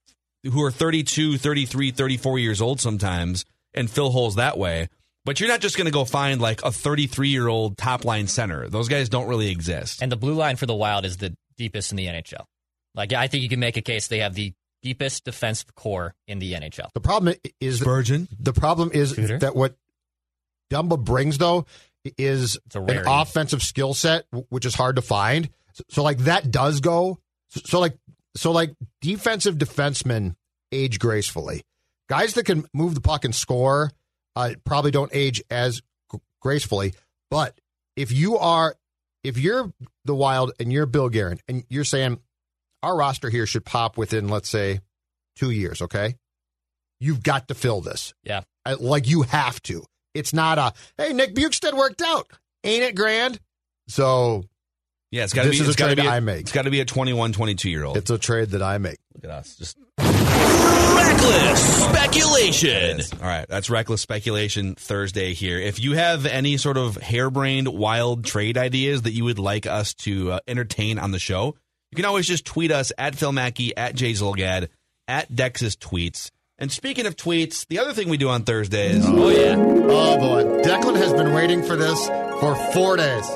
who 0.44 0.62
are 0.62 0.70
32, 0.70 1.38
33, 1.38 1.90
34 1.90 2.38
years 2.38 2.60
old 2.62 2.80
sometimes, 2.80 3.44
and 3.74 3.90
fill 3.90 4.10
holes 4.10 4.36
that 4.36 4.56
way. 4.56 4.88
But 5.24 5.40
you're 5.40 5.48
not 5.48 5.60
just 5.60 5.76
going 5.76 5.86
to 5.86 5.92
go 5.92 6.04
find 6.04 6.40
like 6.40 6.62
a 6.62 6.70
33 6.70 7.28
year 7.28 7.48
old 7.48 7.76
top 7.76 8.04
line 8.04 8.28
center. 8.28 8.68
Those 8.68 8.88
guys 8.88 9.08
don't 9.08 9.26
really 9.26 9.50
exist. 9.50 10.00
And 10.02 10.10
the 10.12 10.16
blue 10.16 10.34
line 10.34 10.56
for 10.56 10.66
the 10.66 10.74
Wild 10.74 11.04
is 11.04 11.16
the 11.16 11.36
deepest 11.58 11.90
in 11.90 11.96
the 11.96 12.06
NHL. 12.06 12.44
Like 12.96 13.12
I 13.12 13.28
think 13.28 13.42
you 13.42 13.48
can 13.48 13.60
make 13.60 13.76
a 13.76 13.82
case 13.82 14.08
they 14.08 14.20
have 14.20 14.34
the 14.34 14.52
deepest 14.82 15.24
defensive 15.24 15.74
core 15.74 16.14
in 16.26 16.38
the 16.38 16.54
NHL. 16.54 16.92
The 16.94 17.00
problem 17.00 17.34
is 17.60 17.80
Spurgeon. 17.80 18.28
The 18.38 18.52
problem 18.52 18.90
is 18.92 19.10
Scooter? 19.10 19.38
that 19.38 19.54
what 19.54 19.76
Dumba 20.72 21.02
brings 21.02 21.38
though 21.38 21.66
is 22.16 22.58
an 22.74 23.02
offensive 23.06 23.62
skill 23.62 23.94
set, 23.94 24.24
which 24.48 24.64
is 24.64 24.74
hard 24.74 24.96
to 24.96 25.02
find. 25.02 25.48
So, 25.72 25.84
so 25.90 26.02
like 26.02 26.18
that 26.18 26.50
does 26.50 26.80
go. 26.80 27.18
So, 27.48 27.60
so 27.64 27.80
like 27.80 27.96
so 28.36 28.52
like 28.52 28.74
defensive 29.00 29.56
defensemen 29.56 30.36
age 30.72 30.98
gracefully. 30.98 31.62
Guys 32.08 32.34
that 32.34 32.44
can 32.44 32.64
move 32.72 32.94
the 32.94 33.00
puck 33.00 33.24
and 33.24 33.34
score 33.34 33.90
uh, 34.36 34.50
probably 34.64 34.90
don't 34.90 35.10
age 35.12 35.42
as 35.50 35.80
g- 36.12 36.18
gracefully. 36.40 36.94
But 37.30 37.58
if 37.96 38.12
you 38.12 38.38
are 38.38 38.76
if 39.24 39.36
you're 39.38 39.72
the 40.04 40.14
Wild 40.14 40.52
and 40.60 40.72
you're 40.72 40.86
Bill 40.86 41.08
Guerin 41.08 41.40
and 41.48 41.64
you're 41.68 41.84
saying 41.84 42.20
our 42.82 42.96
roster 42.96 43.30
here 43.30 43.46
should 43.46 43.64
pop 43.64 43.96
within 43.96 44.28
let's 44.28 44.48
say 44.48 44.80
two 45.36 45.50
years, 45.50 45.82
okay? 45.82 46.16
You've 47.00 47.22
got 47.22 47.48
to 47.48 47.54
fill 47.54 47.80
this. 47.80 48.14
Yeah. 48.22 48.42
Like 48.78 49.08
you 49.08 49.22
have 49.22 49.62
to. 49.64 49.84
It's 50.14 50.32
not 50.32 50.58
a 50.58 50.72
hey 50.96 51.12
Nick 51.12 51.34
Bjugstad 51.34 51.74
worked 51.76 52.02
out, 52.02 52.26
ain't 52.64 52.82
it 52.82 52.94
grand? 52.94 53.38
So 53.88 54.44
Yeah, 55.10 55.24
it's 55.24 55.32
got 55.32 55.42
to 55.42 55.50
This 55.50 55.60
be. 55.60 55.66
It's 55.66 55.76
got 55.76 55.88
to 55.88 55.94
trade 55.96 56.04
be. 56.04 56.08
I 56.08 56.16
A, 56.16 56.20
make. 56.20 56.40
It's 56.40 56.52
got 56.52 56.62
to 56.62 56.70
be 56.70 56.80
a 56.80 56.84
21, 56.84 57.32
22 57.32 57.70
year 57.70 57.84
old. 57.84 57.96
it's 57.96 58.10
a 58.10 58.18
trade 58.18 58.50
that 58.50 58.62
I 58.62 58.78
make. 58.78 58.98
Look 59.14 59.24
at 59.24 59.30
us, 59.30 59.56
just 59.56 59.76
Reckless 60.96 61.84
speculation. 61.84 63.00
All 63.20 63.28
right, 63.28 63.46
that's 63.48 63.68
reckless 63.70 64.00
speculation 64.00 64.74
Thursday 64.74 65.34
here. 65.34 65.58
If 65.58 65.78
you 65.80 65.92
have 65.92 66.26
any 66.26 66.56
sort 66.56 66.76
of 66.76 66.96
harebrained, 66.96 67.68
wild 67.68 68.24
trade 68.24 68.56
ideas 68.58 69.02
that 69.02 69.12
you 69.12 69.24
would 69.24 69.38
like 69.38 69.66
us 69.66 69.94
to 69.94 70.32
uh, 70.32 70.40
entertain 70.48 70.98
on 70.98 71.10
the 71.12 71.18
show, 71.18 71.56
you 71.96 72.02
can 72.02 72.08
always 72.08 72.26
just 72.26 72.44
tweet 72.44 72.70
us 72.70 72.92
at 72.98 73.14
Phil 73.14 73.32
Mackey, 73.32 73.74
at 73.74 73.94
Jay 73.94 74.12
Zulgad, 74.12 74.68
at 75.08 75.34
Dex's 75.34 75.76
tweets. 75.76 76.30
And 76.58 76.70
speaking 76.70 77.06
of 77.06 77.16
tweets, 77.16 77.66
the 77.68 77.78
other 77.78 77.94
thing 77.94 78.10
we 78.10 78.18
do 78.18 78.28
on 78.28 78.42
Thursdays, 78.42 79.02
Oh 79.06 79.30
yeah. 79.30 79.56
Oh 79.56 80.18
boy, 80.18 80.42
Declan 80.62 80.96
has 80.96 81.14
been 81.14 81.32
waiting 81.32 81.62
for 81.62 81.74
this 81.74 82.06
for 82.38 82.54
four 82.74 82.98
days. 82.98 83.26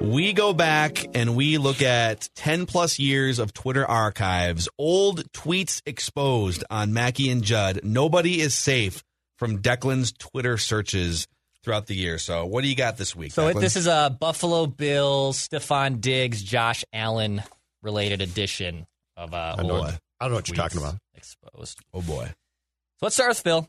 we 0.00 0.32
go 0.32 0.52
back 0.52 1.06
and 1.14 1.36
we 1.36 1.56
look 1.56 1.82
at 1.82 2.28
10 2.34 2.66
plus 2.66 2.98
years 2.98 3.38
of 3.38 3.52
Twitter 3.52 3.86
archives, 3.86 4.68
old 4.76 5.30
tweets 5.32 5.80
exposed 5.86 6.64
on 6.70 6.92
Mackey 6.92 7.30
and 7.30 7.44
Judd. 7.44 7.78
Nobody 7.84 8.40
is 8.40 8.54
safe 8.54 9.04
from 9.38 9.62
Declan's 9.62 10.10
Twitter 10.10 10.58
searches 10.58 11.28
throughout 11.62 11.86
the 11.86 11.94
year. 11.94 12.18
So, 12.18 12.44
what 12.44 12.62
do 12.62 12.68
you 12.68 12.74
got 12.74 12.96
this 12.96 13.14
week? 13.14 13.30
So 13.30 13.52
Declan? 13.52 13.60
this 13.60 13.76
is 13.76 13.86
a 13.86 14.16
Buffalo 14.18 14.66
Bills, 14.66 15.48
Stefon 15.48 16.00
Diggs, 16.00 16.42
Josh 16.42 16.84
Allen 16.92 17.40
related 17.84 18.20
edition 18.22 18.86
of 19.16 19.32
uh, 19.34 19.56
I 19.58 19.62
know 19.62 19.74
old 19.74 19.80
what, 19.84 19.98
I 20.20 20.24
don't 20.24 20.30
know 20.30 20.36
what 20.38 20.48
you're 20.48 20.56
talking 20.56 20.78
about. 20.78 20.96
Exposed. 21.14 21.78
oh 21.92 22.02
boy. 22.02 22.26
So 22.26 23.06
let's 23.06 23.14
start 23.14 23.30
with 23.30 23.40
Phil. 23.40 23.68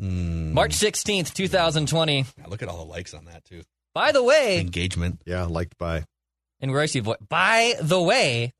Mm. 0.00 0.52
March 0.52 0.72
16th, 0.72 1.34
2020. 1.34 2.24
Look 2.48 2.62
at 2.62 2.68
all 2.68 2.78
the 2.78 2.90
likes 2.90 3.12
on 3.14 3.26
that 3.26 3.44
too. 3.44 3.62
By 3.94 4.12
the 4.12 4.22
way, 4.22 4.60
Engagement. 4.60 5.20
Yeah, 5.26 5.44
liked 5.44 5.76
by 5.78 6.04
in 6.60 6.70
Royce 6.70 6.94
voice. 6.96 7.18
By 7.28 7.74
the 7.80 8.00
way, 8.00 8.52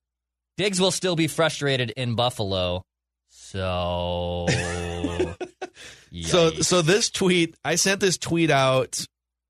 Diggs 0.57 0.81
will 0.81 0.91
still 0.91 1.17
be 1.17 1.29
frustrated 1.29 1.91
in 1.91 2.15
Buffalo. 2.15 2.83
So, 3.31 4.47
So 6.23 6.51
so 6.51 6.83
this 6.83 7.11
tweet, 7.11 7.55
I 7.65 7.77
sent 7.77 8.01
this 8.01 8.19
tweet 8.19 8.51
out 8.51 9.05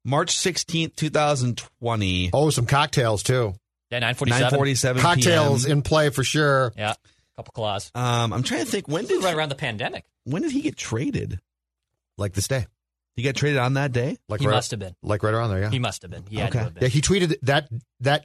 March 0.04 0.36
16th, 0.36 0.94
2020. 0.96 2.30
oh 2.32 2.50
some 2.50 2.66
cocktails 2.66 3.22
too. 3.22 3.54
Yeah, 3.90 3.98
947. 4.00 4.40
947 4.42 5.02
Cocktails 5.02 5.64
PM. 5.64 5.78
in 5.78 5.82
play 5.82 6.10
for 6.10 6.24
sure. 6.24 6.72
Yeah, 6.76 6.94
couple 7.36 7.52
claws. 7.52 7.90
Um, 7.94 8.32
I'm 8.32 8.42
trying 8.42 8.64
to 8.64 8.70
think 8.70 8.88
when 8.88 9.02
This 9.04 9.12
is 9.12 9.18
did 9.18 9.24
right 9.24 9.34
around 9.36 9.48
the 9.50 9.54
pandemic. 9.56 10.04
when 10.24 10.42
did 10.42 10.52
he 10.52 10.60
get 10.62 10.76
traded? 10.76 11.40
Like 12.18 12.32
this 12.34 12.48
day. 12.48 12.66
He 13.16 13.22
got 13.22 13.34
traded 13.34 13.58
on 13.58 13.74
that 13.74 13.92
day. 13.92 14.16
Like 14.28 14.40
He 14.40 14.46
right, 14.46 14.54
must 14.54 14.70
have 14.70 14.80
been. 14.80 14.94
like 15.02 15.22
right 15.22 15.34
around 15.34 15.50
there. 15.50 15.60
Yeah. 15.60 15.70
He 15.70 15.78
must 15.78 16.02
have 16.02 16.10
been. 16.10 16.24
He 16.28 16.36
had 16.36 16.50
Okay. 16.50 16.58
to 16.58 16.64
have 16.64 16.74
been. 16.74 16.82
Yeah, 16.84 16.88
he 16.88 17.00
tweeted 17.00 17.34
that 17.42 17.68
that 18.00 18.24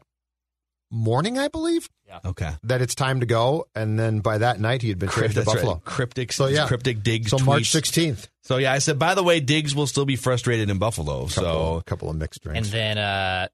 morning, 0.92 1.38
I 1.38 1.48
believe, 1.48 1.90
Yeah. 2.08 2.20
Okay. 2.26 2.52
that 2.64 2.82
it's 2.82 2.96
time 2.96 3.20
to 3.22 3.26
go, 3.26 3.68
and 3.76 3.98
then 4.00 4.20
by 4.20 4.38
that 4.38 4.60
night 4.60 4.82
he 4.82 4.90
had 4.90 5.00
been 5.00 5.10
traded 5.10 5.32
to 5.32 5.36
That's 5.42 5.48
right. 5.48 5.56
Buffalo. 5.56 5.82
Cryptic. 5.84 6.32
So, 6.32 6.48
yeah. 6.48 6.68
Cryptic 6.68 7.04
Diggs. 7.04 7.32
So 7.32 7.40
March 7.40 7.70
sixteenth. 7.72 8.28
So 8.44 8.58
yeah, 8.58 8.72
I 8.72 8.80
said. 8.80 9.00
By 9.00 9.16
the 9.16 9.24
way, 9.24 9.40
Diggs 9.40 9.74
will 9.76 9.88
still 9.88 10.06
be 10.06 10.16
frustrated 10.16 10.70
in 10.70 10.78
Buffalo. 10.78 11.22
Couple, 11.28 11.30
So 11.30 11.76
a 11.78 11.84
couple 11.84 12.10
of 12.10 12.16
mixed 12.16 12.44
drinks, 12.44 12.68
and 12.68 12.74
then 12.74 12.98
uh, 12.98 13.48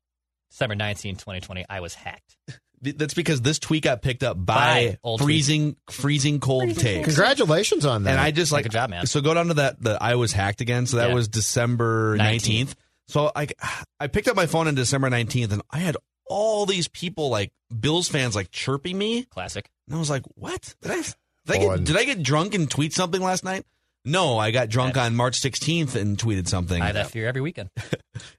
December 0.51 0.75
19, 0.75 1.15
2020, 1.15 1.65
I 1.69 1.79
was 1.79 1.93
hacked. 1.95 2.37
that's 2.81 3.13
because 3.13 3.41
this 3.41 3.59
tweet 3.59 3.83
got 3.83 4.01
picked 4.01 4.23
up 4.23 4.35
by 4.43 4.55
By 4.55 4.97
old 5.03 5.21
freezing, 5.21 5.75
freezing 5.89 6.39
cold 6.39 6.77
takes. 6.77 7.05
Congratulations 7.05 7.85
on 7.85 8.03
that. 8.03 8.11
And 8.11 8.19
I 8.19 8.31
just 8.31 8.51
Yeah, 8.51 8.55
like 8.57 8.63
good 8.63 8.71
job, 8.71 8.89
man. 8.89 9.05
So 9.05 9.21
go 9.21 9.33
down 9.33 9.47
to 9.47 9.53
that. 9.55 9.81
The 9.81 9.97
I 10.01 10.15
was 10.15 10.33
hacked 10.33 10.61
again. 10.61 10.85
So 10.87 10.97
that 10.97 11.09
Yeah. 11.09 11.15
was 11.15 11.27
December 11.27 12.15
19th. 12.17 12.17
nineteenth. 12.17 12.75
So 13.07 13.31
I 13.35 13.47
I 13.99 14.07
picked 14.07 14.27
up 14.27 14.35
my 14.35 14.45
phone 14.45 14.67
on 14.67 14.75
December 14.75 15.09
nineteenth, 15.09 15.51
and 15.53 15.61
I 15.71 15.79
had 15.79 15.95
all 16.27 16.65
these 16.65 16.87
people 16.87 17.29
like 17.29 17.51
Bills 17.77 18.07
fans 18.07 18.35
like 18.35 18.51
chirping 18.51 18.97
me, 18.97 19.23
Classic. 19.25 19.69
and 19.87 19.95
I 19.95 19.99
was 19.99 20.09
like, 20.09 20.23
"What 20.35 20.73
did 20.81 20.91
I? 20.91 21.01
Did 21.01 21.13
I 21.49 21.57
get, 21.57 21.83
did 21.83 21.97
I 21.97 22.03
get 22.05 22.23
drunk 22.23 22.53
and 22.55 22.69
tweet 22.69 22.93
something 22.93 23.21
last 23.21 23.43
night?" 23.43 23.65
No, 24.03 24.37
I 24.39 24.51
got 24.51 24.69
drunk 24.69 24.97
on 24.97 25.15
March 25.15 25.39
16th 25.41 25.95
and 25.95 26.17
tweeted 26.17 26.47
something. 26.47 26.81
I 26.81 26.87
have 26.87 26.95
that 26.95 27.11
fear 27.11 27.27
every 27.27 27.41
weekend. 27.41 27.69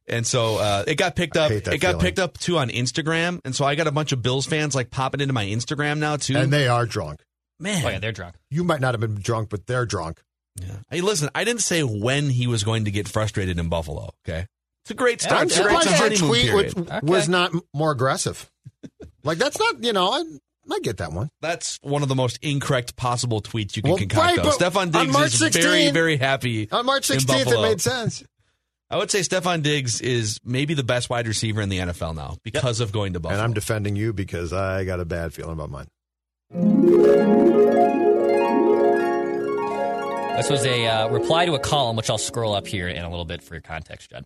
And 0.06 0.26
so 0.26 0.56
uh, 0.58 0.84
it 0.86 0.96
got 0.96 1.16
picked 1.16 1.36
I 1.36 1.44
up. 1.46 1.50
hate 1.50 1.64
that 1.64 1.74
It 1.74 1.78
got 1.78 1.92
feeling. 1.92 2.04
picked 2.04 2.18
up 2.18 2.36
too 2.38 2.58
on 2.58 2.68
Instagram, 2.68 3.40
and 3.44 3.56
so 3.56 3.64
I 3.64 3.74
got 3.74 3.86
a 3.86 3.90
bunch 3.90 4.12
of 4.12 4.20
Bills 4.22 4.44
fans 4.46 4.74
like 4.74 4.90
popping 4.90 5.20
into 5.20 5.32
my 5.32 5.46
Instagram 5.46 5.98
now 5.98 6.16
too. 6.16 6.36
and 6.36 6.52
they 6.52 6.68
are 6.68 6.84
drunk. 6.84 7.22
Man, 7.58 7.84
Oh, 7.84 7.88
yeah, 7.88 7.98
they're 7.98 8.12
drunk. 8.12 8.34
You 8.50 8.62
might 8.64 8.80
not 8.80 8.92
have 8.94 9.00
been 9.00 9.14
drunk, 9.14 9.48
but 9.48 9.66
they're 9.66 9.86
drunk. 9.86 10.20
Yeah. 10.60 10.76
Hey, 10.90 11.00
listen, 11.00 11.30
I 11.34 11.44
didn't 11.44 11.62
say 11.62 11.82
when 11.82 12.28
he 12.28 12.46
was 12.46 12.62
going 12.62 12.84
to 12.84 12.90
get 12.90 13.08
frustrated 13.08 13.58
in 13.58 13.68
Buffalo. 13.70 14.10
Okay, 14.28 14.46
it's 14.84 14.90
a 14.90 14.94
great 14.94 15.22
start. 15.22 15.40
I'm 15.40 15.46
It's 15.46 15.56
a 15.58 15.62
great 15.62 15.82
surprised 15.82 16.20
your 16.20 16.28
tweet 16.28 16.52
was, 16.52 16.76
Okay. 16.76 16.98
was 17.02 17.28
not 17.28 17.52
more 17.72 17.90
aggressive. 17.92 18.50
like 19.24 19.38
that's 19.38 19.58
not, 19.58 19.82
you 19.82 19.94
know, 19.94 20.10
I, 20.12 20.22
I 20.70 20.78
get 20.80 20.98
that 20.98 21.12
one. 21.12 21.28
That's 21.40 21.78
one 21.82 22.02
of 22.02 22.08
the 22.08 22.14
most 22.14 22.38
incorrect 22.42 22.96
possible 22.96 23.42
tweets 23.42 23.76
you 23.76 23.82
can 23.82 23.90
Well, 23.90 23.98
concoct. 23.98 24.26
right, 24.26 24.36
though. 24.42 24.50
Stefon 24.50 24.76
on 24.76 24.90
Diggs 24.90 25.12
March 25.12 25.26
is 25.34 25.38
16, 25.40 25.62
very, 25.62 25.90
very 25.90 26.16
happy. 26.16 26.70
On 26.70 26.86
March 26.86 27.10
in 27.10 27.18
16th, 27.18 27.52
it 27.52 27.62
made 27.62 27.80
sense. 27.80 28.22
I 28.88 28.96
would 28.98 29.10
say 29.10 29.20
Stefon 29.20 29.62
Diggs 29.62 30.00
is 30.00 30.38
maybe 30.44 30.74
the 30.74 30.84
best 30.84 31.08
wide 31.10 31.26
receiver 31.26 31.62
in 31.62 31.68
the 31.68 31.78
NFL 31.78 32.14
now 32.14 32.36
because 32.44 32.80
of 32.80 32.92
going 32.92 33.14
to 33.14 33.20
Buffalo. 33.20 33.38
And 33.38 33.44
I'm 33.44 33.54
defending 33.54 33.96
you 33.96 34.12
because 34.12 34.52
I 34.52 34.84
got 34.84 35.00
a 35.00 35.04
bad 35.04 35.32
feeling 35.32 35.54
about 35.54 35.70
mine. 35.70 35.86
This 40.36 40.50
was 40.50 40.64
a 40.66 40.86
uh, 40.86 41.08
reply 41.08 41.46
to 41.46 41.54
a 41.54 41.58
column, 41.58 41.96
which 41.96 42.10
I'll 42.10 42.18
scroll 42.18 42.54
up 42.54 42.66
here 42.66 42.88
in 42.88 43.02
a 43.04 43.08
little 43.10 43.24
bit 43.24 43.42
for 43.42 43.54
your 43.54 43.60
context, 43.60 44.10
Judd. 44.10 44.24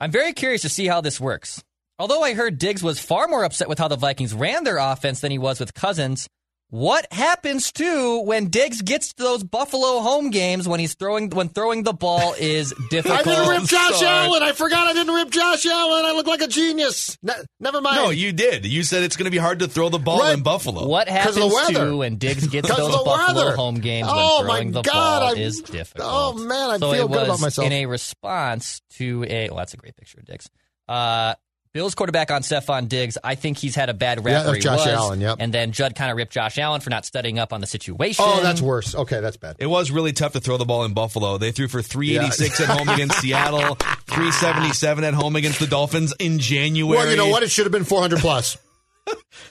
I'm 0.00 0.10
very 0.10 0.32
curious 0.32 0.62
to 0.62 0.68
see 0.68 0.86
how 0.86 1.00
this 1.00 1.20
works. 1.20 1.62
Although 1.98 2.22
I 2.22 2.34
heard 2.34 2.58
Diggs 2.58 2.82
was 2.82 2.98
far 2.98 3.28
more 3.28 3.44
upset 3.44 3.68
with 3.68 3.78
how 3.78 3.88
the 3.88 3.96
Vikings 3.96 4.34
ran 4.34 4.64
their 4.64 4.78
offense 4.78 5.20
than 5.20 5.30
he 5.30 5.38
was 5.38 5.60
with 5.60 5.74
Cousins, 5.74 6.28
what 6.70 7.06
happens 7.12 7.70
to 7.72 8.20
when 8.22 8.48
Diggs 8.48 8.82
gets 8.82 9.12
to 9.14 9.22
those 9.22 9.44
Buffalo 9.44 10.00
home 10.00 10.30
games 10.30 10.66
when 10.66 10.80
he's 10.80 10.94
throwing 10.94 11.30
when 11.30 11.48
throwing 11.50 11.84
the 11.84 11.92
ball 11.92 12.34
is 12.38 12.74
difficult? 12.90 13.20
I 13.20 13.22
didn't 13.22 13.48
rip 13.48 13.62
Josh 13.68 14.00
sorry. 14.00 14.06
Allen. 14.26 14.42
I 14.42 14.50
forgot 14.52 14.88
I 14.88 14.92
didn't 14.92 15.14
rip 15.14 15.30
Josh 15.30 15.64
Allen. 15.66 16.04
I 16.04 16.10
look 16.12 16.26
like 16.26 16.40
a 16.40 16.48
genius. 16.48 17.16
Ne- 17.22 17.32
never 17.60 17.80
mind. 17.80 17.96
no, 17.98 18.10
you 18.10 18.32
did. 18.32 18.66
You 18.66 18.82
said 18.82 19.04
it's 19.04 19.16
going 19.16 19.26
to 19.26 19.30
be 19.30 19.38
hard 19.38 19.60
to 19.60 19.68
throw 19.68 19.88
the 19.88 20.00
ball 20.00 20.18
Right. 20.18 20.34
in 20.34 20.42
Buffalo. 20.42 20.88
What 20.88 21.06
'Cause 21.06 21.16
happens 21.16 21.36
the 21.36 21.46
weather. 21.46 21.90
to 21.90 21.96
when 21.98 22.16
Diggs 22.16 22.48
gets 22.48 22.68
'Cause 22.70 22.80
of 22.80 22.86
those 22.90 23.04
Buffalo 23.04 23.44
weather. 23.44 23.56
home 23.56 23.76
games 23.76 24.08
Oh, 24.10 24.38
when 24.40 24.46
my 24.48 24.54
throwing 24.56 24.72
the 24.72 24.82
God, 24.82 25.20
ball 25.20 25.28
I- 25.36 25.40
is 25.40 25.60
difficult? 25.60 26.10
Oh, 26.12 26.32
man, 26.44 26.70
I 26.70 26.78
so 26.78 26.90
feel 26.92 27.04
it 27.04 27.08
good 27.08 27.10
was 27.10 27.22
about 27.28 27.40
myself. 27.40 27.66
In 27.66 27.72
a 27.72 27.86
response 27.86 28.80
to 28.94 29.24
a, 29.28 29.48
well, 29.48 29.58
that's 29.58 29.74
a 29.74 29.76
great 29.76 29.94
picture 29.96 30.18
of 30.18 30.24
Diggs. 30.24 30.48
Uh, 30.88 31.34
Bills 31.74 31.96
quarterback 31.96 32.30
on 32.30 32.42
Stefon 32.42 32.88
Diggs. 32.88 33.18
I 33.24 33.34
think 33.34 33.58
he's 33.58 33.74
had 33.74 33.90
a 33.90 33.94
bad 33.94 34.24
rap 34.24 34.32
Yeah, 34.32 34.38
where 34.44 34.52
that's 34.52 34.56
he 34.56 34.60
Josh 34.62 34.78
was. 34.78 34.86
Allen, 34.86 35.20
yep. 35.20 35.38
And 35.40 35.52
then 35.52 35.72
Judd 35.72 35.96
kind 35.96 36.08
of 36.12 36.16
ripped 36.16 36.32
Josh 36.32 36.56
Allen 36.56 36.80
for 36.80 36.88
not 36.90 37.04
studying 37.04 37.40
up 37.40 37.52
on 37.52 37.60
the 37.60 37.66
situation. 37.66 38.24
Oh, 38.26 38.40
that's 38.40 38.62
worse. 38.62 38.94
Okay, 38.94 39.18
that's 39.20 39.36
bad. 39.36 39.56
It 39.58 39.66
was 39.66 39.90
really 39.90 40.12
tough 40.12 40.34
to 40.34 40.40
throw 40.40 40.56
the 40.56 40.64
ball 40.64 40.84
in 40.84 40.94
Buffalo. 40.94 41.36
They 41.36 41.50
threw 41.50 41.66
for 41.66 41.82
386 41.82 42.60
Yeah. 42.60 42.70
at 42.70 42.78
home 42.78 42.88
against 42.88 43.18
Seattle, 43.20 43.74
377 44.06 45.02
at 45.02 45.14
home 45.14 45.34
against 45.34 45.58
the 45.58 45.66
Dolphins 45.66 46.14
in 46.20 46.38
January. 46.38 46.96
Well, 46.96 47.10
you 47.10 47.16
know 47.16 47.28
what? 47.28 47.42
It 47.42 47.50
should 47.50 47.64
have 47.66 47.72
been 47.72 47.84
400 47.84 48.20
plus. 48.20 48.56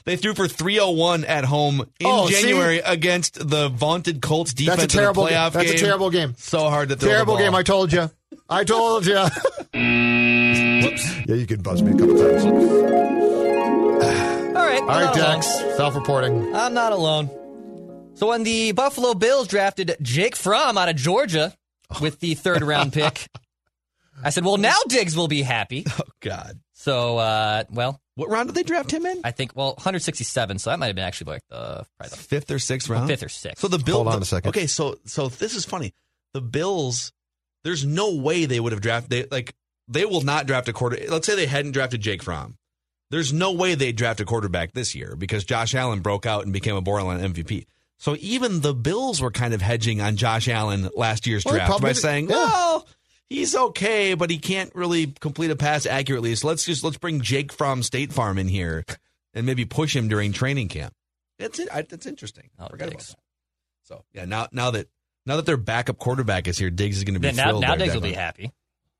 They 0.05 0.15
threw 0.17 0.33
for 0.33 0.47
301 0.47 1.25
at 1.25 1.45
home 1.45 1.81
in 1.99 2.07
Oh, 2.07 2.27
see? 2.27 2.41
January 2.41 2.79
against 2.79 3.35
the 3.47 3.69
vaunted 3.69 4.21
Colts 4.21 4.53
defense 4.53 4.79
That's 4.81 4.93
a 4.93 4.97
terrible. 4.97 5.27
in 5.27 5.33
a 5.33 5.37
playoff 5.37 5.51
That's 5.53 5.67
game. 5.67 5.75
a 5.75 5.79
terrible 5.79 6.09
game. 6.09 6.33
So 6.37 6.69
hard 6.69 6.89
to 6.89 6.95
throw 6.95 7.09
Terrible 7.09 7.35
the 7.35 7.39
ball. 7.43 7.47
game. 7.51 7.55
I 7.55 7.63
told 7.63 7.93
you. 7.93 8.09
I 8.49 8.63
told 8.63 9.05
you. 9.05 9.15
Whoops. 9.15 9.31
Yeah, 11.27 11.35
you 11.35 11.45
can 11.47 11.61
buzz 11.61 11.81
me 11.81 11.91
a 11.91 11.97
couple 11.97 12.17
times. 12.17 12.45
All 12.45 12.51
right. 14.53 14.81
All 14.81 14.87
right, 14.87 14.87
I'm 14.87 14.87
not 14.87 15.15
alone. 15.17 15.35
Dex. 15.35 15.47
Self-reporting. 15.77 16.55
I'm 16.55 16.73
not 16.73 16.91
alone. 16.93 17.29
So 18.15 18.27
when 18.29 18.43
the 18.43 18.71
Buffalo 18.73 19.13
Bills 19.13 19.47
drafted 19.47 19.95
Jake 20.01 20.35
Fromm 20.35 20.77
out 20.77 20.89
of 20.89 20.95
Georgia 20.95 21.53
with 22.01 22.19
the 22.19 22.35
third 22.35 22.61
round 22.63 22.93
pick, 22.93 23.27
I 24.23 24.29
said, 24.29 24.45
well, 24.45 24.57
now 24.57 24.75
Diggs 24.87 25.15
will 25.15 25.27
be 25.27 25.41
happy. 25.41 25.85
Oh, 25.99 26.03
God. 26.19 26.59
So, 26.73 27.17
uh, 27.17 27.63
well, 27.71 27.99
What 28.15 28.29
round 28.29 28.49
did 28.49 28.55
they 28.55 28.63
draft 28.63 28.91
him 28.91 29.05
in? 29.05 29.21
I 29.23 29.31
think, 29.31 29.55
well, 29.55 29.69
167. 29.75 30.59
So 30.59 30.69
that 30.69 30.79
might 30.79 30.87
have 30.87 30.95
been 30.95 31.05
actually 31.05 31.31
like 31.33 31.41
the, 31.49 31.85
probably 31.97 32.09
the 32.09 32.17
Fifth 32.17 32.51
or 32.51 32.59
sixth 32.59 32.89
round? 32.89 33.07
fifth 33.07 33.23
or 33.23 33.29
sixth. 33.29 33.61
So 33.61 33.67
the 33.69 33.79
Bills. 33.79 33.95
Hold 34.03 34.07
on 34.09 34.21
a 34.21 34.25
second. 34.25 34.49
Okay, 34.49 34.67
so 34.67 34.97
so 35.05 35.29
this 35.29 35.55
is 35.55 35.65
funny. 35.65 35.93
The 36.33 36.41
Bills. 36.41 37.11
There's 37.63 37.85
no 37.85 38.15
way 38.15 38.45
they 38.45 38.59
would 38.59 38.71
have 38.71 38.81
drafted. 38.81 39.09
They, 39.09 39.25
like 39.35 39.55
they 39.87 40.05
will 40.05 40.21
not 40.21 40.47
draft 40.47 40.67
a 40.69 40.73
quarter. 40.73 40.97
Let's 41.09 41.25
say 41.25 41.35
they 41.35 41.45
hadn't 41.45 41.71
drafted 41.71 42.01
Jake 42.01 42.23
Fromm. 42.23 42.57
There's 43.09 43.31
no 43.31 43.51
way 43.51 43.75
they'd 43.75 43.95
draft 43.95 44.19
a 44.21 44.25
quarterback 44.25 44.73
this 44.73 44.95
year 44.95 45.15
because 45.15 45.43
Josh 45.43 45.75
Allen 45.75 45.99
broke 45.99 46.25
out 46.25 46.43
and 46.43 46.53
became 46.53 46.75
a 46.75 46.81
borderline 46.81 47.19
MVP. 47.33 47.65
So 47.99 48.17
even 48.19 48.61
the 48.61 48.73
Bills 48.73 49.21
were 49.21 49.31
kind 49.31 49.53
of 49.53 49.61
hedging 49.61 50.01
on 50.01 50.15
Josh 50.17 50.47
Allen 50.47 50.89
last 50.95 51.27
year's 51.27 51.45
Well, 51.45 51.55
draft 51.55 51.81
by 51.81 51.93
saying, 51.93 52.29
yeah. 52.29 52.35
"Well, 52.35 52.87
he's 53.29 53.55
okay, 53.55 54.13
but 54.13 54.29
he 54.29 54.39
can't 54.39 54.73
really 54.75 55.07
complete 55.07 55.51
a 55.51 55.55
pass 55.55 55.85
accurately. 55.85 56.33
So 56.35 56.47
let's 56.47 56.65
just 56.65 56.83
let's 56.83 56.97
bring 56.97 57.21
Jake 57.21 57.53
from 57.53 57.83
State 57.83 58.11
Farm 58.11 58.37
in 58.37 58.47
here 58.47 58.83
and 59.33 59.45
maybe 59.45 59.63
push 59.63 59.95
him 59.95 60.07
during 60.07 60.33
training 60.33 60.69
camp." 60.69 60.93
It's 61.39 61.59
it's 61.59 62.05
interesting. 62.05 62.49
Oh, 62.59 62.67
Forgot 62.67 62.87
about 62.89 62.99
that. 63.01 63.15
So 63.83 64.03
yeah, 64.11 64.25
now 64.25 64.47
now 64.51 64.71
that 64.71 64.87
now 65.25 65.35
that 65.37 65.45
their 65.45 65.57
backup 65.57 65.97
quarterback 65.99 66.47
is 66.47 66.57
here, 66.57 66.69
Diggs 66.69 66.97
is 66.97 67.03
going 67.03 67.13
to 67.15 67.19
be 67.19 67.27
Then 67.27 67.35
now, 67.35 67.43
thrilled 67.45 67.61
now 67.61 67.75
Diggs 67.75 67.93
will 67.93 68.01
be 68.01 68.13
happy. 68.13 68.51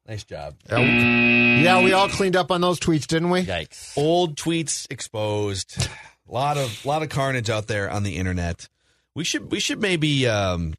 Nice 0.07 0.23
job. 0.23 0.55
Yeah, 0.69 1.81
we- 1.81 1.93
all 1.93 2.09
cleaned 2.09 2.35
up 2.35 2.51
on 2.51 2.61
those 2.61 2.79
tweets, 2.79 3.07
didn't 3.07 3.29
we? 3.29 3.43
Yikes. 3.43 3.97
Old 3.97 4.35
tweets 4.35 4.85
exposed. 4.91 5.77
A 5.77 5.89
lot 6.31 6.57
of 6.57 6.85
lot 6.85 7.03
of 7.03 7.09
carnage 7.09 7.49
out 7.49 7.67
there 7.67 7.89
on 7.89 8.03
the 8.03 8.17
internet. 8.17 8.67
We 9.15 9.23
should 9.23 9.51
we 9.51 9.59
should 9.59 9.79
maybe 9.81 10.27
um 10.27 10.73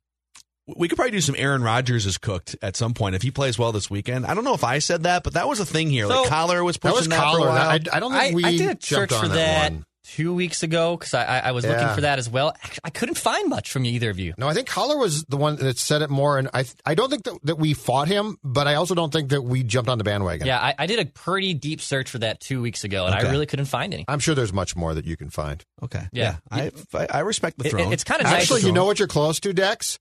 we 0.76 0.88
could 0.88 0.96
probably 0.96 1.12
do 1.12 1.20
some 1.20 1.34
Aaron 1.38 1.62
Rodgers 1.62 2.06
is 2.06 2.16
cooked 2.18 2.56
at 2.62 2.74
some 2.76 2.94
point 2.94 3.14
if 3.14 3.22
he 3.22 3.30
plays 3.30 3.58
well 3.58 3.70
this 3.72 3.90
weekend. 3.90 4.26
I 4.26 4.34
don't 4.34 4.44
know 4.44 4.54
if 4.54 4.64
I 4.64 4.78
said 4.78 5.02
that, 5.04 5.22
but 5.22 5.34
that 5.34 5.46
was 5.48 5.60
a 5.60 5.66
thing 5.66 5.88
here. 5.90 6.06
So- 6.08 6.22
like 6.22 6.30
Collar 6.30 6.64
was 6.64 6.76
That 6.76 6.80
pushing 6.92 6.96
was 6.96 7.08
that, 7.08 7.16
for 7.20 7.22
a 7.22 7.30
collar. 7.38 7.48
while. 7.48 7.68
I, 7.70 7.74
I 7.92 8.00
don't 8.00 8.12
think 8.12 8.32
I, 8.32 8.34
we 8.34 8.44
I 8.44 8.50
did 8.52 8.60
a 8.62 8.66
jumped 8.74 8.84
search 8.84 9.12
on 9.12 9.20
for 9.22 9.28
that, 9.28 9.34
that, 9.36 9.72
one. 9.72 9.86
Two 10.06 10.34
weeks 10.34 10.62
ago 10.62 10.96
because 10.98 11.14
I, 11.14 11.24
I, 11.24 11.38
I 11.38 11.52
was 11.52 11.64
looking 11.64 11.88
for 11.94 12.02
that 12.02 12.18
as 12.18 12.28
well. 12.28 12.54
I 12.84 12.90
couldn't 12.90 13.14
find 13.16 13.48
much 13.48 13.70
from 13.72 13.86
either 13.86 14.10
of 14.10 14.18
you. 14.18 14.34
No, 14.36 14.46
I 14.46 14.52
think 14.52 14.68
Collar 14.68 14.98
was 14.98 15.24
the 15.24 15.38
one 15.38 15.56
that 15.56 15.78
said 15.78 16.02
it 16.02 16.10
more, 16.10 16.38
and 16.38 16.50
I 16.52 16.66
I 16.84 16.94
don't 16.94 17.08
think 17.08 17.24
that, 17.24 17.38
that 17.44 17.58
we 17.58 17.72
fought 17.72 18.06
him, 18.06 18.36
but 18.44 18.66
I 18.66 18.74
also 18.74 18.94
don't 18.94 19.10
think 19.12 19.30
that 19.30 19.40
we 19.42 19.62
jumped 19.62 19.88
on 19.88 19.96
the 19.96 20.04
bandwagon. 20.04 20.46
Yeah, 20.46 20.58
I, 20.60 20.74
I 20.78 20.86
did 20.86 20.98
a 20.98 21.06
pretty 21.06 21.54
deep 21.54 21.80
search 21.80 22.10
for 22.10 22.18
that 22.18 22.38
two 22.40 22.60
weeks 22.60 22.84
ago, 22.84 23.06
and 23.06 23.14
Okay. 23.14 23.26
I 23.26 23.30
really 23.30 23.46
couldn't 23.46 23.64
find 23.64 23.94
any. 23.94 24.04
I'm 24.06 24.18
sure 24.18 24.34
there's 24.34 24.52
much 24.52 24.76
more 24.76 24.92
that 24.92 25.06
you 25.06 25.16
can 25.16 25.30
find. 25.30 25.64
okay. 25.82 26.06
Yeah. 26.12 26.36
I, 26.50 26.70
I 26.92 27.06
I 27.10 27.18
respect 27.20 27.58
the 27.58 27.66
It- 27.66 27.70
throne. 27.70 27.92
it's 27.92 28.04
kind 28.04 28.20
of 28.20 28.26
nice. 28.26 28.42
Actually, 28.42 28.60
you 28.62 28.72
know 28.72 28.84
what 28.84 28.98
you're 28.98 29.08
close 29.08 29.40
to, 29.40 29.52
Dex? 29.54 29.98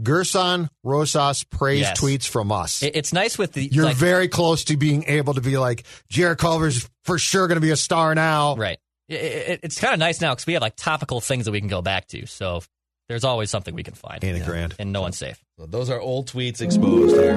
Gersson 0.00 0.68
Rosas 0.82 1.44
praise 1.44 1.80
Yes. 1.80 2.00
tweets 2.00 2.28
from 2.28 2.50
us. 2.50 2.82
It's 2.82 3.12
nice 3.12 3.38
with 3.38 3.52
the 3.52 3.64
You're 3.64 3.84
like, 3.84 3.96
very 3.96 4.26
close 4.28 4.64
to 4.64 4.76
being 4.76 5.04
able 5.06 5.34
to 5.34 5.40
be 5.40 5.56
like, 5.56 5.84
Jarrett 6.08 6.38
Culver's 6.38 6.88
for 7.04 7.16
sure 7.18 7.46
going 7.46 7.56
to 7.56 7.60
be 7.60 7.70
a 7.70 7.76
star 7.76 8.14
now. 8.14 8.56
right. 8.56 8.78
It- 9.08 9.14
it- 9.14 9.60
it's 9.62 9.78
kind 9.78 9.92
of 9.92 9.98
nice 10.00 10.20
now 10.20 10.32
because 10.34 10.46
we 10.46 10.54
have 10.54 10.62
like 10.62 10.76
topical 10.76 11.20
things 11.20 11.44
that 11.44 11.52
we 11.52 11.60
can 11.60 11.68
go 11.68 11.82
back 11.82 12.06
to. 12.08 12.26
So 12.26 12.62
there's 13.08 13.24
always 13.24 13.50
something 13.50 13.74
we 13.74 13.82
can 13.82 13.94
find, 13.94 14.22
Ain't 14.24 14.38
it 14.38 14.44
grand? 14.46 14.74
and 14.78 14.92
no 14.92 15.02
one's 15.02 15.18
safe. 15.18 15.42
So 15.58 15.66
those 15.66 15.90
are 15.90 16.00
old 16.00 16.28
tweets 16.30 16.60
exposed 16.62 17.14
here. 17.16 17.34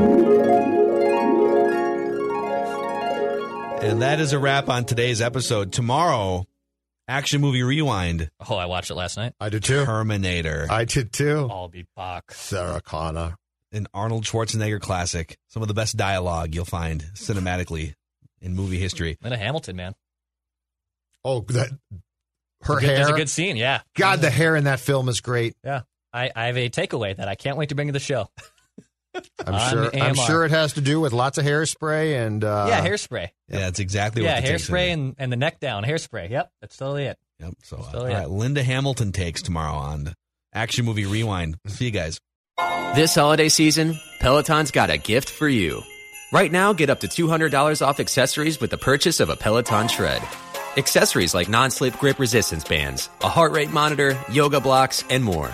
And 3.80 4.02
that 4.02 4.20
is 4.20 4.34
a 4.34 4.40
wrap 4.40 4.70
on 4.70 4.86
today's 4.86 5.22
episode. 5.22 5.72
Tomorrow, 5.72 6.46
Action 7.08 7.42
Movie 7.42 7.64
Rewind, 7.64 8.30
Oh, 8.50 8.56
I 8.56 8.66
watched 8.66 8.90
it 8.90 8.96
last 8.96 9.18
night. 9.18 9.34
I 9.40 9.50
did 9.50 9.64
too. 9.64 9.86
Terminator, 9.86 10.68
I 10.70 10.86
did 10.86 11.14
too. 11.14 11.48
I'll 11.50 11.68
be 11.70 11.86
back. 11.96 12.32
Sarah 12.32 12.82
Connor. 12.82 13.38
an 13.72 13.86
Arnold 13.94 14.24
Schwarzenegger 14.24 14.80
classic. 14.82 15.38
Some 15.50 15.62
of 15.62 15.68
the 15.68 15.74
best 15.74 15.96
dialogue 15.98 16.56
you'll 16.56 16.66
find 16.66 17.04
cinematically 17.14 17.94
in 18.42 18.56
movie 18.56 18.80
history. 18.80 19.18
Linda 19.22 19.38
Hamilton, 19.38 19.76
man. 19.76 19.94
Oh, 21.28 21.42
that 21.50 21.70
her 22.64 22.76
good- 22.76 22.84
hair. 22.84 22.96
There's 22.98 23.10
a 23.10 23.14
good 23.14 23.30
scene. 23.30 23.58
Yeah. 23.58 23.82
God, 23.96 24.22
the 24.22 24.30
hair 24.30 24.56
in 24.56 24.64
that 24.64 24.80
film 24.80 25.10
is 25.10 25.22
great. 25.22 25.56
Yeah. 25.64 25.82
I, 26.14 26.32
I 26.36 26.46
have 26.46 26.58
a 26.58 26.70
takeaway 26.70 27.16
that 27.18 27.28
I 27.28 27.36
can't 27.36 27.58
wait 27.58 27.70
to 27.70 27.76
bring 27.76 27.88
to 27.90 27.92
the 27.92 28.00
show. 28.00 28.30
I'm 29.46 29.72
sure. 29.72 29.90
the 29.90 30.00
I'm 30.04 30.16
sure 30.16 30.46
it 30.46 30.52
has 30.52 30.74
to 30.74 30.82
do 30.82 31.00
with 31.00 31.12
lots 31.12 31.38
of 31.38 31.46
hairspray 31.46 32.26
and 32.26 32.44
uh, 32.44 32.66
yeah, 32.70 32.86
hairspray. 32.86 33.30
Yeah, 33.50 33.60
that's 33.60 33.80
exactly 33.80 34.24
Yeah, 34.24 34.36
what 34.36 34.44
the 34.44 34.50
takes 34.52 34.70
hairspray 34.70 34.94
and, 34.94 35.16
and 35.18 35.32
the 35.32 35.36
neck 35.38 35.60
down. 35.60 35.84
Hairspray. 35.84 36.30
Yep, 36.30 36.52
that's 36.62 36.78
totally 36.78 37.06
it. 37.06 37.18
Yep. 37.40 37.54
So, 37.64 37.78
uh, 37.78 37.82
Still 37.90 38.02
all 38.02 38.06
it. 38.08 38.30
Linda 38.30 38.64
Hamilton 38.64 39.12
takes 39.12 39.42
tomorrow 39.42 39.74
on 39.76 40.14
Action 40.54 40.86
Movie 40.86 41.06
Rewind. 41.06 41.58
See 41.68 41.86
you 41.86 41.92
guys. 41.92 42.20
This 42.96 43.16
holiday 43.16 43.50
season, 43.50 43.96
Peloton's 44.20 44.72
got 44.72 44.90
a 44.90 44.98
gift 44.98 45.30
for 45.30 45.48
you. 45.50 45.82
Right 46.32 46.52
now, 46.52 46.74
get 46.74 46.90
up 46.90 47.00
to 47.02 47.08
$200 47.08 47.86
off 47.86 48.00
accessories 48.00 48.60
with 48.62 48.70
the 48.72 48.78
purchase 48.78 49.20
of 49.20 49.30
a 49.30 49.36
Peloton 49.36 49.88
Tread. 49.88 50.22
Accessories 50.78 51.34
like 51.34 51.50
non 51.50 51.72
slip 51.72 51.98
grip 51.98 52.20
resistance 52.20 52.64
bands, 52.64 53.10
a 53.22 53.30
heart 53.30 53.52
rate 53.52 53.72
monitor, 53.72 54.16
yoga 54.32 54.62
blocks, 54.62 55.04
and 55.10 55.24
more. 55.24 55.52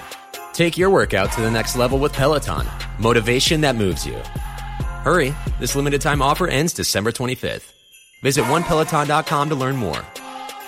Take 0.51 0.77
your 0.77 0.89
workout 0.89 1.31
to 1.31 1.41
the 1.41 1.49
next 1.49 1.77
level 1.77 1.97
with 1.97 2.11
Peloton. 2.11 2.67
Motivation 2.99 3.61
that 3.61 3.77
moves 3.77 4.05
you. 4.05 4.19
Hurry, 5.05 5.33
this 5.61 5.75
limited 5.77 6.01
time 6.01 6.21
offer 6.21 6.47
ends 6.47 6.73
December 6.73 7.13
25th. 7.13 7.71
Visit 8.21 8.43
onepeloton.com 8.45 9.49
to 9.49 9.55
learn 9.55 9.77
more. 9.77 10.01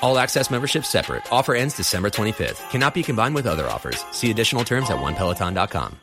All 0.02 0.18
access 0.18 0.50
membership 0.50 0.86
separate. 0.86 1.30
Offer 1.34 1.56
ends 1.56 1.76
December 1.76 2.10
25th. 2.10 2.70
Cannot 2.70 2.94
be 2.94 3.04
combined 3.04 3.36
with 3.36 3.48
other 3.48 3.66
offers. 3.66 4.06
See 4.12 4.32
additional 4.32 4.64
terms 4.64 4.90
at 4.90 4.98
onepeloton.com. 4.98 6.00